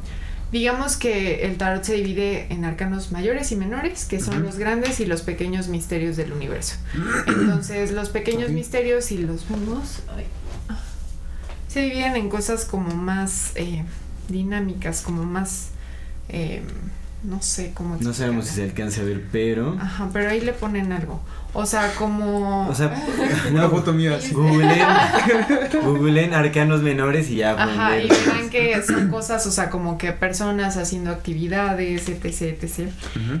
Digamos 0.55 0.95
que 0.95 1.45
el 1.45 1.57
tarot 1.57 1.83
se 1.83 1.95
divide 1.95 2.47
en 2.49 2.63
arcanos 2.63 3.11
mayores 3.11 3.51
y 3.51 3.57
menores, 3.57 4.05
que 4.05 4.21
son 4.21 4.41
los 4.41 4.57
grandes 4.57 5.01
y 5.01 5.05
los 5.05 5.21
pequeños 5.21 5.67
misterios 5.67 6.15
del 6.15 6.31
universo. 6.31 6.77
Entonces, 7.27 7.91
los 7.91 8.07
pequeños 8.07 8.51
misterios 8.51 9.11
y 9.11 9.17
los 9.17 9.49
mundos 9.49 10.03
se 11.67 11.81
dividen 11.81 12.15
en 12.15 12.29
cosas 12.29 12.63
como 12.63 12.95
más 12.95 13.51
eh, 13.55 13.83
dinámicas, 14.29 15.01
como 15.01 15.25
más... 15.25 15.71
Eh, 16.29 16.63
no 17.25 17.41
sé 17.41 17.71
cómo... 17.73 17.97
No 17.99 18.13
sabemos 18.13 18.45
si 18.45 18.55
se 18.55 18.63
alcanza 18.63 19.01
a 19.01 19.03
ver, 19.03 19.23
pero... 19.31 19.77
Ajá, 19.79 20.09
pero 20.13 20.29
ahí 20.29 20.41
le 20.41 20.53
ponen 20.53 20.91
algo. 20.91 21.21
O 21.57 21.65
sea, 21.65 21.93
como. 21.95 22.67
O 22.67 22.75
sea, 22.75 22.93
una 23.49 23.69
foto 23.69 23.93
mía. 23.93 24.19
Googleen, 25.83 26.33
arcanos 26.33 26.81
menores 26.81 27.29
y 27.29 27.37
ya. 27.37 27.51
Ajá, 27.51 27.97
y 27.97 28.09
verán 28.09 28.49
que 28.49 28.83
son 28.83 29.09
cosas, 29.09 29.47
o 29.47 29.51
sea, 29.51 29.69
como 29.69 29.97
que 29.97 30.11
personas 30.11 30.75
haciendo 30.75 31.11
actividades, 31.11 32.09
etc, 32.09 32.61
etc. 32.61 32.89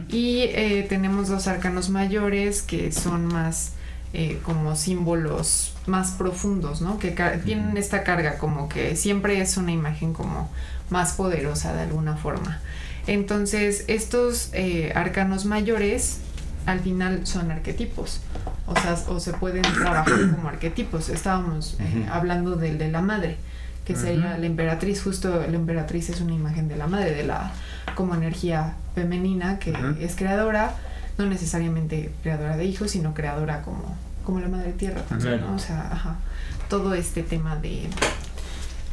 Y 0.07 0.43
eh, 0.43 0.85
tenemos 0.87 1.27
dos 1.27 1.47
arcanos 1.47 1.89
mayores 1.89 2.61
que 2.61 2.93
son 2.93 3.25
más 3.25 3.73
eh, 4.13 4.39
como 4.43 4.77
símbolos 4.77 5.73
más 5.85 6.11
profundos, 6.11 6.79
¿no? 6.79 6.99
Que 6.99 7.11
tienen 7.43 7.75
esta 7.75 8.03
carga, 8.03 8.37
como 8.37 8.69
que 8.69 8.95
siempre 8.95 9.41
es 9.41 9.57
una 9.57 9.73
imagen 9.73 10.13
como 10.13 10.49
más 10.89 11.13
poderosa 11.13 11.73
de 11.73 11.81
alguna 11.81 12.15
forma. 12.15 12.61
Entonces, 13.07 13.85
estos 13.87 14.49
eh, 14.53 14.91
arcanos 14.95 15.45
mayores 15.45 16.19
al 16.65 16.79
final 16.79 17.27
son 17.27 17.51
arquetipos, 17.51 18.21
o 18.65 18.75
sea, 18.79 18.97
o 19.07 19.19
se 19.19 19.33
pueden 19.33 19.61
trabajar 19.73 20.31
como 20.31 20.49
arquetipos. 20.49 21.09
Estábamos 21.09 21.77
eh, 21.79 22.07
hablando 22.11 22.55
del 22.55 22.77
de 22.77 22.89
la 22.89 23.01
madre, 23.01 23.37
que 23.85 23.95
sería 23.95 24.37
la 24.37 24.45
emperatriz, 24.45 25.03
justo 25.03 25.29
la 25.47 25.55
emperatriz 25.55 26.09
es 26.09 26.21
una 26.21 26.33
imagen 26.33 26.67
de 26.67 26.75
la 26.75 26.87
madre, 26.87 27.11
de 27.11 27.23
la 27.23 27.51
como 27.93 28.15
energía 28.15 28.73
femenina 28.95 29.59
que 29.59 29.73
es 29.99 30.15
creadora, 30.15 30.73
no 31.17 31.25
necesariamente 31.27 32.11
creadora 32.23 32.57
de 32.57 32.65
hijos, 32.65 32.91
sino 32.91 33.13
creadora 33.13 33.61
como, 33.61 33.95
como 34.23 34.39
la 34.39 34.47
madre 34.47 34.73
tierra, 34.73 35.01
O 35.53 35.59
sea, 35.59 35.89
ajá, 35.91 36.15
todo 36.67 36.95
este 36.95 37.21
tema 37.21 37.55
de 37.57 37.87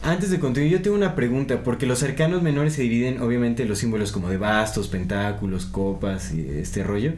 Antes 0.02 0.30
de 0.30 0.40
continuar, 0.40 0.70
yo 0.70 0.82
tengo 0.82 0.96
una 0.96 1.14
pregunta, 1.14 1.62
porque 1.62 1.86
los 1.86 2.02
arcanos 2.02 2.42
menores 2.42 2.72
se 2.74 2.82
dividen 2.82 3.20
obviamente 3.20 3.62
en 3.62 3.68
los 3.68 3.78
símbolos 3.78 4.10
como 4.10 4.28
de 4.28 4.36
bastos, 4.36 4.88
pentáculos, 4.88 5.64
copas 5.66 6.34
y 6.34 6.48
este 6.48 6.82
rollo. 6.82 7.12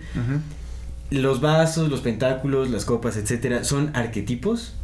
Los 1.11 1.41
vasos, 1.41 1.89
los 1.89 2.03
pentáculos, 2.03 2.71
las 2.71 2.85
copas, 2.85 3.17
etcétera, 3.17 3.65
¿son 3.65 3.91
arquetipos? 3.95 4.75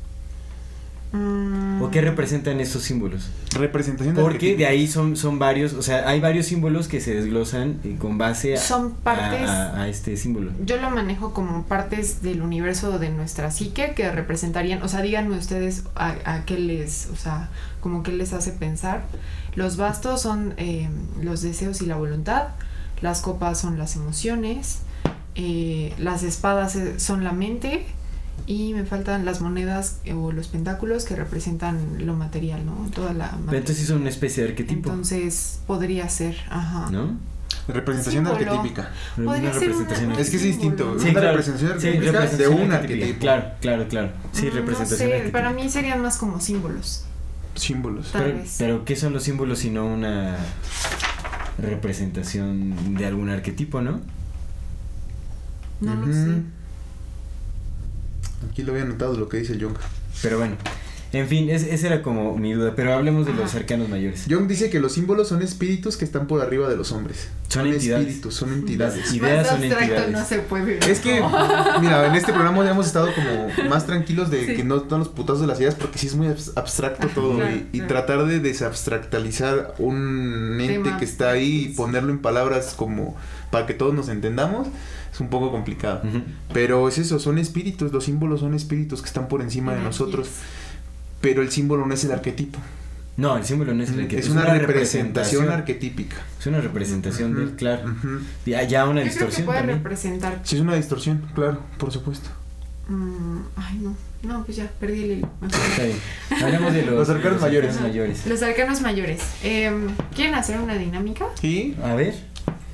¿O 1.13 1.91
qué 1.91 2.01
representan 2.03 2.61
estos 2.61 2.83
símbolos? 2.83 3.31
Representación 3.57 4.15
de 4.15 4.23
Porque 4.23 4.57
de 4.57 4.67
ahí 4.67 4.87
son, 4.87 5.17
son 5.17 5.41
varios, 5.41 5.73
o 5.73 5.83
sea, 5.83 6.09
hay 6.09 6.21
varios 6.21 6.47
símbolos 6.47 6.87
que 6.87 7.01
se 7.01 7.15
desglosan 7.15 7.81
eh, 7.83 7.97
con 7.99 8.17
base 8.17 8.55
a, 8.55 8.61
son 8.61 8.93
partes, 8.93 9.49
a, 9.51 9.89
este 9.89 10.17
símbolo. 10.17 10.53
Yo 10.65 10.77
lo 10.77 10.89
manejo 10.91 11.35
como 11.35 11.65
partes 11.65 12.23
del 12.23 12.43
universo 12.43 13.01
de 13.01 13.11
nuestra 13.11 13.51
psique 13.51 13.93
que 13.97 14.11
representarían, 14.13 14.83
o 14.83 14.89
sea, 14.89 15.03
díganme 15.03 15.37
ustedes 15.37 15.83
a, 15.97 16.45
qué 16.47 16.59
les, 16.59 17.09
o 17.13 17.17
sea, 17.17 17.51
como 17.81 18.05
qué 18.05 18.13
les 18.13 18.33
hace 18.33 18.53
pensar. 18.53 19.03
Los 19.57 19.77
bastos 19.77 20.23
son 20.23 20.55
eh, 20.59 20.89
los 21.21 21.43
deseos 21.43 21.83
y 21.83 21.87
la 21.87 21.97
voluntad, 21.97 22.49
las 23.01 23.21
copas 23.21 23.59
son 23.59 23.79
las 23.79 23.97
emociones, 23.97 24.83
eh, 25.35 25.93
las 25.99 26.23
espadas 26.23 26.79
son 26.99 27.25
la 27.25 27.33
mente 27.33 27.85
y 28.51 28.74
me 28.74 28.84
faltan 28.84 29.24
las 29.24 29.40
monedas 29.40 30.01
o 30.12 30.32
los 30.32 30.48
pentáculos 30.48 31.05
que 31.05 31.14
representan 31.14 32.05
lo 32.05 32.14
material, 32.14 32.66
¿no? 32.66 32.90
Toda 32.92 33.12
la 33.14 33.38
Pero 33.46 33.59
entonces 33.59 33.86
son 33.86 34.01
una 34.01 34.09
especie 34.09 34.42
de 34.42 34.51
arquetipo. 34.51 34.90
Entonces 34.90 35.61
podría 35.68 36.09
ser, 36.09 36.36
ajá. 36.51 36.90
¿No? 36.90 37.16
Representación 37.68 38.26
arquetípica. 38.26 38.90
Podría 39.14 39.53
ser 39.53 39.68
representación 39.68 40.12
Es 40.12 40.30
que 40.30 40.36
es 40.36 40.42
distinto. 40.42 40.98
Sí, 40.98 41.11
una 41.11 41.20
representación 41.20 41.72
arquetípica 41.74 42.26
de 42.26 42.48
un 42.48 42.72
arquetipo. 42.72 43.20
Claro, 43.20 43.44
claro, 43.61 43.86
claro. 43.86 44.11
Sí, 44.32 44.46
mm, 44.46 44.55
representación 44.55 45.11
no 45.11 45.16
sé, 45.16 45.28
Para 45.30 45.53
mí 45.53 45.70
serían 45.70 46.03
más 46.03 46.16
como 46.16 46.40
símbolos. 46.40 47.05
Símbolos. 47.55 48.11
pero, 48.12 48.42
pero, 48.59 48.84
¿qué 48.84 48.96
son 48.96 49.12
los 49.12 49.22
símbolos 49.22 49.61
sino 49.61 49.86
una 49.86 50.38
representación 51.57 52.96
de 52.96 53.07
algún 53.07 53.30
arquetipo, 53.30 53.80
no? 53.80 54.01
No 55.80 55.94
lo 55.94 56.12
sé. 56.12 56.42
Aquí 58.49 58.62
lo 58.62 58.72
había 58.72 58.84
anotado 58.84 59.16
lo 59.16 59.28
que 59.28 59.38
dice 59.38 59.59
Jung. 59.61 59.76
Pero 60.22 60.38
bueno, 60.38 60.57
en 61.13 61.27
fin, 61.27 61.51
esa 61.51 61.87
era 61.87 62.03
como 62.03 62.37
mi 62.37 62.53
duda, 62.53 62.73
pero 62.77 62.95
hablemos 62.95 63.27
de 63.27 63.33
los 63.33 63.55
arcanos 63.57 63.89
mayores. 63.89 64.27
Jung 64.29 64.47
dice 64.47 64.71
que 64.71 64.79
los 64.79 64.93
símbolos 64.93 65.29
son 65.29 65.43
espíritus 65.43 65.97
que 65.97 66.05
están 66.05 66.29
por 66.29 66.41
arriba 66.41 66.69
de 66.69 66.77
los 66.77 66.93
hombres. 66.93 67.29
Son, 67.49 67.67
entidades. 67.67 68.07
espíritus, 68.07 68.35
son 68.35 68.53
entidades. 68.53 69.13
ideas 69.13 69.49
son 69.49 69.65
entidades. 69.65 70.11
no 70.13 70.25
se 70.25 70.39
puede. 70.39 70.79
Es 70.89 71.01
que, 71.01 71.21
mira, 71.81 72.07
en 72.07 72.15
este 72.15 72.33
programa 72.33 72.65
ya 72.65 72.71
hemos 72.71 72.87
estado 72.87 73.09
como 73.13 73.69
más 73.69 73.87
tranquilos 73.87 74.31
de 74.31 74.55
que 74.55 74.63
no 74.63 74.77
están 74.77 75.01
los 75.01 75.09
putazos 75.09 75.41
de 75.41 75.47
las 75.49 75.59
ideas 75.59 75.75
porque 75.75 75.99
sí 75.99 76.07
es 76.07 76.15
muy 76.15 76.29
abstracto 76.29 77.09
todo 77.09 77.41
y, 77.73 77.81
tratar 77.81 78.25
de 78.27 78.39
desabstractalizar 78.39 79.75
un 79.79 80.61
ente 80.61 80.93
que 80.99 81.05
está 81.05 81.31
ahí 81.31 81.71
y 81.71 81.75
ponerlo 81.75 82.13
en 82.13 82.19
palabras 82.21 82.75
como 82.77 83.17
para 83.51 83.67
que 83.67 83.75
todos 83.75 83.95
nos 83.95 84.09
entendamos 84.09 84.69
un 85.21 85.29
poco 85.29 85.51
complicado. 85.51 86.03
Pero 86.53 86.89
es 86.89 86.99
eso, 86.99 87.19
son 87.19 87.39
espíritus, 87.39 87.93
los 87.93 88.05
símbolos 88.05 88.41
son 88.41 88.55
espíritus 88.55 89.03
que 89.03 89.07
están 89.07 89.29
por 89.29 89.43
encima 89.43 89.75
de 89.75 89.83
nosotros. 89.83 90.29
Pero 91.21 91.43
el 91.43 91.51
símbolo 91.51 91.87
no 91.87 91.95
es 91.95 92.05
el 92.05 92.12
arquetipo. 92.12 92.59
No, 93.16 93.37
el 93.37 93.45
símbolo 93.45 93.75
no 93.75 93.83
es 93.83 93.91
el 93.91 94.01
arquetipo. 94.01 94.21
Es 94.21 94.31
una, 94.31 94.45
representación, 94.55 95.51
arquetípica. 95.51 96.16
Es 96.39 96.47
una 96.47 96.61
representación 96.61 97.35
del, 97.35 97.57
claro. 97.57 97.95
Ya, 98.47 98.62
ya 98.62 98.87
una 98.87 99.03
distorsión. 99.03 99.47
puede 99.47 99.62
representar. 99.62 100.41
Sí, 100.43 100.57
es 100.57 100.62
una 100.62 100.75
distorsión, 100.75 101.27
claro, 101.35 101.61
por 101.79 101.93
supuesto. 101.93 102.31
Mm, 102.89 103.41
ay, 103.57 103.79
no. 103.83 103.97
No, 104.23 104.45
pues 104.45 104.59
ya, 104.59 104.71
perdí 104.79 105.05
el 105.05 105.11
hilo. 105.12 105.31
Hablemos 106.43 106.75
de 106.75 106.83
los, 106.83 107.09
arcanos 107.09 107.41
mayores. 107.41 108.27
Los 108.27 108.43
arcanos 108.43 108.81
mayores. 108.83 109.23
Em, 109.43 109.89
¿Quieren 110.14 110.35
hacer 110.35 110.61
una 110.61 110.75
dinámica? 110.75 111.27
Sí. 111.41 111.75
A 111.83 111.95
ver. 111.95 112.14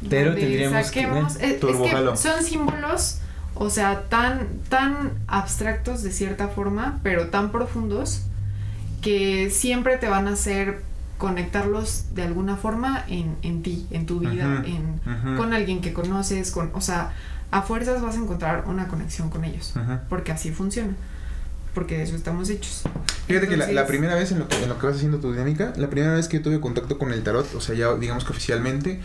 Pero 0.09 0.35
tendríamos 0.35 0.91
que, 0.91 1.01
es, 1.01 1.55
que 1.55 2.17
son 2.17 2.43
símbolos, 2.45 3.19
o 3.55 3.71
sea, 3.71 4.03
tan 4.09 4.47
tan 4.69 5.13
abstractos 5.27 6.03
de 6.03 6.13
cierta 6.13 6.49
forma, 6.49 7.01
pero 7.03 7.29
tan 7.29 7.51
profundos 7.51 8.23
que 9.07 9.51
siempre 9.51 9.99
te 9.99 10.09
van 10.09 10.27
a 10.27 10.33
hacer 10.33 10.81
conectarlos 11.17 12.07
de 12.17 12.25
alguna 12.25 12.57
forma 12.57 13.05
en, 13.07 13.37
en 13.43 13.63
ti, 13.63 13.87
en 13.93 14.05
tu 14.05 14.19
vida, 14.19 14.65
en, 14.67 15.01
con 15.37 15.55
alguien 15.55 15.81
que 15.81 15.93
conoces, 15.93 16.51
con, 16.51 16.73
o 16.75 16.81
sea, 16.81 17.13
a 17.53 17.63
fuerzas 17.63 18.03
vas 18.03 18.17
a 18.17 18.19
encontrar 18.19 18.65
una 18.67 18.89
conexión 18.89 19.31
con 19.31 19.45
ellos, 19.45 19.75
porque 20.09 20.33
así 20.33 20.51
funciona, 20.51 20.93
porque 21.73 21.99
de 21.99 22.03
eso 22.03 22.17
estamos 22.17 22.51
hechos. 22.51 22.83
Fíjate 23.29 23.47
que 23.47 23.57
la, 23.57 23.71
la, 23.71 23.87
primera 23.87 24.17
vez 24.17 24.33
en 24.33 24.41
lo, 24.41 24.49
que, 24.49 24.61
en 24.61 24.69
lo 24.69 24.77
que 24.77 24.87
vas 24.87 24.97
haciendo 24.97 25.19
tu 25.19 25.31
dinámica, 25.31 25.73
la 25.77 25.89
primera 25.89 26.13
vez 26.13 26.27
que 26.27 26.39
yo 26.39 26.43
tuve 26.43 26.59
contacto 26.59 26.99
con 26.99 27.13
el 27.13 27.23
tarot, 27.23 27.55
o 27.55 27.61
sea, 27.61 27.77
ya 27.77 27.95
digamos 27.95 28.25
que 28.25 28.33
oficialmente, 28.33 29.01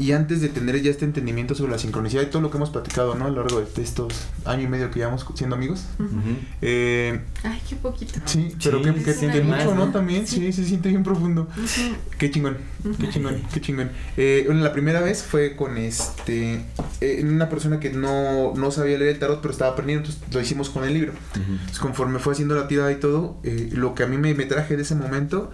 y 0.00 0.12
antes 0.12 0.40
de 0.40 0.48
tener 0.48 0.80
ya 0.80 0.90
este 0.90 1.04
entendimiento 1.04 1.54
sobre 1.54 1.72
la 1.72 1.78
sincronicidad 1.78 2.22
y 2.22 2.26
todo 2.26 2.40
lo 2.40 2.50
que 2.50 2.56
hemos 2.56 2.70
platicado, 2.70 3.14
¿no? 3.14 3.26
A 3.26 3.28
lo 3.28 3.42
largo 3.42 3.60
de 3.60 3.82
estos 3.82 4.14
año 4.46 4.62
y 4.62 4.66
medio 4.66 4.90
que 4.90 4.98
llevamos 5.00 5.26
siendo 5.34 5.56
amigos. 5.56 5.84
eh, 6.62 7.20
Ay, 7.42 7.60
qué 7.68 7.76
poquito. 7.76 8.18
Sí, 8.24 8.54
pero 8.64 8.80
que, 8.80 8.94
que 8.94 9.12
siente 9.12 9.42
mucho, 9.42 9.74
¿no? 9.74 9.90
También, 9.92 10.26
sí. 10.26 10.52
se 10.52 10.64
siente 10.64 10.88
bien 10.88 11.02
profundo. 11.02 11.48
Qué 12.18 12.30
chingón, 12.30 12.56
qué 12.98 13.10
chingón, 13.10 13.42
qué 13.52 13.60
chingón. 13.60 13.90
Eh, 14.16 14.44
bueno, 14.46 14.62
la 14.62 14.72
primera 14.72 15.00
vez 15.00 15.22
fue 15.22 15.54
con 15.54 15.76
este, 15.76 16.64
eh, 17.02 17.22
una 17.22 17.50
persona 17.50 17.78
que 17.78 17.90
no, 17.90 18.54
no 18.54 18.70
sabía 18.70 18.96
leer 18.96 19.10
el 19.10 19.18
tarot, 19.18 19.40
pero 19.42 19.52
estaba 19.52 19.72
aprendiendo, 19.72 20.08
entonces 20.08 20.34
lo 20.34 20.40
hicimos 20.40 20.70
con 20.70 20.84
el 20.84 20.94
libro. 20.94 21.12
Entonces, 21.34 21.78
conforme 21.78 22.18
fue 22.18 22.32
haciendo 22.32 22.54
la 22.54 22.68
tirada 22.68 22.90
y 22.90 22.96
todo, 22.96 23.38
eh, 23.44 23.68
lo 23.72 23.94
que 23.94 24.02
a 24.02 24.06
mí 24.06 24.16
me, 24.16 24.32
me 24.34 24.46
traje 24.46 24.76
de 24.76 24.82
ese 24.82 24.94
momento 24.94 25.50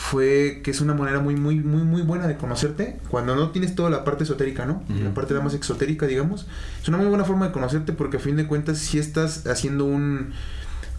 fue 0.00 0.62
que 0.64 0.70
es 0.70 0.80
una 0.80 0.94
manera 0.94 1.20
muy, 1.20 1.36
muy, 1.36 1.56
muy, 1.56 1.82
muy 1.82 2.00
buena 2.00 2.26
de 2.26 2.38
conocerte 2.38 2.96
cuando 3.10 3.36
no 3.36 3.50
tienes 3.50 3.74
toda 3.74 3.90
la 3.90 4.02
parte 4.02 4.24
esotérica, 4.24 4.64
¿no? 4.64 4.82
La 4.88 5.12
parte 5.12 5.34
más 5.34 5.52
exotérica, 5.52 6.06
digamos. 6.06 6.46
Es 6.80 6.88
una 6.88 6.96
muy 6.96 7.06
buena 7.06 7.24
forma 7.24 7.46
de 7.46 7.52
conocerte 7.52 7.92
porque 7.92 8.16
a 8.16 8.20
fin 8.20 8.34
de 8.34 8.46
cuentas 8.46 8.78
si 8.78 8.98
estás 8.98 9.46
haciendo 9.46 9.84
un, 9.84 10.32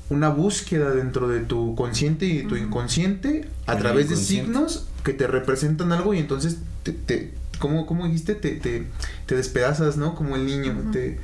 una 0.09 0.29
búsqueda 0.29 0.91
dentro 0.91 1.27
de 1.27 1.39
tu 1.39 1.73
consciente 1.73 2.27
y 2.27 2.37
de 2.37 2.43
tu 2.43 2.55
inconsciente 2.55 3.49
a 3.65 3.75
través 3.77 4.07
de 4.07 4.17
signos 4.17 4.87
que 5.03 5.13
te 5.13 5.25
representan 5.25 5.91
algo 5.91 6.13
y 6.13 6.19
entonces 6.19 6.59
te, 6.83 7.33
¿cómo, 7.61 7.85
cómo 7.85 8.05
dijiste? 8.05 8.35
Te, 8.35 8.51
te, 8.55 8.87
te, 9.25 9.35
despedazas, 9.35 9.95
¿no? 9.95 10.15
Como 10.15 10.35
el 10.35 10.45
niño, 10.45 10.75
te, 10.91 11.17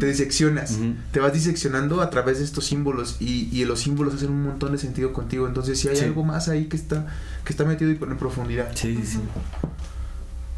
te, 0.00 0.06
diseccionas, 0.06 0.78
te 1.12 1.20
vas 1.20 1.32
diseccionando 1.32 2.00
a 2.00 2.10
través 2.10 2.38
de 2.38 2.44
estos 2.44 2.64
símbolos 2.64 3.18
y, 3.20 3.48
y, 3.52 3.64
los 3.64 3.80
símbolos 3.80 4.14
hacen 4.14 4.30
un 4.30 4.42
montón 4.42 4.72
de 4.72 4.78
sentido 4.78 5.12
contigo. 5.12 5.46
Entonces, 5.46 5.78
si 5.78 5.88
hay 5.88 6.00
algo 6.00 6.24
más 6.24 6.48
ahí 6.48 6.64
que 6.64 6.76
está, 6.76 7.06
que 7.44 7.52
está 7.52 7.64
metido 7.64 7.90
en 7.90 8.18
profundidad. 8.18 8.72
Sí, 8.74 8.98
sí, 9.04 9.20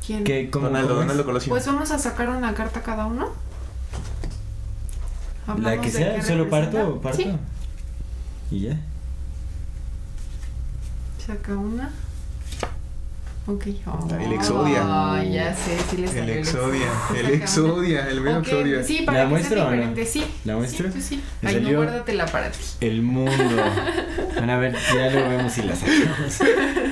¿Quién? 0.07 0.24
¿Qué, 0.24 0.49
Donaldo, 0.51 0.95
Donaldo 0.95 1.39
Pues 1.49 1.66
vamos 1.66 1.91
a 1.91 1.99
sacar 1.99 2.30
una 2.30 2.55
carta 2.55 2.82
cada 2.82 3.07
uno. 3.07 3.32
La 5.59 5.78
que 5.80 5.91
sea, 5.91 6.22
solo 6.22 6.49
parto, 6.49 7.01
parto. 7.03 7.18
¿Sí? 7.18 7.30
Y 8.51 8.61
ya. 8.61 8.80
Saca 11.26 11.57
una. 11.57 11.91
Ok. 13.47 13.66
el 13.66 14.32
Exodia. 14.32 15.22
ya 15.24 15.55
sé, 15.55 15.76
sí 15.90 15.99
les 15.99 16.14
El 16.14 16.30
Exodia. 16.30 16.88
El 17.14 17.30
Exodia, 17.30 18.09
el 18.09 18.20
medio 18.22 18.38
Exodia. 18.38 18.82
Sí, 18.82 19.03
para 19.05 19.24
¿La 19.24 19.28
muestra 19.28 19.66
o 19.66 19.70
no? 19.74 19.95
sí. 20.07 20.24
¿La 20.45 20.57
muestra? 20.57 20.90
Sí, 20.90 21.03
sí. 21.03 21.22
Ahí 21.42 21.61
no, 21.61 21.76
guárdatela 21.76 22.24
para 22.26 22.51
ti. 22.51 22.59
El 22.80 23.03
mundo. 23.03 23.32
Van 24.36 24.49
a 24.49 24.59
ver, 24.59 24.74
ya 24.95 25.11
lo 25.11 25.28
vemos 25.28 25.53
si 25.53 25.62
la 25.62 25.76
sacamos. 25.76 26.40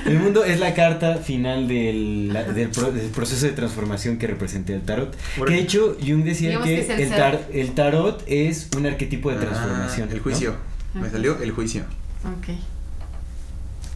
El 0.05 0.19
mundo 0.19 0.45
es 0.45 0.61
la 0.61 0.75
carta 0.75 1.17
final 1.17 1.69
del, 1.69 2.37
del, 2.55 2.69
proceso 2.69 3.47
de 3.47 3.53
transformación 3.53 4.19
que 4.19 4.27
representa 4.27 4.75
el 4.75 4.83
tarot. 4.83 5.17
Que 5.47 5.55
de 5.55 5.59
hecho, 5.59 5.97
Jung 6.07 6.25
decía 6.25 6.61
que, 6.61 6.81
el, 6.81 7.13
el, 7.53 7.73
tarot 7.73 8.23
es 8.27 8.69
un 8.77 8.87
arquetipo 8.87 9.31
de 9.31 9.37
ah, 9.37 9.41
transformación. 9.41 10.11
el 10.13 10.21
juicio. 10.21 10.57
Me 10.93 11.09
salió 11.09 11.41
el 11.41 11.51
juicio. 11.53 11.85
Ok. 12.25 12.59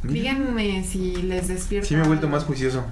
Díganme 0.03 0.85
si 0.85 1.17
les 1.23 1.49
despierta. 1.49 1.89
Sí, 1.89 1.97
me 1.97 2.05
he 2.05 2.07
vuelto 2.07 2.29
más 2.29 2.45
juicioso. 2.45 2.85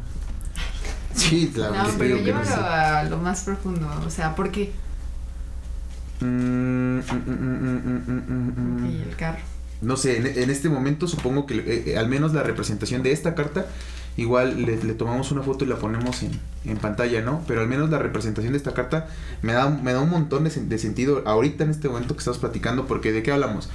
Sí, 1.15 1.51
claro. 1.55 1.75
No, 1.75 1.85
pero 1.99 2.19
llévalo 2.19 2.45
no 2.45 2.67
a 2.67 3.03
lo 3.05 3.19
más 3.19 3.43
profundo. 3.43 3.89
O 4.05 4.11
sea, 4.11 4.35
¿por 4.35 4.51
qué? 4.51 4.73
Mm, 6.21 6.99
mm, 6.99 7.03
mm, 8.57 9.03
el 9.09 9.17
carro. 9.17 9.39
No 9.81 9.97
sé, 9.97 10.43
en, 10.43 10.51
este 10.51 10.69
momento 10.69 11.07
supongo 11.07 11.47
que 11.47 11.57
eh, 11.57 11.85
eh, 11.89 11.99
al 11.99 12.09
menos 12.09 12.33
la 12.33 12.43
representación 12.43 13.03
de 13.03 13.13
esta 13.13 13.35
carta, 13.35 13.67
igual 14.17 14.63
le, 14.65 14.77
tomamos 14.95 15.31
una 15.31 15.43
foto 15.43 15.65
y 15.65 15.69
la 15.69 15.77
ponemos 15.77 16.23
en, 16.23 16.41
en, 16.65 16.79
pantalla, 16.79 17.21
¿no? 17.21 17.43
Pero 17.47 17.61
al 17.61 17.69
menos 17.69 17.91
la 17.91 17.99
representación 17.99 18.53
de 18.53 18.59
esta 18.59 18.73
carta 18.73 19.09
me 19.43 19.53
da, 19.53 19.69
me 19.69 19.93
da 19.93 20.01
un 20.01 20.09
montón 20.09 20.45
de, 20.45 20.51
de 20.51 20.79
sentido 20.79 21.23
ahorita 21.27 21.65
en 21.65 21.71
este 21.71 21.89
momento 21.89 22.15
que 22.15 22.21
estamos 22.21 22.39
platicando, 22.39 22.87
porque 22.87 23.13
¿de 23.13 23.23
qué 23.23 23.33
hablamos? 23.33 23.69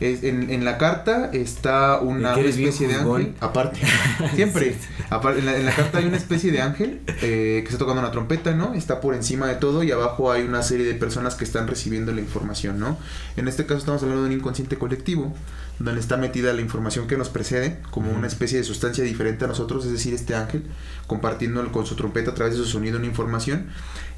En, 0.00 0.50
en, 0.50 0.64
la 0.64 0.78
carta 0.78 1.30
está 1.32 1.98
una, 1.98 2.34
especie 2.34 2.88
de 2.88 2.94
ángel. 2.94 3.34
Aparte, 3.40 3.80
siempre. 4.34 4.76
en, 5.10 5.66
la, 5.66 5.74
carta 5.74 5.98
hay 5.98 6.06
una 6.06 6.16
especie 6.16 6.50
de 6.50 6.60
ángel 6.60 7.00
eh, 7.22 7.60
que 7.62 7.66
está 7.66 7.78
tocando 7.78 8.00
una 8.00 8.10
trompeta, 8.10 8.52
¿no? 8.52 8.74
Está 8.74 9.00
por 9.00 9.14
encima 9.14 9.46
de 9.46 9.54
todo 9.54 9.82
y 9.82 9.92
abajo 9.92 10.32
hay 10.32 10.42
una 10.42 10.62
serie 10.62 10.86
de 10.86 10.94
personas 10.94 11.34
que 11.34 11.44
están 11.44 11.68
recibiendo 11.68 12.12
la 12.12 12.20
información, 12.20 12.78
¿no? 12.80 12.98
En 13.36 13.48
este 13.48 13.66
caso 13.66 13.78
estamos 13.78 14.02
hablando 14.02 14.22
de 14.24 14.28
un 14.30 14.34
inconsciente 14.34 14.76
colectivo 14.76 15.34
donde 15.78 16.00
está 16.00 16.16
metida 16.16 16.52
la 16.52 16.60
información 16.60 17.06
que 17.06 17.16
nos 17.16 17.28
precede, 17.28 17.78
como 17.90 18.12
una 18.12 18.26
especie 18.26 18.58
de 18.58 18.64
sustancia 18.64 19.02
diferente 19.02 19.44
a 19.44 19.48
nosotros, 19.48 19.84
es 19.84 19.92
decir, 19.92 20.14
este 20.14 20.34
ángel, 20.34 20.64
compartiendo 21.06 21.70
con 21.72 21.84
su 21.84 21.96
trompeta 21.96 22.30
a 22.30 22.34
través 22.34 22.56
de 22.56 22.60
su 22.60 22.66
sonido 22.66 22.98
una 22.98 23.06
información, 23.06 23.66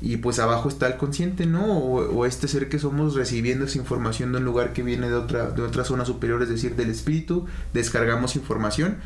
y 0.01 0.19
pues 0.19 0.39
abajo 0.39 0.69
está 0.69 0.87
el 0.87 0.97
consciente, 0.97 1.47
¿no? 1.47 1.65
O, 1.65 2.27
este 2.27 2.49
ser 2.49 2.69
que 2.69 2.79
somos 2.79 3.15
recibiendo 3.15 3.65
esa 3.65 3.79
información 3.79 4.33
de 4.33 4.39
un 4.39 4.45
lugar 4.45 4.73
que 4.73 4.83
viene 4.83 5.09
de 5.09 5.15
otra, 5.15 5.51
de 5.51 5.63
otra 5.63 5.85
zona 5.85 6.05
superior, 6.05 6.43
es 6.43 6.49
decir, 6.49 6.77
del 6.77 6.91
espíritu, 6.91 7.47
descargamos 7.73 8.37
información, 8.37 8.99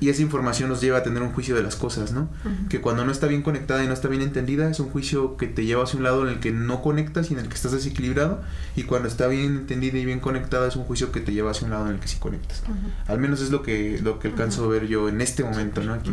y 0.00 0.08
esa 0.08 0.22
información 0.22 0.68
nos 0.68 0.80
lleva 0.80 0.98
a 0.98 1.02
tener 1.02 1.22
un 1.22 1.32
juicio 1.32 1.54
de 1.56 1.62
las 1.62 1.76
cosas, 1.76 2.12
¿no? 2.12 2.28
Que 2.68 2.80
cuando 2.80 3.04
no 3.04 3.12
está 3.12 3.26
bien 3.26 3.42
conectada 3.42 3.82
y 3.82 3.86
no 3.86 3.92
está 3.92 4.08
bien 4.08 4.22
entendida, 4.22 4.70
es 4.70 4.78
un 4.80 4.90
juicio 4.90 5.36
que 5.36 5.46
te 5.46 5.64
lleva 5.64 5.84
hacia 5.84 5.98
un 5.98 6.04
lado 6.04 6.26
en 6.26 6.34
el 6.34 6.40
que 6.40 6.52
no 6.52 6.82
conectas 6.82 7.30
y 7.30 7.34
en 7.34 7.40
el 7.40 7.48
que 7.48 7.54
estás 7.54 7.72
desequilibrado, 7.72 8.42
y 8.76 8.84
cuando 8.84 9.08
está 9.08 9.26
bien 9.26 9.44
entendida 9.46 9.98
y 9.98 10.04
bien 10.04 10.20
conectada, 10.20 10.68
es 10.68 10.76
un 10.76 10.84
juicio 10.84 11.12
que 11.12 11.20
te 11.20 11.32
lleva 11.32 11.50
hacia 11.50 11.64
un 11.64 11.72
lado 11.72 11.86
en 11.86 11.94
el 11.94 12.00
que 12.00 12.08
sí 12.08 12.18
conectas. 12.18 12.62
Al 13.06 13.18
menos 13.18 13.40
es 13.40 13.50
lo 13.50 13.62
que, 13.62 13.98
lo 14.02 14.18
que 14.18 14.28
alcanzo 14.28 14.64
a 14.64 14.68
ver 14.68 14.86
yo 14.86 15.08
en 15.08 15.20
este 15.20 15.42
momento, 15.42 15.82
¿no? 15.82 15.94
Aquí. 15.94 16.12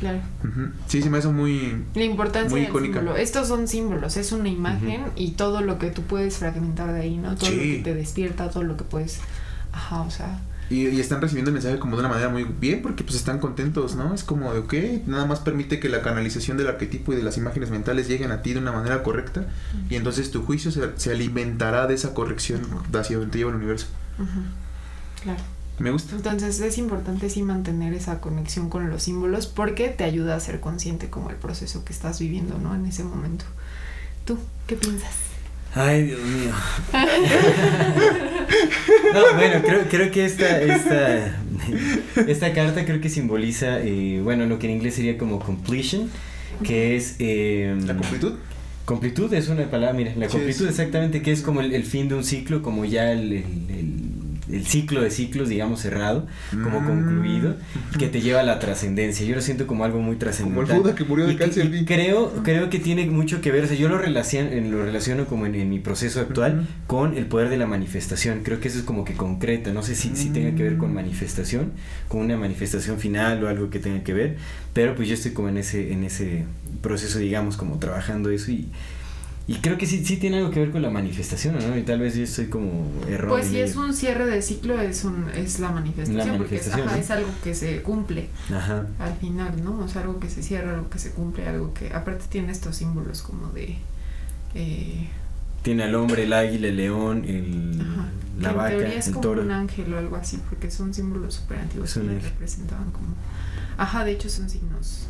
Claro. 0.00 0.20
Sí, 0.86 1.00
sí 1.00 1.08
me 1.08 1.18
hace 1.18 1.28
muy. 1.28 1.84
La 1.94 2.04
importancia 2.04 2.56
del 2.56 2.66
símbolo. 2.66 3.16
Estos 3.16 3.48
son 3.48 3.66
símbolos, 3.66 4.16
es 4.16 4.32
una 4.32 4.48
imagen 4.48 5.04
y 5.16 5.32
todo 5.32 5.62
lo 5.62 5.78
que 5.78 5.90
tú 5.90 6.02
puedes 6.02 6.36
fragmentar 6.38 6.92
de 6.92 7.00
ahí, 7.00 7.16
¿no? 7.16 7.34
Todo 7.36 7.50
lo 7.50 7.56
que 7.56 7.80
te 7.82 7.94
despierta, 7.94 8.50
todo 8.50 8.62
lo 8.62 8.76
que 8.76 8.84
puedes. 8.84 9.20
Ajá, 9.72 10.02
o 10.02 10.10
sea. 10.10 10.40
Y, 10.68 10.88
y, 10.88 11.00
están 11.00 11.20
recibiendo 11.20 11.50
el 11.50 11.54
mensaje 11.54 11.78
como 11.78 11.94
de 11.94 12.00
una 12.00 12.08
manera 12.08 12.28
muy 12.28 12.42
bien 12.42 12.82
porque 12.82 13.04
pues 13.04 13.14
están 13.14 13.38
contentos, 13.38 13.94
¿no? 13.94 14.12
Es 14.12 14.24
como 14.24 14.52
de, 14.52 14.58
ok, 14.58 14.74
nada 15.06 15.24
más 15.24 15.38
permite 15.38 15.78
que 15.78 15.88
la 15.88 16.02
canalización 16.02 16.56
del 16.56 16.66
arquetipo 16.66 17.12
y 17.12 17.16
de 17.16 17.22
las 17.22 17.36
imágenes 17.36 17.70
mentales 17.70 18.08
lleguen 18.08 18.32
a 18.32 18.42
ti 18.42 18.52
de 18.52 18.58
una 18.58 18.72
manera 18.72 19.04
correcta 19.04 19.46
y 19.88 19.94
entonces 19.94 20.32
tu 20.32 20.42
juicio 20.42 20.72
se, 20.72 20.90
se 20.96 21.12
alimentará 21.12 21.86
de 21.86 21.94
esa 21.94 22.14
corrección 22.14 22.62
hacia 22.92 23.16
donde 23.16 23.30
te 23.30 23.38
lleva 23.38 23.50
el 23.50 23.56
universo. 23.58 23.86
Claro. 25.22 25.40
Me 25.78 25.90
gusta. 25.90 26.16
Entonces 26.16 26.60
es 26.60 26.78
importante 26.78 27.28
sí 27.28 27.42
mantener 27.42 27.92
esa 27.92 28.20
conexión 28.20 28.70
con 28.70 28.88
los 28.88 29.02
símbolos 29.02 29.46
porque 29.46 29.88
te 29.88 30.04
ayuda 30.04 30.34
a 30.34 30.40
ser 30.40 30.60
consciente 30.60 31.10
como 31.10 31.28
el 31.30 31.36
proceso 31.36 31.84
que 31.84 31.92
estás 31.92 32.18
viviendo, 32.18 32.58
¿no? 32.58 32.74
En 32.74 32.86
ese 32.86 33.04
momento. 33.04 33.44
¿Tú 34.24 34.38
qué 34.66 34.76
piensas? 34.76 35.14
Ay, 35.74 36.04
Dios 36.04 36.20
mío. 36.22 36.52
no, 39.12 39.34
bueno, 39.34 39.62
creo, 39.62 39.84
creo 39.90 40.10
que 40.10 40.24
esta, 40.24 40.62
esta, 40.62 41.36
esta 42.26 42.54
carta 42.54 42.86
creo 42.86 43.02
que 43.02 43.10
simboliza, 43.10 43.80
eh, 43.80 44.22
bueno, 44.24 44.46
lo 44.46 44.58
que 44.58 44.68
en 44.68 44.76
inglés 44.76 44.94
sería 44.94 45.18
como 45.18 45.38
completion, 45.38 46.08
que 46.64 46.96
es... 46.96 47.16
Eh, 47.18 47.78
¿La 47.84 47.94
completud? 47.94 48.36
Completud 48.86 49.34
es 49.34 49.48
una 49.48 49.70
palabra, 49.70 49.94
mira, 49.94 50.14
la 50.16 50.28
completud 50.28 50.66
exactamente 50.66 51.20
que 51.20 51.32
es 51.32 51.42
como 51.42 51.60
el, 51.60 51.84
fin 51.84 52.08
de 52.08 52.14
un 52.14 52.24
ciclo, 52.24 52.62
como 52.62 52.86
ya 52.86 53.12
el 53.12 53.32
el 53.32 53.95
ciclo 54.64 55.02
de 55.02 55.10
ciclos, 55.10 55.48
digamos, 55.48 55.80
cerrado, 55.80 56.26
como 56.50 56.80
mm. 56.80 56.86
concluido, 56.86 57.56
que 57.98 58.08
te 58.08 58.20
lleva 58.20 58.40
a 58.40 58.42
la 58.42 58.58
trascendencia. 58.58 59.26
Yo 59.26 59.34
lo 59.34 59.40
siento 59.40 59.66
como 59.66 59.84
algo 59.84 60.00
muy 60.00 60.16
trascendental. 60.16 60.78
Como 60.78 60.88
el 60.88 60.94
que 60.94 61.04
murió 61.04 61.26
de 61.26 61.36
cáncer. 61.36 61.84
creo, 61.84 62.32
creo 62.42 62.70
que 62.70 62.78
tiene 62.78 63.06
mucho 63.06 63.40
que 63.40 63.50
ver, 63.50 63.64
o 63.64 63.66
sea, 63.66 63.76
yo 63.76 63.88
lo 63.88 63.98
relaciono, 63.98 64.50
lo 64.70 64.84
relaciono 64.84 65.26
como 65.26 65.46
en, 65.46 65.56
mi 65.68 65.78
proceso 65.78 66.20
actual 66.20 66.66
con 66.86 67.16
el 67.16 67.26
poder 67.26 67.48
de 67.48 67.56
la 67.56 67.66
manifestación. 67.66 68.42
Creo 68.42 68.60
que 68.60 68.68
eso 68.68 68.78
es 68.78 68.84
como 68.84 69.04
que 69.04 69.14
concreto, 69.14 69.72
no 69.72 69.82
sé 69.82 69.94
si, 69.94 70.14
si 70.14 70.30
tenga 70.30 70.54
que 70.54 70.62
ver 70.62 70.76
con 70.76 70.92
mm. 70.92 70.94
manifestación, 70.94 71.72
con 72.08 72.20
una 72.20 72.36
manifestación 72.36 72.98
final 72.98 73.42
o 73.42 73.48
algo 73.48 73.70
que 73.70 73.78
tenga 73.78 74.02
que 74.04 74.12
ver, 74.12 74.36
pero 74.72 74.94
pues 74.94 75.08
yo 75.08 75.14
estoy 75.14 75.32
como 75.32 75.48
en 75.48 75.58
ese, 75.58 75.92
en 75.92 76.04
ese 76.04 76.44
proceso, 76.82 77.18
digamos, 77.18 77.56
como 77.56 77.78
trabajando 77.78 78.30
eso 78.30 78.50
y 78.50 78.68
y 79.48 79.54
creo 79.56 79.78
que 79.78 79.86
sí, 79.86 80.04
sí 80.04 80.16
tiene 80.16 80.38
algo 80.38 80.50
que 80.50 80.58
ver 80.58 80.72
con 80.72 80.82
la 80.82 80.90
manifestación, 80.90 81.54
¿no? 81.54 81.76
Y 81.76 81.82
tal 81.82 82.00
vez 82.00 82.16
yo 82.16 82.24
estoy 82.24 82.46
como 82.46 82.90
erróneo. 83.08 83.36
Pues 83.36 83.46
si 83.46 83.60
es 83.60 83.76
un 83.76 83.94
cierre 83.94 84.26
de 84.26 84.42
ciclo, 84.42 84.80
es 84.80 85.04
un 85.04 85.28
es 85.30 85.60
la 85.60 85.70
manifestación, 85.70 86.36
porque 86.36 86.56
es, 86.56 86.66
es, 86.66 87.10
algo 87.12 87.28
que 87.44 87.54
se 87.54 87.80
cumple 87.82 88.28
ajá. 88.52 88.88
al 88.98 89.14
final, 89.14 89.62
¿no? 89.62 89.78
O 89.78 89.88
sea, 89.88 90.02
algo 90.02 90.18
que 90.18 90.28
se 90.28 90.42
cierra, 90.42 90.74
algo 90.74 90.90
que 90.90 90.98
se 90.98 91.12
cumple, 91.12 91.46
algo 91.46 91.72
que 91.74 91.92
aparte 91.94 92.24
tiene 92.28 92.50
estos 92.50 92.74
símbolos 92.74 93.22
como 93.22 93.48
de... 93.50 93.76
Eh, 94.54 95.08
tiene 95.62 95.84
al 95.84 95.94
hombre, 95.94 96.24
el 96.24 96.32
águila, 96.32 96.66
el 96.66 96.76
león, 96.76 97.24
el, 97.24 97.78
la 98.40 98.52
vaca, 98.52 98.72
en 98.72 98.78
teoría 98.78 98.98
es 98.98 99.10
como 99.10 99.30
un 99.30 99.50
ángel 99.52 99.94
o 99.94 99.98
algo 99.98 100.16
así, 100.16 100.40
porque 100.48 100.72
son 100.72 100.92
símbolos 100.92 101.34
súper 101.34 101.58
antiguos 101.58 101.94
que 101.94 102.00
representaban 102.00 102.90
como... 102.90 103.14
Ajá, 103.78 104.04
de 104.04 104.12
hecho 104.12 104.28
son 104.28 104.50
signos, 104.50 105.06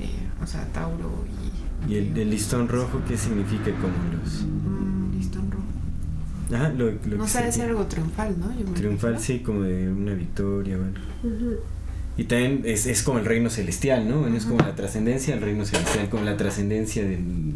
eh, 0.00 0.08
o 0.40 0.46
sea, 0.46 0.64
Tauro 0.72 1.24
y 1.26 1.59
¿Y 1.88 1.96
el, 1.96 2.30
listón 2.30 2.68
rojo 2.68 3.00
qué 3.08 3.16
significa 3.16 3.70
como 3.72 3.94
los...? 4.12 4.42
Mm, 4.42 5.18
listón 5.18 5.50
rojo. 5.50 5.64
Ajá, 6.54 6.68
lo, 6.70 6.90
lo 6.90 7.16
no 7.16 7.28
sabe 7.28 7.50
ser 7.52 7.68
algo 7.70 7.86
triunfal, 7.86 8.36
¿no? 8.38 8.74
triunfal, 8.74 9.18
sí, 9.18 9.40
como 9.40 9.62
de 9.62 9.90
una 9.90 10.14
victoria, 10.14 10.76
bueno. 10.76 10.98
Y 12.16 12.24
también 12.24 12.62
es, 12.64 12.86
es, 12.86 13.02
como 13.02 13.18
el 13.18 13.24
reino 13.24 13.50
celestial, 13.50 14.08
¿no? 14.08 14.20
Bueno, 14.20 14.36
es 14.36 14.44
como 14.44 14.58
la 14.58 14.74
trascendencia 14.74 15.34
del 15.34 15.42
reino 15.42 15.64
celestial, 15.64 16.08
como 16.10 16.24
la 16.24 16.36
trascendencia 16.36 17.04
del, 17.04 17.54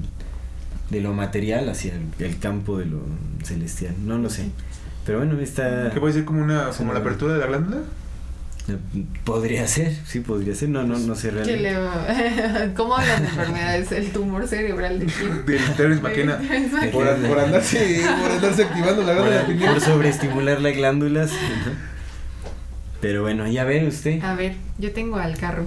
de 0.90 1.00
lo 1.00 1.12
material 1.12 1.68
hacia 1.68 1.92
el, 2.18 2.38
campo 2.38 2.78
de 2.78 2.86
lo 2.86 3.00
celestial. 3.42 3.94
No 4.04 4.18
lo 4.18 4.30
sé. 4.30 4.50
Pero 5.04 5.18
bueno, 5.18 5.38
está... 5.40 5.90
¿Qué 5.92 6.00
puede 6.00 6.14
ser 6.14 6.24
como 6.24 6.42
una 6.42 6.70
como 6.70 6.92
la 6.92 7.00
apertura 7.00 7.34
de 7.34 7.40
la 7.40 7.46
glándula? 7.46 7.82
Podría 9.24 9.68
ser, 9.68 9.94
sí, 10.06 10.20
podría 10.20 10.54
ser. 10.54 10.70
No, 10.70 10.84
no, 10.84 10.98
no 10.98 11.14
sé 11.14 11.30
realmente. 11.30 12.72
¿Cómo 12.76 12.96
las 12.96 13.20
enfermedades? 13.20 13.92
¿El 13.92 14.10
tumor 14.10 14.48
cerebral 14.48 15.00
de 15.00 15.06
quién? 15.06 15.44
Del 15.44 15.74
Terence 15.76 16.02
McKenna. 16.02 16.38
Por, 16.92 17.16
por, 17.16 17.38
andarse, 17.38 18.02
por 18.22 18.30
andarse 18.30 18.64
activando 18.64 19.02
la 19.02 19.14
glándula 19.14 19.44
por, 19.44 19.72
Por 19.74 19.80
sobreestimular 19.80 20.60
las 20.62 20.74
glándulas. 20.74 21.30
Pero 23.02 23.22
bueno, 23.22 23.46
ya 23.46 23.64
ver 23.64 23.86
usted. 23.86 24.22
A 24.24 24.34
ver, 24.34 24.54
yo 24.78 24.92
tengo 24.92 25.18
al 25.18 25.36
carro. 25.36 25.66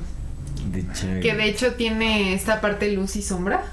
que 1.21 1.35
de 1.35 1.45
hecho 1.45 1.73
tiene 1.73 2.33
esta 2.33 2.61
parte 2.61 2.91
luz 2.91 3.15
y 3.15 3.21
sombra. 3.21 3.63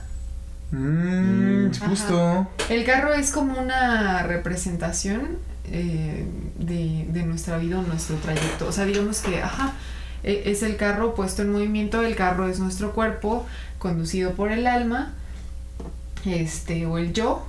Mmm, 0.70 1.70
justo. 1.88 2.46
El 2.68 2.84
carro 2.84 3.14
es 3.14 3.30
como 3.30 3.58
una 3.58 4.22
representación 4.24 5.38
eh, 5.70 6.26
de, 6.58 7.06
de, 7.08 7.22
nuestra 7.24 7.58
vida 7.58 7.78
o 7.78 7.82
nuestro 7.82 8.16
trayecto. 8.16 8.68
O 8.68 8.72
sea, 8.72 8.84
digamos 8.84 9.20
que, 9.20 9.42
ajá, 9.42 9.74
e, 10.22 10.42
es 10.46 10.62
el 10.62 10.76
carro 10.76 11.14
puesto 11.14 11.42
en 11.42 11.52
movimiento, 11.52 12.02
el 12.02 12.16
carro 12.16 12.48
es 12.48 12.58
nuestro 12.58 12.92
cuerpo 12.92 13.46
conducido 13.78 14.32
por 14.32 14.50
el 14.50 14.66
alma, 14.66 15.12
este, 16.24 16.86
o 16.86 16.98
el 16.98 17.12
yo. 17.12 17.46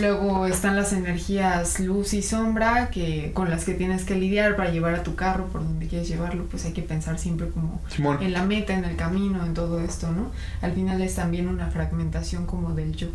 Luego 0.00 0.46
están 0.46 0.74
las 0.74 0.92
energías 0.92 1.78
luz 1.78 2.12
y 2.12 2.22
sombra 2.22 2.90
que 2.90 3.30
con 3.34 3.48
las 3.48 3.64
que 3.64 3.74
tienes 3.74 4.02
que 4.02 4.16
lidiar 4.16 4.56
para 4.56 4.72
llevar 4.72 4.96
a 4.96 5.04
tu 5.04 5.14
carro 5.14 5.46
por 5.46 5.62
donde 5.62 5.86
quieres 5.86 6.08
llevarlo, 6.08 6.46
pues 6.46 6.64
hay 6.64 6.72
que 6.72 6.82
pensar 6.82 7.20
siempre 7.20 7.48
como 7.48 7.80
en 8.20 8.32
la 8.32 8.44
meta, 8.44 8.74
en 8.74 8.84
el 8.84 8.96
camino, 8.96 9.46
en 9.46 9.54
todo 9.54 9.78
esto, 9.80 10.10
¿no? 10.10 10.32
Al 10.60 10.72
final 10.72 11.00
es 11.02 11.14
también 11.14 11.46
una 11.46 11.68
fragmentación 11.68 12.46
como 12.46 12.74
del 12.74 12.96
yo. 12.96 13.10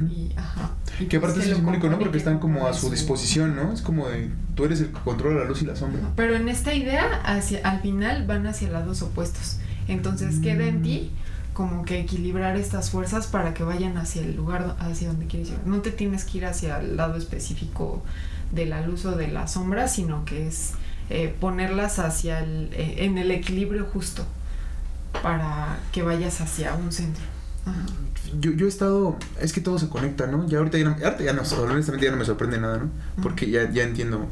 Y, 0.00 0.32
ajá. 0.36 0.70
que 1.08 1.16
aparte 1.16 1.40
es 1.40 1.46
simbólico, 1.46 1.88
¿no? 1.88 1.98
Porque 1.98 2.18
están 2.18 2.38
como 2.38 2.66
a 2.66 2.72
su 2.72 2.90
disposición, 2.90 3.56
¿no? 3.56 3.72
Es 3.72 3.82
como 3.82 4.08
de, 4.08 4.30
tú 4.54 4.64
eres 4.64 4.80
el 4.80 4.88
que 4.88 5.00
controla 5.00 5.40
la 5.40 5.44
luz 5.46 5.62
y 5.62 5.66
la 5.66 5.76
sombra. 5.76 6.00
Pero 6.16 6.34
en 6.34 6.48
esta 6.48 6.74
idea, 6.74 7.20
hacia, 7.24 7.60
al 7.68 7.80
final 7.80 8.26
van 8.26 8.46
hacia 8.46 8.70
lados 8.70 9.02
opuestos. 9.02 9.58
Entonces 9.88 10.38
queda 10.40 10.66
en 10.66 10.82
ti 10.82 11.10
como 11.54 11.84
que 11.84 11.98
equilibrar 11.98 12.56
estas 12.56 12.90
fuerzas 12.90 13.26
para 13.26 13.52
que 13.52 13.64
vayan 13.64 13.96
hacia 13.96 14.22
el 14.22 14.36
lugar 14.36 14.76
hacia 14.78 15.08
donde 15.08 15.26
quieres 15.26 15.48
ir. 15.48 15.58
No 15.64 15.80
te 15.80 15.90
tienes 15.90 16.24
que 16.24 16.38
ir 16.38 16.46
hacia 16.46 16.78
el 16.78 16.96
lado 16.96 17.16
específico 17.16 18.02
de 18.52 18.66
la 18.66 18.80
luz 18.82 19.04
o 19.06 19.16
de 19.16 19.28
la 19.28 19.48
sombra, 19.48 19.88
sino 19.88 20.24
que 20.24 20.46
es 20.46 20.74
eh, 21.10 21.34
ponerlas 21.40 21.98
hacia 21.98 22.40
el, 22.40 22.70
eh, 22.74 22.96
en 22.98 23.18
el 23.18 23.30
equilibrio 23.30 23.86
justo 23.86 24.24
para 25.22 25.78
que 25.90 26.02
vayas 26.02 26.40
hacia 26.40 26.74
un 26.74 26.92
centro. 26.92 27.24
Yo, 28.40 28.52
yo 28.52 28.66
he 28.66 28.68
estado, 28.68 29.16
es 29.40 29.54
que 29.54 29.62
todo 29.62 29.78
se 29.78 29.88
conecta, 29.88 30.26
¿no? 30.26 30.46
Ya 30.46 30.58
ahorita 30.58 30.76
ya 30.76 30.84
no, 30.84 30.90
ahorita 30.90 31.24
ya 31.24 31.32
no, 31.32 31.42
honestamente 31.42 32.04
ya 32.04 32.12
no 32.12 32.18
me 32.18 32.26
sorprende 32.26 32.60
nada, 32.60 32.78
¿no? 32.78 32.90
Porque 33.22 33.50
ya, 33.50 33.70
ya 33.70 33.84
entiendo, 33.84 34.28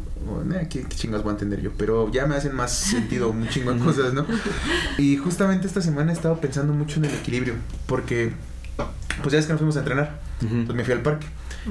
eh, 0.55 0.67
¿qué, 0.69 0.85
chingas 0.89 1.23
voy 1.23 1.31
a 1.31 1.33
entender 1.33 1.63
yo? 1.63 1.73
Pero 1.79 2.13
ya 2.13 2.27
me 2.27 2.35
hacen 2.35 2.55
más 2.55 2.73
sentido 2.73 3.31
un 3.31 3.49
chingo 3.49 3.73
de 3.73 3.81
cosas, 3.81 4.13
¿no? 4.13 4.27
Y 4.99 5.17
justamente 5.17 5.67
esta 5.67 5.81
semana 5.81 6.13
he 6.13 6.15
estado 6.15 6.39
pensando 6.41 6.75
mucho 6.75 6.99
en 6.99 7.07
el 7.07 7.15
equilibrio, 7.15 7.55
porque, 7.87 8.33
pues 9.23 9.33
ya 9.33 9.39
es 9.39 9.47
que 9.47 9.53
nos 9.53 9.61
fuimos 9.61 9.77
a 9.77 9.81
entrenar, 9.81 10.21
pues 10.41 10.77
me 10.77 10.85
fui 10.85 10.93
al 10.93 11.01
parque. 11.01 11.27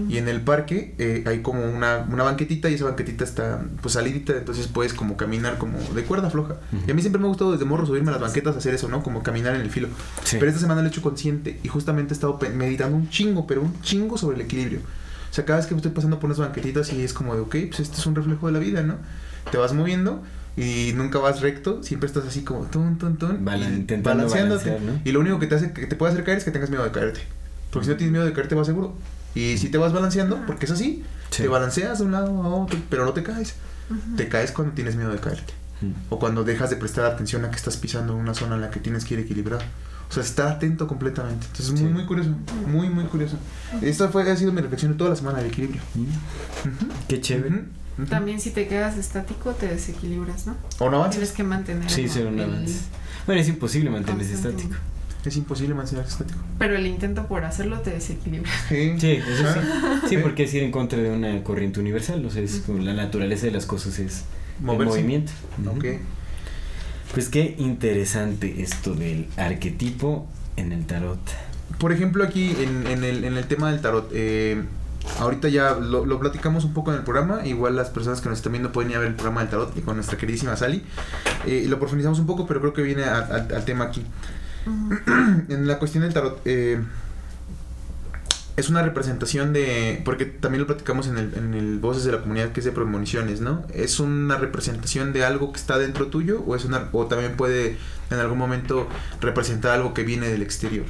Y 0.09 0.17
en 0.17 0.27
el 0.27 0.41
parque 0.41 0.93
eh, 0.97 1.23
hay 1.25 1.39
como 1.39 1.63
una, 1.63 2.05
una, 2.11 2.23
banquetita 2.23 2.69
y 2.69 2.73
esa 2.73 2.85
banquetita 2.85 3.23
está 3.23 3.63
pues 3.81 3.93
salidita, 3.93 4.35
entonces 4.35 4.67
puedes 4.67 4.93
como 4.93 5.15
caminar 5.15 5.57
como 5.57 5.79
de 5.79 6.03
cuerda 6.03 6.29
floja. 6.29 6.55
Y 6.85 6.91
a 6.91 6.93
mí 6.93 7.01
siempre 7.01 7.19
me 7.19 7.25
ha 7.25 7.29
gustado 7.29 7.53
desde 7.53 7.65
morro 7.65 7.85
subirme 7.85 8.09
a 8.09 8.13
las 8.13 8.21
banquetas 8.21 8.57
hacer 8.57 8.73
eso, 8.73 8.89
¿no? 8.89 9.03
Como 9.03 9.23
caminar 9.23 9.55
en 9.55 9.61
el 9.61 9.69
filo. 9.69 9.87
Pero 10.31 10.47
esta 10.47 10.59
semana 10.59 10.81
lo 10.81 10.87
he 10.87 10.89
hecho 10.89 11.01
consciente 11.01 11.59
y 11.63 11.67
justamente 11.67 12.13
he 12.13 12.15
estado 12.15 12.39
meditando 12.53 12.97
un 12.97 13.09
chingo, 13.09 13.47
pero 13.47 13.61
un 13.61 13.81
chingo 13.81 14.17
sobre 14.17 14.35
el 14.35 14.41
equilibrio. 14.41 14.79
O 14.79 15.33
sea, 15.33 15.45
cada 15.45 15.59
vez 15.59 15.67
que 15.67 15.75
estoy 15.75 15.91
pasando 15.91 16.19
por 16.19 16.27
unas 16.27 16.39
banquetitas 16.39 16.91
y 16.93 17.01
es 17.01 17.13
como 17.13 17.35
de, 17.35 17.41
ok, 17.41 17.55
pues 17.67 17.79
este 17.79 17.97
es 17.97 18.05
un 18.05 18.15
reflejo 18.15 18.47
de 18.47 18.53
la 18.53 18.59
vida, 18.59 18.83
¿no? 18.83 18.95
Te 19.51 19.57
vas 19.57 19.73
moviendo 19.73 20.23
y 20.57 20.93
nunca 20.95 21.19
vas 21.19 21.41
recto, 21.41 21.83
siempre 21.83 22.07
estás 22.07 22.25
así 22.25 22.43
como 22.43 22.63
tun, 22.65 22.97
tun, 22.97 23.17
tun, 23.17 23.43
balanceándote. 23.43 24.77
Y 25.03 25.11
lo 25.11 25.19
único 25.19 25.39
que 25.39 25.47
te 25.47 25.55
hace 25.55 25.73
que 25.73 25.87
te 25.87 25.95
puede 25.95 26.13
hacer 26.13 26.23
caer 26.23 26.37
es 26.37 26.45
que 26.45 26.51
tengas 26.51 26.69
miedo 26.69 26.83
de 26.83 26.91
caerte. 26.91 27.21
Porque 27.71 27.85
si 27.85 27.91
no 27.91 27.97
tienes 27.97 28.11
miedo 28.13 28.25
de 28.25 28.31
caerte, 28.31 28.55
vas 28.55 28.67
seguro. 28.67 28.95
Y 29.35 29.57
si 29.57 29.69
te 29.69 29.77
vas 29.77 29.93
balanceando, 29.93 30.43
porque 30.47 30.65
es 30.65 30.71
así, 30.71 31.03
te 31.35 31.47
balanceas 31.47 31.99
de 31.99 32.05
un 32.05 32.13
lado 32.13 32.41
a 32.41 32.55
otro, 32.55 32.79
pero 32.89 33.05
no 33.05 33.13
te 33.13 33.21
caes. 33.21 33.55
te 34.17 34.27
caes 34.29 34.51
cuando 34.51 34.73
tienes 34.73 34.95
miedo 34.95 35.11
de 35.11 35.19
caerte. 35.19 35.53
O 36.09 36.17
cuando 36.17 36.43
dejas 36.43 36.69
de 36.69 36.77
prestar 36.77 37.05
atención 37.05 37.45
a 37.45 37.51
que 37.51 37.57
estás 37.57 37.77
pisando 37.77 38.15
una 38.15 38.33
zona 38.33 38.55
en 38.55 38.61
la 38.61 38.71
que 38.71 38.79
tienes 38.79 39.05
que 39.05 39.15
ir 39.15 39.19
equilibrado. 39.19 39.61
O 40.09 40.13
sea, 40.13 40.23
estar 40.23 40.47
atento 40.47 40.87
completamente. 40.87 41.47
Entonces, 41.47 41.79
muy, 41.79 41.91
muy 41.91 42.05
curioso. 42.05 42.29
Muy, 42.67 42.89
muy 42.89 43.03
curioso. 43.05 43.37
Esta 43.81 44.07
fue, 44.07 44.29
ha 44.31 44.37
sido 44.37 44.51
mi 44.53 44.61
reflexión 44.61 44.93
de 44.93 44.97
toda 44.97 45.09
la 45.09 45.15
semana, 45.15 45.41
el 45.41 45.47
equilibrio. 45.47 45.81
Qué 47.07 47.19
chévere. 47.19 47.65
También 48.09 48.39
si 48.39 48.51
te 48.51 48.67
quedas 48.67 48.97
estático 48.97 49.51
te 49.51 49.67
desequilibras, 49.67 50.47
¿no? 50.47 50.55
O 50.79 50.89
no 50.89 51.09
Tienes 51.09 51.31
que 51.31 51.43
mantener. 51.43 51.89
Sí, 51.89 52.07
sí, 52.09 52.19
no 52.23 52.31
Bueno, 53.25 53.41
es 53.41 53.47
imposible 53.47 53.89
mantenerse 53.89 54.33
estático. 54.33 54.75
Es 55.25 55.37
imposible 55.37 55.73
mantenerse 55.73 56.11
estático. 56.11 56.39
Pero 56.59 56.75
el 56.75 56.85
intento 56.85 57.27
por 57.27 57.45
hacerlo 57.45 57.79
te 57.79 57.89
desequilibra. 57.89 58.49
Sí, 58.69 58.95
sí 58.99 59.11
eso 59.13 59.53
sí. 59.53 59.59
Sí, 60.09 60.17
porque 60.17 60.43
es 60.43 60.53
ir 60.53 60.63
en 60.63 60.71
contra 60.71 60.99
de 60.99 61.09
una 61.09 61.43
corriente 61.43 61.79
universal. 61.79 62.23
O 62.25 62.29
sea, 62.29 62.43
es 62.43 62.61
como 62.65 62.83
la 62.83 62.93
naturaleza 62.93 63.47
de 63.47 63.51
las 63.51 63.65
cosas 63.65 63.97
es 63.97 64.25
el 64.59 64.65
movimiento. 64.85 65.31
Ok. 65.67 65.85
Pues 67.13 67.29
qué 67.29 67.55
interesante 67.57 68.61
esto 68.61 68.93
del 68.93 69.27
arquetipo 69.37 70.27
en 70.57 70.71
el 70.71 70.85
tarot. 70.85 71.19
Por 71.79 71.91
ejemplo, 71.91 72.23
aquí 72.23 72.55
en, 72.59 72.87
en, 72.87 73.03
el, 73.03 73.23
en 73.23 73.37
el 73.37 73.45
tema 73.45 73.71
del 73.71 73.81
tarot, 73.81 74.09
eh, 74.13 74.63
ahorita 75.19 75.49
ya 75.49 75.75
lo, 75.75 76.05
lo, 76.05 76.19
platicamos 76.19 76.65
un 76.65 76.73
poco 76.73 76.91
en 76.91 76.97
el 76.97 77.03
programa. 77.03 77.45
Igual 77.45 77.75
las 77.75 77.89
personas 77.89 78.21
que 78.21 78.29
nos 78.29 78.39
están 78.39 78.51
viendo 78.53 78.71
pueden 78.71 78.91
ir 78.91 78.97
a 78.97 78.99
ver 78.99 79.09
el 79.09 79.15
programa 79.15 79.41
del 79.41 79.49
tarot 79.49 79.77
y 79.77 79.81
con 79.81 79.95
nuestra 79.95 80.17
queridísima 80.17 80.55
Sally. 80.55 80.83
Eh, 81.45 81.65
lo 81.67 81.79
profundizamos 81.79 82.19
un 82.19 82.25
poco, 82.25 82.45
pero 82.45 82.59
creo 82.59 82.73
que 82.73 82.81
viene 82.81 83.03
al 83.03 83.65
tema 83.65 83.85
aquí. 83.85 84.03
en 85.49 85.67
la 85.67 85.79
cuestión 85.79 86.03
del 86.03 86.13
tarot, 86.13 86.41
eh, 86.45 86.79
es 88.57 88.69
una 88.69 88.81
representación 88.81 89.53
de. 89.53 90.01
Porque 90.05 90.25
también 90.25 90.61
lo 90.61 90.67
platicamos 90.67 91.07
en 91.07 91.17
el, 91.17 91.33
en 91.35 91.53
el 91.53 91.79
Voces 91.79 92.05
de 92.05 92.11
la 92.13 92.21
Comunidad, 92.21 92.51
que 92.51 92.61
es 92.61 92.65
de 92.65 92.71
premoniciones, 92.71 93.41
¿no? 93.41 93.65
¿Es 93.73 93.99
una 93.99 94.37
representación 94.37 95.13
de 95.13 95.25
algo 95.25 95.51
que 95.51 95.59
está 95.59 95.77
dentro 95.77 96.07
tuyo? 96.07 96.41
¿O, 96.45 96.55
es 96.55 96.65
una, 96.65 96.89
o 96.93 97.05
también 97.05 97.35
puede 97.35 97.77
en 98.09 98.19
algún 98.19 98.37
momento 98.37 98.87
representar 99.19 99.71
algo 99.71 99.93
que 99.93 100.03
viene 100.03 100.29
del 100.29 100.41
exterior? 100.41 100.85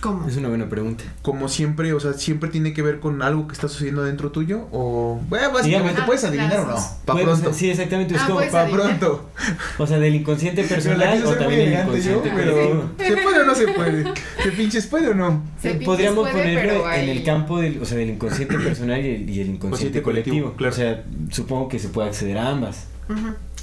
¿Cómo? 0.00 0.28
Es 0.28 0.36
una 0.36 0.48
buena 0.48 0.68
pregunta. 0.68 1.04
Como 1.22 1.48
siempre, 1.48 1.92
o 1.92 2.00
sea, 2.00 2.12
siempre 2.14 2.50
tiene 2.50 2.72
que 2.72 2.82
ver 2.82 3.00
con 3.00 3.22
algo 3.22 3.46
que 3.46 3.54
está 3.54 3.68
sucediendo 3.68 4.02
dentro 4.02 4.30
tuyo 4.30 4.68
o 4.72 5.20
bueno, 5.28 5.52
básicamente 5.52 6.02
puedes 6.02 6.24
adivinar 6.24 6.60
o 6.60 6.66
no, 6.66 6.76
para 7.04 7.22
pronto. 7.22 7.52
Sí, 7.52 7.70
exactamente, 7.70 8.14
es 8.14 8.20
ah, 8.22 8.26
como 8.26 8.40
para 8.50 8.68
pronto. 8.68 9.30
O 9.78 9.86
sea, 9.86 9.98
del 9.98 10.14
inconsciente 10.14 10.64
personal 10.64 11.24
o 11.24 11.34
también 11.34 11.70
del 11.70 11.80
inconsciente 11.80 12.32
pero 12.34 12.90
¿Se 12.98 13.16
puede 13.16 13.40
o 13.40 13.44
no 13.44 13.54
se 13.54 13.68
puede? 13.68 14.04
¿Se 14.42 14.52
pinches 14.52 14.86
puede 14.86 15.08
o 15.08 15.14
no? 15.14 15.42
Podríamos 15.84 16.28
ponerlo 16.28 16.90
en 16.92 17.08
el 17.08 17.22
campo 17.22 17.60
del, 17.60 17.80
o 17.80 17.84
sea, 17.84 17.98
del 17.98 18.10
inconsciente 18.10 18.58
personal 18.58 19.04
y 19.04 19.10
el, 19.10 19.30
y 19.30 19.40
el 19.40 19.48
inconsciente 19.48 20.02
colectivo. 20.02 20.54
O 20.58 20.72
sea, 20.72 21.04
supongo 21.30 21.68
que 21.68 21.78
se 21.78 21.88
puede 21.88 22.08
acceder 22.08 22.38
a 22.38 22.50
ambas. 22.50 22.86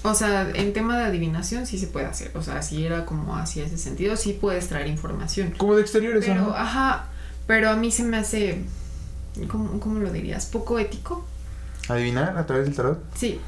O 0.04 0.14
sea, 0.14 0.50
en 0.54 0.74
tema 0.74 0.98
de 0.98 1.06
adivinación 1.06 1.66
sí 1.66 1.80
se 1.80 1.88
puede 1.88 2.06
hacer. 2.06 2.32
O 2.36 2.44
sea, 2.44 2.62
si 2.62 2.86
era 2.86 3.06
como 3.06 3.38
hacia 3.38 3.66
ese 3.66 3.78
sentido, 3.78 4.18
sí 4.18 4.38
puedes 4.40 4.68
traer 4.68 4.88
información. 4.88 5.54
Como 5.58 5.76
de 5.76 5.82
exteriores, 5.82 6.26
pero, 6.26 6.42
¿no? 6.42 6.54
Ajá, 6.54 7.06
pero 7.48 7.70
a 7.70 7.78
mí 7.78 7.90
se 7.90 8.04
me 8.04 8.18
hace, 8.18 8.64
¿cómo, 9.48 9.80
¿cómo, 9.80 10.00
lo 10.00 10.12
dirías? 10.12 10.46
Poco 10.46 10.78
ético. 10.78 11.26
¿Adivinar 11.88 12.38
a 12.38 12.46
través 12.46 12.66
del 12.66 12.76
tarot? 12.76 13.02
Sí. 13.16 13.40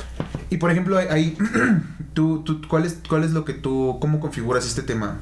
Y 0.50 0.58
por 0.58 0.72
ejemplo, 0.72 0.98
ahí, 0.98 1.38
tú, 2.14 2.42
tú, 2.44 2.62
¿cuál, 2.70 2.86
es, 2.86 3.00
¿cuál 3.08 3.26
es 3.26 3.32
lo 3.32 3.44
que 3.44 3.54
tú, 3.54 3.98
cómo 4.00 4.22
configuras 4.22 4.66
este 4.66 4.82
tema? 4.82 5.20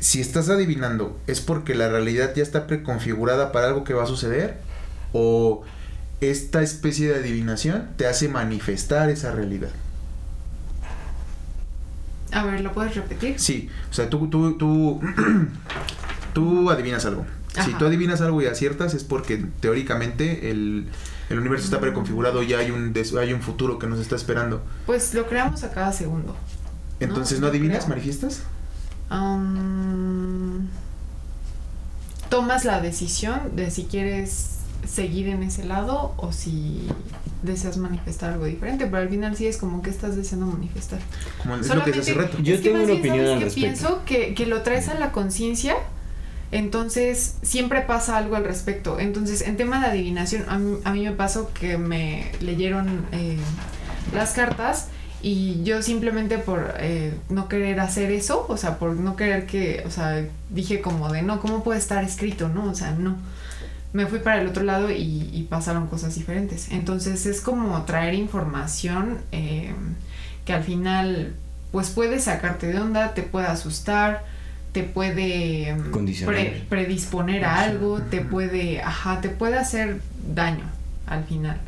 Si 0.00 0.20
estás 0.20 0.48
adivinando, 0.48 1.16
¿es 1.28 1.40
porque 1.40 1.76
la 1.76 1.88
realidad 1.88 2.32
ya 2.34 2.42
está 2.42 2.66
preconfigurada 2.66 3.52
para 3.52 3.68
algo 3.68 3.84
que 3.84 3.94
va 3.94 4.02
a 4.04 4.06
suceder? 4.06 4.58
¿O 5.12 5.62
esta 6.20 6.62
especie 6.62 7.08
de 7.08 7.20
adivinación 7.20 7.88
te 7.96 8.08
hace 8.08 8.28
manifestar 8.28 9.10
esa 9.10 9.30
realidad? 9.30 9.70
A 12.32 12.44
ver, 12.44 12.60
¿lo 12.60 12.72
puedes 12.72 12.94
repetir? 12.94 13.38
Sí, 13.38 13.68
o 13.90 13.92
sea, 13.92 14.08
tú, 14.08 14.28
tú, 14.28 14.56
tú, 14.56 15.00
tú 16.34 16.70
adivinas 16.70 17.04
algo. 17.06 17.26
Si 17.64 17.74
tú 17.74 17.86
adivinas 17.86 18.20
algo 18.20 18.40
y 18.40 18.46
aciertas 18.46 18.94
es 18.94 19.02
porque 19.02 19.44
teóricamente 19.58 20.50
el, 20.50 20.86
el 21.28 21.38
universo 21.38 21.64
está 21.64 21.80
preconfigurado 21.80 22.42
y 22.42 22.54
hay 22.54 22.70
un, 22.70 22.94
hay 23.18 23.32
un 23.32 23.42
futuro 23.42 23.78
que 23.78 23.88
nos 23.88 23.98
está 23.98 24.14
esperando. 24.14 24.62
Pues 24.86 25.14
lo 25.14 25.26
creamos 25.26 25.64
a 25.64 25.72
cada 25.72 25.92
segundo. 25.92 26.36
Entonces, 27.00 27.40
¿no, 27.40 27.48
adivinas, 27.48 27.88
manifiestas? 27.88 28.42
tomas 32.28 32.64
la 32.64 32.80
decisión 32.80 33.56
de 33.56 33.72
si 33.72 33.84
quieres 33.84 34.59
seguir 34.86 35.28
en 35.28 35.42
ese 35.42 35.64
lado 35.64 36.14
o 36.16 36.32
si 36.32 36.88
deseas 37.42 37.76
manifestar 37.76 38.32
algo 38.32 38.44
diferente, 38.44 38.86
pero 38.86 38.98
al 38.98 39.08
final 39.08 39.36
sí 39.36 39.46
es 39.46 39.56
como 39.56 39.82
que 39.82 39.90
estás 39.90 40.16
deseando 40.16 40.46
manifestar. 40.46 41.00
Como 41.42 41.56
es 41.56 41.74
lo 41.74 41.84
que 41.84 41.98
hace 41.98 42.14
rato. 42.14 42.38
Yo 42.42 42.60
tengo 42.60 42.82
una 42.82 42.92
opinión 42.92 43.26
al 43.26 43.40
respecto. 43.40 43.54
pienso 43.54 44.02
que, 44.04 44.34
que 44.34 44.46
lo 44.46 44.62
traes 44.62 44.88
a 44.88 44.94
la 44.94 45.12
conciencia, 45.12 45.76
entonces 46.52 47.36
siempre 47.42 47.80
pasa 47.82 48.16
algo 48.16 48.36
al 48.36 48.44
respecto. 48.44 48.98
Entonces, 48.98 49.42
en 49.42 49.56
tema 49.56 49.80
de 49.80 49.86
adivinación, 49.86 50.44
a 50.48 50.58
mí, 50.58 50.78
a 50.84 50.92
mí 50.92 51.04
me 51.04 51.12
pasó 51.12 51.50
que 51.52 51.78
me 51.78 52.30
leyeron 52.40 53.06
eh, 53.12 53.38
las 54.14 54.32
cartas 54.32 54.88
y 55.22 55.62
yo 55.64 55.82
simplemente 55.82 56.38
por 56.38 56.74
eh, 56.78 57.14
no 57.28 57.48
querer 57.48 57.80
hacer 57.80 58.10
eso, 58.10 58.46
o 58.48 58.56
sea, 58.56 58.78
por 58.78 58.94
no 58.94 59.16
querer 59.16 59.46
que, 59.46 59.82
o 59.86 59.90
sea, 59.90 60.26
dije 60.48 60.80
como 60.80 61.10
de, 61.10 61.22
no, 61.22 61.40
¿cómo 61.40 61.62
puede 61.62 61.78
estar 61.78 62.02
escrito? 62.04 62.48
No, 62.48 62.70
o 62.70 62.74
sea, 62.74 62.92
no 62.92 63.16
me 63.92 64.06
fui 64.06 64.20
para 64.20 64.40
el 64.40 64.48
otro 64.48 64.62
lado 64.62 64.90
y, 64.90 65.46
pasaron 65.50 65.88
cosas 65.88 66.14
diferentes. 66.14 66.70
Entonces 66.70 67.26
es 67.26 67.40
como 67.40 67.82
traer 67.84 68.14
información 68.14 69.18
eh, 69.32 69.74
que 70.44 70.52
al 70.52 70.62
final 70.62 71.34
pues 71.72 71.90
puede 71.90 72.20
sacarte 72.20 72.68
de 72.68 72.78
onda, 72.78 73.14
te 73.14 73.22
puede 73.22 73.46
asustar, 73.46 74.24
te 74.72 74.84
puede 74.84 75.74
mm, 75.74 76.68
predisponer 76.68 77.44
a 77.44 77.60
algo, 77.60 78.00
te 78.00 78.20
puede, 78.20 78.80
ajá, 78.80 79.20
te 79.20 79.28
puede 79.28 79.58
hacer 79.58 80.00
daño 80.34 80.64
al 81.06 81.24
final. 81.24 81.58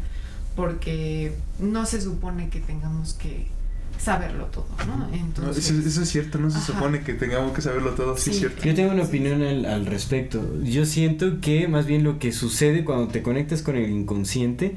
Porque 0.54 1.34
no 1.58 1.86
se 1.86 2.00
supone 2.00 2.50
que 2.50 2.60
tengamos 2.60 3.14
que 3.14 3.48
saberlo 3.98 4.46
todo, 4.46 4.66
¿no? 4.86 5.08
Entonces, 5.14 5.70
eso, 5.70 6.02
es 6.02 6.08
cierto, 6.08 6.38
no 6.38 6.50
se 6.50 6.60
supone 6.60 7.02
que 7.02 7.14
tengamos 7.14 7.52
que 7.52 7.62
saberlo 7.62 7.90
todo, 7.90 8.16
sí, 8.16 8.30
es 8.30 8.38
cierto. 8.38 8.62
Yo 8.64 8.74
tengo 8.74 8.92
una 8.92 9.04
opinión 9.04 9.42
al, 9.42 9.86
respecto. 9.86 10.42
Yo 10.62 10.86
siento 10.86 11.40
que 11.40 11.68
más 11.68 11.86
bien 11.86 12.02
lo 12.02 12.18
que 12.18 12.32
sucede 12.32 12.84
cuando 12.84 13.08
te 13.08 13.22
conectas 13.22 13.62
con 13.62 13.76
el 13.76 13.90
inconsciente 13.90 14.74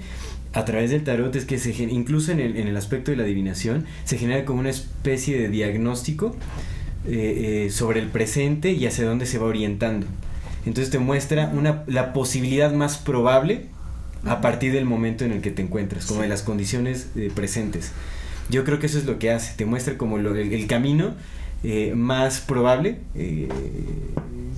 a 0.54 0.64
través 0.64 0.92
del 0.92 1.04
tarot 1.04 1.36
es 1.36 1.46
que 1.46 1.58
se 1.60 1.72
incluso 1.84 2.32
en 2.32 2.40
el, 2.40 2.56
en 2.58 2.68
el 2.68 2.78
aspecto 2.78 3.12
de 3.12 3.18
la 3.18 3.24
adivinación 3.24 3.86
se 4.06 4.18
genera 4.18 4.46
como 4.46 4.62
una 4.62 4.70
especie 4.70 5.38
de 5.38 5.50
diagnóstico 5.50 6.36
eh, 7.08 7.66
eh, 7.66 7.70
sobre 7.72 8.00
el 8.00 8.08
presente 8.08 8.72
y 8.72 8.86
hacia 8.88 9.06
dónde 9.06 9.26
se 9.26 9.38
va 9.38 9.48
orientando. 9.48 10.08
Entonces 10.66 10.92
te 10.92 10.98
muestra 10.98 11.52
una, 11.54 11.84
la 11.88 12.14
posibilidad 12.14 12.74
más 12.74 12.98
probable 12.98 13.66
a 14.26 14.42
partir 14.42 14.74
del 14.74 14.86
momento 14.86 15.24
en 15.24 15.32
el 15.32 15.42
que 15.42 15.52
te 15.52 15.62
encuentras, 15.62 16.06
como 16.06 16.22
de 16.22 16.28
las 16.28 16.42
condiciones 16.42 17.10
eh, 17.16 17.32
presentes. 17.34 17.92
Yo 18.50 18.64
creo 18.64 18.80
que 18.80 18.86
eso 18.86 18.98
es 18.98 19.06
lo 19.06 19.20
que 19.20 19.32
hace, 19.32 19.56
te 19.56 19.66
muestra 19.66 19.98
como 19.98 20.18
lo, 20.18 20.36
el, 20.36 20.68
camino 20.68 21.14
eh, 21.64 21.94
más 21.96 22.42
probable 22.42 23.00
eh, 23.16 23.50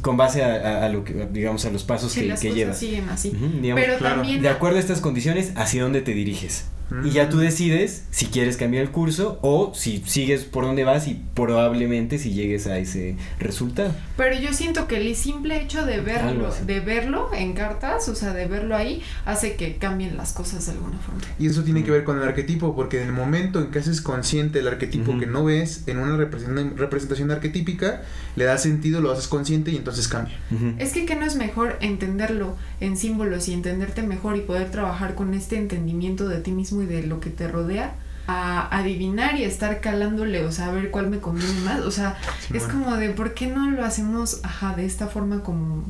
con 0.01 0.17
base 0.17 0.43
a, 0.43 0.87
lo 0.89 1.03
que 1.03 1.27
digamos 1.31 1.65
a 1.65 1.71
los 1.71 1.83
pasos 1.83 2.13
que, 2.13 2.23
las 2.23 2.39
que 2.39 2.53
llevas. 2.53 2.77
siguen 2.77 3.09
así. 3.09 3.33
Pero 3.75 3.97
también 3.97 4.41
de 4.41 4.49
acuerdo 4.49 4.77
a 4.77 4.79
estas 4.79 5.01
condiciones, 5.01 5.53
hacia 5.55 5.83
dónde 5.83 6.01
te 6.01 6.13
diriges. 6.13 6.65
Y 7.03 7.11
ya 7.11 7.29
tú 7.29 7.37
decides 7.37 8.05
si 8.11 8.27
quieres 8.27 8.57
cambiar 8.57 8.83
el 8.83 8.91
curso 8.91 9.39
o 9.41 9.73
si 9.73 10.03
sigues 10.05 10.45
por 10.45 10.65
donde 10.65 10.83
vas 10.83 11.07
y 11.07 11.21
probablemente 11.33 12.17
si 12.17 12.33
llegues 12.33 12.67
a 12.67 12.77
ese 12.77 13.15
resultado. 13.39 13.93
Pero 14.15 14.39
yo 14.39 14.53
siento 14.53 14.87
que 14.87 14.97
el 14.97 15.15
simple 15.15 15.61
hecho 15.61 15.85
de 15.85 15.99
verlo, 15.99 16.53
de 16.65 16.79
verlo 16.79 17.29
en 17.33 17.53
cartas, 17.53 18.07
o 18.09 18.15
sea, 18.15 18.33
de 18.33 18.47
verlo 18.47 18.75
ahí, 18.75 19.01
hace 19.25 19.55
que 19.55 19.77
cambien 19.77 20.17
las 20.17 20.33
cosas 20.33 20.65
de 20.65 20.73
alguna 20.73 20.97
forma. 20.99 21.21
Y 21.39 21.47
eso 21.47 21.63
tiene 21.63 21.83
que 21.83 21.91
ver 21.91 22.03
con 22.03 22.17
el 22.17 22.23
arquetipo, 22.23 22.75
porque 22.75 23.01
en 23.01 23.07
el 23.07 23.13
momento 23.13 23.59
en 23.59 23.71
que 23.71 23.79
haces 23.79 24.01
consciente 24.01 24.59
el 24.59 24.67
arquetipo 24.67 25.17
que 25.17 25.27
no 25.27 25.45
ves 25.45 25.83
en 25.87 25.99
una 25.99 26.15
representación 26.17 27.31
arquetípica, 27.31 28.01
le 28.35 28.45
da 28.45 28.57
sentido, 28.57 29.01
lo 29.01 29.11
haces 29.11 29.27
consciente 29.27 29.71
y 29.71 29.75
entonces 29.75 30.07
cambia. 30.07 30.37
Es 30.77 30.93
que 30.93 31.05
que 31.05 31.15
no 31.15 31.25
es 31.25 31.35
mejor 31.35 31.77
entenderlo 31.81 32.55
en 32.79 32.97
símbolos 32.97 33.47
y 33.47 33.53
entenderte 33.53 34.03
mejor 34.03 34.37
y 34.37 34.41
poder 34.41 34.69
trabajar 34.69 35.15
con 35.15 35.33
este 35.33 35.57
entendimiento 35.57 36.27
de 36.27 36.39
ti 36.39 36.51
mismo 36.51 36.76
y 36.81 36.85
de 36.85 37.03
lo 37.03 37.19
que 37.19 37.29
te 37.29 37.47
rodea 37.47 37.93
a 38.27 38.77
adivinar 38.77 39.37
y 39.37 39.43
estar 39.43 39.79
calándole, 39.79 40.43
o 40.45 40.51
sea, 40.51 40.67
a 40.67 40.71
ver 40.71 40.91
cuál 40.91 41.09
me 41.09 41.19
conviene 41.19 41.61
más. 41.61 41.79
O 41.81 41.91
sea, 41.91 42.17
es 42.53 42.63
como 42.63 42.95
de, 42.97 43.09
¿por 43.11 43.33
qué 43.33 43.47
no 43.47 43.71
lo 43.71 43.85
hacemos, 43.85 44.41
ajá, 44.43 44.75
de 44.75 44.85
esta 44.85 45.07
forma 45.07 45.43
como, 45.43 45.85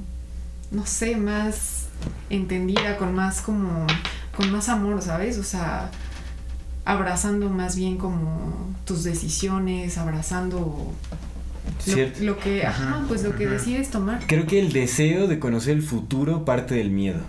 no 0.71 0.85
sé, 0.85 1.15
más 1.15 1.87
entendida, 2.29 2.97
con 2.97 3.15
más 3.15 3.41
como, 3.41 3.87
con 4.35 4.51
más 4.51 4.69
amor, 4.69 5.01
¿sabes? 5.01 5.39
O 5.39 5.43
sea, 5.43 5.89
abrazando 6.85 7.49
más 7.49 7.75
bien 7.75 7.97
como 7.97 8.75
tus 8.85 9.03
decisiones, 9.03 9.97
abrazando 9.97 10.93
Lo, 11.87 12.25
lo, 12.25 12.39
que, 12.39 12.65
ajá, 12.65 13.05
pues 13.07 13.23
lo 13.23 13.35
que 13.35 13.47
decides 13.47 13.89
tomar. 13.89 14.21
Creo 14.27 14.45
que 14.45 14.59
el 14.59 14.73
deseo 14.73 15.27
de 15.27 15.39
conocer 15.39 15.77
el 15.77 15.83
futuro 15.83 16.45
parte 16.45 16.75
del 16.75 16.91
miedo. 16.91 17.19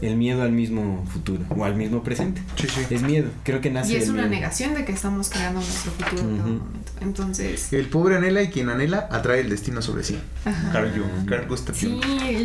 El 0.00 0.14
miedo 0.14 0.42
al 0.42 0.52
mismo 0.52 1.04
futuro 1.12 1.42
o 1.48 1.64
al 1.64 1.74
mismo 1.74 2.04
presente. 2.04 2.40
Sí, 2.54 2.68
sí. 2.68 2.94
Es 2.94 3.02
miedo. 3.02 3.28
Creo 3.42 3.60
que 3.60 3.70
nace. 3.70 3.92
Y 3.92 3.96
es 3.96 4.08
una 4.08 4.28
negación 4.28 4.74
de 4.74 4.84
que 4.84 4.92
estamos 4.92 5.30
creando 5.30 5.60
nuestro 5.60 5.90
futuro 5.90 6.22
en 6.22 6.38
todo 6.38 6.46
momento. 6.46 6.90
Entonces. 7.00 7.72
El 7.72 7.86
pobre 7.86 8.16
anhela 8.16 8.40
y 8.42 8.50
quien 8.50 8.68
anhela 8.68 9.08
atrae 9.10 9.40
el 9.40 9.50
destino 9.50 9.82
sobre 9.82 10.04
sí. 10.04 10.16
Carl 10.72 10.92
Jung, 10.92 11.28
Carl 11.28 11.48
Gustav 11.48 11.74
Sí, 11.74 11.88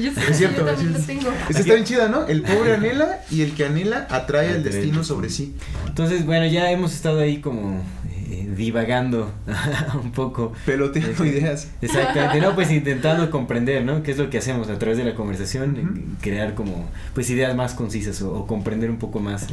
yo, 0.01 0.11
es 0.11 0.37
cierto, 0.37 0.61
yo 0.61 0.65
también 0.65 0.93
lo 0.93 0.99
tengo. 0.99 1.31
Esa 1.49 1.59
está 1.59 1.73
bien 1.73 1.85
chida, 1.85 2.09
¿no? 2.09 2.25
El 2.25 2.41
pobre 2.41 2.73
anhela 2.73 3.19
y 3.29 3.41
el 3.41 3.53
que 3.53 3.65
anhela 3.65 4.07
atrae 4.09 4.49
el 4.49 4.63
destino 4.63 5.03
sobre 5.03 5.29
sí. 5.29 5.55
Entonces, 5.85 6.25
bueno, 6.25 6.47
ya 6.47 6.71
hemos 6.71 6.95
estado 6.95 7.19
ahí 7.19 7.41
como 7.41 7.83
eh, 8.29 8.49
divagando 8.55 9.31
un 10.03 10.11
poco. 10.11 10.53
Peloteando 10.65 11.25
ideas. 11.25 11.69
Exactamente, 11.81 12.39
no, 12.41 12.55
pues 12.55 12.71
intentando 12.71 13.29
comprender, 13.29 13.83
¿no? 13.85 14.03
¿Qué 14.03 14.11
es 14.11 14.17
lo 14.17 14.29
que 14.29 14.37
hacemos 14.37 14.69
a 14.69 14.79
través 14.79 14.97
de 14.97 15.03
la 15.03 15.15
conversación? 15.15 16.15
Crear 16.21 16.53
como, 16.55 16.89
pues 17.13 17.29
ideas 17.29 17.55
más 17.55 17.73
concisas 17.73 18.21
o, 18.21 18.45
comprender 18.47 18.89
un 18.89 18.97
poco 18.97 19.19
más 19.19 19.47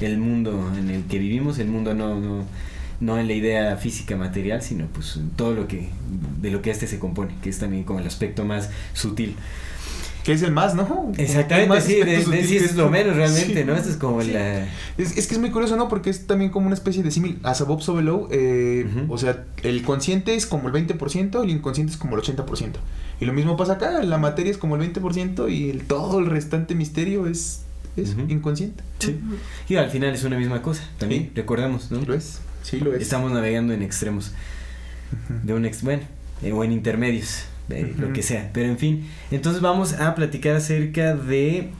el, 0.00 0.18
mundo 0.18 0.72
en 0.76 0.90
el 0.90 1.04
que 1.04 1.18
vivimos, 1.18 1.58
el 1.58 1.68
mundo 1.68 1.94
no, 1.94 2.18
no, 2.18 2.44
no 3.00 3.18
en 3.18 3.26
la 3.26 3.34
idea 3.34 3.76
física 3.76 4.16
material, 4.16 4.62
sino 4.62 4.86
pues 4.86 5.20
todo 5.36 5.54
lo 5.54 5.68
que, 5.68 5.88
de 6.40 6.50
lo 6.50 6.62
que 6.62 6.70
este 6.70 6.86
se 6.86 6.98
compone, 6.98 7.34
que 7.42 7.50
es 7.50 7.58
también 7.58 7.84
como 7.84 8.00
el 8.00 8.06
aspecto 8.06 8.44
más 8.44 8.70
sutil 8.92 9.36
que 10.28 10.34
es 10.34 10.42
el 10.42 10.52
más, 10.52 10.74
¿no? 10.74 11.10
Exactamente, 11.16 11.80
sí, 11.80 11.94
de, 12.02 12.16
es 12.18 12.76
lo 12.76 12.90
menos 12.90 13.16
realmente, 13.16 13.64
¿no? 13.64 13.74
Esto 13.74 13.88
es 13.88 13.96
como 13.96 14.20
la... 14.20 14.64
Es, 14.98 15.16
es, 15.16 15.26
que 15.26 15.32
es 15.32 15.40
muy 15.40 15.50
curioso, 15.50 15.74
¿no? 15.74 15.88
Porque 15.88 16.10
es 16.10 16.26
también 16.26 16.50
como 16.50 16.66
una 16.66 16.74
especie 16.74 17.02
de 17.02 17.10
símil 17.10 17.38
a 17.44 17.54
Sabop 17.54 17.80
Sobelo, 17.80 18.28
eh, 18.30 18.86
o 19.08 19.16
sea, 19.16 19.46
el 19.62 19.80
consciente 19.80 20.34
es 20.34 20.44
como 20.44 20.68
el 20.68 20.74
20%, 20.74 21.42
el 21.42 21.48
inconsciente 21.48 21.94
es 21.94 21.98
como 21.98 22.14
el 22.14 22.22
80%. 22.22 22.72
Y 23.22 23.24
lo 23.24 23.32
mismo 23.32 23.56
pasa 23.56 23.72
acá, 23.72 24.02
la 24.02 24.18
materia 24.18 24.50
es 24.50 24.58
como 24.58 24.76
el 24.76 24.92
20% 24.92 25.50
y 25.50 25.70
el, 25.70 25.84
todo 25.84 26.18
el 26.18 26.26
restante 26.26 26.74
misterio 26.74 27.26
es, 27.26 27.62
es 27.96 28.14
inconsciente. 28.28 28.84
Sí. 28.98 29.18
Y 29.70 29.76
al 29.76 29.88
final 29.88 30.12
es 30.12 30.24
una 30.24 30.36
misma 30.36 30.60
cosa, 30.60 30.82
también, 30.98 31.32
recordamos, 31.34 31.90
¿no? 31.90 32.02
Lo 32.02 32.12
es, 32.12 32.40
sí 32.64 32.80
lo 32.80 32.92
es. 32.92 33.00
Estamos 33.00 33.32
navegando 33.32 33.72
en 33.72 33.82
extremos. 33.82 34.32
De 35.42 35.54
un 35.54 35.64
ex, 35.64 35.82
bueno, 35.82 36.02
eh, 36.42 36.52
o 36.52 36.62
en 36.64 36.72
intermedios 36.72 37.46
lo 37.68 38.12
que 38.12 38.22
sea. 38.22 38.50
Pero 38.52 38.68
en 38.68 38.78
fin, 38.78 39.06
entonces 39.30 39.60
vamos 39.60 39.94
a 39.94 40.14
platicar 40.14 40.56
acerca 40.56 41.14
de 41.14 41.70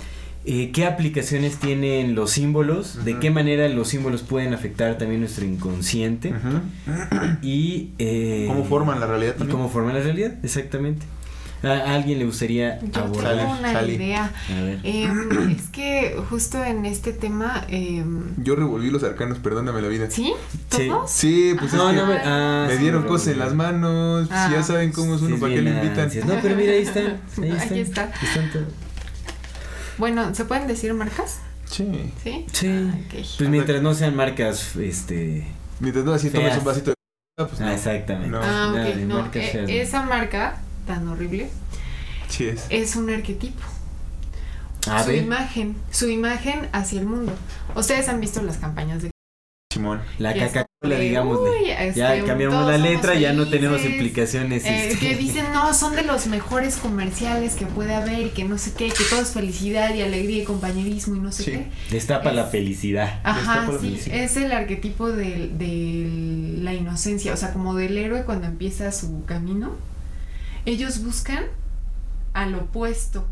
eh, 0.44 0.70
qué 0.72 0.86
aplicaciones 0.86 1.58
tienen 1.58 2.14
los 2.14 2.30
símbolos, 2.30 3.04
de 3.04 3.18
qué 3.18 3.30
manera 3.30 3.68
los 3.68 3.88
símbolos 3.88 4.22
pueden 4.22 4.54
afectar 4.54 4.96
también 4.96 5.20
nuestro 5.20 5.44
inconsciente 5.44 6.32
y 7.42 7.90
eh, 7.98 8.46
cómo 8.48 8.64
forman 8.64 9.00
la 9.00 9.06
realidad. 9.06 9.34
Y 9.38 9.44
cómo 9.44 9.68
forman 9.68 9.94
la 9.94 10.00
realidad, 10.00 10.34
exactamente. 10.42 11.04
¿A 11.62 11.94
alguien 11.94 12.20
le 12.20 12.24
gustaría 12.24 12.78
Yo 12.80 13.02
abordar? 13.02 13.36
Tengo 13.36 13.58
una 13.58 13.82
idea. 13.82 14.32
Em, 14.84 15.50
es 15.50 15.68
que 15.68 15.77
justo 16.24 16.62
en 16.64 16.84
este 16.86 17.12
tema. 17.12 17.64
Eh, 17.68 18.04
Yo 18.38 18.56
revolví 18.56 18.90
los 18.90 19.02
arcanos, 19.02 19.38
perdóname 19.38 19.82
la 19.82 19.88
vida. 19.88 20.10
¿Sí? 20.10 20.34
¿Todos? 20.68 21.10
Sí, 21.10 21.54
pues 21.58 21.72
no, 21.72 21.92
no, 21.92 22.06
me, 22.06 22.16
ah, 22.24 22.66
me 22.68 22.76
dieron 22.76 23.04
cosas 23.04 23.28
en 23.28 23.38
las 23.38 23.54
manos. 23.54 24.28
Pues 24.28 24.40
ya 24.50 24.60
ah, 24.60 24.62
saben 24.62 24.92
cómo 24.92 25.14
es 25.14 25.22
uno, 25.22 25.38
¿para 25.38 25.54
qué 25.54 25.62
lo 25.62 25.70
invitan? 25.70 26.10
No, 26.26 26.34
pero 26.42 26.56
mira, 26.56 26.72
ahí 26.72 26.82
están. 26.82 27.20
Ahí 27.42 27.80
están. 27.80 28.08
Aquí 28.08 28.26
está. 28.26 28.60
Bueno, 29.98 30.34
¿se 30.34 30.44
pueden 30.44 30.66
decir 30.68 30.94
marcas? 30.94 31.40
Sí. 31.66 32.12
¿Sí? 32.22 32.46
Sí. 32.52 32.68
Ah, 32.68 32.94
pues 33.10 33.50
mientras 33.50 33.82
no 33.82 33.94
sean 33.94 34.16
marcas, 34.16 34.76
este. 34.76 35.46
Mientras 35.80 36.04
no 36.04 36.12
así 36.12 36.30
tomes 36.30 36.56
un 36.56 36.64
vasito 36.64 36.90
de. 36.90 36.96
Pues 37.36 37.60
ah, 37.60 37.74
exactamente. 37.74 38.30
No. 38.30 38.40
Ah, 38.42 38.72
ok. 38.72 38.96
No, 39.06 39.30
eh, 39.34 39.80
esa 39.80 40.02
marca 40.02 40.60
tan 40.86 41.06
horrible, 41.08 41.50
sí 42.28 42.46
es. 42.46 42.66
es 42.70 42.96
un 42.96 43.10
arquetipo. 43.10 43.62
Su 45.04 45.12
imagen, 45.12 45.76
su 45.90 46.08
imagen 46.08 46.68
hacia 46.72 47.00
el 47.00 47.06
mundo. 47.06 47.32
Ustedes 47.74 48.08
han 48.08 48.20
visto 48.20 48.42
las 48.42 48.56
campañas 48.56 49.02
de 49.02 49.10
Simón. 49.72 50.00
La 50.18 50.32
Coca-Cola, 50.32 50.98
digamos. 50.98 51.40
ya 51.94 52.24
cambiamos 52.24 52.66
la 52.66 52.78
letra, 52.78 53.14
ya 53.14 53.32
no 53.32 53.48
tenemos 53.48 53.84
implicaciones. 53.84 54.64
Eh, 54.64 54.88
este. 54.88 54.98
Que 54.98 55.16
dicen, 55.16 55.52
no, 55.52 55.74
son 55.74 55.94
de 55.94 56.02
los 56.02 56.26
mejores 56.26 56.76
comerciales 56.76 57.54
que 57.54 57.66
puede 57.66 57.94
haber, 57.94 58.30
que 58.32 58.44
no 58.44 58.56
sé 58.56 58.72
qué, 58.72 58.88
que 58.88 59.04
todo 59.10 59.20
es 59.20 59.30
felicidad 59.30 59.94
y 59.94 60.00
alegría 60.00 60.42
y 60.42 60.44
compañerismo 60.44 61.16
y 61.16 61.20
no 61.20 61.32
sé 61.32 61.44
qué. 61.44 61.66
Destapa 61.90 62.32
la 62.32 62.46
felicidad. 62.46 63.20
Ajá, 63.24 63.68
sí, 63.80 64.00
es 64.10 64.36
el 64.38 64.52
arquetipo 64.52 65.10
de, 65.10 65.48
de 65.48 66.58
la 66.62 66.72
inocencia, 66.72 67.34
o 67.34 67.36
sea, 67.36 67.52
como 67.52 67.74
del 67.74 67.98
héroe 67.98 68.24
cuando 68.24 68.46
empieza 68.46 68.90
su 68.90 69.24
camino 69.26 69.76
ellos 70.68 71.02
buscan 71.02 71.44
al 72.34 72.54
opuesto 72.54 73.26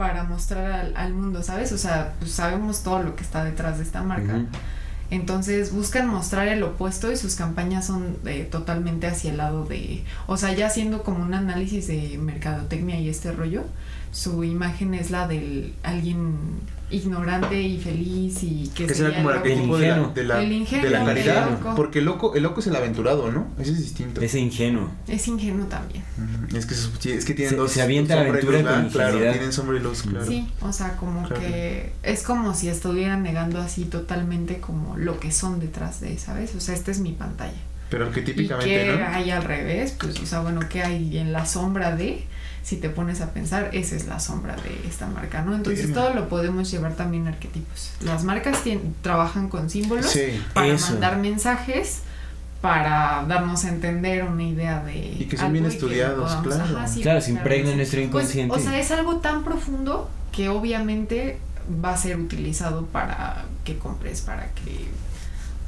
para 0.00 0.24
mostrar 0.24 0.94
al, 0.96 1.12
mundo, 1.12 1.42
¿sabes? 1.42 1.72
O 1.72 1.76
sea, 1.76 2.14
pues 2.20 2.30
sabemos 2.30 2.82
todo 2.82 3.02
lo 3.02 3.16
que 3.16 3.22
está 3.22 3.44
detrás 3.44 3.76
de 3.76 3.84
esta 3.84 4.02
marca. 4.02 4.46
Entonces 5.10 5.74
buscan 5.74 6.08
mostrar 6.08 6.48
el 6.48 6.62
opuesto 6.62 7.12
y 7.12 7.18
sus 7.18 7.34
campañas 7.34 7.88
son 7.88 8.16
eh, 8.24 8.48
totalmente 8.50 9.08
hacia 9.08 9.30
el 9.30 9.36
lado 9.36 9.66
de, 9.66 10.02
o 10.26 10.38
sea, 10.38 10.54
ya 10.54 10.68
haciendo 10.68 11.02
como 11.02 11.22
un 11.22 11.34
análisis 11.34 11.86
de 11.86 12.16
mercadotecnia 12.16 12.98
y 12.98 13.10
este 13.10 13.30
rollo, 13.30 13.64
su 14.10 14.42
imagen 14.42 14.94
es 14.94 15.10
la 15.10 15.28
de 15.28 15.74
alguien 15.82 16.38
ignorante 16.90 17.60
y 17.60 17.78
feliz 17.78 18.42
y 18.42 18.70
que, 18.74 18.86
que 18.86 18.94
será 18.94 19.14
como 19.14 19.30
el 19.30 19.36
arquetipo 19.36 19.78
de 19.78 19.88
la, 19.88 20.08
de 20.08 20.24
la, 20.24 20.38
de 20.38 20.90
la 20.90 21.04
caridad 21.04 21.74
porque 21.76 22.00
el 22.00 22.04
loco 22.04 22.34
el 22.34 22.42
loco 22.42 22.60
es 22.60 22.66
el 22.66 22.76
aventurado 22.76 23.30
no 23.30 23.48
ese 23.58 23.72
es 23.72 23.78
distinto. 23.78 24.20
Es 24.20 24.34
ingenuo. 24.34 24.90
Es 25.06 25.28
ingenuo 25.28 25.66
también. 25.66 26.02
Es 26.54 26.66
que 26.66 26.74
es 27.14 27.24
que 27.24 27.34
tienen 27.34 27.56
dos 27.56 27.72
se 27.72 27.82
avienta 27.82 28.16
la 28.16 28.22
aventura 28.22 28.62
con 28.62 28.88
claro 28.90 29.18
tienen 29.18 29.52
sombra 29.52 29.76
y 29.76 29.80
luz 29.80 30.02
claro. 30.02 30.26
Sí 30.26 30.48
o 30.60 30.72
sea 30.72 30.96
como 30.96 31.28
que 31.28 31.92
es 32.02 32.22
como 32.22 32.54
si 32.54 32.68
estuvieran 32.68 33.22
negando 33.22 33.60
así 33.60 33.84
totalmente 33.84 34.58
como 34.58 34.96
lo 34.96 35.20
que 35.20 35.32
son 35.32 35.60
detrás 35.60 36.00
de 36.00 36.18
sabes 36.18 36.54
o 36.54 36.60
sea 36.60 36.74
esta 36.74 36.90
es 36.90 37.00
mi 37.00 37.12
pantalla. 37.12 37.52
Pero 37.88 38.06
arquetípicamente 38.06 38.68
¿Y 38.68 38.86
qué 38.86 38.96
¿no? 38.96 39.06
hay 39.06 39.30
al 39.30 39.44
revés 39.44 39.96
pues 39.98 40.18
o 40.20 40.26
sea 40.26 40.40
bueno 40.40 40.60
qué 40.68 40.82
hay 40.82 41.18
en 41.18 41.32
la 41.32 41.46
sombra 41.46 41.94
de 41.96 42.24
si 42.62 42.76
te 42.76 42.90
pones 42.90 43.20
a 43.20 43.32
pensar, 43.32 43.70
esa 43.72 43.96
es 43.96 44.06
la 44.06 44.20
sombra 44.20 44.54
de 44.56 44.88
esta 44.88 45.06
marca, 45.06 45.42
¿no? 45.42 45.54
Entonces 45.54 45.92
todo 45.92 46.14
lo 46.14 46.28
podemos 46.28 46.70
llevar 46.70 46.94
también 46.94 47.26
a 47.26 47.30
arquetipos. 47.30 47.92
Las 48.00 48.24
marcas 48.24 48.58
trabajan 49.02 49.48
con 49.48 49.70
símbolos 49.70 50.16
para 50.52 50.76
mandar 50.76 51.18
mensajes, 51.18 52.00
para 52.60 53.24
darnos 53.26 53.64
a 53.64 53.70
entender 53.70 54.24
una 54.24 54.42
idea 54.42 54.82
de... 54.84 54.96
Y 54.96 55.24
que 55.24 55.36
son 55.36 55.52
bien 55.52 55.64
estudiados, 55.64 56.36
claro. 56.42 56.76
claro, 57.02 57.20
se 57.20 57.30
impregna 57.30 57.70
en 57.70 57.78
nuestro 57.78 58.00
pues, 58.10 58.34
inconsciente. 58.34 58.54
o 58.54 58.58
sea, 58.58 58.78
es 58.78 58.90
algo 58.90 59.16
tan 59.16 59.44
profundo 59.44 60.10
que 60.30 60.50
obviamente 60.50 61.38
va 61.82 61.94
a 61.94 61.96
ser 61.96 62.18
utilizado 62.18 62.86
para 62.86 63.46
que 63.64 63.78
compres, 63.78 64.20
para 64.20 64.48
que... 64.48 64.88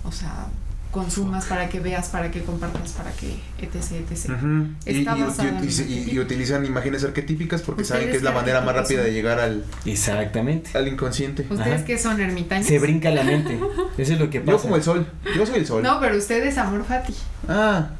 O 0.04 0.12
sea, 0.12 0.48
consumas, 0.92 1.46
para 1.46 1.68
que 1.68 1.80
veas, 1.80 2.08
para 2.10 2.30
que 2.30 2.42
compartas, 2.42 2.92
para 2.92 3.10
que 3.12 3.40
etc. 3.58 4.08
etc. 4.08 5.88
y, 5.88 6.18
utilizan 6.18 6.64
imágenes 6.64 7.02
arquetípicas 7.02 7.62
porque 7.62 7.84
saben 7.84 8.10
que 8.10 8.16
es 8.18 8.22
la 8.22 8.30
manera 8.30 8.60
más 8.60 8.76
rápida 8.76 9.02
de 9.02 9.12
llegar 9.12 9.40
al 9.40 9.64
exactamente 9.84 10.70
al 10.74 10.86
inconsciente. 10.86 11.46
¿Ustedes 11.50 11.82
que 11.82 11.98
son 11.98 12.20
ermitaños? 12.20 12.66
Se 12.66 12.78
brinca 12.78 13.10
la 13.10 13.24
mente. 13.24 13.58
Eso 13.98 14.12
es 14.12 14.20
lo 14.20 14.30
que 14.30 14.40
pasa. 14.40 14.52
Yo 14.52 14.62
como 14.62 14.76
el 14.76 14.82
sol. 14.82 15.06
Yo 15.36 15.46
soy 15.46 15.56
el 15.56 15.66
sol. 15.66 15.82
No, 15.82 15.98
pero 15.98 16.16
ustedes 16.16 16.56
amor 16.58 16.84
fati. 16.84 17.14
Ah. 17.48 17.90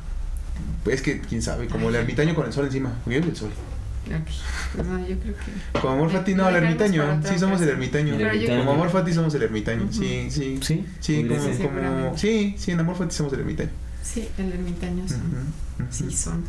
Pues 0.85 1.01
que 1.01 1.21
quién 1.21 1.43
sabe, 1.43 1.67
como 1.69 1.89
el 1.89 1.95
ermitaño 1.95 2.35
con 2.35 2.47
el 2.47 2.53
sol 2.53 2.67
encima. 2.67 2.93
Yo 3.07 3.21
soy 3.21 3.31
el 3.31 3.37
sol. 3.37 3.51
Pues 4.75 4.87
no, 4.87 4.99
yo 5.01 5.19
creo 5.19 5.35
que. 5.35 5.81
Como 5.81 5.95
amor 5.95 6.11
fati, 6.11 6.35
no, 6.35 6.49
el 6.49 6.57
ermitaño. 6.57 7.21
Sí, 7.25 7.39
somos 7.39 7.61
el 7.63 7.69
ermitaño. 7.69 8.17
Como 8.59 8.73
amor 8.73 8.91
fati, 8.91 9.13
somos 9.13 9.35
el 9.35 9.43
ermitaño. 9.43 9.89
Sí, 9.91 10.29
sí. 10.31 10.59
Sí, 10.61 10.85
sí, 11.01 11.25
como, 11.25 11.81
como. 11.81 12.19
Sí, 12.19 12.55
sí, 12.59 12.71
en 12.71 12.81
amor 12.81 12.97
fati 12.97 13.15
somos 13.15 13.33
el 13.33 13.41
ermitaño. 13.41 13.71
Sí, 14.03 14.29
el 14.37 14.53
ermitaño 14.53 15.09
son. 15.09 15.23
Sí, 15.91 16.11
son. 16.11 16.45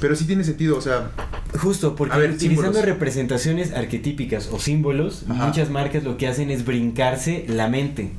Pero 0.00 0.14
sí 0.14 0.24
tiene 0.24 0.44
sentido, 0.44 0.76
o 0.76 0.80
sea. 0.80 1.10
Justo, 1.58 1.96
porque 1.96 2.18
utilizando 2.18 2.82
representaciones 2.82 3.72
arquetípicas 3.72 4.48
o 4.52 4.58
símbolos, 4.58 5.24
muchas 5.26 5.70
marcas 5.70 6.04
lo 6.04 6.16
que 6.16 6.28
hacen 6.28 6.50
es 6.50 6.64
brincarse 6.64 7.46
la 7.48 7.68
mente 7.68 8.12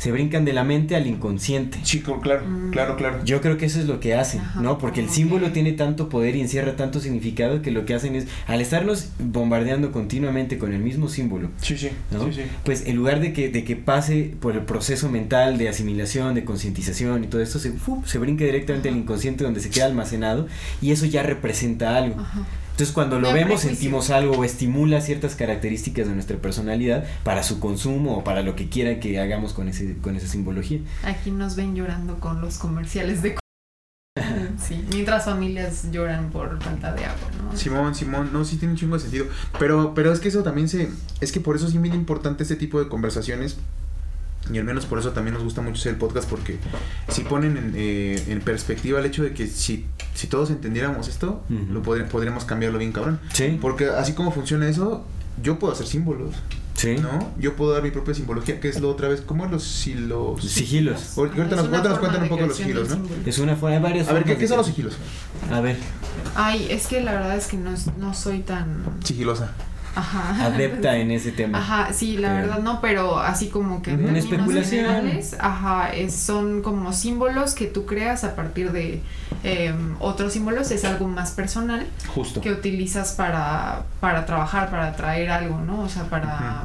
se 0.00 0.10
brincan 0.12 0.46
de 0.46 0.54
la 0.54 0.64
mente 0.64 0.96
al 0.96 1.06
inconsciente. 1.06 1.78
Chico, 1.82 2.22
claro, 2.22 2.46
mm. 2.48 2.70
claro, 2.70 2.96
claro. 2.96 3.22
Yo 3.22 3.42
creo 3.42 3.58
que 3.58 3.66
eso 3.66 3.78
es 3.78 3.84
lo 3.84 4.00
que 4.00 4.14
hacen, 4.14 4.40
¿no? 4.58 4.78
Porque 4.78 5.00
el 5.00 5.10
símbolo 5.10 5.52
tiene 5.52 5.72
tanto 5.72 6.08
poder 6.08 6.36
y 6.36 6.40
encierra 6.40 6.74
tanto 6.74 7.00
significado 7.00 7.60
que 7.60 7.70
lo 7.70 7.84
que 7.84 7.92
hacen 7.92 8.16
es, 8.16 8.26
al 8.46 8.62
estarnos 8.62 9.10
bombardeando 9.18 9.92
continuamente 9.92 10.56
con 10.56 10.72
el 10.72 10.80
mismo 10.80 11.10
símbolo, 11.10 11.50
sí, 11.60 11.76
sí, 11.76 11.90
pues 12.64 12.86
en 12.86 12.96
lugar 12.96 13.20
de 13.20 13.34
que, 13.34 13.50
de 13.50 13.62
que 13.62 13.76
pase 13.76 14.34
por 14.40 14.54
el 14.54 14.62
proceso 14.62 15.10
mental 15.10 15.58
de 15.58 15.68
asimilación, 15.68 16.34
de 16.34 16.46
concientización 16.46 17.24
y 17.24 17.26
todo 17.26 17.42
esto, 17.42 17.58
se, 17.58 17.70
se 18.06 18.18
brinca 18.18 18.46
directamente 18.46 18.88
al 18.88 18.96
inconsciente 18.96 19.44
donde 19.44 19.60
se 19.60 19.68
queda 19.68 19.84
almacenado 19.84 20.48
y 20.80 20.92
eso 20.92 21.04
ya 21.04 21.22
representa 21.22 21.98
algo. 21.98 22.16
Entonces 22.70 22.92
cuando 22.94 23.20
lo 23.20 23.32
vemos 23.32 23.60
sentimos 23.60 24.10
algo 24.10 24.36
o 24.36 24.44
estimula 24.44 25.00
ciertas 25.00 25.34
características 25.34 26.08
de 26.08 26.14
nuestra 26.14 26.38
personalidad 26.38 27.04
para 27.24 27.42
su 27.42 27.60
consumo 27.60 28.16
o 28.16 28.24
para 28.24 28.42
lo 28.42 28.56
que 28.56 28.68
quiera 28.68 29.00
que 29.00 29.20
hagamos 29.20 29.52
con 29.52 29.68
ese 29.68 29.96
con 29.98 30.16
esa 30.16 30.26
simbología. 30.26 30.80
Aquí 31.04 31.30
nos 31.30 31.56
ven 31.56 31.74
llorando 31.74 32.18
con 32.20 32.40
los 32.40 32.56
comerciales 32.56 33.22
de 33.22 33.36
Sí, 34.58 34.84
mientras 34.92 35.24
familias 35.24 35.90
lloran 35.90 36.30
por 36.30 36.62
falta 36.62 36.92
de 36.92 37.04
agua, 37.04 37.28
¿no? 37.42 37.56
Simón, 37.56 37.94
Simón, 37.94 38.30
no, 38.32 38.44
sí 38.44 38.56
tiene 38.56 38.72
un 38.72 38.78
chingo 38.78 38.96
de 38.96 39.02
sentido. 39.02 39.26
Pero, 39.58 39.94
pero 39.94 40.12
es 40.12 40.20
que 40.20 40.28
eso 40.28 40.42
también 40.42 40.68
se. 40.68 40.88
Es 41.20 41.32
que 41.32 41.40
por 41.40 41.56
eso 41.56 41.66
es 41.66 41.80
bien 41.80 41.94
importante 41.94 42.42
este 42.42 42.56
tipo 42.56 42.80
de 42.82 42.88
conversaciones. 42.88 43.56
Y 44.52 44.58
al 44.58 44.64
menos 44.64 44.86
por 44.86 44.98
eso 44.98 45.10
también 45.12 45.34
nos 45.34 45.44
gusta 45.44 45.60
mucho 45.60 45.80
hacer 45.80 45.92
el 45.92 45.98
podcast, 45.98 46.28
porque 46.28 46.58
si 47.08 47.22
ponen 47.22 47.56
en, 47.56 47.72
eh, 47.76 48.22
en 48.28 48.40
perspectiva 48.40 48.98
el 48.98 49.06
hecho 49.06 49.22
de 49.22 49.34
que 49.34 49.46
si, 49.46 49.86
si 50.14 50.26
todos 50.26 50.50
entendiéramos 50.50 51.08
esto, 51.08 51.42
lo 51.48 51.82
podríamos 51.82 52.44
cambiarlo 52.44 52.78
bien 52.78 52.92
cabrón. 52.92 53.20
Sí. 53.32 53.58
Porque 53.60 53.86
así 53.86 54.12
como 54.12 54.32
funciona 54.32 54.68
eso, 54.68 55.04
yo 55.42 55.58
puedo 55.58 55.72
hacer 55.72 55.86
símbolos. 55.86 56.34
Sí. 56.74 56.96
¿No? 56.96 57.30
Yo 57.38 57.56
puedo 57.56 57.72
dar 57.72 57.82
mi 57.82 57.90
propia 57.90 58.14
simbología, 58.14 58.58
que 58.58 58.68
es 58.68 58.80
lo 58.80 58.88
otra 58.88 59.08
vez, 59.08 59.20
¿cómo 59.20 59.44
los 59.44 59.64
silos? 59.64 60.42
Sigilos. 60.42 61.18
Ahorita, 61.18 61.56
nos, 61.56 61.68
nos 61.68 61.98
cuentan 61.98 62.22
un 62.22 62.28
poco 62.30 62.46
los 62.46 62.56
sigilos, 62.56 62.88
¿no? 62.88 63.06
Es 63.26 63.38
una 63.38 63.54
forma, 63.54 63.76
hay 63.76 63.82
varias 63.82 64.08
A 64.08 64.14
ver, 64.14 64.24
¿qué, 64.24 64.38
¿qué 64.38 64.48
son 64.48 64.56
los 64.56 64.66
sigilos? 64.66 64.96
A 65.52 65.60
ver. 65.60 65.76
Ay, 66.34 66.68
es 66.70 66.86
que 66.86 67.02
la 67.02 67.12
verdad 67.12 67.36
es 67.36 67.48
que 67.48 67.58
no, 67.58 67.74
no 67.98 68.14
soy 68.14 68.40
tan... 68.40 68.82
Sigilosa. 69.04 69.52
Ajá. 69.94 70.46
adepta 70.46 70.96
en 70.96 71.10
ese 71.10 71.32
tema. 71.32 71.58
Ajá, 71.58 71.92
sí, 71.92 72.16
la 72.16 72.32
verdad 72.32 72.58
no, 72.60 72.80
pero 72.80 73.18
así 73.18 73.48
como 73.48 73.82
que 73.82 73.92
en 73.92 74.16
especulación. 74.16 74.86
Generales, 74.86 75.36
ajá, 75.38 75.90
es, 75.94 76.14
son 76.14 76.62
como 76.62 76.92
símbolos 76.92 77.54
que 77.54 77.66
tú 77.66 77.86
creas 77.86 78.24
a 78.24 78.36
partir 78.36 78.72
de 78.72 79.00
eh, 79.42 79.74
otros 79.98 80.32
símbolos, 80.32 80.70
es 80.70 80.84
algo 80.84 81.08
más 81.08 81.32
personal. 81.32 81.86
Justo. 82.08 82.40
Que 82.40 82.52
utilizas 82.52 83.12
para, 83.12 83.84
para 84.00 84.26
trabajar, 84.26 84.70
para 84.70 84.94
traer 84.96 85.30
algo, 85.30 85.58
¿no? 85.60 85.80
O 85.82 85.88
sea, 85.88 86.04
para 86.04 86.64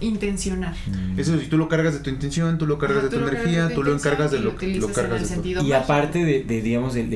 intencionar. 0.00 0.74
Mm. 0.86 1.18
Eso, 1.18 1.38
si 1.38 1.46
tú 1.46 1.58
lo 1.58 1.68
cargas 1.68 1.94
de 1.94 2.00
tu 2.00 2.10
intención, 2.10 2.58
tú 2.58 2.66
lo 2.66 2.78
cargas 2.78 3.04
de 3.04 3.10
tu 3.10 3.16
energía, 3.16 3.68
tú 3.74 3.82
lo 3.82 3.94
encargas 3.94 4.30
de 4.30 4.40
lo 4.40 4.56
que 4.56 4.68
lo 4.76 4.92
cargas 4.92 5.28
de 5.30 5.36
tu... 5.36 5.64
Y 5.64 5.72
aparte 5.72 6.24
de, 6.24 6.44
de 6.44 6.62
digamos, 6.62 6.94
del, 6.94 7.10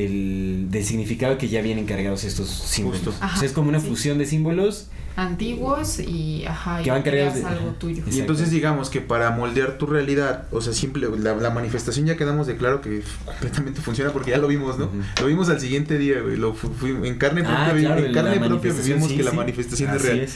del, 0.70 0.84
significado 0.84 1.38
que 1.38 1.48
ya 1.48 1.60
vienen 1.62 1.86
cargados 1.86 2.24
estos 2.24 2.48
símbolos. 2.48 3.06
o 3.06 3.12
sea, 3.12 3.30
es 3.42 3.52
como 3.52 3.68
una 3.68 3.80
fusión 3.80 4.18
de 4.18 4.26
símbolos 4.26 4.88
antiguos 5.20 5.98
y 5.98 6.44
ajá, 6.46 6.82
que 6.82 6.90
van 6.90 7.02
cargados 7.02 7.34
de 7.34 7.44
algo 7.44 7.70
tuyo. 7.72 8.02
Y 8.10 8.20
entonces 8.20 8.50
digamos 8.50 8.90
que 8.90 9.00
para 9.00 9.30
moldear 9.30 9.78
tu 9.78 9.86
realidad, 9.86 10.44
o 10.50 10.60
sea, 10.60 10.72
simple 10.72 11.08
la, 11.18 11.50
manifestación 11.50 12.06
ya 12.06 12.16
quedamos 12.16 12.46
de 12.46 12.56
claro 12.56 12.80
que 12.80 13.02
completamente 13.24 13.80
funciona 13.80 14.12
porque 14.12 14.30
ya 14.30 14.38
lo 14.38 14.48
vimos, 14.48 14.78
¿no? 14.78 14.90
Lo 15.20 15.26
vimos 15.26 15.48
al 15.48 15.60
siguiente 15.60 15.98
día, 15.98 16.20
güey, 16.20 16.36
lo 16.36 16.54
en 16.82 17.18
carne 17.18 17.42
ah, 17.46 17.68
propia, 17.70 17.98
en 17.98 18.12
carne 18.12 18.40
propia 18.40 18.72
vimos 18.72 19.12
que 19.12 19.22
la 19.22 19.32
manifestación 19.32 19.94
es 19.94 20.02
real. 20.02 20.28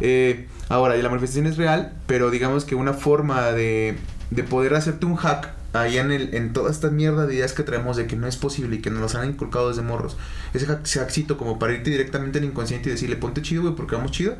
Eh, 0.00 0.46
ahora, 0.68 0.96
la 0.96 1.08
manifestación 1.08 1.46
es 1.46 1.56
real, 1.56 1.92
pero 2.06 2.30
digamos 2.30 2.64
que 2.64 2.74
una 2.74 2.92
forma 2.92 3.52
de, 3.52 3.96
de 4.30 4.42
poder 4.44 4.74
hacerte 4.74 5.06
un 5.06 5.16
hack 5.16 5.57
ahí 5.72 5.98
en, 5.98 6.10
el, 6.10 6.34
en 6.34 6.52
toda 6.52 6.70
esta 6.70 6.90
mierda 6.90 7.26
de 7.26 7.34
ideas 7.34 7.52
que 7.52 7.62
traemos 7.62 7.96
de 7.96 8.06
que 8.06 8.16
no 8.16 8.26
es 8.26 8.36
posible 8.36 8.76
y 8.76 8.78
que 8.80 8.90
nos 8.90 9.00
los 9.00 9.14
han 9.14 9.28
inculcado 9.28 9.68
desde 9.68 9.82
morros, 9.82 10.16
ese 10.54 10.66
hackcito 10.66 11.36
como 11.36 11.58
para 11.58 11.74
irte 11.74 11.90
directamente 11.90 12.38
al 12.38 12.44
inconsciente 12.44 12.88
y 12.88 12.92
decirle 12.92 13.16
ponte 13.16 13.42
chido, 13.42 13.62
güey, 13.62 13.74
porque 13.74 13.96
vamos 13.96 14.12
chido, 14.12 14.36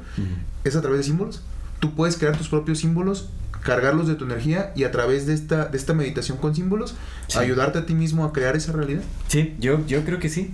es 0.64 0.76
a 0.76 0.80
través 0.80 0.98
de 0.98 1.05
símbolos. 1.05 1.42
Tú 1.80 1.94
puedes 1.94 2.16
crear 2.16 2.36
tus 2.36 2.48
propios 2.48 2.78
símbolos, 2.78 3.28
cargarlos 3.62 4.09
de 4.09 4.14
tu 4.14 4.24
energía 4.24 4.72
y 4.74 4.84
a 4.84 4.90
través 4.90 5.26
de 5.26 5.34
esta, 5.34 5.66
de 5.66 5.76
esta 5.76 5.94
meditación 5.94 6.38
con 6.38 6.55
símbolos, 6.55 6.94
ayudarte 7.36 7.78
a 7.78 7.86
ti 7.86 7.94
mismo 7.94 8.24
a 8.24 8.32
crear 8.32 8.56
esa 8.56 8.72
realidad. 8.72 9.02
Sí, 9.28 9.55
yo, 9.60 9.84
yo 9.86 10.05
creo 10.05 10.18
que 10.18 10.28
sí. 10.28 10.52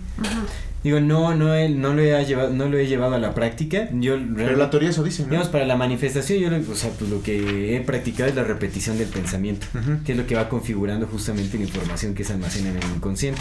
Digo, 0.84 1.00
no, 1.00 1.34
no, 1.34 1.46
no, 1.70 1.94
lo 1.94 2.02
he 2.02 2.24
llevado, 2.26 2.52
no 2.52 2.68
lo 2.68 2.76
he 2.76 2.86
llevado 2.86 3.14
a 3.14 3.18
la 3.18 3.32
práctica. 3.32 3.88
Yo, 3.90 4.18
Pero 4.36 4.54
la 4.54 4.68
teoría 4.68 4.90
eso 4.90 5.02
dice, 5.02 5.22
¿no? 5.22 5.30
Digamos, 5.30 5.48
para 5.48 5.64
la 5.64 5.76
manifestación, 5.76 6.40
yo 6.40 6.72
o 6.72 6.74
sea, 6.74 6.90
pues 6.90 7.10
lo 7.10 7.22
que 7.22 7.74
he 7.74 7.80
practicado 7.80 8.28
es 8.28 8.36
la 8.36 8.44
repetición 8.44 8.98
del 8.98 9.08
pensamiento, 9.08 9.66
que 10.04 10.12
es 10.12 10.18
lo 10.18 10.26
que 10.26 10.34
va 10.34 10.50
configurando 10.50 11.06
justamente 11.06 11.56
la 11.56 11.64
información 11.64 12.14
que 12.14 12.22
se 12.22 12.34
almacena 12.34 12.68
en 12.68 12.76
el 12.76 12.84
inconsciente. 12.96 13.40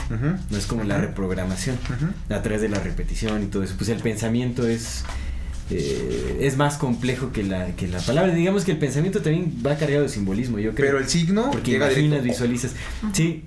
No 0.49 0.57
es 0.57 0.65
como 0.65 0.85
la 0.85 0.97
reprogramación, 0.97 1.77
a 2.29 2.41
través 2.41 2.61
de 2.61 2.69
la 2.69 2.79
repetición 2.79 3.43
y 3.43 3.47
todo 3.47 3.63
eso. 3.63 3.75
Pues 3.77 3.89
el 3.89 3.99
pensamiento 3.99 4.65
es... 4.65 5.03
Eh, 5.69 6.39
es 6.41 6.57
más 6.57 6.77
complejo 6.77 7.31
que 7.31 7.41
la, 7.41 7.67
que 7.75 7.87
la 7.87 7.99
palabra. 7.99 8.33
Digamos 8.33 8.65
que 8.65 8.71
el 8.71 8.77
pensamiento 8.77 9.21
también 9.21 9.53
va 9.65 9.75
cargado 9.75 10.03
de 10.03 10.09
simbolismo, 10.09 10.59
yo 10.59 10.75
creo. 10.75 10.87
Pero 10.87 10.99
el 10.99 11.07
signo 11.07 11.49
porque 11.51 11.71
llega 11.71 11.91
imaginas, 11.91 12.21
visualizas. 12.21 12.75
Sí, 13.13 13.43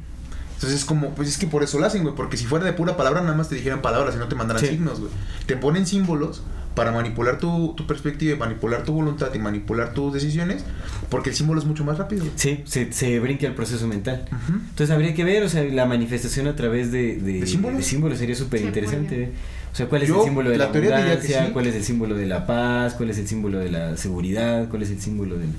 entonces 0.56 0.80
es 0.80 0.84
como, 0.86 1.10
pues 1.10 1.28
es 1.28 1.36
que 1.36 1.46
por 1.46 1.62
eso 1.62 1.78
lo 1.78 1.84
hacen, 1.84 2.02
güey. 2.02 2.14
Porque 2.14 2.38
si 2.38 2.46
fuera 2.46 2.64
de 2.64 2.72
pura 2.72 2.96
palabra, 2.96 3.20
nada 3.20 3.36
más 3.36 3.50
te 3.50 3.54
dijeran 3.54 3.82
palabras 3.82 4.14
y 4.14 4.18
no 4.18 4.26
te 4.26 4.34
mandaran 4.34 4.64
signos, 4.64 5.00
güey. 5.00 5.12
Te 5.44 5.54
ponen 5.56 5.86
símbolos 5.86 6.42
para 6.74 6.92
manipular 6.92 7.38
tu, 7.38 7.74
tu 7.76 7.86
perspectiva 7.86 8.34
y 8.34 8.38
manipular 8.38 8.82
tu 8.84 8.94
voluntad 8.94 9.32
y 9.34 9.38
manipular 9.38 9.92
tus 9.92 10.14
decisiones, 10.14 10.64
porque 11.10 11.30
el 11.30 11.36
símbolo 11.36 11.60
es 11.60 11.66
mucho 11.66 11.84
más 11.84 11.98
rápido. 11.98 12.24
Sí, 12.36 12.62
se, 12.64 12.90
se 12.92 13.20
brinca 13.20 13.46
el 13.46 13.54
proceso 13.54 13.86
mental. 13.86 14.24
Entonces 14.48 14.90
habría 14.90 15.14
que 15.14 15.24
ver, 15.24 15.42
o 15.42 15.48
sea, 15.48 15.62
la 15.62 15.84
manifestación 15.84 16.46
a 16.46 16.56
través 16.56 16.90
de, 16.90 17.16
de, 17.16 17.46
símbolos? 17.46 18.18
sería 18.18 18.34
súper 18.34 18.62
interesante. 18.62 19.32
O 19.72 19.76
sea, 19.76 19.88
¿cuál 19.88 20.04
es 20.04 20.08
el 20.08 20.22
símbolo 20.22 20.48
de 20.48 20.56
la, 20.56 20.64
abundancia? 20.66 21.52
¿Cuál 21.52 21.66
es 21.66 21.74
el 21.74 21.84
símbolo 21.84 22.14
de 22.14 22.24
la 22.24 22.46
paz? 22.46 22.94
¿Cuál 22.94 23.10
es 23.10 23.18
el 23.18 23.28
símbolo 23.28 23.58
de 23.58 23.70
la 23.70 23.96
seguridad? 23.98 24.70
¿Cuál 24.70 24.82
es 24.82 24.90
el 24.90 25.00
símbolo 25.02 25.36
del 25.36 25.50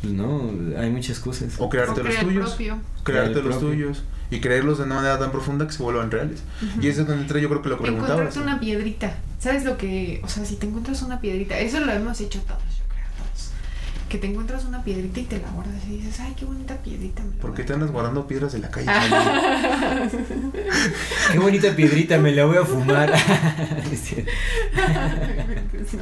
pues 0.00 0.12
no, 0.12 0.50
hay 0.78 0.90
muchas 0.90 1.18
cosas. 1.18 1.54
O 1.58 1.68
crearte 1.68 2.02
los 2.02 2.16
tuyos. 2.16 2.56
Crearte 3.02 3.42
los 3.42 3.60
tuyos. 3.60 4.02
Y 4.30 4.40
creerlos 4.40 4.76
de 4.76 4.84
una 4.84 4.96
manera 4.96 5.18
tan 5.18 5.30
profunda 5.30 5.66
que 5.66 5.72
se 5.72 5.82
vuelvan 5.82 6.10
reales. 6.10 6.42
Y 6.82 6.88
eso 6.88 7.00
es 7.00 7.06
donde 7.06 7.22
entra 7.22 7.40
yo 7.40 7.48
creo 7.48 7.62
que 7.62 7.70
lo 7.70 7.78
que 7.78 7.84
preguntabas. 7.84 8.18
Encontrarte 8.20 8.40
una 8.40 8.60
piedrita. 8.60 9.16
¿Sabes 9.38 9.64
lo 9.64 9.78
que...? 9.78 10.20
O 10.22 10.28
sea, 10.28 10.44
si 10.44 10.56
te 10.56 10.66
encuentras 10.66 11.00
una 11.00 11.18
piedrita... 11.20 11.58
Eso 11.58 11.80
lo 11.80 11.90
hemos 11.92 12.20
hecho 12.20 12.40
todos 12.40 12.67
que 14.08 14.18
te 14.18 14.26
encuentras 14.26 14.64
una 14.64 14.82
piedrita 14.82 15.20
y 15.20 15.24
te 15.24 15.38
la 15.38 15.50
guardas 15.50 15.74
y 15.86 15.98
dices, 15.98 16.18
ay, 16.20 16.34
qué 16.38 16.46
bonita 16.46 16.76
piedrita. 16.82 17.22
¿Por 17.40 17.54
qué 17.54 17.62
te 17.62 17.74
andas 17.74 17.90
guardando 17.90 18.26
piedras 18.26 18.52
de 18.52 18.60
la 18.60 18.70
calle? 18.70 18.86
qué 21.32 21.38
bonita 21.38 21.76
piedrita, 21.76 22.16
me 22.18 22.32
la 22.32 22.46
voy 22.46 22.56
a 22.56 22.64
fumar. 22.64 23.10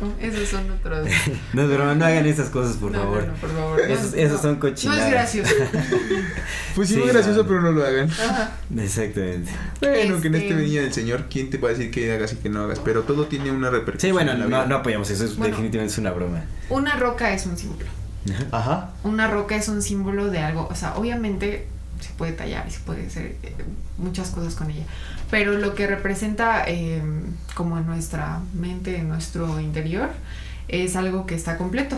no, 0.00 0.12
esos 0.20 0.48
son 0.48 0.70
otros. 0.70 1.08
No, 1.52 1.66
pero 1.66 1.94
no 1.94 2.04
hagan 2.04 2.26
esas 2.26 2.48
cosas, 2.50 2.76
por 2.76 2.92
favor. 2.92 3.26
No, 3.26 3.34
por 3.34 3.50
favor. 3.50 3.80
Esos, 3.80 4.14
esos 4.14 4.40
son 4.40 4.56
cochinadas. 4.56 5.00
No 5.00 5.06
es 5.06 5.12
gracioso. 5.12 5.54
pues 6.76 6.88
sí, 6.88 7.02
es 7.02 7.12
gracioso, 7.12 7.44
pero 7.46 7.60
no 7.60 7.72
lo 7.72 7.84
hagan. 7.84 8.08
Exactamente. 8.78 9.50
Bueno, 9.80 10.20
que 10.20 10.28
en 10.28 10.34
este, 10.36 10.48
este 10.48 10.54
venía 10.54 10.82
del 10.82 10.92
Señor, 10.92 11.24
¿quién 11.28 11.50
te 11.50 11.58
va 11.58 11.70
a 11.70 11.72
decir 11.72 11.90
que 11.90 12.12
hagas 12.12 12.32
y 12.34 12.36
que 12.36 12.48
no 12.48 12.62
hagas? 12.62 12.78
Pero 12.78 13.02
todo 13.02 13.26
tiene 13.26 13.50
una 13.50 13.70
repercusión. 13.70 14.10
Sí, 14.10 14.12
bueno, 14.12 14.34
no, 14.34 14.66
no 14.66 14.76
apoyamos 14.76 15.10
eso, 15.10 15.24
es, 15.24 15.36
definitivamente 15.36 15.92
es 15.92 15.98
una 15.98 16.12
broma. 16.12 16.44
Una 16.68 16.96
roca 16.96 17.32
es 17.32 17.46
un 17.46 17.56
símbolo. 17.56 17.95
Ajá. 18.50 18.90
Una 19.04 19.28
roca 19.28 19.56
es 19.56 19.68
un 19.68 19.82
símbolo 19.82 20.30
de 20.30 20.40
algo, 20.40 20.68
o 20.70 20.74
sea, 20.74 20.96
obviamente 20.96 21.66
se 22.00 22.12
puede 22.14 22.32
tallar 22.32 22.66
y 22.68 22.70
se 22.70 22.80
puede 22.80 23.06
hacer 23.06 23.36
eh, 23.42 23.54
muchas 23.98 24.30
cosas 24.30 24.54
con 24.54 24.70
ella, 24.70 24.84
pero 25.30 25.52
lo 25.52 25.74
que 25.74 25.86
representa 25.86 26.64
em, 26.66 27.34
como 27.54 27.78
en 27.78 27.86
nuestra 27.86 28.40
mente, 28.54 28.96
en 28.96 29.08
nuestro 29.08 29.60
interior, 29.60 30.10
es 30.68 30.96
algo 30.96 31.26
que 31.26 31.34
está 31.34 31.56
completo. 31.56 31.96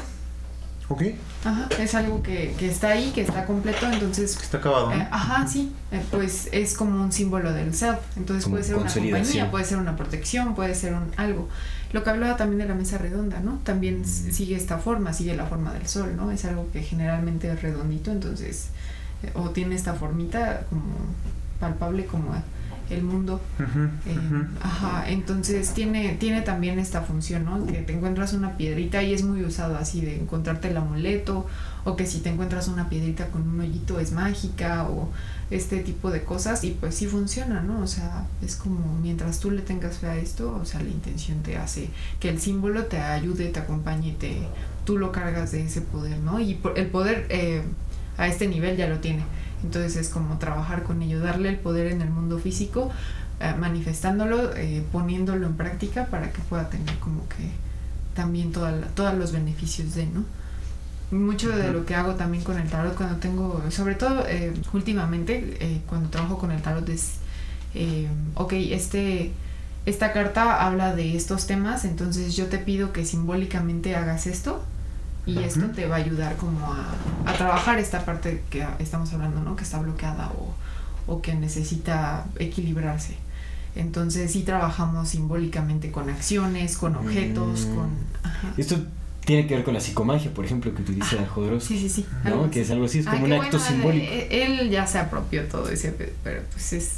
Ok. 0.90 1.02
Ajá, 1.44 1.68
es 1.78 1.94
algo 1.94 2.22
que, 2.22 2.54
que 2.58 2.68
está 2.68 2.88
ahí, 2.88 3.12
que 3.14 3.20
está 3.20 3.44
completo, 3.44 3.86
entonces... 3.92 4.36
está 4.40 4.56
acabado. 4.56 4.90
Eh, 4.92 5.06
ajá, 5.10 5.46
sí, 5.46 5.72
eh, 5.92 6.02
pues 6.10 6.48
es 6.50 6.74
como 6.76 7.02
un 7.02 7.12
símbolo 7.12 7.52
del 7.52 7.74
self, 7.74 7.98
entonces 8.16 8.48
puede 8.48 8.64
ser 8.64 8.76
una 8.76 8.92
compañía, 8.92 9.50
puede 9.50 9.64
ser 9.66 9.78
una 9.78 9.96
protección, 9.96 10.54
puede 10.54 10.74
ser 10.74 10.94
un 10.94 11.12
algo. 11.16 11.48
Lo 11.92 12.02
que 12.04 12.10
hablaba 12.10 12.36
también 12.36 12.58
de 12.60 12.68
la 12.68 12.74
mesa 12.74 12.96
redonda, 12.96 13.40
¿no? 13.40 13.60
También 13.64 14.06
sigue 14.06 14.56
esta 14.56 14.78
forma, 14.78 15.12
sigue 15.12 15.36
la 15.36 15.46
forma 15.46 15.72
del 15.74 15.86
sol, 15.86 16.16
¿no? 16.16 16.30
Es 16.30 16.44
algo 16.46 16.68
que 16.72 16.82
generalmente 16.82 17.50
es 17.50 17.60
redondito, 17.60 18.10
entonces, 18.10 18.68
eh, 19.22 19.30
o 19.34 19.50
tiene 19.50 19.74
esta 19.74 19.92
formita 19.94 20.66
como 20.70 20.94
palpable 21.60 22.06
como 22.06 22.34
el 22.90 23.02
mundo. 23.02 23.40
Eh, 24.06 24.18
ajá, 24.62 25.08
entonces 25.08 25.72
tiene, 25.74 26.16
tiene 26.18 26.42
también 26.42 26.78
esta 26.78 27.02
función, 27.02 27.44
¿no? 27.44 27.66
Que 27.66 27.82
te 27.82 27.92
encuentras 27.92 28.32
una 28.32 28.56
piedrita 28.56 29.02
y 29.02 29.12
es 29.12 29.22
muy 29.22 29.44
usado 29.44 29.76
así 29.76 30.00
de 30.00 30.16
encontrarte 30.16 30.68
el 30.68 30.76
amuleto, 30.76 31.46
o 31.84 31.96
que 31.96 32.06
si 32.06 32.20
te 32.20 32.30
encuentras 32.30 32.68
una 32.68 32.88
piedrita 32.88 33.28
con 33.28 33.48
un 33.48 33.60
hoyito 33.60 34.00
es 34.00 34.12
mágica, 34.12 34.88
o 34.88 35.10
este 35.50 35.78
tipo 35.78 36.10
de 36.10 36.22
cosas, 36.22 36.64
y 36.64 36.70
pues 36.70 36.94
sí 36.94 37.06
funciona, 37.06 37.60
¿no? 37.60 37.80
O 37.80 37.86
sea, 37.86 38.26
es 38.42 38.56
como 38.56 38.98
mientras 39.00 39.40
tú 39.40 39.50
le 39.50 39.62
tengas 39.62 39.98
fe 39.98 40.06
a 40.06 40.16
esto, 40.16 40.58
o 40.60 40.64
sea, 40.64 40.82
la 40.82 40.90
intención 40.90 41.42
te 41.42 41.56
hace 41.56 41.90
que 42.20 42.28
el 42.28 42.40
símbolo 42.40 42.84
te 42.84 42.98
ayude, 42.98 43.48
te 43.48 43.60
acompañe, 43.60 44.14
te, 44.18 44.42
tú 44.84 44.98
lo 44.98 45.12
cargas 45.12 45.52
de 45.52 45.64
ese 45.64 45.80
poder, 45.80 46.18
¿no? 46.18 46.40
Y 46.40 46.58
el 46.76 46.86
poder 46.86 47.26
eh, 47.30 47.62
a 48.16 48.28
este 48.28 48.48
nivel 48.48 48.76
ya 48.76 48.88
lo 48.88 48.98
tiene 48.98 49.22
entonces 49.62 49.96
es 49.96 50.08
como 50.08 50.38
trabajar 50.38 50.82
con 50.82 51.02
ello, 51.02 51.20
darle 51.20 51.48
el 51.48 51.56
poder 51.56 51.88
en 51.88 52.00
el 52.02 52.10
mundo 52.10 52.38
físico, 52.38 52.90
eh, 53.40 53.54
manifestándolo, 53.58 54.54
eh, 54.56 54.82
poniéndolo 54.90 55.46
en 55.46 55.54
práctica 55.54 56.06
para 56.06 56.32
que 56.32 56.40
pueda 56.42 56.68
tener 56.68 56.96
como 56.98 57.28
que 57.28 57.50
también 58.14 58.52
todos 58.52 59.14
los 59.14 59.32
beneficios 59.32 59.94
de, 59.94 60.06
¿no? 60.06 60.24
Mucho 61.10 61.56
de 61.56 61.72
lo 61.72 61.86
que 61.86 61.94
hago 61.94 62.14
también 62.16 62.44
con 62.44 62.58
el 62.58 62.68
tarot 62.68 62.94
cuando 62.94 63.16
tengo, 63.16 63.62
sobre 63.70 63.94
todo 63.94 64.26
eh, 64.26 64.52
últimamente 64.72 65.82
cuando 65.88 66.10
trabajo 66.10 66.36
con 66.36 66.50
el 66.50 66.60
tarot 66.60 66.86
es, 66.88 67.14
ok, 68.34 68.52
este, 68.54 69.32
esta 69.86 70.12
carta 70.12 70.66
habla 70.66 70.94
de 70.94 71.16
estos 71.16 71.46
temas, 71.46 71.84
entonces 71.86 72.36
yo 72.36 72.46
te 72.46 72.58
pido 72.58 72.92
que 72.92 73.06
simbólicamente 73.06 73.96
hagas 73.96 74.26
esto 74.26 74.62
y 75.28 75.38
esto 75.44 75.66
te 75.74 75.86
va 75.86 75.96
a 75.96 75.98
ayudar 75.98 76.36
como 76.36 76.72
a, 76.72 76.86
a, 77.26 77.32
trabajar 77.34 77.78
esta 77.78 78.04
parte 78.04 78.42
que 78.50 78.66
estamos 78.78 79.12
hablando, 79.12 79.40
¿no? 79.40 79.56
Que 79.56 79.64
está 79.64 79.78
bloqueada 79.78 80.30
o, 80.38 80.54
o 81.12 81.20
que 81.22 81.34
necesita 81.34 82.24
equilibrarse. 82.38 83.16
Entonces 83.76 84.32
sí 84.32 84.42
trabajamos 84.42 85.08
simbólicamente 85.10 85.90
con 85.92 86.08
acciones, 86.10 86.76
con 86.76 86.96
objetos, 86.96 87.66
Mm. 87.66 87.74
con... 87.76 87.90
ajá. 88.22 88.52
Esto 88.56 88.76
tiene 89.24 89.46
que 89.46 89.54
ver 89.56 89.64
con 89.64 89.74
la 89.74 89.80
psicomagia, 89.80 90.32
por 90.32 90.44
ejemplo, 90.46 90.74
que 90.74 90.80
utiliza 90.82 91.26
Jodorowsky. 91.26 91.78
Sí, 91.78 91.88
sí, 91.88 92.02
sí. 92.02 92.06
¿no? 92.24 92.50
Que 92.50 92.62
es 92.62 92.70
algo 92.70 92.86
así, 92.86 93.00
es 93.00 93.06
Ah, 93.06 93.10
como 93.12 93.26
un 93.26 93.32
acto 93.34 93.58
bueno, 93.58 93.64
simbólico. 93.72 94.06
Él, 94.10 94.60
él 94.60 94.70
ya 94.70 94.86
se 94.86 94.98
apropió 94.98 95.44
todo 95.44 95.68
ese, 95.68 95.92
pero 96.24 96.42
pues 96.50 96.72
es... 96.72 96.92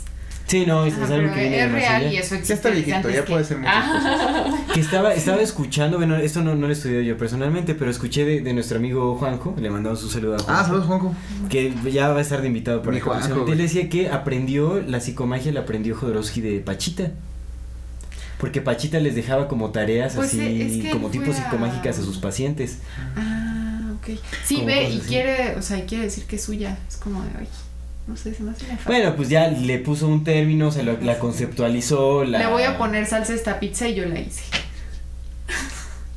Sí, 0.50 0.66
no, 0.66 0.84
es, 0.84 0.94
Ajá, 0.94 1.04
es 1.04 1.10
algo 1.12 1.32
que 1.32 1.40
viene 1.40 1.56
de 1.58 1.62
es 1.64 1.70
más 1.70 1.80
real 1.80 1.94
allá. 2.02 2.12
y 2.12 2.16
eso 2.16 2.34
existe. 2.34 2.48
Ya 2.48 2.54
está 2.54 2.70
viejito, 2.70 3.08
ya 3.10 3.24
que- 3.24 3.30
puede 3.32 3.44
ser 3.44 3.58
muchas 3.58 3.74
Ah. 3.76 4.56
Que 4.74 4.80
estaba, 4.80 5.14
estaba 5.14 5.40
escuchando, 5.42 5.96
bueno, 5.98 6.16
esto 6.16 6.42
no, 6.42 6.54
no 6.56 6.62
lo 6.62 6.68
he 6.68 6.72
estudiado 6.72 7.02
yo 7.02 7.16
personalmente, 7.16 7.74
pero 7.76 7.88
escuché 7.90 8.24
de, 8.24 8.40
de 8.40 8.52
nuestro 8.52 8.78
amigo 8.78 9.14
Juanjo, 9.16 9.54
le 9.60 9.70
mandamos 9.70 10.02
un 10.02 10.10
saludo 10.10 10.34
a 10.34 10.38
Juanjo. 10.40 10.60
Ah, 10.60 10.64
saludos, 10.64 10.86
Juanjo. 10.86 11.14
Que 11.48 11.72
ya 11.92 12.08
va 12.08 12.18
a 12.18 12.20
estar 12.22 12.40
de 12.40 12.48
invitado 12.48 12.82
por 12.82 12.92
Mi 12.92 12.98
acá 12.98 13.10
Juanjo. 13.20 13.46
Él 13.52 13.58
decía 13.58 13.88
que 13.88 14.08
aprendió 14.10 14.82
la 14.82 14.98
psicomagia, 15.00 15.52
la 15.52 15.60
aprendió 15.60 15.94
Jodorowsky 15.94 16.40
de 16.40 16.58
Pachita. 16.60 17.12
Porque 18.38 18.60
Pachita 18.62 18.98
les 19.00 19.14
dejaba 19.14 19.46
como 19.48 19.70
tareas 19.70 20.14
Pues, 20.14 20.28
así, 20.30 20.62
es 20.62 20.82
que 20.84 20.90
como 20.90 21.10
tipo 21.10 21.30
a- 21.30 21.34
psicomágicas 21.34 21.98
a 21.98 22.02
sus 22.02 22.18
pacientes. 22.18 22.78
Ah, 23.14 23.92
ok. 24.00 24.18
Sí, 24.44 24.54
Como 24.56 24.66
ve 24.66 24.90
y 24.90 24.98
así. 24.98 25.08
quiere, 25.08 25.56
o 25.56 25.62
sea, 25.62 25.78
y 25.78 25.82
quiere 25.82 26.04
decir 26.04 26.24
que 26.24 26.36
es 26.36 26.42
suya. 26.42 26.78
Es 26.88 26.96
como 26.96 27.22
de, 27.22 27.28
ay, 27.38 27.48
no 28.06 28.16
sé, 28.16 28.34
se 28.34 28.42
me 28.42 28.50
hace 28.50 28.64
nefasto. 28.66 28.90
Bueno, 28.90 29.14
pues 29.16 29.28
ya 29.28 29.48
le 29.48 29.78
puso 29.78 30.08
un 30.08 30.24
término, 30.24 30.68
o 30.68 30.72
sea, 30.72 30.82
lo- 30.82 31.00
la 31.00 31.18
conceptualizó. 31.18 32.24
La... 32.24 32.38
Le 32.40 32.46
voy 32.46 32.62
a 32.64 32.76
poner 32.78 33.06
salsa 33.06 33.32
a 33.32 33.36
esta 33.36 33.60
pizza 33.60 33.88
y 33.88 33.94
yo 33.94 34.04
la 34.06 34.18
hice. 34.20 34.42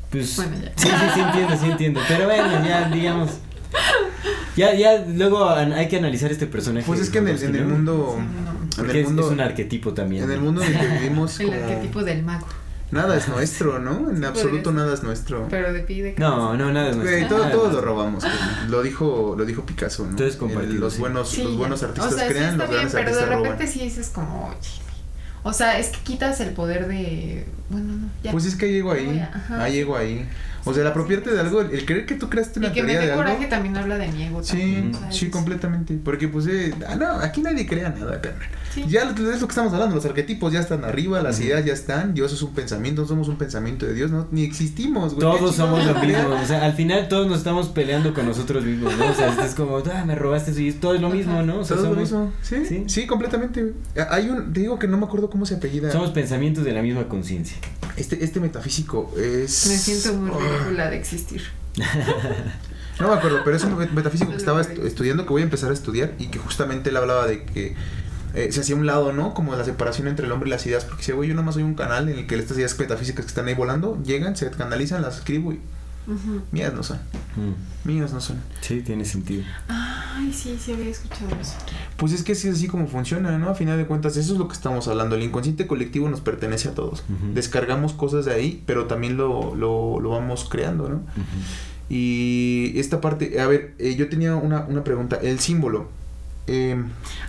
Pues, 0.10 0.36
Bueno, 0.38 0.56
ya. 0.64 0.72
Sí, 0.76 0.88
sí, 0.90 1.06
sí 1.14 1.20
entiendo, 1.20 1.58
sí 1.60 1.66
entiendo. 1.72 2.00
Pero 2.08 2.26
bueno, 2.26 2.66
ya, 2.66 2.90
digamos. 2.90 3.32
Ya, 4.56 4.74
ya, 4.76 5.04
luego 5.08 5.50
an- 5.50 5.74
hay 5.74 5.88
que 5.88 5.98
analizar 5.98 6.32
este 6.32 6.46
personaje. 6.48 6.86
Pues 6.86 7.00
es 7.00 7.10
que 7.10 7.18
en 7.20 7.28
el, 7.28 7.42
en 7.44 7.56
el 7.56 7.66
mundo. 7.66 8.18
Sí, 8.20 8.24
no. 8.78 8.84
En 8.84 8.90
el 8.90 8.96
es, 8.98 9.06
mundo. 9.08 9.26
es 9.26 9.32
un 9.32 9.42
arquetipo 9.42 9.94
también. 9.94 10.24
En 10.24 10.32
el 10.32 10.40
mundo 10.40 10.64
en 10.64 10.74
el 10.74 10.80
que 10.80 10.88
vivimos. 11.00 11.40
El 11.40 11.48
como- 11.48 11.60
arquetipo 11.64 12.04
del 12.04 12.24
mago. 12.24 12.48
Nada 12.94 13.18
es 13.18 13.28
nuestro, 13.28 13.80
¿no? 13.80 14.10
En 14.10 14.18
Sí, 14.20 14.26
absoluto 14.26 14.72
nada 14.72 14.94
es 14.94 15.04
nuestro. 15.04 15.48
Pero 15.50 15.74
de 15.74 15.80
pide 15.82 16.14
que 16.14 16.22
No, 16.22 16.56
no, 16.56 16.72
nada 16.72 16.90
es 16.92 16.96
Güey, 16.96 17.22
nuestro. 17.22 17.38
todo, 17.38 17.50
todo 17.50 17.72
lo 17.74 17.82
robamos. 17.82 18.24
Lo 18.70 18.82
dijo, 18.84 19.36
lo 19.38 19.46
dijo 19.46 19.66
Picasso, 19.66 20.06
¿no? 20.08 20.18
El- 20.18 20.80
Los 20.80 20.98
buenos, 21.00 21.30
Sí, 21.30 21.44
los 21.44 21.58
buenos 21.58 21.82
artistas 21.84 22.14
o 22.14 22.18
sea, 22.18 22.28
crean, 22.28 22.52
sí 22.54 22.58
los 22.58 22.70
bien, 22.70 22.88
pero 22.92 23.16
de 23.16 23.26
repente 23.26 23.50
roban. 23.50 23.68
sí 23.68 23.80
dices 23.80 24.10
como, 24.14 24.48
oye. 24.50 24.58
O 25.46 25.52
sea, 25.52 25.78
es 25.78 25.90
que 25.90 26.00
quitas 26.04 26.40
el 26.40 26.52
poder 26.52 26.88
de. 26.88 27.46
Bueno, 27.70 27.94
no, 27.94 28.10
ya. 28.24 28.32
Pues 28.32 28.46
es 28.46 28.56
que 28.56 28.72
llego 28.72 28.92
ahí, 28.94 29.20
ajá. 29.20 29.62
ahí 29.64 29.74
llego 29.74 29.98
ahí. 29.98 30.26
O 30.66 30.74
sea, 30.74 30.82
el 30.82 30.88
apropiarte 30.88 31.32
de 31.32 31.40
algo, 31.40 31.62
el, 31.62 31.72
el 31.72 31.86
creer 31.86 32.06
que 32.06 32.16
tú 32.16 32.30
creaste 32.30 32.60
una 32.60 32.70
y 32.70 32.72
que 32.72 32.82
me 32.84 32.94
teoría 32.94 33.00
dé 33.02 33.06
de 33.08 33.12
algo. 33.14 33.24
coraje 33.26 33.46
también 33.48 33.76
habla 33.78 33.98
de 33.98 34.08
mi 34.08 34.24
ego. 34.24 34.44
Sí, 34.44 34.92
sí, 35.10 35.30
completamente. 35.30 36.00
Porque 36.04 36.28
pues, 36.28 36.48
eh, 36.48 36.74
ah, 36.88 36.96
no, 36.96 37.08
aquí 37.20 37.42
nadie 37.42 37.66
crea 37.68 37.90
nada, 37.90 38.22
carnal. 38.22 38.48
Sí. 38.74 38.86
Ya 38.88 39.02
es 39.04 39.10
lo 39.42 39.48
que 39.48 39.52
estamos 39.52 39.72
hablando, 39.74 39.96
los 39.96 40.06
arquetipos 40.06 40.52
ya 40.52 40.60
están 40.60 40.84
arriba, 40.84 41.22
las 41.22 41.40
ideas 41.40 41.64
ya 41.64 41.74
están, 41.74 42.14
Dios 42.16 42.34
es 42.34 42.42
un 42.42 42.54
pensamiento, 42.54 43.02
no 43.04 43.08
somos 43.08 43.28
un 43.28 43.38
pensamiento 43.38 43.86
de 43.86 43.94
Dios, 43.94 44.10
no, 44.10 44.28
ni 44.32 44.44
existimos, 44.44 45.14
güey. 45.14 45.20
Todos 45.22 45.52
¿Qué 45.52 45.58
somos 45.58 45.86
lo 45.86 45.94
mismo, 45.96 46.30
o 46.30 46.46
sea, 46.46 46.64
al 46.66 46.74
final 46.74 47.08
todos 47.08 47.28
nos 47.28 47.38
estamos 47.38 47.70
peleando 47.70 48.14
con 48.16 48.26
nosotros 48.26 48.64
mismos, 48.64 48.98
¿no? 48.98 49.12
O 49.12 49.14
sea, 49.14 49.46
es 49.46 49.54
como, 49.54 49.78
ah, 49.78 50.06
me 50.06 50.16
robaste 50.16 50.52
eso 50.52 50.62
y 50.62 50.72
todo 50.72 50.96
es 50.96 51.02
lo 51.02 51.10
mismo, 51.10 51.44
¿no? 51.44 51.60
O 51.60 51.66
sea, 51.66 51.78
Todo 51.78 51.94
lo 51.94 52.00
mismo, 52.00 52.32
¿Sí? 52.42 52.66
Sí. 52.66 52.84
sí, 52.88 53.06
completamente. 53.06 53.62
güey. 53.62 53.74
Hay 54.10 54.30
un, 54.30 54.52
te 54.54 54.62
digo 54.62 54.80
que 54.80 54.88
no 54.88 54.98
me 54.98 55.06
acuerdo 55.06 55.30
cómo 55.30 55.46
se 55.46 55.56
apellida. 55.56 55.92
somos 55.92 56.10
pensamientos 56.10 56.64
de 56.64 56.72
la 56.74 56.82
misma 56.82 57.08
conciencia. 57.08 57.58
Este, 57.96 58.24
este 58.24 58.40
metafísico 58.40 59.14
es. 59.18 59.68
Me 59.68 59.78
siento 59.78 60.20
muy 60.20 60.32
Oh, 60.32 60.40
de 60.90 60.96
existir. 60.96 61.42
No 63.00 63.08
me 63.08 63.16
acuerdo, 63.16 63.42
pero 63.44 63.58
es 63.58 63.64
un 63.64 63.76
met- 63.76 63.90
metafísico 63.90 64.30
que 64.30 64.38
estaba 64.38 64.62
estudiando, 64.62 65.24
que 65.26 65.30
voy 65.32 65.42
a 65.42 65.46
empezar 65.46 65.72
a 65.72 65.74
estudiar, 65.74 66.14
y 66.20 66.28
que 66.28 66.38
justamente 66.38 66.92
él 66.92 66.98
hablaba 66.98 67.26
de 67.26 67.44
que 67.44 67.76
eh, 68.36 68.52
se 68.52 68.62
hacía 68.62 68.76
un 68.76 68.86
lado, 68.86 69.12
¿no? 69.14 69.34
Como 69.34 69.56
la 69.56 69.64
separación 69.66 70.08
entre 70.08 70.28
el 70.28 70.32
hombre 70.32 70.48
y 70.48 70.52
las 70.52 70.64
ideas, 70.68 70.86
porque 70.86 71.00
decía, 71.02 71.16
güey, 71.16 71.28
yo 71.30 71.34
nomás 71.36 71.56
soy 71.56 71.64
un 71.64 71.74
canal 71.74 72.08
en 72.10 72.20
el 72.20 72.28
que 72.28 72.36
estas 72.36 72.56
ideas 72.58 72.78
metafísicas 72.78 73.26
que 73.26 73.30
están 73.30 73.48
ahí 73.48 73.56
volando, 73.56 74.00
llegan, 74.04 74.36
se 74.36 74.50
canalizan, 74.52 75.02
las 75.02 75.18
escribo 75.18 75.54
y 75.54 75.60
mías 76.52 76.72
no 76.74 76.84
son, 76.84 77.00
Mm, 77.36 77.88
mías 77.88 78.14
no 78.14 78.22
son. 78.22 78.38
Sí, 78.62 78.82
tiene 78.82 79.06
sentido. 79.06 79.44
Ay, 80.16 80.32
sí, 80.32 80.58
sí 80.64 80.72
había 80.74 80.90
escuchado 80.90 81.30
eso. 81.42 81.54
Pues 81.98 82.12
es 82.14 82.24
que 82.24 82.36
sí 82.36 82.48
es 82.48 82.56
así 82.56 82.68
como 82.68 82.88
funciona, 82.88 83.38
¿no? 83.38 83.50
A 83.50 83.56
final 83.56 83.78
de 83.78 83.86
cuentas, 83.86 84.16
eso 84.18 84.34
es 84.34 84.40
lo 84.40 84.48
que 84.48 84.54
estamos 84.54 84.88
hablando. 84.88 85.16
El 85.16 85.24
inconsciente 85.24 85.66
colectivo 85.68 86.08
nos 86.10 86.22
pertenece 86.22 86.70
a 86.70 86.76
todos. 86.76 87.04
Descargamos 87.34 87.94
cosas 87.94 88.26
de 88.26 88.34
ahí, 88.34 88.64
pero 88.66 88.86
también 88.86 89.18
lo, 89.18 89.56
lo, 89.56 90.00
lo 90.00 90.10
vamos 90.10 90.48
creando, 90.50 90.90
¿no? 90.90 91.02
Y 91.90 92.74
esta 92.80 93.02
parte, 93.02 93.40
a 93.40 93.48
ver, 93.48 93.74
eh, 93.80 93.96
yo 93.96 94.10
tenía 94.10 94.36
una, 94.36 94.62
una 94.62 94.84
pregunta. 94.84 95.18
El 95.22 95.40
símbolo. 95.40 95.88
eh, 96.48 96.82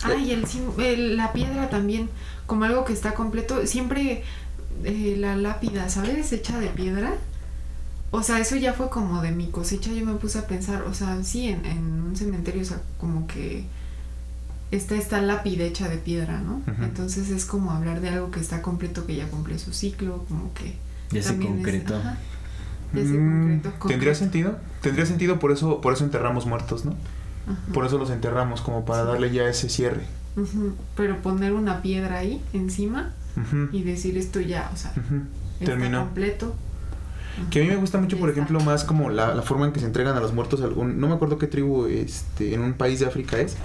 Ay, 0.03 0.31
el, 0.33 0.45
el- 0.83 1.17
la 1.17 1.33
piedra 1.33 1.69
también, 1.71 2.09
como 2.47 2.65
algo 2.65 2.85
que 2.85 2.93
está 2.93 3.15
completo. 3.15 3.67
Siempre 3.67 4.23
eh, 4.85 5.17
la 5.19 5.37
lápida, 5.37 5.89
¿sabes? 5.89 6.33
Hecha 6.33 6.59
de 6.61 6.69
piedra. 6.69 7.15
O 8.17 8.23
sea, 8.23 8.39
eso 8.39 8.55
ya 8.57 8.73
fue 8.75 8.91
como 8.91 9.23
de 9.23 9.33
mi 9.33 9.49
cosecha. 9.49 9.91
Yo 9.93 10.05
me 10.07 10.15
puse 10.15 10.39
a 10.39 10.47
pensar, 10.47 10.83
o 10.83 10.95
sea, 10.95 11.23
sí, 11.25 11.49
en, 11.49 11.65
en 11.67 11.79
un 12.03 12.15
cementerio, 12.17 12.63
o 12.63 12.65
sea, 12.65 12.81
como 12.99 13.27
que 13.27 13.65
está 14.71 14.95
esta 14.95 15.21
lápida 15.21 15.65
hecha 15.65 15.89
de 15.89 15.97
piedra, 15.99 16.41
¿no? 16.41 16.63
Entonces 16.85 17.31
es 17.31 17.45
como 17.45 17.73
hablar 17.73 18.01
de 18.01 18.11
algo 18.11 18.31
que 18.31 18.39
está 18.41 18.63
completo, 18.63 19.05
que 19.07 19.17
ya 19.17 19.27
cumple 19.29 19.59
su 19.59 19.73
ciclo, 19.73 20.25
como 20.29 20.53
que. 20.55 20.77
Ya 21.11 21.23
se 21.23 21.35
es- 21.35 21.41
concretó. 21.45 21.97
ajá, 21.97 22.19
ya 22.95 23.01
se 23.03 23.09
mm, 23.09 23.41
concretó, 23.41 23.71
¿Tendría 23.71 23.89
concreto. 23.89 24.15
sentido? 24.15 24.59
Tendría 24.81 25.07
sentido, 25.07 25.39
por 25.41 25.51
eso, 25.53 25.81
por 25.81 25.93
eso 25.93 26.05
enterramos 26.05 26.47
muertos, 26.47 26.85
¿no? 26.85 26.95
Por 27.73 27.85
eso 27.85 27.99
los 27.99 28.11
enterramos, 28.11 28.61
como 28.63 28.85
para 28.85 29.03
Sí. 29.03 29.09
darle 29.09 29.33
ya 29.33 29.49
ese 29.49 29.69
cierre. 29.69 30.05
Pero 30.97 31.21
poner 31.21 31.53
una 31.53 31.83
piedra 31.83 32.19
ahí 32.19 32.41
encima 32.53 33.13
y 33.73 33.83
decir 33.83 34.17
esto 34.17 34.41
ya, 34.41 34.71
o 34.73 34.77
sea, 34.77 34.93
está 34.93 35.67
Terminó. 35.67 36.05
completo. 36.07 36.55
Que 37.51 37.61
a 37.61 37.63
mí 37.65 37.69
me 37.69 37.77
gusta 37.77 37.99
mucho, 37.99 38.17
por 38.19 38.31
ejemplo, 38.31 38.61
más 38.61 38.85
como 38.85 39.11
la, 39.11 39.35
la 39.35 39.43
forma 39.43 39.67
en 39.67 39.73
que 39.73 39.81
se 39.81 39.87
entregan 39.87 40.17
a 40.17 40.21
los 40.21 40.33
muertos. 40.33 40.61
Algún, 40.63 41.01
no 41.01 41.09
me 41.09 41.15
acuerdo 41.15 41.39
qué 41.39 41.47
tribu 41.47 41.87
este, 41.87 42.55
en 42.55 42.61
un 42.61 42.75
país 42.75 43.01
de 43.01 43.07
África 43.07 43.39
es. 43.39 43.57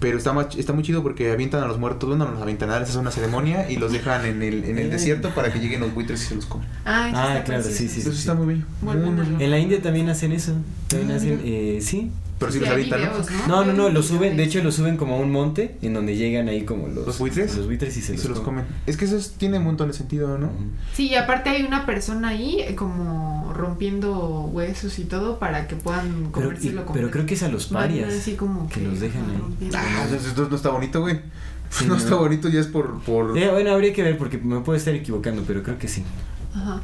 Pero 0.00 0.16
está, 0.16 0.32
ma- 0.32 0.48
está 0.56 0.72
muy 0.72 0.84
chido 0.84 1.02
porque 1.02 1.32
avientan 1.32 1.60
a 1.64 1.66
los 1.66 1.76
muertos, 1.80 2.08
bueno, 2.08 2.30
los 2.30 2.40
avientan, 2.40 2.68
les 2.68 2.88
hacen 2.88 3.00
una 3.00 3.10
ceremonia 3.10 3.68
y 3.68 3.78
los 3.78 3.90
dejan 3.90 4.24
en 4.26 4.44
el, 4.44 4.62
en 4.62 4.78
el 4.78 4.90
desierto 4.92 5.30
para 5.30 5.52
que 5.52 5.58
lleguen 5.58 5.80
los 5.80 5.92
buitres 5.92 6.22
y 6.22 6.26
se 6.26 6.34
los 6.36 6.46
comen. 6.46 6.68
Ah, 6.84 7.10
Ah, 7.12 7.42
claro, 7.44 7.64
sí, 7.64 7.88
sí, 7.88 7.98
Eso 8.00 8.10
está 8.12 8.34
muy 8.34 8.46
bello. 8.46 8.64
Bueno, 8.80 9.00
muy, 9.00 9.10
muy 9.10 9.24
no. 9.24 9.30
bello. 9.32 9.44
En 9.44 9.50
la 9.50 9.58
India 9.58 9.82
también 9.82 10.08
hacen 10.08 10.30
eso. 10.30 10.52
También 10.86 11.10
Ah, 11.10 11.16
hacen, 11.16 11.40
eh, 11.44 11.78
sí. 11.82 12.12
Pero 12.38 12.52
si 12.52 12.58
Sí, 12.58 12.64
los 12.64 12.68
hay 12.68 12.84
avientan, 12.84 13.00
¿no? 13.48 13.48
No, 13.48 13.64
no, 13.64 13.72
no, 13.72 13.88
lo 13.88 14.02
suben, 14.02 14.36
de 14.36 14.44
hecho 14.44 14.62
lo 14.62 14.70
suben 14.70 14.96
como 14.96 15.16
a 15.16 15.18
un 15.18 15.32
monte 15.32 15.76
en 15.82 15.92
donde 15.94 16.16
llegan 16.16 16.48
ahí 16.48 16.62
como 16.64 16.86
los, 16.86 17.04
¿Los 17.06 17.18
buitres? 17.18 17.56
Los 17.56 17.66
buitres 17.66 17.96
y 17.96 18.00
se, 18.02 18.12
Y 18.12 18.16
los, 18.16 18.22
se 18.22 18.28
los 18.28 18.40
comen. 18.40 18.64
Es 18.86 18.96
que 18.96 19.06
eso 19.06 19.16
es- 19.16 19.32
tiene 19.32 19.58
un 19.58 19.64
montón 19.64 19.88
de 19.88 19.94
sentido, 19.94 20.38
¿no? 20.38 20.50
Sí, 20.94 21.08
y 21.08 21.14
aparte 21.16 21.50
hay 21.50 21.64
una 21.64 21.84
persona 21.84 22.28
ahí 22.28 22.60
eh, 22.60 22.74
como 22.76 23.52
rompiendo 23.54 24.42
huesos 24.52 24.98
y 25.00 25.04
todo 25.04 25.38
para 25.38 25.66
que 25.66 25.74
puedan 25.76 26.28
Pero, 26.32 26.52
y- 26.52 26.54
comérselo 26.54 26.86
pero 26.92 27.10
creo 27.10 27.26
que 27.26 27.34
es 27.34 27.42
a 27.42 27.48
los 27.48 27.66
parias. 27.66 28.14
así 28.14 28.34
como 28.34 28.68
que 28.68 28.80
que, 28.80 28.86
los 28.86 29.00
dejan 29.00 29.22
ahí. 29.30 29.70
Ah, 29.74 30.06
eso 30.14 30.48
no 30.48 30.56
está 30.56 30.70
bonito, 30.70 31.00
güey. 31.00 31.20
Sí, 31.70 31.84
no, 31.84 31.94
no. 31.94 32.00
está 32.00 32.14
bonito, 32.14 32.48
ya 32.48 32.60
es 32.60 32.66
por... 32.66 32.98
por... 33.02 33.36
Eh, 33.36 33.50
bueno, 33.50 33.72
habría 33.72 33.92
que 33.92 34.02
ver 34.02 34.16
porque 34.16 34.38
me 34.38 34.60
puedo 34.60 34.74
estar 34.78 34.94
equivocando, 34.94 35.42
pero 35.46 35.62
creo 35.62 35.76
que 35.78 35.86
sí. 35.86 36.02
Ajá. 36.54 36.80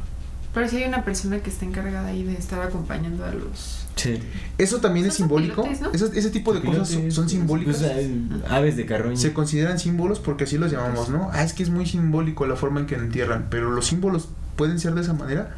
Pero 0.55 0.67
sí 0.67 0.77
hay 0.77 0.85
una 0.85 1.03
persona 1.05 1.37
que 1.39 1.51
está 1.51 1.65
encargada 1.65 2.07
ahí 2.07 2.23
de 2.23 2.33
estar 2.33 2.59
acompañando 2.61 3.23
a 3.25 3.31
los... 3.31 3.85
Sí. 3.95 4.17
Eso 4.57 4.79
también 4.79 5.05
es 5.05 5.13
simbólico. 5.13 5.61
pilotes, 5.63 5.81
¿no? 5.81 5.91
Eso- 5.91 6.11
ese 6.13 6.29
tipo 6.31 6.53
de 6.53 6.61
cosas 6.61 6.89
son, 6.89 7.11
son 7.11 7.29
simbólicas. 7.29 7.77
Pues, 7.77 7.91
aves 8.49 8.75
de 8.77 8.85
carroña. 8.87 9.15
Se 9.17 9.33
consideran 9.33 9.77
símbolos 9.79 10.19
porque 10.19 10.45
así 10.45 10.57
los 10.57 10.71
llamamos, 10.71 11.09
¿no? 11.09 11.29
Ah, 11.31 11.43
es 11.43 11.53
que 11.53 11.61
es 11.63 11.69
muy 11.69 11.85
simbólico 11.85 12.47
la 12.47 12.55
forma 12.55 12.79
en 12.79 12.87
que 12.87 12.97
lo 12.97 13.03
entierran, 13.03 13.47
pero 13.51 13.69
los 13.71 13.85
símbolos 13.85 14.29
pueden 14.55 14.79
ser 14.79 14.93
de 14.95 15.01
esa 15.01 15.13
manera. 15.13 15.55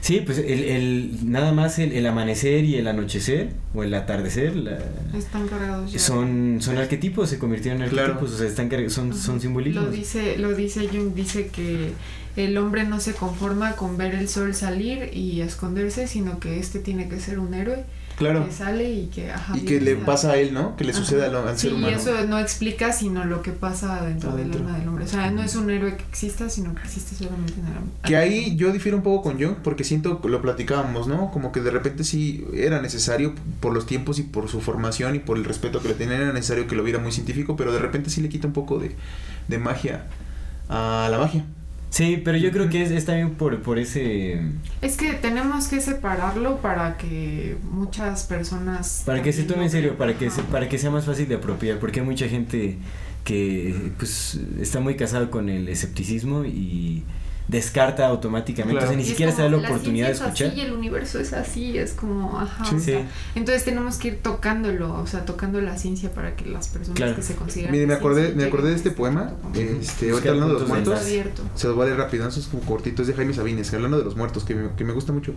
Sí, 0.00 0.20
pues 0.26 0.38
el, 0.38 0.64
el 0.64 1.30
nada 1.30 1.52
más 1.52 1.78
el, 1.78 1.92
el 1.92 2.04
amanecer 2.06 2.64
y 2.64 2.74
el 2.76 2.88
anochecer 2.88 3.52
o 3.74 3.84
el 3.84 3.94
atardecer 3.94 4.56
la- 4.56 4.78
Están 5.16 5.46
cargados 5.46 5.92
ya. 5.92 5.98
son 6.00 6.58
son 6.60 6.76
arquetipos, 6.78 7.28
se 7.30 7.38
convirtieron 7.38 7.82
en 7.82 7.90
Claro. 7.90 8.14
arquetipos, 8.14 8.34
o 8.34 8.38
sea, 8.38 8.48
están 8.48 8.68
son 8.90 9.12
Ajá. 9.12 9.20
son 9.20 9.40
simbolismos. 9.40 9.84
Lo 9.84 9.90
dice, 9.92 10.36
lo 10.38 10.54
dice 10.54 10.88
Jung, 10.88 11.14
dice 11.14 11.46
que 11.48 11.92
el 12.36 12.56
hombre 12.58 12.84
no 12.84 13.00
se 13.00 13.14
conforma 13.14 13.72
con 13.72 13.96
ver 13.96 14.14
el 14.14 14.28
sol 14.28 14.54
salir 14.54 15.10
y 15.12 15.40
esconderse, 15.40 16.06
sino 16.06 16.38
que 16.40 16.58
este 16.58 16.78
tiene 16.78 17.08
que 17.08 17.18
ser 17.20 17.38
un 17.38 17.54
héroe 17.54 17.84
Claro. 18.16 18.44
que 18.44 18.52
sale 18.52 18.92
y 18.92 19.06
que 19.06 19.30
ajá, 19.32 19.56
Y 19.56 19.60
que 19.60 19.80
le 19.80 19.96
pasa 19.96 20.32
a 20.32 20.36
él, 20.36 20.52
¿no? 20.52 20.76
Que 20.76 20.84
le 20.84 20.90
Ajá. 20.92 21.00
sucede 21.00 21.24
al, 21.24 21.56
Sí, 21.56 21.62
ser 21.62 21.70
y 21.70 21.74
humano. 21.76 21.96
eso 21.96 22.26
no 22.26 22.38
explica 22.38 22.92
sino 22.92 23.24
lo 23.24 23.40
que 23.40 23.50
pasa 23.50 24.04
dentro 24.04 24.30
Adentro. 24.32 24.58
del 24.58 24.66
alma 24.66 24.78
del 24.78 24.88
hombre. 24.88 25.04
O 25.04 25.08
sea, 25.08 25.30
no 25.30 25.42
es 25.42 25.56
un 25.56 25.70
héroe 25.70 25.96
que 25.96 26.02
exista, 26.04 26.50
sino 26.50 26.74
que 26.74 26.82
existe 26.82 27.16
solamente 27.16 27.54
en 27.54 27.66
el 27.66 27.72
alma. 27.72 27.86
Que 28.04 28.16
ahí 28.16 28.56
yo 28.56 28.72
difiero 28.72 28.98
un 28.98 29.02
poco 29.02 29.22
con 29.22 29.40
Jung 29.42 29.56
porque 29.64 29.84
siento 29.84 30.20
que 30.20 30.28
lo 30.28 30.42
platicábamos, 30.42 31.08
¿no? 31.08 31.30
Como 31.30 31.50
que 31.50 31.60
de 31.62 31.70
repente 31.70 32.04
sí 32.04 32.44
era 32.52 32.82
necesario 32.82 33.34
por 33.60 33.72
los 33.72 33.86
tiempos 33.86 34.18
y 34.18 34.22
por 34.24 34.50
su 34.50 34.60
formación 34.60 35.14
y 35.16 35.20
por 35.20 35.38
el 35.38 35.44
respeto 35.46 35.80
que 35.80 35.88
le 35.88 35.94
tenía, 35.94 36.16
era 36.16 36.32
necesario 36.34 36.66
que 36.66 36.74
lo 36.76 36.82
viera 36.84 36.98
muy 36.98 37.12
científico, 37.12 37.56
pero 37.56 37.72
de 37.72 37.78
repente 37.78 38.10
sí 38.10 38.20
le 38.20 38.28
quita 38.28 38.46
un 38.46 38.52
poco 38.52 38.78
de, 38.78 38.94
de 39.48 39.58
magia 39.58 40.04
a 40.68 41.08
la 41.10 41.16
magia. 41.16 41.46
Sí, 41.90 42.22
pero 42.24 42.38
yo 42.38 42.52
creo 42.52 42.68
que 42.68 42.82
es, 42.82 42.92
es 42.92 43.04
también 43.04 43.32
por 43.34 43.60
por 43.62 43.78
ese 43.78 44.40
Es 44.80 44.96
que 44.96 45.12
tenemos 45.14 45.66
que 45.66 45.80
separarlo 45.80 46.58
para 46.58 46.96
que 46.96 47.56
muchas 47.68 48.24
personas... 48.24 49.02
para 49.04 49.22
que 49.22 49.32
se 49.32 49.42
tome 49.42 49.64
en 49.64 49.70
serio, 49.70 49.98
para 49.98 50.16
que 50.16 50.30
se, 50.30 50.42
para 50.44 50.68
que 50.68 50.78
sea 50.78 50.90
más 50.90 51.04
fácil 51.04 51.28
de 51.28 51.34
apropiar, 51.34 51.78
porque 51.78 52.00
hay 52.00 52.06
mucha 52.06 52.28
gente 52.28 52.78
que 53.24 53.92
pues 53.98 54.40
está 54.60 54.80
muy 54.80 54.96
casado 54.96 55.30
con 55.30 55.48
el 55.48 55.68
escepticismo 55.68 56.44
y 56.44 57.02
descarta 57.50 58.06
automáticamente, 58.06 58.84
o 58.84 58.86
sea, 58.86 58.96
ni 58.96 59.04
siquiera 59.04 59.32
se 59.32 59.42
da 59.42 59.48
la 59.48 59.56
oportunidad 59.56 60.06
de 60.06 60.12
escuchar. 60.12 60.46
Es 60.46 60.52
así 60.52 60.60
y 60.60 60.64
el 60.64 60.72
universo 60.72 61.18
es 61.18 61.32
así, 61.32 61.76
es 61.76 61.92
como, 61.92 62.38
ajá. 62.38 62.64
entonces 63.34 63.64
tenemos 63.64 63.96
que 63.96 64.08
ir 64.08 64.18
tocándolo, 64.22 64.94
o 64.94 65.06
sea, 65.06 65.24
tocando 65.24 65.60
la 65.60 65.76
ciencia 65.76 66.12
para 66.12 66.36
que 66.36 66.46
las 66.46 66.68
personas 66.68 67.16
que 67.16 67.22
se 67.22 67.34
consideran. 67.34 67.72
Mire, 67.72 67.88
me 67.88 67.94
acordé, 67.94 68.34
me 68.34 68.44
acordé 68.44 68.70
de 68.70 68.76
este 68.76 68.92
poema, 68.92 69.32
este, 69.54 70.10
ahorita 70.10 70.30
hablando 70.30 70.54
de 70.54 70.60
los 70.60 70.68
muertos, 70.68 71.00
se 71.56 71.66
los 71.66 71.74
voy 71.74 71.82
a 71.82 71.86
leer 71.86 71.98
rápido, 71.98 72.28
eso 72.28 72.38
es 72.38 72.46
como 72.46 72.62
cortito, 72.62 73.02
es 73.02 73.08
de 73.08 73.14
Jaime 73.14 73.34
Sabines, 73.34 73.74
hablando 73.74 73.98
de 73.98 74.04
los 74.04 74.16
muertos, 74.16 74.44
que 74.44 74.54
me, 74.54 74.70
que 74.76 74.84
me 74.84 74.92
gusta 74.92 75.12
mucho. 75.12 75.34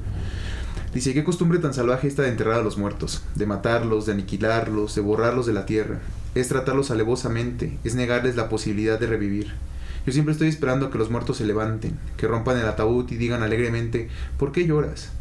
Dice, 0.94 1.16
qué 1.16 1.24
costumbre 1.24 1.58
tan 1.58 1.74
salvaje 1.74 2.08
esta 2.08 2.22
de 2.22 2.30
enterrar 2.30 2.60
a 2.60 2.64
los 2.64 2.78
muertos, 2.78 3.24
de 3.34 3.48
matarlos, 3.48 4.06
de 4.06 4.12
aniquilarlos, 4.12 4.94
de 4.94 5.02
borrarlos 5.02 5.48
de 5.48 5.54
la 5.54 5.66
tierra. 5.66 6.00
Es 6.36 6.50
tratarlos 6.50 6.92
alevosamente, 6.92 7.80
es 7.84 7.96
negarles 7.96 8.36
la 8.36 8.48
posibilidad 8.48 9.00
de 9.00 9.08
revivir. 9.08 9.54
Yo 10.06 10.12
siempre 10.12 10.34
estoy 10.34 10.50
esperando 10.50 10.92
que 10.92 10.98
los 10.98 11.10
muertos 11.10 11.38
se 11.38 11.46
levanten, 11.46 11.98
que 12.18 12.28
rompan 12.28 12.58
el 12.58 12.68
ataúd 12.68 13.10
y 13.12 13.16
digan 13.16 13.42
alegremente, 13.42 14.10
¿por 14.38 14.52
qué 14.52 14.68
lloras? 14.68 15.12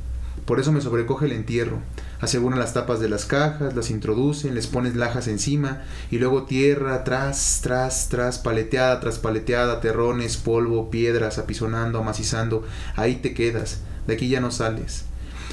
Por 0.44 0.58
eso 0.58 0.72
me 0.72 0.80
sobrecoge 0.80 1.26
el 1.26 1.32
entierro. 1.32 1.78
Aseguran 2.20 2.58
las 2.58 2.74
tapas 2.74 2.98
de 2.98 3.08
las 3.08 3.24
cajas, 3.24 3.76
las 3.76 3.90
introducen, 3.90 4.54
les 4.54 4.66
pones 4.66 4.96
lajas 4.96 5.28
encima 5.28 5.82
y 6.10 6.18
luego 6.18 6.44
tierra 6.44 7.04
tras, 7.04 7.60
tras, 7.62 8.08
tras, 8.08 8.38
paleteada 8.38 8.98
tras 9.00 9.18
paleteada, 9.18 9.80
terrones, 9.80 10.36
polvo, 10.36 10.90
piedras, 10.90 11.38
apisonando, 11.38 12.00
amacizando. 12.00 12.64
Ahí 12.96 13.16
te 13.16 13.34
quedas, 13.34 13.80
de 14.06 14.14
aquí 14.14 14.28
ya 14.28 14.40
no 14.40 14.50
sales. 14.50 15.04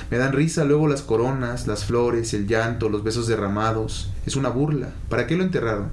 Me 0.09 0.17
dan 0.17 0.33
risa 0.33 0.63
luego 0.63 0.87
las 0.87 1.03
coronas, 1.03 1.67
las 1.67 1.85
flores, 1.85 2.33
el 2.33 2.47
llanto, 2.47 2.89
los 2.89 3.03
besos 3.03 3.27
derramados. 3.27 4.09
Es 4.25 4.35
una 4.35 4.49
burla. 4.49 4.89
¿Para 5.07 5.27
qué 5.27 5.35
lo 5.35 5.43
enterraron? 5.43 5.89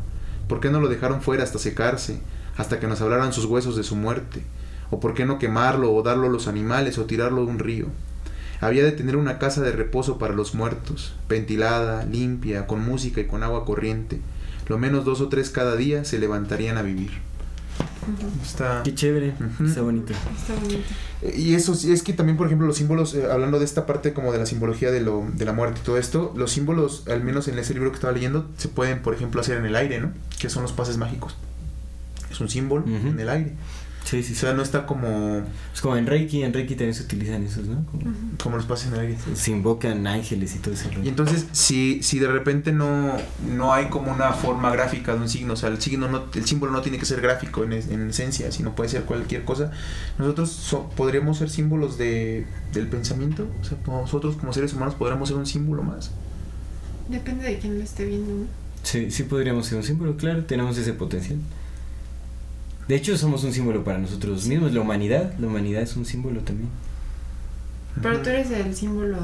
¿Por 0.48 0.60
qué 0.60 0.70
no 0.70 0.80
lo 0.80 0.88
dejaron 0.88 1.20
fuera 1.20 1.42
hasta 1.42 1.58
secarse? 1.58 2.20
Hasta 2.56 2.80
que 2.80 2.86
nos 2.86 3.00
hablaran 3.00 3.32
sus 3.32 3.44
huesos 3.44 3.76
de 3.76 3.84
su 3.84 3.96
muerte, 3.96 4.42
o 4.90 5.00
por 5.00 5.14
qué 5.14 5.26
no 5.26 5.38
quemarlo 5.38 5.92
o 5.92 6.02
darlo 6.02 6.26
a 6.26 6.30
los 6.30 6.48
animales 6.48 6.98
o 6.98 7.04
tirarlo 7.04 7.44
de 7.44 7.50
un 7.50 7.58
río. 7.58 7.86
Había 8.60 8.84
de 8.84 8.92
tener 8.92 9.16
una 9.16 9.38
casa 9.38 9.60
de 9.60 9.72
reposo 9.72 10.18
para 10.18 10.34
los 10.34 10.54
muertos, 10.54 11.14
ventilada, 11.28 12.04
limpia, 12.06 12.66
con 12.66 12.82
música 12.82 13.20
y 13.20 13.26
con 13.26 13.42
agua 13.42 13.64
corriente. 13.66 14.20
Lo 14.68 14.78
menos 14.78 15.04
dos 15.04 15.20
o 15.20 15.28
tres 15.28 15.50
cada 15.50 15.76
día 15.76 16.04
se 16.04 16.18
levantarían 16.18 16.78
a 16.78 16.82
vivir. 16.82 17.10
Está... 18.42 18.82
Qué 18.82 18.94
chévere, 18.94 19.34
está 19.62 19.82
bonito. 19.82 20.14
Y 21.36 21.54
eso 21.54 21.74
es 21.74 22.02
que 22.02 22.14
también, 22.14 22.38
por 22.38 22.46
ejemplo, 22.46 22.66
los 22.66 22.76
símbolos, 22.76 23.14
eh, 23.14 23.26
hablando 23.30 23.58
de 23.58 23.66
esta 23.66 23.84
parte 23.84 24.14
como 24.14 24.32
de 24.32 24.38
la 24.38 24.46
simbología 24.46 24.90
de, 24.90 25.00
lo, 25.00 25.26
de 25.34 25.44
la 25.44 25.52
muerte 25.52 25.80
y 25.82 25.84
todo 25.84 25.98
esto, 25.98 26.32
los 26.36 26.52
símbolos, 26.52 27.06
al 27.08 27.22
menos 27.22 27.48
en 27.48 27.58
ese 27.58 27.74
libro 27.74 27.90
que 27.90 27.96
estaba 27.96 28.14
leyendo, 28.14 28.48
se 28.56 28.68
pueden, 28.68 29.02
por 29.02 29.12
ejemplo, 29.12 29.40
hacer 29.40 29.58
en 29.58 29.66
el 29.66 29.76
aire, 29.76 30.00
¿no? 30.00 30.12
Que 30.38 30.48
son 30.48 30.62
los 30.62 30.72
pases 30.72 30.96
mágicos 30.96 31.36
es 32.36 32.40
un 32.40 32.48
símbolo 32.48 32.84
en 32.86 33.18
el 33.18 33.28
aire. 33.28 33.52
Sí, 34.06 34.22
sí, 34.22 34.34
O 34.34 34.36
sea, 34.36 34.52
no 34.52 34.62
está 34.62 34.86
como... 34.86 35.42
Es 35.74 35.80
como 35.80 35.96
en 35.96 36.06
Reiki, 36.06 36.44
en 36.44 36.52
Reiki 36.52 36.76
también 36.76 36.94
se 36.94 37.02
utilizan 37.02 37.42
esos, 37.42 37.66
¿no? 37.66 37.84
Como, 38.40 38.56
los 38.56 38.64
pases 38.64 38.86
en 38.86 38.94
el 38.94 39.00
aire. 39.00 39.16
Se 39.34 39.50
invocan 39.50 40.06
ángeles 40.06 40.54
y 40.54 40.60
todo 40.60 40.74
eso. 40.74 40.88
Y 41.02 41.08
entonces, 41.08 41.46
si, 41.50 42.04
si 42.04 42.20
de 42.20 42.28
repente 42.28 42.70
no, 42.70 43.16
no 43.56 43.72
hay 43.72 43.86
como 43.86 44.12
una 44.12 44.32
forma 44.32 44.70
gráfica 44.70 45.14
de 45.14 45.22
un 45.22 45.28
signo, 45.28 45.54
o 45.54 45.56
sea, 45.56 45.70
el 45.70 45.82
signo 45.82 46.08
no, 46.08 46.26
el 46.32 46.46
símbolo 46.46 46.70
no 46.70 46.82
tiene 46.82 46.98
que 46.98 47.04
ser 47.04 47.20
gráfico 47.20 47.64
en, 47.64 47.72
en 47.72 48.10
esencia, 48.10 48.52
sino 48.52 48.76
puede 48.76 48.90
ser 48.90 49.02
cualquier 49.02 49.44
cosa, 49.44 49.72
nosotros 50.18 50.76
podríamos 50.96 51.38
ser 51.38 51.50
símbolos 51.50 51.98
de, 51.98 52.46
del 52.72 52.86
pensamiento, 52.86 53.48
o 53.60 53.64
sea, 53.64 53.76
nosotros 53.88 54.36
como 54.36 54.52
seres 54.52 54.72
humanos 54.72 54.94
podríamos 54.94 55.28
ser 55.28 55.36
un 55.36 55.46
símbolo 55.46 55.82
más. 55.82 56.12
Depende 57.08 57.44
de 57.44 57.58
quién 57.58 57.76
lo 57.76 57.82
esté 57.82 58.04
viendo, 58.04 58.32
¿no? 58.32 58.46
Sí, 58.84 59.10
sí 59.10 59.24
podríamos 59.24 59.66
ser 59.66 59.78
un 59.78 59.84
símbolo, 59.84 60.16
claro, 60.16 60.44
tenemos 60.44 60.78
ese 60.78 60.92
potencial. 60.92 61.38
De 62.88 62.94
hecho, 62.94 63.16
somos 63.18 63.42
un 63.44 63.52
símbolo 63.52 63.82
para 63.82 63.98
nosotros 63.98 64.46
mismos. 64.46 64.72
La 64.72 64.80
humanidad, 64.80 65.34
la 65.38 65.48
humanidad 65.48 65.82
es 65.82 65.96
un 65.96 66.04
símbolo 66.04 66.40
también. 66.40 66.68
Pero 68.00 68.20
tú 68.22 68.28
eres 68.28 68.50
el 68.50 68.74
símbolo 68.74 69.18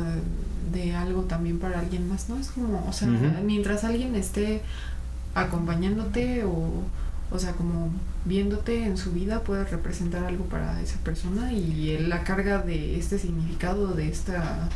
de, 0.72 0.94
algo 0.94 1.22
también 1.22 1.58
para 1.58 1.80
alguien 1.80 2.08
más, 2.08 2.28
¿no? 2.28 2.38
Es 2.38 2.50
como, 2.50 2.84
o 2.88 2.92
sea, 2.92 3.08
mientras 3.08 3.84
alguien 3.84 4.14
esté 4.16 4.62
acompañándote 5.34 6.44
o, 6.44 6.82
o 7.30 7.38
sea, 7.38 7.52
como 7.52 7.90
viéndote 8.24 8.84
en 8.84 8.96
su 8.96 9.12
vida, 9.12 9.40
puedes 9.40 9.70
representar 9.70 10.24
algo 10.24 10.44
para 10.44 10.80
esa 10.80 10.98
persona 10.98 11.52
y 11.52 11.98
la 11.98 12.24
carga 12.24 12.58
de 12.58 12.98
este 12.98 13.18
significado, 13.18 13.88
de 13.88 14.08
esta... 14.08 14.68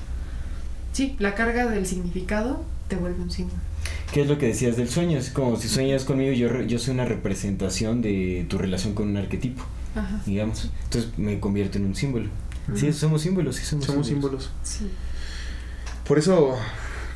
Sí, 0.93 1.17
la 1.19 1.35
carga 1.35 1.67
del 1.67 1.87
significado 1.87 2.65
te 2.89 2.97
vuelve 2.97 3.23
un 3.23 3.31
símbolo. 3.31 3.61
¿Qué 4.13 4.23
es 4.23 4.29
lo 4.29 4.39
que 4.39 4.47
decías 4.47 4.77
del 4.77 4.89
sueño? 4.89 5.19
Es 5.19 5.31
como 5.31 5.57
si 5.57 5.69
sueñas 5.69 6.05
conmigo, 6.05 6.33
yo, 6.33 6.63
yo 6.63 6.79
soy 6.79 6.95
una 6.95 7.05
representación 7.05 8.01
de 8.01 8.47
tu 8.49 8.57
relación 8.57 8.95
con 8.95 9.09
un 9.09 9.17
arquetipo, 9.17 9.63
digamos. 10.25 10.71
Entonces 10.85 11.11
me 11.19 11.39
convierto 11.41 11.79
en 11.79 11.87
un 11.87 11.95
símbolo. 11.95 12.29
Sí, 12.75 12.93
somos 12.93 13.23
símbolos, 13.23 13.57
sí 13.57 13.65
somos, 13.65 13.85
somos 13.85 14.07
símbolos. 14.07 14.51
Sí. 14.63 14.91
Por 16.07 16.19
eso, 16.19 16.57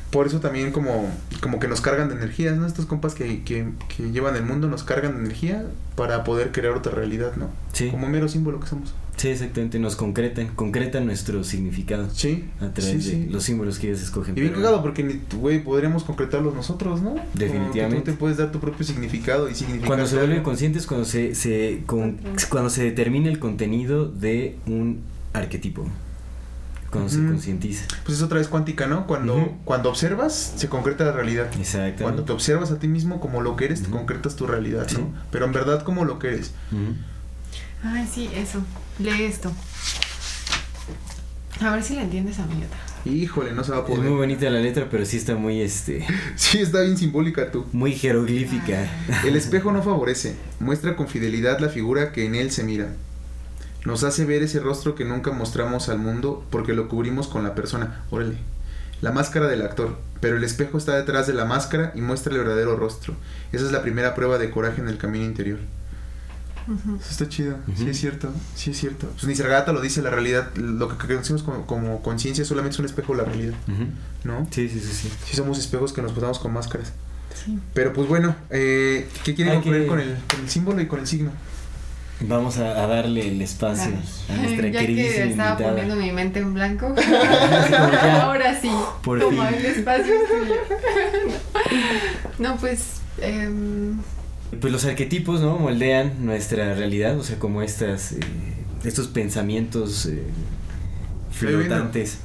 por 0.09 0.27
eso 0.27 0.39
también 0.39 0.71
como, 0.71 1.09
como 1.41 1.59
que 1.59 1.67
nos 1.67 1.81
cargan 1.81 2.09
de 2.09 2.15
energías, 2.15 2.57
¿no? 2.57 2.65
Estos 2.67 2.85
compas 2.85 3.15
que, 3.15 3.43
que, 3.43 3.67
que 3.95 4.11
llevan 4.11 4.35
el 4.35 4.43
mundo 4.43 4.67
nos 4.67 4.83
cargan 4.83 5.13
de 5.15 5.19
energía 5.21 5.65
para 5.95 6.23
poder 6.23 6.51
crear 6.51 6.73
otra 6.73 6.91
realidad, 6.91 7.35
¿no? 7.35 7.49
Sí. 7.73 7.89
Como 7.89 8.07
mero 8.07 8.27
símbolo 8.27 8.59
que 8.59 8.67
somos. 8.67 8.93
Sí, 9.21 9.27
exactamente, 9.27 9.77
nos 9.77 9.95
concretan, 9.95 10.47
concretan 10.55 11.05
nuestro 11.05 11.43
significado. 11.43 12.09
Sí. 12.11 12.45
A 12.59 12.69
través 12.69 13.05
de 13.05 13.27
los 13.29 13.43
símbolos 13.43 13.77
que 13.77 13.89
ellos 13.89 14.01
escogen. 14.01 14.35
Y 14.35 14.41
bien 14.41 14.53
cagado 14.53 14.81
porque, 14.81 15.19
güey, 15.35 15.63
podríamos 15.63 16.03
concretarlos 16.03 16.55
nosotros, 16.55 17.03
¿no? 17.03 17.13
Definitivamente. 17.35 17.97
tú 17.97 18.11
te 18.13 18.17
puedes 18.17 18.37
dar 18.37 18.51
tu 18.51 18.59
propio 18.59 18.83
significado 18.83 19.47
y 19.47 19.53
significado. 19.53 19.89
Cuando 19.89 20.07
se 20.07 20.15
vuelven 20.15 20.41
conscientes, 20.41 20.87
cuando 20.87 21.05
se, 21.05 21.35
se 21.35 21.83
cuando 21.85 22.71
se 22.71 22.83
determina 22.83 23.29
el 23.29 23.37
contenido 23.37 24.07
de 24.07 24.57
un 24.65 25.01
arquetipo. 25.33 25.85
Cuando 26.89 27.07
se 27.07 27.23
concientiza. 27.23 27.85
Pues 28.03 28.17
es 28.17 28.23
otra 28.23 28.39
vez 28.39 28.47
cuántica, 28.47 28.87
¿no? 28.87 29.05
Cuando, 29.05 29.55
cuando 29.65 29.89
observas, 29.89 30.55
se 30.55 30.67
concreta 30.67 31.05
la 31.05 31.11
realidad. 31.11 31.47
Exacto. 31.55 32.05
Cuando 32.05 32.23
te 32.23 32.31
observas 32.31 32.71
a 32.71 32.79
ti 32.79 32.87
mismo 32.87 33.21
como 33.21 33.41
lo 33.41 33.55
que 33.55 33.65
eres, 33.65 33.83
te 33.83 33.91
concretas 33.91 34.35
tu 34.35 34.47
realidad, 34.47 34.87
¿no? 34.93 35.13
Pero 35.29 35.45
en 35.45 35.51
verdad 35.51 35.83
como 35.83 36.05
lo 36.05 36.17
que 36.17 36.29
eres. 36.29 36.55
Ay, 37.83 38.07
sí, 38.11 38.29
eso. 38.35 38.61
Lee 38.99 39.23
esto. 39.23 39.51
A 41.59 41.71
ver 41.75 41.83
si 41.83 41.95
la 41.95 42.03
entiendes, 42.03 42.39
amiga. 42.39 42.67
Híjole, 43.05 43.53
no 43.53 43.63
se 43.63 43.71
va 43.71 43.79
a 43.79 43.85
poder. 43.85 43.99
Es 43.99 44.09
muy 44.09 44.17
bonita 44.17 44.49
la 44.49 44.59
letra, 44.59 44.87
pero 44.89 45.05
sí 45.05 45.17
está 45.17 45.35
muy 45.35 45.61
este. 45.61 46.05
sí, 46.35 46.59
está 46.59 46.81
bien 46.81 46.97
simbólica 46.97 47.51
tú. 47.51 47.65
Muy 47.71 47.93
jeroglífica. 47.93 48.87
El 49.25 49.35
espejo 49.35 49.71
no 49.71 49.81
favorece, 49.81 50.35
muestra 50.59 50.95
con 50.95 51.07
fidelidad 51.07 51.59
la 51.59 51.69
figura 51.69 52.11
que 52.11 52.25
en 52.25 52.35
él 52.35 52.51
se 52.51 52.63
mira. 52.63 52.93
Nos 53.85 54.03
hace 54.03 54.25
ver 54.25 54.43
ese 54.43 54.59
rostro 54.59 54.93
que 54.93 55.05
nunca 55.05 55.31
mostramos 55.31 55.89
al 55.89 55.97
mundo 55.97 56.45
porque 56.51 56.73
lo 56.73 56.87
cubrimos 56.87 57.27
con 57.27 57.43
la 57.43 57.55
persona. 57.55 58.03
Órale. 58.11 58.37
La 59.01 59.11
máscara 59.11 59.47
del 59.47 59.63
actor, 59.63 59.97
pero 60.19 60.37
el 60.37 60.43
espejo 60.43 60.77
está 60.77 60.95
detrás 60.95 61.25
de 61.25 61.33
la 61.33 61.45
máscara 61.45 61.91
y 61.95 62.01
muestra 62.01 62.31
el 62.31 62.39
verdadero 62.39 62.75
rostro. 62.75 63.15
Esa 63.51 63.65
es 63.65 63.71
la 63.71 63.81
primera 63.81 64.13
prueba 64.13 64.37
de 64.37 64.51
coraje 64.51 64.81
en 64.81 64.87
el 64.87 64.99
camino 64.99 65.25
interior. 65.25 65.57
Eso 66.67 67.09
está 67.09 67.29
chido, 67.29 67.57
sí 67.75 67.89
es 67.89 67.99
cierto, 67.99 68.31
sí 68.55 68.71
es 68.71 68.77
cierto. 68.77 69.07
Pues 69.07 69.25
Nisargata 69.25 69.71
lo 69.71 69.81
dice, 69.81 70.01
la 70.01 70.09
realidad, 70.09 70.53
lo 70.55 70.87
que 70.89 71.07
conocemos 71.07 71.43
como, 71.43 72.01
conciencia 72.01 72.45
solamente 72.45 72.75
es 72.75 72.79
un 72.79 72.85
espejo 72.85 73.13
de 73.13 73.19
la 73.19 73.25
realidad, 73.25 73.53
¿no? 74.23 74.47
Sí, 74.51 74.69
sí, 74.69 74.79
sí, 74.79 74.93
sí. 74.93 75.11
Sí 75.25 75.35
somos 75.35 75.59
espejos 75.59 75.93
que 75.93 76.01
nos 76.01 76.11
ponemos 76.11 76.39
con 76.39 76.53
máscaras. 76.53 76.93
Sí. 77.45 77.57
Pero 77.73 77.93
pues 77.93 78.07
bueno, 78.07 78.35
eh, 78.49 79.07
¿qué 79.23 79.33
quieren 79.33 79.55
concluir 79.55 79.87
con, 79.87 79.99
el, 79.99 80.17
con 80.29 80.41
el 80.41 80.49
símbolo 80.49 80.81
y 80.81 80.87
con 80.87 80.99
el 80.99 81.07
signo? 81.07 81.31
Vamos 82.27 82.57
a, 82.57 82.73
darle 82.87 83.27
el 83.29 83.41
espacio 83.41 83.91
a 84.29 84.33
nuestra 84.35 84.67
ya 84.69 84.79
queridísima 84.81 85.23
que 85.23 85.29
estaba 85.31 85.57
poniendo 85.57 85.95
mi 85.95 86.11
mente 86.11 86.39
en 86.39 86.53
blanco. 86.53 86.93
Ahora 88.21 88.59
sí. 88.59 88.71
Por 89.03 89.19
toma 89.19 89.49
el 89.49 89.65
espacio 89.65 90.13
no, 92.39 92.57
pues... 92.57 93.01
Eh, 93.19 93.49
pues 94.59 94.73
los 94.73 94.85
arquetipos, 94.85 95.41
¿no? 95.41 95.57
Moldean 95.57 96.25
nuestra 96.25 96.73
realidad, 96.75 97.17
o 97.17 97.23
sea, 97.23 97.39
como 97.39 97.61
estas, 97.61 98.13
eh, 98.13 98.19
estos 98.83 99.07
pensamientos 99.07 100.05
eh, 100.05 100.23
flotantes. 101.31 102.19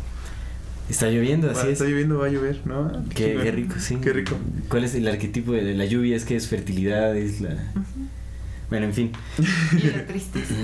Está 0.88 1.08
lloviendo, 1.08 1.50
así 1.50 1.66
es. 1.66 1.72
Está 1.74 1.84
lloviendo, 1.84 2.18
va 2.18 2.26
a 2.26 2.28
llover, 2.28 2.60
¿no? 2.64 3.04
Qué, 3.14 3.34
rico, 3.50 3.74
sí. 3.80 3.96
Qué 3.96 4.12
rico. 4.12 4.36
¿Cuál 4.68 4.84
es 4.84 4.94
el 4.94 5.08
arquetipo 5.08 5.52
de 5.52 5.74
la 5.74 5.84
lluvia? 5.84 6.16
Es 6.16 6.24
que 6.24 6.36
es 6.36 6.46
fertilidad, 6.46 7.16
es 7.16 7.40
la... 7.40 7.56
Bueno, 8.70 8.86
en 8.86 8.94
fin. 8.94 9.12
Y 9.72 9.86
la 9.88 10.06
tristeza. 10.06 10.54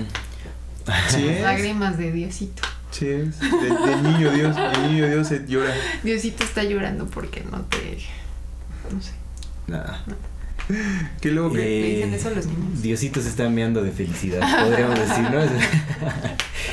Sí 1.09 1.25
Lágrimas 1.41 1.97
de 1.97 2.11
Diosito. 2.11 2.61
Sí 2.91 3.07
es. 3.07 3.39
De, 3.39 4.01
niño 4.01 4.31
Dios, 4.31 4.55
el 4.57 4.91
niño 4.91 5.07
Dios 5.07 5.27
se 5.27 5.45
llora. 5.47 5.73
Diosito 6.03 6.43
está 6.43 6.63
llorando 6.63 7.05
porque 7.07 7.43
no 7.49 7.61
te... 7.61 7.97
No 8.93 9.01
sé. 9.01 9.11
Nada. 9.67 10.03
Qué 11.21 11.31
loco 11.31 11.55
que 11.55 11.95
dicen 11.95 12.13
eso 12.13 12.29
los 12.29 12.45
niños. 12.45 12.81
Diosito 12.81 13.21
se 13.21 13.29
está 13.29 13.45
enviando 13.45 13.83
de 13.83 13.91
felicidad, 13.91 14.41
podríamos 14.65 14.99
decir, 14.99 15.23
¿no? 15.29 15.41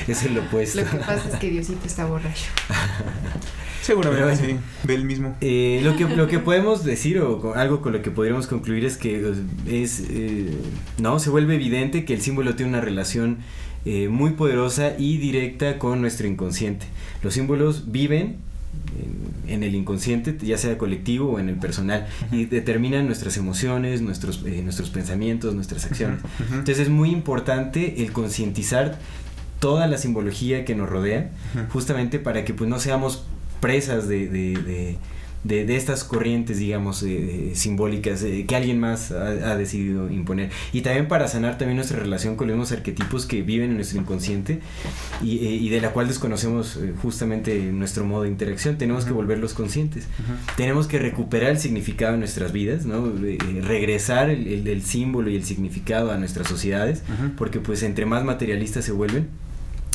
es 0.06 0.30
lo 0.30 0.42
opuesto. 0.42 0.80
Lo 0.80 0.90
que 0.90 0.96
pasa 0.98 1.28
es 1.32 1.36
que 1.36 1.50
Diosito 1.50 1.86
está 1.86 2.06
borracho. 2.06 2.46
Seguramente 3.82 4.36
sí, 4.36 4.56
del 4.84 5.04
mismo. 5.04 5.34
Eh, 5.40 5.80
lo, 5.82 5.96
que, 5.96 6.04
lo 6.04 6.28
que 6.28 6.38
podemos 6.38 6.84
decir 6.84 7.18
o 7.18 7.54
algo 7.54 7.80
con 7.80 7.92
lo 7.92 8.02
que 8.02 8.10
podríamos 8.10 8.46
concluir 8.46 8.84
es 8.84 8.98
que 8.98 9.32
es, 9.66 10.04
eh, 10.10 10.54
no, 10.98 11.18
se 11.18 11.30
vuelve 11.30 11.54
evidente 11.54 12.04
que 12.04 12.12
el 12.12 12.20
símbolo 12.20 12.54
tiene 12.54 12.72
una 12.72 12.82
relación 12.82 13.38
eh, 13.86 14.08
muy 14.08 14.32
poderosa 14.32 14.92
y 14.98 15.16
directa 15.16 15.78
con 15.78 16.02
nuestro 16.02 16.26
inconsciente. 16.26 16.86
Los 17.22 17.34
símbolos 17.34 17.90
viven 17.90 18.36
en, 19.46 19.62
el 19.62 19.74
inconsciente, 19.74 20.36
ya 20.40 20.58
sea 20.58 20.78
colectivo 20.78 21.32
o 21.32 21.38
en 21.38 21.48
el 21.48 21.56
personal, 21.56 22.06
y 22.30 22.46
determinan 22.46 23.06
nuestras 23.06 23.36
emociones, 23.36 24.00
nuestros, 24.00 24.42
nuestros 24.42 24.90
pensamientos, 24.90 25.54
nuestras 25.54 25.84
acciones. 25.86 26.20
Entonces 26.38 26.78
es 26.78 26.88
muy 26.88 27.10
importante 27.10 28.02
el 28.02 28.12
concientizar 28.12 28.98
toda 29.58 29.86
la 29.86 29.98
simbología 29.98 30.64
que 30.64 30.74
nos 30.74 30.88
rodea, 30.88 31.30
justamente 31.70 32.18
para 32.18 32.44
que 32.44 32.54
pues 32.54 32.68
no 32.68 32.78
seamos 32.78 33.24
presas 33.60 34.08
de, 34.08 34.28
de, 34.28 34.54
de, 34.54 34.98
de 35.44 35.76
estas 35.76 36.04
corrientes, 36.04 36.58
digamos, 36.58 37.04
simbólicas 37.54 38.22
que 38.46 38.56
alguien 38.56 38.78
más 38.78 39.10
ha, 39.10 39.56
decidido 39.56 40.10
imponer. 40.10 40.50
Y 40.72 40.82
también 40.82 41.08
para 41.08 41.28
sanar 41.28 41.58
también 41.58 41.76
nuestra 41.76 41.98
relación 41.98 42.36
con 42.36 42.48
los 42.48 42.72
arquetipos 42.72 43.26
que 43.26 43.42
viven 43.42 43.70
en 43.70 43.76
nuestro 43.76 44.00
inconsciente 44.00 44.60
y, 45.22 45.38
eh, 45.38 45.50
y 45.54 45.68
de 45.68 45.80
la 45.80 45.92
cual 45.92 46.08
desconocemos 46.08 46.76
eh, 46.76 46.92
justamente 47.00 47.58
nuestro 47.72 48.04
modo 48.04 48.22
de 48.22 48.28
interacción. 48.28 48.76
Tenemos 48.76 49.04
que 49.04 49.12
volverlos 49.12 49.54
conscientes. 49.54 50.06
Tenemos 50.56 50.86
que 50.86 50.98
recuperar 50.98 51.50
el 51.50 51.58
significado 51.58 52.12
de 52.12 52.18
nuestras 52.18 52.52
vidas, 52.52 52.86
¿no? 52.86 53.12
Eh, 53.24 53.38
regresar 53.62 54.30
el, 54.30 54.66
el, 54.66 54.82
símbolo 54.82 55.30
y 55.30 55.36
el 55.36 55.44
significado 55.44 56.10
a 56.10 56.16
nuestras 56.16 56.48
sociedades, 56.48 57.02
porque 57.36 57.60
pues 57.60 57.82
entre 57.82 58.06
más 58.06 58.24
materialistas 58.24 58.84
se 58.84 58.92
vuelven, 58.92 59.28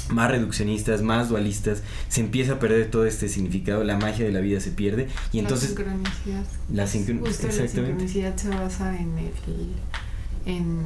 más 0.10 0.32
reduccionistas, 0.32 1.02
más 1.02 1.30
dualistas, 1.30 1.82
se 2.10 2.22
empieza 2.22 2.54
a 2.54 2.60
perder 2.60 2.92
todo 2.92 3.06
este 3.06 3.30
significado, 3.30 3.84
la 3.84 3.98
magia 3.98 4.26
de 4.26 4.32
la 4.32 4.40
vida 4.40 4.60
se 4.60 4.72
pierde 4.72 5.08
y 5.32 5.40
entonces... 5.40 5.70
La 5.72 5.76
sincronicidad. 5.76 6.44
La, 6.72 6.88
sincronicidad 6.88 8.38
se 8.38 8.50
basa 8.50 8.96
en, 8.96 9.18
el, 9.18 9.32
en 10.46 10.80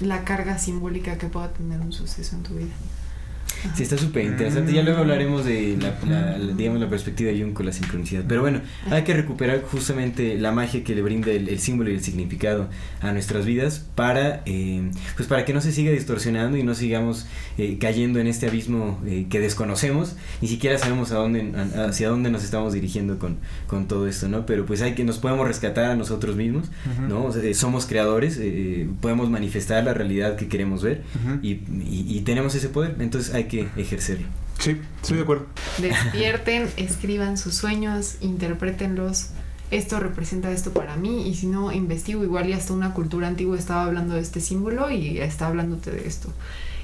la 0.00 0.24
carga 0.24 0.58
simbólica 0.58 1.18
que 1.18 1.26
pueda 1.26 1.52
tener 1.52 1.80
un 1.80 1.92
suceso 1.92 2.36
en 2.36 2.42
tu 2.42 2.54
vida. 2.54 2.74
Sí, 3.74 3.82
está 3.82 3.96
súper 3.96 4.24
interesante. 4.24 4.72
Ya 4.72 4.82
luego 4.82 5.00
hablaremos 5.00 5.44
de 5.44 5.76
la, 5.80 6.38
digamos, 6.54 6.80
la 6.80 6.88
perspectiva 6.88 7.32
de 7.32 7.40
Jung 7.40 7.54
con 7.54 7.66
la 7.66 7.72
sincronicidad. 7.72 8.22
Pero 8.28 8.42
bueno, 8.42 8.60
hay 8.90 9.02
que 9.04 9.14
recuperar 9.14 9.62
justamente 9.62 10.38
la 10.38 10.52
magia 10.52 10.84
que 10.84 10.94
le 10.94 11.02
brinda 11.02 11.32
el, 11.32 11.58
símbolo 11.58 11.90
y 11.90 11.94
el 11.94 12.02
significado 12.02 12.68
a 13.00 13.12
nuestras 13.12 13.46
vidas 13.46 13.84
para, 13.94 14.42
eh, 14.44 14.90
pues 15.16 15.28
para 15.28 15.44
que 15.44 15.54
no 15.54 15.60
se 15.60 15.72
siga 15.72 15.90
distorsionando 15.90 16.58
y 16.58 16.62
no 16.62 16.74
sigamos 16.74 17.26
eh, 17.58 17.78
cayendo 17.80 18.20
en 18.20 18.26
este 18.26 18.48
abismo 18.48 19.00
eh, 19.06 19.26
que 19.30 19.40
desconocemos. 19.40 20.14
Ni 20.42 20.48
siquiera 20.48 20.78
sabemos 20.78 21.10
a 21.12 21.16
dónde, 21.16 21.52
hacia 21.88 22.10
dónde 22.10 22.30
nos 22.30 22.44
estamos 22.44 22.74
dirigiendo 22.74 23.18
con, 23.18 23.38
con 23.66 23.88
todo 23.88 24.06
esto, 24.06 24.28
¿no? 24.28 24.46
Pero 24.46 24.66
pues 24.66 24.82
hay 24.82 24.94
que 24.94 25.04
nos 25.04 25.18
podemos 25.18 25.48
rescatar 25.48 25.86
a 25.86 25.96
nosotros 25.96 26.36
mismos, 26.36 26.70
¿no? 27.08 27.32
somos 27.54 27.86
creadores, 27.86 28.40
podemos 29.00 29.30
manifestar 29.30 29.84
la 29.84 29.94
realidad 29.94 30.36
que 30.36 30.48
queremos 30.48 30.82
ver 30.82 31.02
y, 31.42 31.52
y, 31.52 32.06
y 32.08 32.20
tenemos 32.20 32.54
ese 32.54 32.68
poder. 32.68 32.96
Entonces 32.98 33.34
hay 33.34 33.44
que 33.44 33.53
ejercerlo. 33.60 34.26
Sí, 34.58 34.80
estoy 35.02 35.16
de 35.16 35.22
acuerdo. 35.22 35.46
Despierten, 35.78 36.68
escriban 36.76 37.36
sus 37.36 37.54
sueños, 37.54 38.16
interprétenlos. 38.20 39.30
Esto 39.70 39.98
representa 39.98 40.52
esto 40.52 40.72
para 40.72 40.96
mí 40.96 41.28
y 41.28 41.34
si 41.34 41.46
no 41.46 41.72
investigo 41.72 42.22
igual 42.22 42.48
y 42.48 42.52
hasta 42.52 42.72
una 42.72 42.94
cultura 42.94 43.26
antigua 43.26 43.58
estaba 43.58 43.84
hablando 43.84 44.14
de 44.14 44.20
este 44.20 44.40
símbolo 44.40 44.90
y 44.90 45.18
está 45.18 45.48
hablándote 45.48 45.90
de 45.90 46.06
esto 46.06 46.32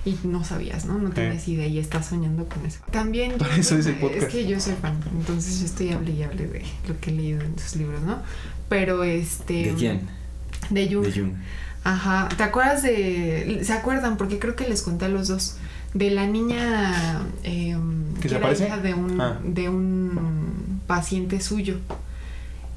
y 0.05 0.19
no 0.25 0.45
sabías, 0.45 0.87
¿no? 0.87 0.99
No 0.99 1.11
tienes 1.11 1.47
idea 1.47 1.67
y 1.67 1.79
estás 1.79 2.07
soñando 2.07 2.47
con 2.47 2.65
eso. 2.65 2.81
También 2.91 3.35
eso 3.59 3.77
es, 3.77 3.87
el 3.87 3.97
podcast. 3.97 4.23
es 4.23 4.29
que 4.29 4.47
yo 4.47 4.59
soy 4.61 4.75
fan, 4.75 4.99
entonces 5.13 5.61
yo 5.61 5.67
estoy 5.67 5.91
hable 5.91 6.13
y 6.13 6.23
hable 6.23 6.47
de 6.47 6.63
lo 6.89 6.99
que 7.01 7.11
he 7.11 7.13
leído 7.13 7.41
en 7.43 7.55
tus 7.55 7.77
libros, 7.77 8.01
¿no? 8.03 8.19
Pero 8.69 9.05
este 9.05 9.65
¿De 9.65 9.75
quién? 9.75 10.01
De 10.71 10.89
Jung. 10.93 11.05
De 11.05 11.13
Jung. 11.13 11.33
Ajá, 11.85 12.29
¿te 12.37 12.43
acuerdas 12.43 12.83
de 12.83 13.61
se 13.63 13.73
acuerdan 13.73 14.17
porque 14.17 14.39
creo 14.39 14.57
que 14.57 14.69
les 14.69 14.83
conté 14.83 15.07
a 15.07 15.09
los 15.09 15.29
dos 15.29 15.57
de 15.95 16.11
la 16.11 16.27
niña 16.27 17.23
eh, 17.43 17.77
que 18.21 18.29
era 18.29 18.53
hija 18.53 18.79
de 18.79 18.95
un, 18.95 19.21
ah. 19.21 19.39
de 19.43 19.69
un 19.69 20.81
paciente 20.87 21.41
suyo. 21.41 21.79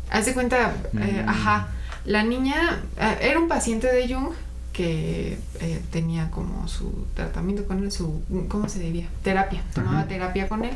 Haz 0.09 0.25
de 0.25 0.33
cuenta, 0.33 0.75
eh, 0.93 1.23
mm. 1.25 1.29
ajá, 1.29 1.69
la 2.05 2.23
niña 2.23 2.83
eh, 2.97 3.17
era 3.21 3.39
un 3.39 3.47
paciente 3.47 3.91
de 3.91 4.13
Jung 4.13 4.33
que 4.71 5.37
eh, 5.59 5.81
tenía 5.91 6.31
como 6.31 6.67
su 6.67 7.05
tratamiento 7.13 7.65
con 7.65 7.83
él, 7.83 7.91
su, 7.91 8.21
¿cómo 8.47 8.69
se 8.69 8.79
diría? 8.79 9.07
Terapia, 9.23 9.63
tomaba 9.73 10.05
terapia 10.05 10.47
con 10.47 10.65
él. 10.65 10.73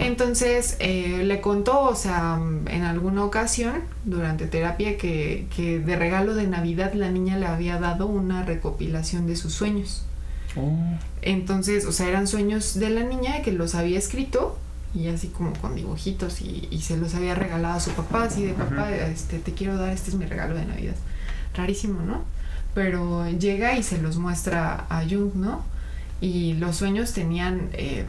Entonces 0.00 0.76
le 0.80 1.40
contó, 1.40 1.82
o 1.82 1.94
sea, 1.94 2.40
en 2.66 2.82
alguna 2.82 3.24
ocasión 3.24 3.74
durante 4.04 4.46
terapia 4.46 4.98
que, 4.98 5.46
que 5.54 5.78
de 5.78 5.94
regalo 5.94 6.34
de 6.34 6.48
Navidad 6.48 6.94
la 6.94 7.10
niña 7.10 7.38
le 7.38 7.46
había 7.46 7.78
dado 7.78 8.06
una 8.06 8.44
recopilación 8.44 9.28
de 9.28 9.36
sus 9.36 9.54
sueños. 9.54 10.04
Oh. 10.56 10.76
Entonces, 11.22 11.84
o 11.86 11.92
sea, 11.92 12.08
eran 12.08 12.26
sueños 12.26 12.78
de 12.78 12.90
la 12.90 13.02
niña 13.02 13.42
que 13.42 13.52
los 13.52 13.74
había 13.74 13.98
escrito 13.98 14.58
y 14.94 15.08
así 15.08 15.28
como 15.28 15.52
con 15.54 15.74
dibujitos 15.74 16.40
y, 16.40 16.80
se 16.80 16.96
los 16.96 17.14
había 17.14 17.34
regalado 17.34 17.74
a 17.74 17.80
su 17.80 17.90
papá, 17.90 18.24
así 18.24 18.44
de 18.44 18.52
papá, 18.52 18.94
este, 18.94 19.38
te 19.38 19.52
quiero 19.52 19.76
dar, 19.76 19.92
este 19.92 20.10
es 20.10 20.16
mi 20.16 20.24
regalo 20.24 20.54
de 20.54 20.64
Navidad. 20.66 20.94
Rarísimo, 21.54 22.00
¿no? 22.02 22.22
Pero 22.74 23.28
llega 23.28 23.76
y 23.76 23.82
se 23.82 23.98
los 23.98 24.18
muestra 24.18 24.86
a 24.88 25.02
Jung, 25.02 25.34
¿no? 25.34 25.64
Y 26.20 26.54
los 26.54 26.76
sueños 26.76 27.12
tenían, 27.12 27.70
eh, 27.72 28.04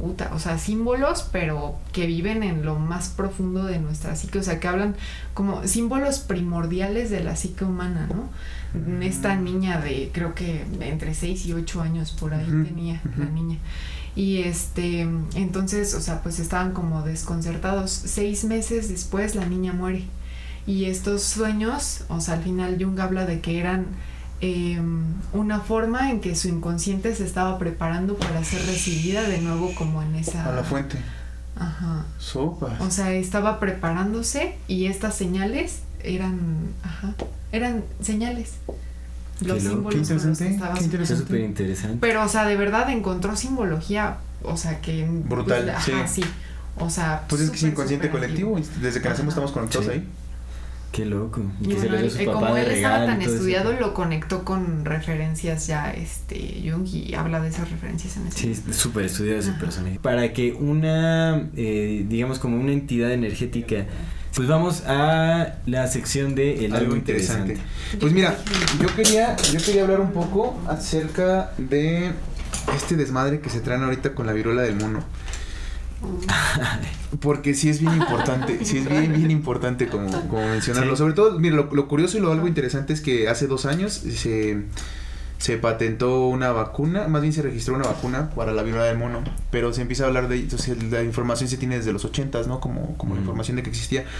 o 0.00 0.38
sea, 0.38 0.58
símbolos, 0.58 1.28
pero 1.30 1.78
que 1.92 2.06
viven 2.06 2.42
en 2.42 2.64
lo 2.64 2.78
más 2.78 3.08
profundo 3.08 3.64
de 3.64 3.78
nuestra 3.78 4.16
psique, 4.16 4.38
o 4.38 4.42
sea, 4.42 4.60
que 4.60 4.68
hablan 4.68 4.96
como 5.34 5.66
símbolos 5.66 6.18
primordiales 6.18 7.10
de 7.10 7.22
la 7.22 7.36
psique 7.36 7.64
humana, 7.64 8.08
¿no? 8.08 8.28
esta 9.02 9.36
niña 9.36 9.80
de 9.80 10.10
creo 10.12 10.34
que 10.34 10.64
entre 10.80 11.14
6 11.14 11.46
y 11.46 11.52
8 11.52 11.80
años 11.80 12.10
por 12.10 12.34
ahí 12.34 12.46
tenía 12.46 13.00
la 13.16 13.26
niña. 13.26 13.58
Y 14.16 14.42
este, 14.42 15.00
entonces, 15.34 15.94
o 15.94 16.00
sea, 16.00 16.22
pues 16.22 16.38
estaban 16.38 16.72
como 16.72 17.02
desconcertados. 17.02 17.90
Seis 17.90 18.44
meses 18.44 18.88
después 18.88 19.34
la 19.34 19.46
niña 19.46 19.72
muere. 19.72 20.04
Y 20.66 20.86
estos 20.86 21.22
sueños, 21.22 22.04
o 22.08 22.20
sea, 22.20 22.34
al 22.34 22.42
final 22.42 22.76
Jung 22.80 22.98
habla 23.00 23.26
de 23.26 23.40
que 23.40 23.58
eran 23.58 23.86
em, 24.40 25.04
una 25.32 25.60
forma 25.60 26.10
en 26.10 26.20
que 26.20 26.34
su 26.34 26.48
inconsciente 26.48 27.14
se 27.14 27.24
estaba 27.24 27.58
preparando 27.58 28.16
para 28.16 28.44
ser 28.44 28.64
recibida 28.66 29.22
de 29.22 29.38
nuevo 29.40 29.74
como 29.74 30.02
en 30.02 30.14
esa... 30.16 30.48
A 30.48 30.52
la 30.52 30.64
fuente. 30.64 30.98
Ajá. 31.56 32.04
Sopas. 32.18 32.80
O 32.80 32.90
sea, 32.90 33.12
estaba 33.12 33.60
preparándose 33.60 34.56
y 34.66 34.86
estas 34.86 35.14
señales 35.14 35.80
eran, 36.02 36.38
ajá, 36.82 37.14
eran 37.52 37.84
señales. 38.00 38.54
Los 39.40 39.62
símbolos. 39.62 39.94
Qué 39.94 39.98
interesante. 39.98 40.58
Qué 40.78 40.84
interesante. 40.84 41.22
Súper 41.22 41.40
interesante. 41.40 41.98
Pero, 42.00 42.24
o 42.24 42.28
sea, 42.28 42.44
de 42.44 42.56
verdad 42.56 42.90
encontró 42.90 43.36
simbología, 43.36 44.18
o 44.42 44.56
sea, 44.56 44.80
que... 44.80 45.06
Brutal, 45.06 45.64
pues, 45.64 45.76
ajá, 45.76 46.08
sí. 46.08 46.24
O 46.78 46.90
sea, 46.90 47.24
pues 47.28 47.40
es 47.42 47.50
que 47.50 47.56
es 47.56 47.62
inconsciente 47.62 48.10
colectivo, 48.10 48.58
desde 48.80 49.00
que 49.00 49.08
nacemos 49.08 49.32
estamos 49.32 49.52
conectados 49.52 49.88
ahí. 49.88 50.08
Qué 50.94 51.04
loco. 51.04 51.42
Y, 51.60 51.70
que 51.70 51.80
se 51.80 51.86
él, 51.88 52.08
su 52.08 52.18
papá 52.18 52.32
como 52.34 52.56
él 52.56 52.70
estaba 52.70 53.04
tan 53.04 53.20
estudiado, 53.20 53.72
lo 53.72 53.92
conectó 53.94 54.44
con 54.44 54.84
referencias 54.84 55.66
ya, 55.66 55.90
este, 55.90 56.62
Jung, 56.64 56.86
y 56.86 57.14
habla 57.14 57.40
de 57.40 57.48
esas 57.48 57.68
referencias 57.68 58.16
en 58.16 58.28
este 58.28 58.54
Sí, 58.54 58.72
súper 58.72 59.06
estudiado 59.06 59.40
ese 59.40 59.50
personaje. 59.54 59.98
Para 60.00 60.32
que 60.32 60.52
una, 60.52 61.50
eh, 61.56 62.06
digamos, 62.08 62.38
como 62.38 62.60
una 62.60 62.72
entidad 62.72 63.10
energética 63.10 63.86
pues 64.36 64.48
vamos 64.48 64.82
a 64.86 65.58
la 65.66 65.86
sección 65.88 66.34
de 66.34 66.64
el 66.64 66.74
algo, 66.74 66.94
interesante. 66.96 67.56
Pues 68.00 68.12
mira, 68.12 68.36
yo 68.80 68.88
quería, 68.94 69.36
yo 69.52 69.60
quería 69.60 69.82
hablar 69.82 70.00
un 70.00 70.12
poco 70.12 70.60
acerca 70.68 71.52
de 71.58 72.10
este 72.76 72.96
desmadre 72.96 73.40
que 73.40 73.50
se 73.50 73.60
traen 73.60 73.82
ahorita 73.82 74.14
con 74.14 74.26
la 74.26 74.32
viruela 74.32 74.62
del 74.62 74.76
mono. 74.76 75.04
Porque 77.20 77.54
sí 77.54 77.68
es 77.68 77.80
bien 77.80 77.94
importante, 77.94 78.64
sí 78.64 78.78
es 78.78 78.88
bien, 78.88 79.12
bien 79.14 79.30
importante 79.30 79.86
como, 79.86 80.10
como 80.28 80.46
mencionarlo. 80.48 80.96
Sobre 80.96 81.12
todo, 81.14 81.38
mira, 81.38 81.56
lo, 81.56 81.68
lo, 81.72 81.88
curioso 81.88 82.18
y 82.18 82.20
lo 82.20 82.32
algo 82.32 82.48
interesante 82.48 82.92
es 82.92 83.00
que 83.00 83.28
hace 83.28 83.46
dos 83.46 83.66
años 83.66 83.92
se 83.92 84.64
se 85.38 85.58
patentó 85.58 86.26
una 86.26 86.52
vacuna, 86.52 87.08
más 87.08 87.20
bien 87.20 87.32
se 87.32 87.42
registró 87.42 87.74
una 87.74 87.86
vacuna 87.86 88.30
para 88.30 88.52
la 88.52 88.62
viruela 88.62 88.86
del 88.86 88.96
mono, 88.96 89.22
pero 89.50 89.72
se 89.72 89.82
empieza 89.82 90.04
a 90.04 90.06
hablar 90.06 90.28
de, 90.28 90.36
entonces 90.36 90.82
la 90.90 91.02
información 91.02 91.48
se 91.48 91.56
tiene 91.56 91.76
desde 91.76 91.92
los 91.92 92.04
80, 92.04 92.42
¿no? 92.44 92.60
Como, 92.60 92.96
como 92.96 93.14
la 93.14 93.20
información 93.20 93.56
de 93.56 93.62
que 93.62 93.70
existía. 93.70 94.04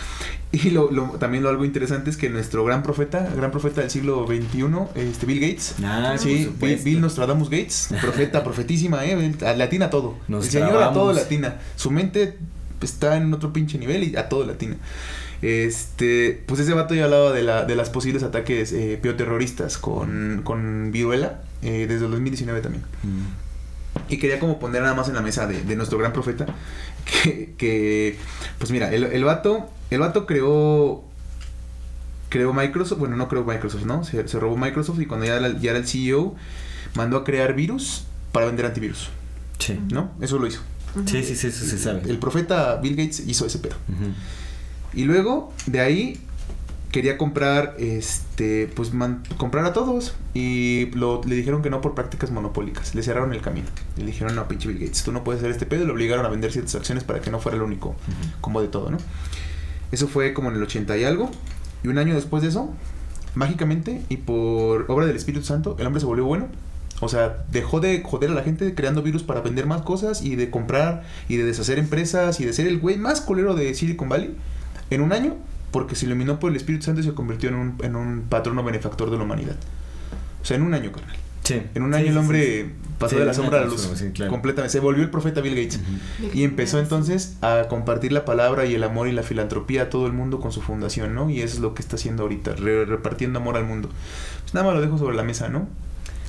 Y 0.53 0.71
lo, 0.71 0.93
lo, 0.93 1.09
también 1.19 1.43
lo 1.43 1.49
algo 1.49 1.65
interesante 1.65 2.11
es 2.11 2.17
que 2.17 2.31
nuestro 2.31 2.65
gran 2.65 2.85
profeta, 2.85 3.29
gran 3.35 3.51
profeta 3.51 3.81
del 3.81 3.91
siglo 3.91 4.25
XXI, 4.25 5.01
este 5.01 5.27
Bill 5.27 5.41
Gates, 5.41 5.75
ah, 5.83 6.15
sí, 6.17 6.49
Bill, 6.61 6.77
Bill, 6.77 7.01
Nostradamus 7.01 7.51
Gates, 7.51 7.89
profeta, 8.01 8.45
profetísima, 8.45 9.05
¿eh? 9.05 9.35
Latina 9.57 9.91
todo. 9.91 10.15
el 10.29 10.45
señor 10.45 10.81
a 10.81 10.93
todo 10.93 11.13
latina. 11.13 11.57
Su 11.75 11.91
mente 11.91 12.39
está 12.81 13.17
en 13.17 13.35
otro 13.35 13.53
pinche 13.53 13.79
nivel 13.79 14.05
y 14.05 14.17
a 14.17 14.29
todo 14.29 14.47
latina. 14.47 14.77
Este, 15.45 16.43
pues 16.47 16.61
ese 16.61 16.73
vato 16.73 16.95
ya 16.95 17.05
hablaba 17.05 17.31
de, 17.33 17.43
la, 17.43 17.67
de 17.67 17.77
las 17.77 17.91
posibles 17.91 18.23
ataques 18.23 18.73
eh, 18.73 18.99
bioterroristas 19.03 19.77
con, 19.77 20.41
con 20.43 20.91
viruela 20.91 21.43
eh, 21.61 21.85
desde 21.87 22.07
el 22.07 22.13
2019 22.13 22.63
también. 22.63 22.83
Mm. 23.03 24.09
Y 24.09 24.17
quería 24.17 24.41
como 24.41 24.59
poner 24.59 24.81
nada 24.81 24.95
más 24.95 25.09
en 25.09 25.15
la 25.15 25.21
mesa 25.21 25.47
de, 25.47 25.77
nuestro 25.77 25.99
gran 25.99 26.15
profeta. 26.15 26.47
Que, 27.59 28.19
pues 28.59 28.71
mira, 28.71 28.91
el, 28.91 29.05
el 29.05 29.25
vato, 29.25 29.69
el 29.91 29.99
vato 29.99 30.25
creó 30.25 31.05
creó 32.31 32.55
Microsoft, 32.55 32.99
bueno, 32.99 33.15
no 33.15 33.29
creó 33.29 33.45
Microsoft, 33.45 33.85
¿no? 33.85 34.03
Se, 34.03 34.23
robó 34.41 34.57
Microsoft 34.57 34.99
y 35.01 35.07
cuando 35.07 35.27
ya 35.27 35.37
era, 35.37 35.59
ya 35.59 35.71
era, 35.73 35.79
el 35.79 35.87
CEO, 35.87 36.35
mandó 36.95 37.19
a 37.19 37.25
crear 37.25 37.55
virus 37.55 38.07
para 38.33 38.47
vender 38.47 38.65
antivirus. 38.65 39.11
Sí. 39.59 39.79
¿No? 39.93 40.11
Eso 40.23 40.39
lo 40.39 40.47
hizo. 40.47 40.63
Sí, 41.05 41.23
sí, 41.23 41.37
sí, 41.37 41.49
eso 41.49 41.67
se 41.67 41.79
sabe. 41.79 42.03
El 42.09 42.19
profeta 42.19 42.77
Bill 42.77 42.97
Gates 42.97 43.21
hizo 43.27 43.45
ese 43.45 43.59
pedo. 43.59 43.77
Y 44.95 45.05
luego, 45.05 45.53
de 45.67 45.81
ahí, 45.81 46.21
quería 46.93 47.19
comprar, 47.19 47.75
este, 47.79 48.71
pues, 48.75 48.93
comprar 49.37 49.65
a 49.65 49.73
todos. 49.73 50.15
Y 50.35 50.87
lo, 50.93 51.23
le 51.25 51.35
dijeron 51.35 51.63
que 51.63 51.71
no 51.71 51.81
por 51.81 51.95
prácticas 51.95 52.31
monopólicas. 52.31 52.95
Le 52.95 53.03
cerraron 53.03 53.33
el 53.33 53.41
camino. 53.41 53.67
Le 53.97 54.07
dijeron, 54.07 54.35
no, 54.35 54.47
pinche 54.49 54.69
Bill 54.69 54.79
Gates, 54.79 55.03
tú 55.03 55.13
no 55.13 55.25
puedes 55.25 55.41
hacer 55.41 55.51
este 55.51 55.67
pedo. 55.67 55.83
Y 55.83 55.87
le 55.87 55.93
obligaron 55.93 56.25
a 56.25 56.29
vender 56.29 56.53
ciertas 56.53 56.75
acciones 56.75 57.05
para 57.05 57.21
que 57.21 57.31
no 57.31 57.41
fuera 57.41 57.57
el 57.57 57.63
único, 57.63 57.95
como 58.41 58.61
de 58.61 58.69
todo, 58.69 58.91
¿no? 58.91 58.99
Eso 59.93 60.09
fue 60.09 60.35
como 60.35 60.51
en 60.51 60.57
el 60.57 60.63
80 60.63 60.97
y 60.97 61.05
algo. 61.05 61.31
Y 61.83 61.89
un 61.89 61.99
año 61.99 62.15
después 62.15 62.43
de 62.43 62.49
eso, 62.49 62.73
mágicamente 63.35 64.03
y 64.09 64.19
por 64.19 64.91
obra 64.91 65.07
del 65.07 65.17
Espíritu 65.17 65.45
Santo, 65.45 65.77
el 65.79 65.87
hombre 65.87 66.01
se 66.01 66.07
volvió 66.07 66.25
bueno 66.25 66.49
o 67.01 67.09
sea, 67.09 67.45
dejó 67.51 67.81
de 67.81 68.03
joder 68.03 68.31
a 68.31 68.35
la 68.35 68.43
gente 68.43 68.75
creando 68.75 69.03
virus 69.03 69.23
para 69.23 69.41
vender 69.41 69.67
más 69.67 69.83
cosas 69.83 70.23
y 70.23 70.37
de 70.37 70.51
comprar 70.51 71.05
y 71.29 71.37
de 71.37 71.45
deshacer 71.45 71.79
empresas 71.79 72.41
y 72.41 72.45
de 72.45 72.53
ser 72.53 72.67
el 72.67 72.79
güey 72.79 72.97
más 72.97 73.21
colero 73.21 73.55
de 73.55 73.75
Silicon 73.75 74.09
Valley 74.09 74.37
en 74.95 75.03
un 75.03 75.13
año 75.13 75.37
porque 75.71 75.97
se 75.97 76.07
iluminó 76.07 76.39
por 76.39 76.51
el 76.51 76.57
Espíritu 76.57 76.85
Santo 76.85 77.01
y 77.01 77.05
se 77.05 77.15
convirtió 77.15 77.49
en 77.49 77.57
un, 77.57 77.77
en 77.83 77.97
un 77.97 78.23
patrono 78.29 78.63
benefactor 78.63 79.11
de 79.11 79.19
la 79.19 79.25
humanidad. 79.25 79.57
O 80.41 80.45
sea, 80.45 80.57
en 80.57 80.63
un 80.63 80.75
año, 80.75 80.93
carnal. 80.93 81.17
Sí. 81.43 81.63
En 81.75 81.83
un 81.83 81.93
año 81.93 82.11
el 82.11 82.17
hombre 82.17 82.71
pasó 82.99 83.19
de 83.19 83.27
la 83.27 83.35
sombra 83.35 83.59
a 83.59 83.61
la 83.63 83.67
luz. 83.67 83.87
Completamente. 84.29 84.71
Se 84.71 84.81
volvió 84.81 85.03
el 85.03 85.11
profeta 85.11 85.41
Bill 85.41 85.55
Gates. 85.55 85.81
Y 86.33 86.43
empezó 86.45 86.79
entonces 86.79 87.37
a 87.43 87.67
compartir 87.69 88.13
la 88.13 88.25
palabra 88.25 88.65
y 88.65 88.75
el 88.75 88.83
amor 88.83 89.09
y 89.09 89.13
la 89.13 89.23
filantropía 89.23 89.83
a 89.83 89.91
todo 89.91 90.07
el 90.07 90.13
mundo 90.13 90.41
con 90.41 90.53
su 90.53 90.63
fundación, 90.63 91.15
¿no? 91.15 91.29
Y 91.29 91.43
eso 91.43 91.57
es 91.57 91.61
lo 91.61 91.75
que 91.75 91.83
está 91.83 91.97
haciendo 91.97 92.23
ahorita, 92.23 92.55
repartiendo 92.55 93.39
amor 93.39 93.57
al 93.57 93.65
mundo. 93.65 93.91
Pues 94.43 94.55
nada 94.55 94.67
más 94.67 94.75
lo 94.75 94.81
dejo 94.81 94.97
sobre 94.97 95.17
la 95.17 95.23
mesa, 95.23 95.49
¿no? 95.49 95.69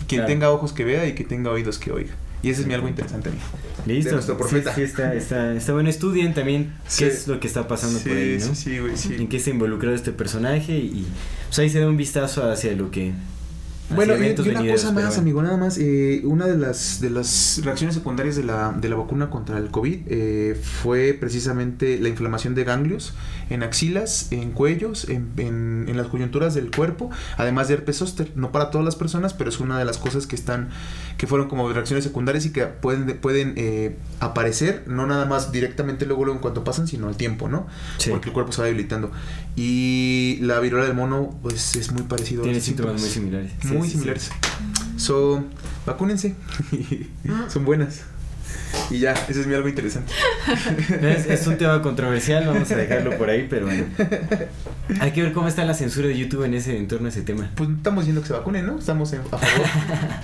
Quien 0.07 0.25
tenga 0.25 0.51
ojos 0.51 0.73
que 0.73 0.83
vea 0.83 1.07
y 1.07 1.13
que 1.13 1.23
tenga 1.23 1.51
oídos 1.51 1.77
que 1.77 1.91
oiga. 1.91 2.13
Y 2.43 2.51
ese 2.51 2.61
es 2.61 2.67
mi 2.67 2.75
algo 2.75 2.87
interesante 2.87 3.29
a 3.29 3.31
mí. 3.31 3.39
Listo. 3.87 4.09
De 4.09 4.15
nuestro 4.15 4.37
profeta. 4.37 4.73
Sí, 4.75 4.83
está, 4.83 5.13
está, 5.15 5.53
está, 5.53 5.73
bueno. 5.73 5.89
Estudien 5.89 6.33
también 6.33 6.73
qué 6.97 7.07
es 7.07 7.27
lo 7.27 7.39
que 7.39 7.47
está 7.47 7.67
pasando 7.67 7.99
por 7.99 8.11
ahí, 8.11 8.37
¿no? 8.39 8.45
Sí, 8.45 8.55
sí, 8.55 8.79
güey, 8.79 8.97
sí. 8.97 9.15
En 9.15 9.27
qué 9.27 9.37
está 9.37 9.49
involucrado 9.49 9.95
este 9.95 10.11
personaje 10.11 10.77
y 10.77 11.07
pues 11.47 11.57
ahí 11.59 11.69
se 11.69 11.79
da 11.79 11.87
un 11.87 11.97
vistazo 11.97 12.49
hacia 12.49 12.73
lo 12.73 12.91
que 12.91 13.13
bueno, 13.89 14.13
y, 14.17 14.49
una 14.49 14.71
cosa 14.71 14.91
más, 14.91 15.17
amigo, 15.17 15.43
nada 15.43 15.57
más. 15.57 15.77
Eh, 15.77 16.21
una 16.23 16.47
de 16.47 16.57
las, 16.57 16.99
de 17.01 17.09
las 17.09 17.61
reacciones 17.63 17.95
secundarias 17.95 18.35
de 18.35 18.43
la, 18.43 18.71
de 18.71 18.89
la 18.89 18.95
vacuna 18.95 19.29
contra 19.29 19.57
el 19.57 19.69
COVID 19.69 19.99
eh, 20.07 20.59
fue 20.61 21.13
precisamente 21.13 21.99
la 21.99 22.09
inflamación 22.09 22.55
de 22.55 22.63
ganglios 22.63 23.13
en 23.49 23.61
axilas, 23.61 24.31
en 24.31 24.51
cuellos, 24.51 25.07
en, 25.07 25.33
en, 25.37 25.97
las 25.97 26.07
coyunturas 26.07 26.55
del 26.55 26.71
cuerpo, 26.71 27.11
además 27.37 27.67
de 27.67 27.75
herpes 27.75 27.97
zóster. 27.97 28.31
No 28.35 28.51
para 28.51 28.71
todas 28.71 28.85
las 28.85 28.95
personas, 28.95 29.33
pero 29.33 29.49
es 29.49 29.59
una 29.59 29.77
de 29.77 29.85
las 29.85 29.99
cosas 29.99 30.25
que 30.25 30.35
están, 30.35 30.69
que 31.17 31.27
fueron 31.27 31.47
como 31.47 31.71
reacciones 31.71 32.03
secundarias 32.03 32.45
y 32.45 32.51
que 32.51 32.65
pueden, 32.65 33.17
pueden 33.19 33.53
eh, 33.55 33.97
aparecer, 34.19 34.83
no 34.87 35.05
nada 35.05 35.25
más 35.25 35.51
directamente 35.51 36.07
luego, 36.07 36.25
luego 36.25 36.37
en 36.37 36.41
cuanto 36.41 36.63
pasan, 36.63 36.87
sino 36.87 37.07
al 37.07 37.17
tiempo, 37.17 37.49
¿no? 37.49 37.67
Porque 38.09 38.29
el 38.29 38.33
cuerpo 38.33 38.51
se 38.51 38.61
va 38.61 38.65
debilitando. 38.65 39.11
Y 39.55 40.39
la 40.41 40.59
viruela 40.59 40.87
del 40.87 40.95
mono, 40.95 41.37
pues 41.41 41.75
es 41.75 41.91
muy 41.91 42.03
parecido 42.03 42.43
Tiene 42.43 42.59
síntomas 42.59 42.99
muy 42.99 43.09
similares 43.09 43.51
muy 43.74 43.74
similares. 43.83 44.31
So, 44.97 45.43
vacúnense. 45.85 46.35
Son 47.49 47.65
buenas. 47.65 48.03
Y 48.89 48.99
ya, 48.99 49.13
ese 49.27 49.41
es 49.41 49.47
mi 49.47 49.55
algo 49.55 49.67
interesante. 49.67 50.11
Es, 51.01 51.47
un 51.47 51.57
tema 51.57 51.81
controversial, 51.81 52.45
vamos 52.45 52.69
a 52.71 52.75
dejarlo 52.75 53.17
por 53.17 53.29
ahí, 53.29 53.47
pero 53.49 53.65
bueno. 53.65 53.85
Hay 54.99 55.11
que 55.11 55.23
ver 55.23 55.33
cómo 55.33 55.47
está 55.47 55.65
la 55.65 55.73
censura 55.73 56.07
de 56.07 56.17
YouTube 56.17 56.43
en 56.43 56.53
ese 56.53 56.77
entorno, 56.77 57.07
ese 57.07 57.21
tema. 57.21 57.51
Pues 57.55 57.69
estamos 57.69 58.03
diciendo 58.03 58.21
que 58.21 58.27
se 58.27 58.33
vacunen, 58.33 58.65
¿no? 58.65 58.77
Estamos 58.77 59.13
a 59.13 59.23
favor. 59.23 59.39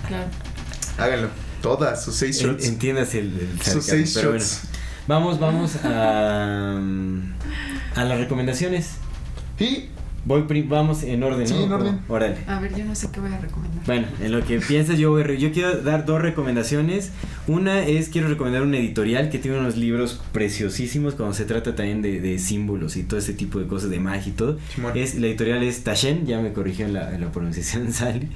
claro. 0.07 0.26
Háganlo. 0.98 1.30
Todas, 1.61 2.03
sus 2.03 2.15
seis 2.15 2.40
shots. 2.41 2.65
Entiendas 2.65 3.14
el, 3.15 3.49
sus 3.64 3.86
seis 3.86 4.11
pero 4.15 4.34
shots. 4.34 4.61
Bueno, 5.07 5.38
vamos, 5.38 5.40
vamos 5.40 5.76
a, 5.84 6.78
a 7.95 8.03
las 8.03 8.18
recomendaciones. 8.19 8.91
Sí, 9.57 9.90
Voy 10.23 10.43
vamos 10.68 11.03
en 11.03 11.23
orden, 11.23 11.48
sí, 11.48 11.56
en 11.56 11.72
orden. 11.72 11.99
Órale. 12.07 12.38
A 12.48 12.60
ver, 12.60 12.76
yo 12.76 12.85
no 12.85 12.93
sé 12.93 13.10
qué 13.11 13.19
voy 13.19 13.34
a 13.34 13.39
recomendar. 13.39 13.84
Bueno, 13.85 14.07
en 14.22 14.31
lo 14.31 14.45
que 14.45 14.60
piensas 14.60 14.99
yo 14.99 15.10
voy 15.10 15.38
yo 15.38 15.52
quiero 15.52 15.81
dar 15.81 16.06
dos 16.06 16.22
recomendaciones. 16.22 17.11
Una 17.48 17.84
es 17.84 18.10
quiero 18.10 18.27
recomendar 18.27 18.61
un 18.61 18.76
editorial 18.76 19.30
que 19.30 19.39
tiene 19.39 19.57
unos 19.57 19.77
libros 19.77 20.22
preciosísimos 20.31 21.15
cuando 21.15 21.34
se 21.34 21.45
trata 21.45 21.76
también 21.76 22.03
de, 22.03 22.22
de 22.22 22.38
símbolos 22.38 22.98
y 22.98 23.03
todo 23.03 23.19
ese 23.19 23.34
tipo 23.34 23.60
de 23.60 23.65
cosas 23.65 23.89
de 23.89 23.99
magia 23.99 24.31
y 24.31 24.35
todo. 24.35 24.60
Es 24.93 25.15
la 25.15 25.27
editorial 25.27 25.64
es 25.64 25.84
Tashen, 25.84 26.27
ya 26.27 26.39
me 26.39 26.53
corrigió 26.53 26.85
en 26.85 26.93
la, 26.93 27.15
en 27.15 27.22
la 27.22 27.31
pronunciación 27.31 27.91
sale. 27.93 28.27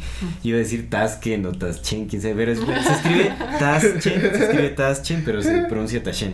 Iba 0.43 0.57
a 0.57 0.59
decir 0.59 0.89
Tasken 0.89 1.45
o 1.45 1.51
Taschen, 1.51 2.07
quién 2.07 2.21
sabe, 2.21 2.33
pero 2.33 2.55
se 2.83 2.93
escribe 2.93 3.31
Taschen, 3.59 4.01
se 4.01 4.43
escribe 4.43 4.69
Taschen, 4.69 5.21
pero 5.23 5.43
se 5.43 5.65
pronuncia 5.65 6.01
Tashen. 6.01 6.33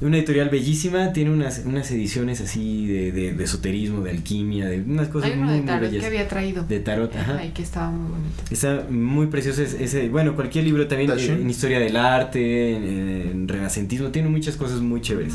Una 0.00 0.16
editorial 0.16 0.48
bellísima, 0.48 1.12
tiene 1.12 1.30
unas, 1.30 1.62
unas 1.66 1.90
ediciones 1.90 2.40
así 2.40 2.86
de, 2.86 3.12
de, 3.12 3.44
esoterismo, 3.44 4.00
de 4.00 4.12
alquimia, 4.12 4.66
de 4.66 4.80
unas 4.80 5.08
cosas 5.08 5.30
Hay 5.30 5.36
uno 5.36 5.50
muy, 5.50 5.60
de 5.60 5.66
tarot 5.66 5.90
que 5.90 6.06
había 6.06 6.26
traído. 6.26 6.64
De 6.64 6.80
tarot, 6.80 7.14
ajá. 7.14 7.36
Ay, 7.38 7.50
que 7.50 7.62
estaba 7.62 7.90
muy 7.90 8.10
bonito. 8.12 8.42
Está 8.50 8.86
muy 8.88 9.26
precioso 9.26 9.60
ese, 9.62 10.08
bueno, 10.08 10.34
cualquier 10.34 10.64
libro 10.64 10.86
también 10.88 11.10
en, 11.10 11.50
historia 11.50 11.78
del 11.78 11.96
arte, 11.96 12.76
en, 12.76 13.46
renacentismo, 13.46 14.08
tiene 14.08 14.30
muchas 14.30 14.56
cosas 14.56 14.80
muy 14.80 15.02
chéveres. 15.02 15.34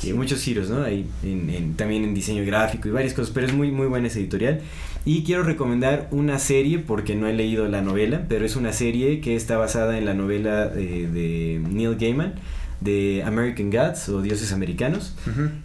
y 0.00 0.12
muchos 0.12 0.42
giros, 0.42 0.70
¿no? 0.70 0.84
Hay 0.84 1.06
en, 1.24 1.74
también 1.74 2.04
en 2.04 2.14
diseño 2.14 2.44
gráfico 2.44 2.86
y 2.86 2.92
varias 2.92 3.14
cosas, 3.14 3.32
pero 3.34 3.48
es 3.48 3.52
muy, 3.52 3.72
muy 3.72 3.88
buena 3.88 4.06
esa 4.06 4.20
editorial. 4.20 4.60
Y 5.04 5.24
quiero 5.24 5.42
recomendar 5.42 6.06
una 6.12 6.38
serie, 6.38 6.78
porque 6.78 7.16
no 7.16 7.26
he 7.26 7.32
leído 7.32 7.66
la 7.66 7.82
novela, 7.82 8.26
pero 8.28 8.46
es 8.46 8.54
una 8.54 8.72
serie 8.72 9.20
que 9.20 9.34
está 9.34 9.58
basada 9.58 9.98
en 9.98 10.04
la 10.04 10.14
novela 10.14 10.68
de, 10.68 11.08
de 11.08 11.60
Neil 11.68 11.96
Gaiman 11.96 12.34
de 12.80 13.22
American 13.24 13.70
Gods 13.70 14.08
o 14.08 14.22
dioses 14.22 14.52
americanos. 14.52 15.14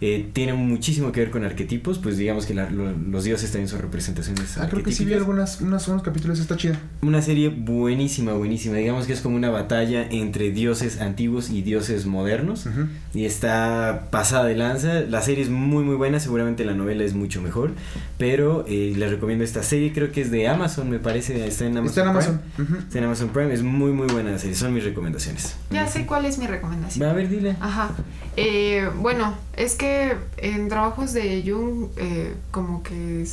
Eh, 0.00 0.30
tiene 0.32 0.54
muchísimo 0.54 1.12
que 1.12 1.20
ver 1.20 1.30
con 1.30 1.44
arquetipos, 1.44 1.98
pues 1.98 2.16
digamos 2.16 2.46
que 2.46 2.54
los 2.54 3.24
dioses 3.24 3.50
también 3.50 3.68
son 3.68 3.80
representaciones. 3.80 4.58
Ah, 4.58 4.68
creo 4.70 4.82
que 4.82 4.92
sí 4.92 5.04
vi 5.04 5.14
algunas, 5.14 5.60
unos, 5.60 5.86
unos, 5.88 6.02
capítulos, 6.02 6.40
está 6.40 6.56
chida. 6.56 6.78
Una 7.02 7.22
serie 7.22 7.48
buenísima, 7.48 8.32
buenísima. 8.32 8.76
Digamos 8.76 9.06
que 9.06 9.12
es 9.12 9.20
como 9.20 9.36
una 9.36 9.50
batalla 9.50 10.06
entre 10.10 10.50
dioses 10.50 11.00
antiguos 11.00 11.50
y 11.50 11.62
dioses 11.62 12.06
modernos. 12.06 12.66
Y 13.14 13.24
está 13.24 14.08
pasada 14.10 14.44
de 14.44 14.56
lanza. 14.56 15.00
La 15.00 15.22
serie 15.22 15.42
es 15.42 15.50
muy, 15.50 15.84
muy 15.84 15.96
buena. 15.96 16.20
Seguramente 16.20 16.64
la 16.64 16.74
novela 16.74 17.04
es 17.04 17.14
mucho 17.14 17.42
mejor. 17.42 17.72
Pero 18.18 18.64
eh, 18.68 18.94
les 18.96 19.10
recomiendo 19.10 19.44
esta 19.44 19.62
serie. 19.62 19.92
Creo 19.92 20.12
que 20.12 20.20
es 20.20 20.30
de 20.30 20.48
Amazon, 20.48 20.90
me 20.90 20.98
parece. 20.98 21.46
Está 21.46 21.66
en 21.66 21.76
Amazon. 21.76 21.88
Está 21.88 22.02
en 22.02 22.08
Amazon. 22.08 22.40
Está 22.78 22.98
en 22.98 23.04
Amazon 23.04 23.28
Prime. 23.30 23.52
Es 23.52 23.62
muy, 23.62 23.92
muy 23.92 24.06
buena 24.08 24.30
la 24.30 24.38
serie. 24.38 24.54
Son 24.54 24.72
mis 24.72 24.84
recomendaciones. 24.84 25.56
Ya 25.70 25.86
sé 25.86 26.06
cuál 26.06 26.24
es 26.24 26.38
mi 26.38 26.46
recomendación. 26.46 26.99
A 27.04 27.12
ver, 27.12 27.28
dile. 27.28 27.56
Ajá. 27.60 27.90
Eh, 28.36 28.88
bueno, 28.96 29.34
es 29.56 29.74
que 29.74 30.16
en 30.36 30.68
trabajos 30.68 31.12
de 31.12 31.42
Jung 31.46 31.88
eh, 31.96 32.36
como 32.50 32.82
que 32.82 33.26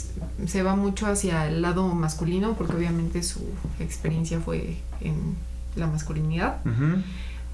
se 0.47 0.63
va 0.63 0.75
mucho 0.75 1.07
hacia 1.07 1.47
el 1.47 1.61
lado 1.61 1.87
masculino 1.87 2.55
porque 2.55 2.75
obviamente 2.75 3.21
su 3.23 3.41
experiencia 3.79 4.39
fue 4.39 4.77
en 5.01 5.35
la 5.75 5.87
masculinidad. 5.87 6.57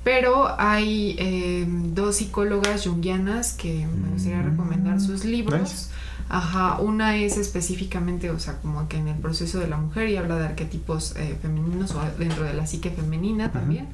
Pero 0.03 0.60
hay 0.60 1.15
eh, 1.18 1.65
dos 1.68 2.18
psicólogas 2.18 2.85
jungianas 2.85 3.53
que 3.53 3.85
me 3.85 4.10
gustaría 4.10 4.40
mm. 4.40 4.49
recomendar 4.49 4.99
sus 4.99 5.23
libros. 5.23 5.90
Ajá, 6.30 6.80
una 6.80 7.18
es 7.18 7.38
específicamente, 7.38 8.30
o 8.31 8.40
sea, 8.40 8.57
como 8.61 8.88
que 8.88 8.98
en 8.98 9.10
el 9.10 9.18
proceso 9.18 9.60
de 9.60 9.68
la 9.68 9.77
mujer 9.77 10.10
y 10.10 10.18
habla 10.18 10.38
de 10.38 10.45
arquetipos 10.45 11.14
femeninos 11.41 11.91
o 11.91 12.02
dentro 12.18 12.44
de 12.45 12.53
la 12.53 12.65
psique 12.65 12.90
femenina 12.90 13.52
también 13.52 13.88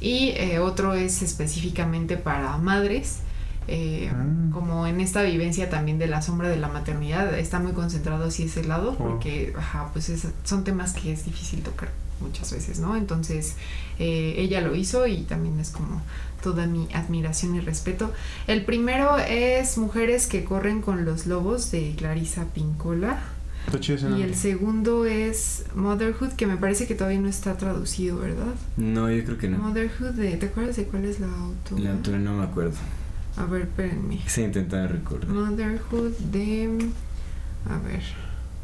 y 0.00 0.30
eh, 0.30 0.58
otro 0.58 0.94
es 0.94 1.22
específicamente 1.22 2.16
para 2.16 2.56
madres. 2.58 3.18
Eh, 3.70 4.10
ah. 4.10 4.24
como 4.50 4.86
en 4.86 4.98
esta 4.98 5.22
vivencia 5.22 5.68
también 5.68 5.98
de 5.98 6.06
la 6.06 6.22
sombra 6.22 6.48
de 6.48 6.56
la 6.56 6.68
maternidad 6.68 7.38
está 7.38 7.58
muy 7.58 7.72
concentrado 7.72 8.24
así 8.24 8.44
ese 8.44 8.64
lado 8.64 8.92
oh. 8.92 8.96
porque 8.96 9.52
ajá, 9.54 9.90
pues 9.92 10.10
son 10.44 10.64
temas 10.64 10.94
que 10.94 11.12
es 11.12 11.26
difícil 11.26 11.62
tocar 11.62 11.90
muchas 12.22 12.50
veces 12.50 12.78
no 12.78 12.96
entonces 12.96 13.56
eh, 13.98 14.36
ella 14.38 14.62
lo 14.62 14.74
hizo 14.74 15.06
y 15.06 15.18
también 15.18 15.60
es 15.60 15.68
como 15.68 16.00
toda 16.42 16.66
mi 16.66 16.88
admiración 16.94 17.56
y 17.56 17.60
respeto 17.60 18.10
el 18.46 18.64
primero 18.64 19.18
es 19.18 19.76
mujeres 19.76 20.28
que 20.28 20.44
corren 20.44 20.80
con 20.80 21.04
los 21.04 21.26
lobos 21.26 21.70
de 21.70 21.94
Clarisa 21.94 22.46
Pincola 22.46 23.20
y 24.16 24.22
el 24.22 24.34
segundo 24.34 25.04
es 25.04 25.64
Motherhood, 25.74 26.32
que 26.32 26.46
me 26.46 26.56
parece 26.56 26.86
que 26.86 26.94
todavía 26.94 27.20
no 27.20 27.28
está 27.28 27.56
traducido, 27.56 28.18
¿verdad? 28.18 28.54
No, 28.76 29.10
yo 29.10 29.24
creo 29.24 29.38
que 29.38 29.48
no. 29.48 29.58
Motherhood, 29.58 30.12
de, 30.12 30.36
¿te 30.36 30.46
acuerdas 30.46 30.76
de 30.76 30.84
cuál 30.84 31.04
es 31.04 31.20
la 31.20 31.26
autora? 31.26 31.82
La 31.82 31.90
autora 31.92 32.18
no 32.18 32.38
me 32.38 32.44
acuerdo. 32.44 32.76
A 33.36 33.44
ver, 33.44 33.62
espérenme. 33.62 34.20
Se 34.26 34.42
intenta 34.42 34.86
recordar. 34.86 35.28
Motherhood 35.28 36.12
de... 36.32 36.90
A 37.68 37.78
ver, 37.78 38.02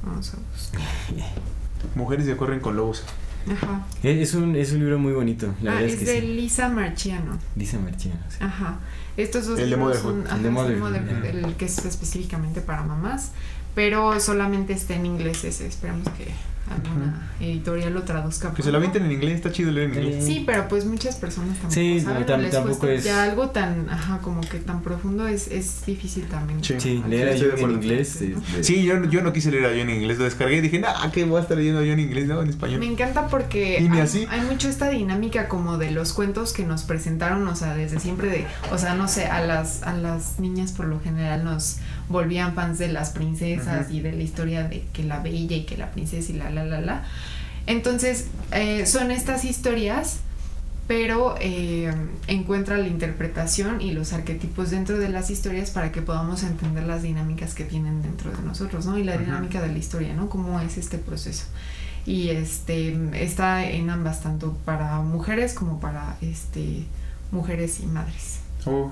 vamos 0.02 0.32
a 0.34 0.38
buscar. 0.52 0.82
Mujeres 1.94 2.26
que 2.26 2.36
corren 2.36 2.60
con 2.60 2.76
lobos. 2.76 3.04
Ajá. 3.50 3.86
Es 4.02 4.34
un, 4.34 4.56
es 4.56 4.72
un 4.72 4.78
libro 4.80 4.98
muy 4.98 5.12
bonito. 5.12 5.54
La 5.60 5.76
ah, 5.76 5.82
es, 5.82 5.94
es 5.94 6.06
de 6.06 6.22
Lisa 6.22 6.70
Marchiano. 6.70 7.38
Lisa 7.56 7.78
Marchiano, 7.78 8.20
sí. 8.28 8.38
Ajá. 8.40 8.78
Estos 9.16 9.46
dos 9.46 9.58
el 9.58 9.70
libros 9.70 9.98
son 9.98 10.24
el, 10.26 10.42
de 10.42 10.50
Motherhood, 10.50 10.94
el 10.94 11.54
que 11.54 11.66
es 11.66 11.84
específicamente 11.84 12.60
para 12.60 12.82
mamás, 12.82 13.30
pero 13.74 14.18
solamente 14.20 14.72
está 14.72 14.94
en 14.94 15.06
inglés 15.06 15.44
ese. 15.44 15.66
Esperamos 15.66 16.08
que 16.10 16.28
alguna 16.70 17.30
editorial 17.40 17.92
lo 17.92 18.02
traduzca. 18.02 18.54
Que 18.54 18.62
se 18.62 18.70
lo 18.70 18.78
avienten 18.78 19.04
en 19.04 19.12
inglés, 19.12 19.34
está 19.36 19.52
chido 19.52 19.70
leer 19.70 19.90
en 19.90 20.02
inglés. 20.02 20.24
Sí, 20.24 20.44
pero 20.46 20.66
pues 20.68 20.86
muchas 20.86 21.16
personas 21.16 21.58
tampoco 21.58 21.74
sí, 21.74 22.00
saben, 22.00 22.50
tampoco 22.50 22.86
es... 22.86 23.04
Ya 23.04 23.22
algo 23.22 23.50
tan, 23.50 23.88
ajá, 23.90 24.18
como 24.18 24.40
que 24.40 24.58
tan 24.58 24.82
profundo 24.82 25.26
es, 25.28 25.48
es 25.48 25.84
difícil 25.84 26.24
también. 26.24 26.62
Sí, 26.64 27.02
leer 27.08 27.36
yo 27.36 27.54
en 27.56 27.70
inglés. 27.70 28.20
Sí, 28.62 28.84
yo, 28.84 29.04
yo 29.04 29.22
no 29.22 29.32
quise 29.32 29.50
leer 29.50 29.66
a 29.66 29.72
yo 29.72 29.82
en 29.82 29.90
inglés, 29.90 30.18
lo 30.18 30.24
descargué 30.24 30.56
y 30.56 30.60
dije, 30.62 30.78
nah, 30.78 31.10
¿qué 31.12 31.24
voy 31.24 31.38
a 31.38 31.42
estar 31.42 31.56
leyendo 31.56 31.84
yo 31.84 31.92
en 31.92 32.00
inglés? 32.00 32.26
No, 32.26 32.42
en 32.42 32.48
español. 32.48 32.80
Me 32.80 32.86
encanta 32.86 33.28
porque 33.28 33.78
hay, 33.78 34.00
así? 34.00 34.26
hay 34.30 34.40
mucho 34.42 34.68
esta 34.68 34.88
dinámica 34.88 35.48
como 35.48 35.76
de 35.76 35.90
los 35.90 36.12
cuentos 36.12 36.52
que 36.52 36.64
nos 36.64 36.82
presentaron, 36.84 37.46
o 37.46 37.56
sea, 37.56 37.74
desde 37.74 38.00
siempre 38.00 38.28
de, 38.30 38.46
o 38.72 38.78
sea, 38.78 38.94
no 38.94 39.08
sé, 39.08 39.26
a 39.26 39.44
las, 39.44 39.82
a 39.82 39.94
las 39.94 40.40
niñas 40.40 40.72
por 40.72 40.86
lo 40.86 41.00
general 41.00 41.44
nos 41.44 41.78
volvían 42.08 42.54
fans 42.54 42.78
de 42.78 42.88
las 42.88 43.10
princesas 43.10 43.90
y 43.90 44.00
de 44.00 44.12
la 44.12 44.22
historia 44.22 44.68
de 44.68 44.84
que 44.92 45.04
la 45.04 45.20
bella 45.20 45.56
y 45.56 45.64
que 45.64 45.76
la 45.76 45.90
princesa 45.90 46.32
y 46.32 46.36
la 46.36 46.50
la 46.50 46.64
la 46.64 46.80
la. 46.80 47.04
Entonces, 47.66 48.26
eh, 48.52 48.84
son 48.86 49.10
estas 49.10 49.44
historias, 49.44 50.18
pero 50.86 51.34
eh, 51.40 51.92
encuentra 52.26 52.76
la 52.76 52.88
interpretación 52.88 53.80
y 53.80 53.92
los 53.92 54.12
arquetipos 54.12 54.70
dentro 54.70 54.98
de 54.98 55.08
las 55.08 55.30
historias 55.30 55.70
para 55.70 55.90
que 55.90 56.02
podamos 56.02 56.42
entender 56.42 56.84
las 56.84 57.02
dinámicas 57.02 57.54
que 57.54 57.64
tienen 57.64 58.02
dentro 58.02 58.30
de 58.30 58.42
nosotros, 58.42 58.84
¿no? 58.84 58.98
Y 58.98 59.04
la 59.04 59.16
dinámica 59.16 59.62
de 59.62 59.68
la 59.68 59.78
historia, 59.78 60.12
¿no? 60.14 60.28
Cómo 60.28 60.60
es 60.60 60.76
este 60.76 60.98
proceso. 60.98 61.46
Y 62.04 62.28
este 62.28 62.94
está 63.14 63.66
en 63.66 63.88
ambas, 63.88 64.20
tanto 64.20 64.52
para 64.66 65.00
mujeres 65.00 65.54
como 65.54 65.80
para 65.80 66.18
este 66.20 66.84
mujeres 67.30 67.80
y 67.80 67.86
madres. 67.86 68.40
Oh, 68.66 68.90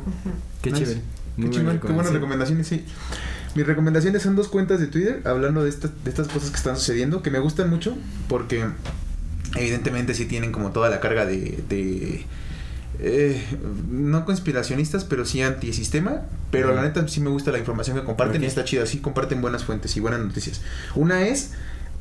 Qué 0.63 0.73
chévere. 0.73 1.01
Qué, 1.37 1.51
qué 1.51 1.93
buenas 1.93 2.13
recomendaciones, 2.13 2.67
sí. 2.67 2.85
Mis 3.55 3.67
recomendaciones 3.67 4.23
son 4.23 4.37
dos 4.37 4.49
cuentas 4.49 4.81
de 4.81 4.87
Twitter 4.87 5.21
hablando 5.25 5.63
de, 5.63 5.71
de 5.71 6.11
estas 6.11 6.29
cosas 6.29 6.51
que 6.51 6.57
están 6.57 6.77
sucediendo, 6.77 7.23
que 7.23 7.31
me 7.31 7.39
gustan 7.39 7.69
mucho, 7.69 7.97
porque 8.29 8.65
evidentemente 9.57 10.15
sí 10.15 10.27
tienen 10.27 10.53
como 10.53 10.71
toda 10.71 10.91
la 10.91 11.01
carga 11.01 11.27
de... 11.27 11.63
de 11.69 12.27
eh, 12.99 13.43
no 13.91 14.25
conspiracionistas, 14.25 15.05
pero 15.05 15.25
sí 15.25 15.43
antisistema. 15.43 16.23
Pero 16.51 16.75
la 16.75 16.83
neta 16.83 17.07
sí 17.09 17.21
me 17.21 17.31
gusta 17.31 17.51
la 17.51 17.59
información 17.59 17.99
que 17.99 18.05
comparten 18.05 18.43
y 18.43 18.47
está 18.47 18.65
chida. 18.65 18.87
Sí 18.87 18.99
comparten 18.99 19.41
buenas 19.41 19.65
fuentes 19.65 19.97
y 19.97 20.01
buenas 20.01 20.21
noticias. 20.21 20.61
Una 20.95 21.23
es 21.23 21.53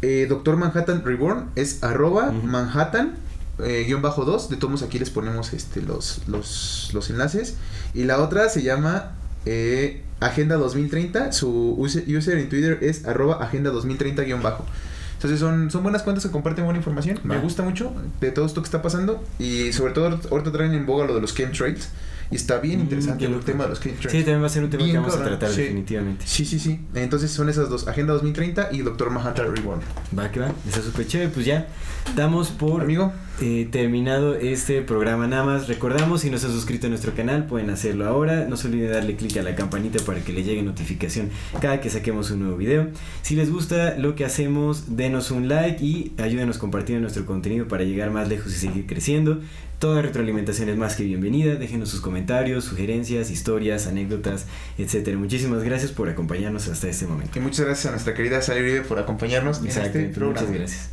eh, 0.01 0.27
Doctor 0.29 0.57
Manhattan 0.57 1.03
Reborn, 1.03 1.49
es 1.55 1.83
arroba 1.83 2.31
Manhattan 2.31 3.15
eh, 3.59 3.85
guion 3.87 4.01
bajo 4.01 4.25
2. 4.25 4.49
De 4.49 4.57
todos 4.57 4.83
aquí 4.83 4.99
les 4.99 5.09
ponemos 5.09 5.53
este, 5.53 5.81
los, 5.81 6.21
los, 6.27 6.91
los 6.93 7.09
enlaces. 7.09 7.55
Y 7.93 8.03
la 8.03 8.19
otra 8.19 8.49
se 8.49 8.61
llama 8.61 9.13
eh, 9.45 10.01
Agenda 10.19 10.55
2030. 10.57 11.31
Su 11.31 11.75
user 11.79 12.37
en 12.37 12.49
Twitter 12.49 12.79
es 12.81 13.05
arroba 13.05 13.35
Agenda 13.35 13.69
2030 13.71 14.23
guion 14.23 14.41
bajo. 14.41 14.65
Entonces 15.13 15.39
son, 15.39 15.69
son 15.69 15.83
buenas 15.83 16.01
cuentas 16.03 16.25
que 16.25 16.31
comparten 16.31 16.65
buena 16.65 16.79
información. 16.79 17.19
Me 17.23 17.37
gusta 17.37 17.61
mucho 17.63 17.93
de 18.19 18.31
todo 18.31 18.45
esto 18.45 18.61
que 18.61 18.65
está 18.65 18.81
pasando. 18.81 19.23
Y 19.37 19.71
sobre 19.73 19.93
todo 19.93 20.19
ahorita 20.31 20.51
traen 20.51 20.73
en 20.73 20.85
boga 20.85 21.05
lo 21.05 21.13
de 21.13 21.21
los 21.21 21.35
chemtrails. 21.35 21.89
Y 22.31 22.35
está 22.35 22.59
bien 22.59 22.79
mm, 22.79 22.83
interesante 22.83 23.25
el 23.25 23.39
tema 23.41 23.65
de 23.65 23.71
los 23.71 23.81
chemtrails. 23.81 24.11
Sí, 24.11 24.19
también 24.19 24.41
va 24.41 24.47
a 24.47 24.49
ser 24.49 24.63
un 24.63 24.69
tema 24.69 24.85
que 24.85 24.97
vamos 24.97 25.15
a 25.15 25.23
tratar 25.23 25.49
definitivamente. 25.49 26.25
Sí, 26.25 26.45
sí, 26.45 26.59
sí. 26.59 26.79
Entonces 26.95 27.31
son 27.31 27.49
esas 27.49 27.69
dos, 27.69 27.87
Agenda 27.87 28.13
2030 28.13 28.69
y 28.71 28.79
Doctor 28.79 29.09
Manhattan 29.09 29.55
Reborn. 29.55 29.81
Va, 30.17 30.31
que 30.31 30.39
va. 30.39 30.51
Está 30.67 30.81
súper 30.81 31.07
chévere. 31.07 31.29
Pues 31.29 31.45
ya 31.45 31.67
damos 32.15 32.49
por 32.49 32.81
Amigo. 32.81 33.11
Eh, 33.43 33.67
terminado 33.71 34.35
este 34.35 34.83
programa. 34.83 35.25
Nada 35.25 35.43
más 35.43 35.67
recordamos, 35.67 36.21
si 36.21 36.29
no 36.29 36.37
se 36.37 36.45
han 36.45 36.51
suscrito 36.51 36.85
a 36.85 36.89
nuestro 36.91 37.15
canal, 37.15 37.47
pueden 37.47 37.71
hacerlo 37.71 38.05
ahora. 38.05 38.45
No 38.47 38.55
se 38.55 38.67
olviden 38.67 38.91
darle 38.91 39.15
clic 39.15 39.35
a 39.37 39.41
la 39.41 39.55
campanita 39.55 40.03
para 40.05 40.19
que 40.19 40.31
le 40.31 40.43
llegue 40.43 40.61
notificación 40.61 41.31
cada 41.59 41.81
que 41.81 41.89
saquemos 41.89 42.29
un 42.29 42.41
nuevo 42.41 42.57
video. 42.57 42.89
Si 43.23 43.35
les 43.35 43.51
gusta 43.51 43.97
lo 43.97 44.13
que 44.13 44.25
hacemos, 44.25 44.95
denos 44.95 45.31
un 45.31 45.47
like 45.47 45.83
y 45.83 46.13
ayúdenos 46.19 46.59
compartiendo 46.59 47.01
nuestro 47.01 47.25
contenido 47.25 47.67
para 47.67 47.83
llegar 47.83 48.11
más 48.11 48.29
lejos 48.29 48.53
y 48.53 48.57
seguir 48.57 48.85
creciendo. 48.85 49.39
Toda 49.81 50.03
retroalimentación 50.03 50.69
es 50.69 50.77
más 50.77 50.95
que 50.95 51.03
bienvenida. 51.05 51.55
Déjenos 51.55 51.89
sus 51.89 52.01
comentarios, 52.01 52.65
sugerencias, 52.65 53.31
historias, 53.31 53.87
anécdotas, 53.87 54.45
etcétera. 54.77 55.17
Muchísimas 55.17 55.63
gracias 55.63 55.91
por 55.91 56.07
acompañarnos 56.07 56.67
hasta 56.67 56.87
este 56.87 57.07
momento. 57.07 57.39
Y 57.39 57.41
muchas 57.41 57.65
gracias 57.65 57.87
a 57.87 57.89
nuestra 57.89 58.13
querida 58.13 58.43
Sally 58.43 58.61
Uribe 58.61 58.81
por 58.81 58.99
acompañarnos 58.99 59.57
en 59.61 59.69
este 59.69 60.09
programa. 60.09 60.39
Muchas 60.41 60.53
gracias. 60.55 60.89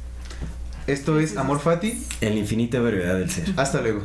Esto 0.86 1.20
es 1.20 1.36
Amor 1.36 1.60
Fati. 1.60 2.02
En 2.22 2.32
la 2.32 2.40
infinita 2.40 2.80
variedad 2.80 3.18
del 3.18 3.30
ser. 3.30 3.52
Hasta 3.58 3.82
luego. 3.82 4.04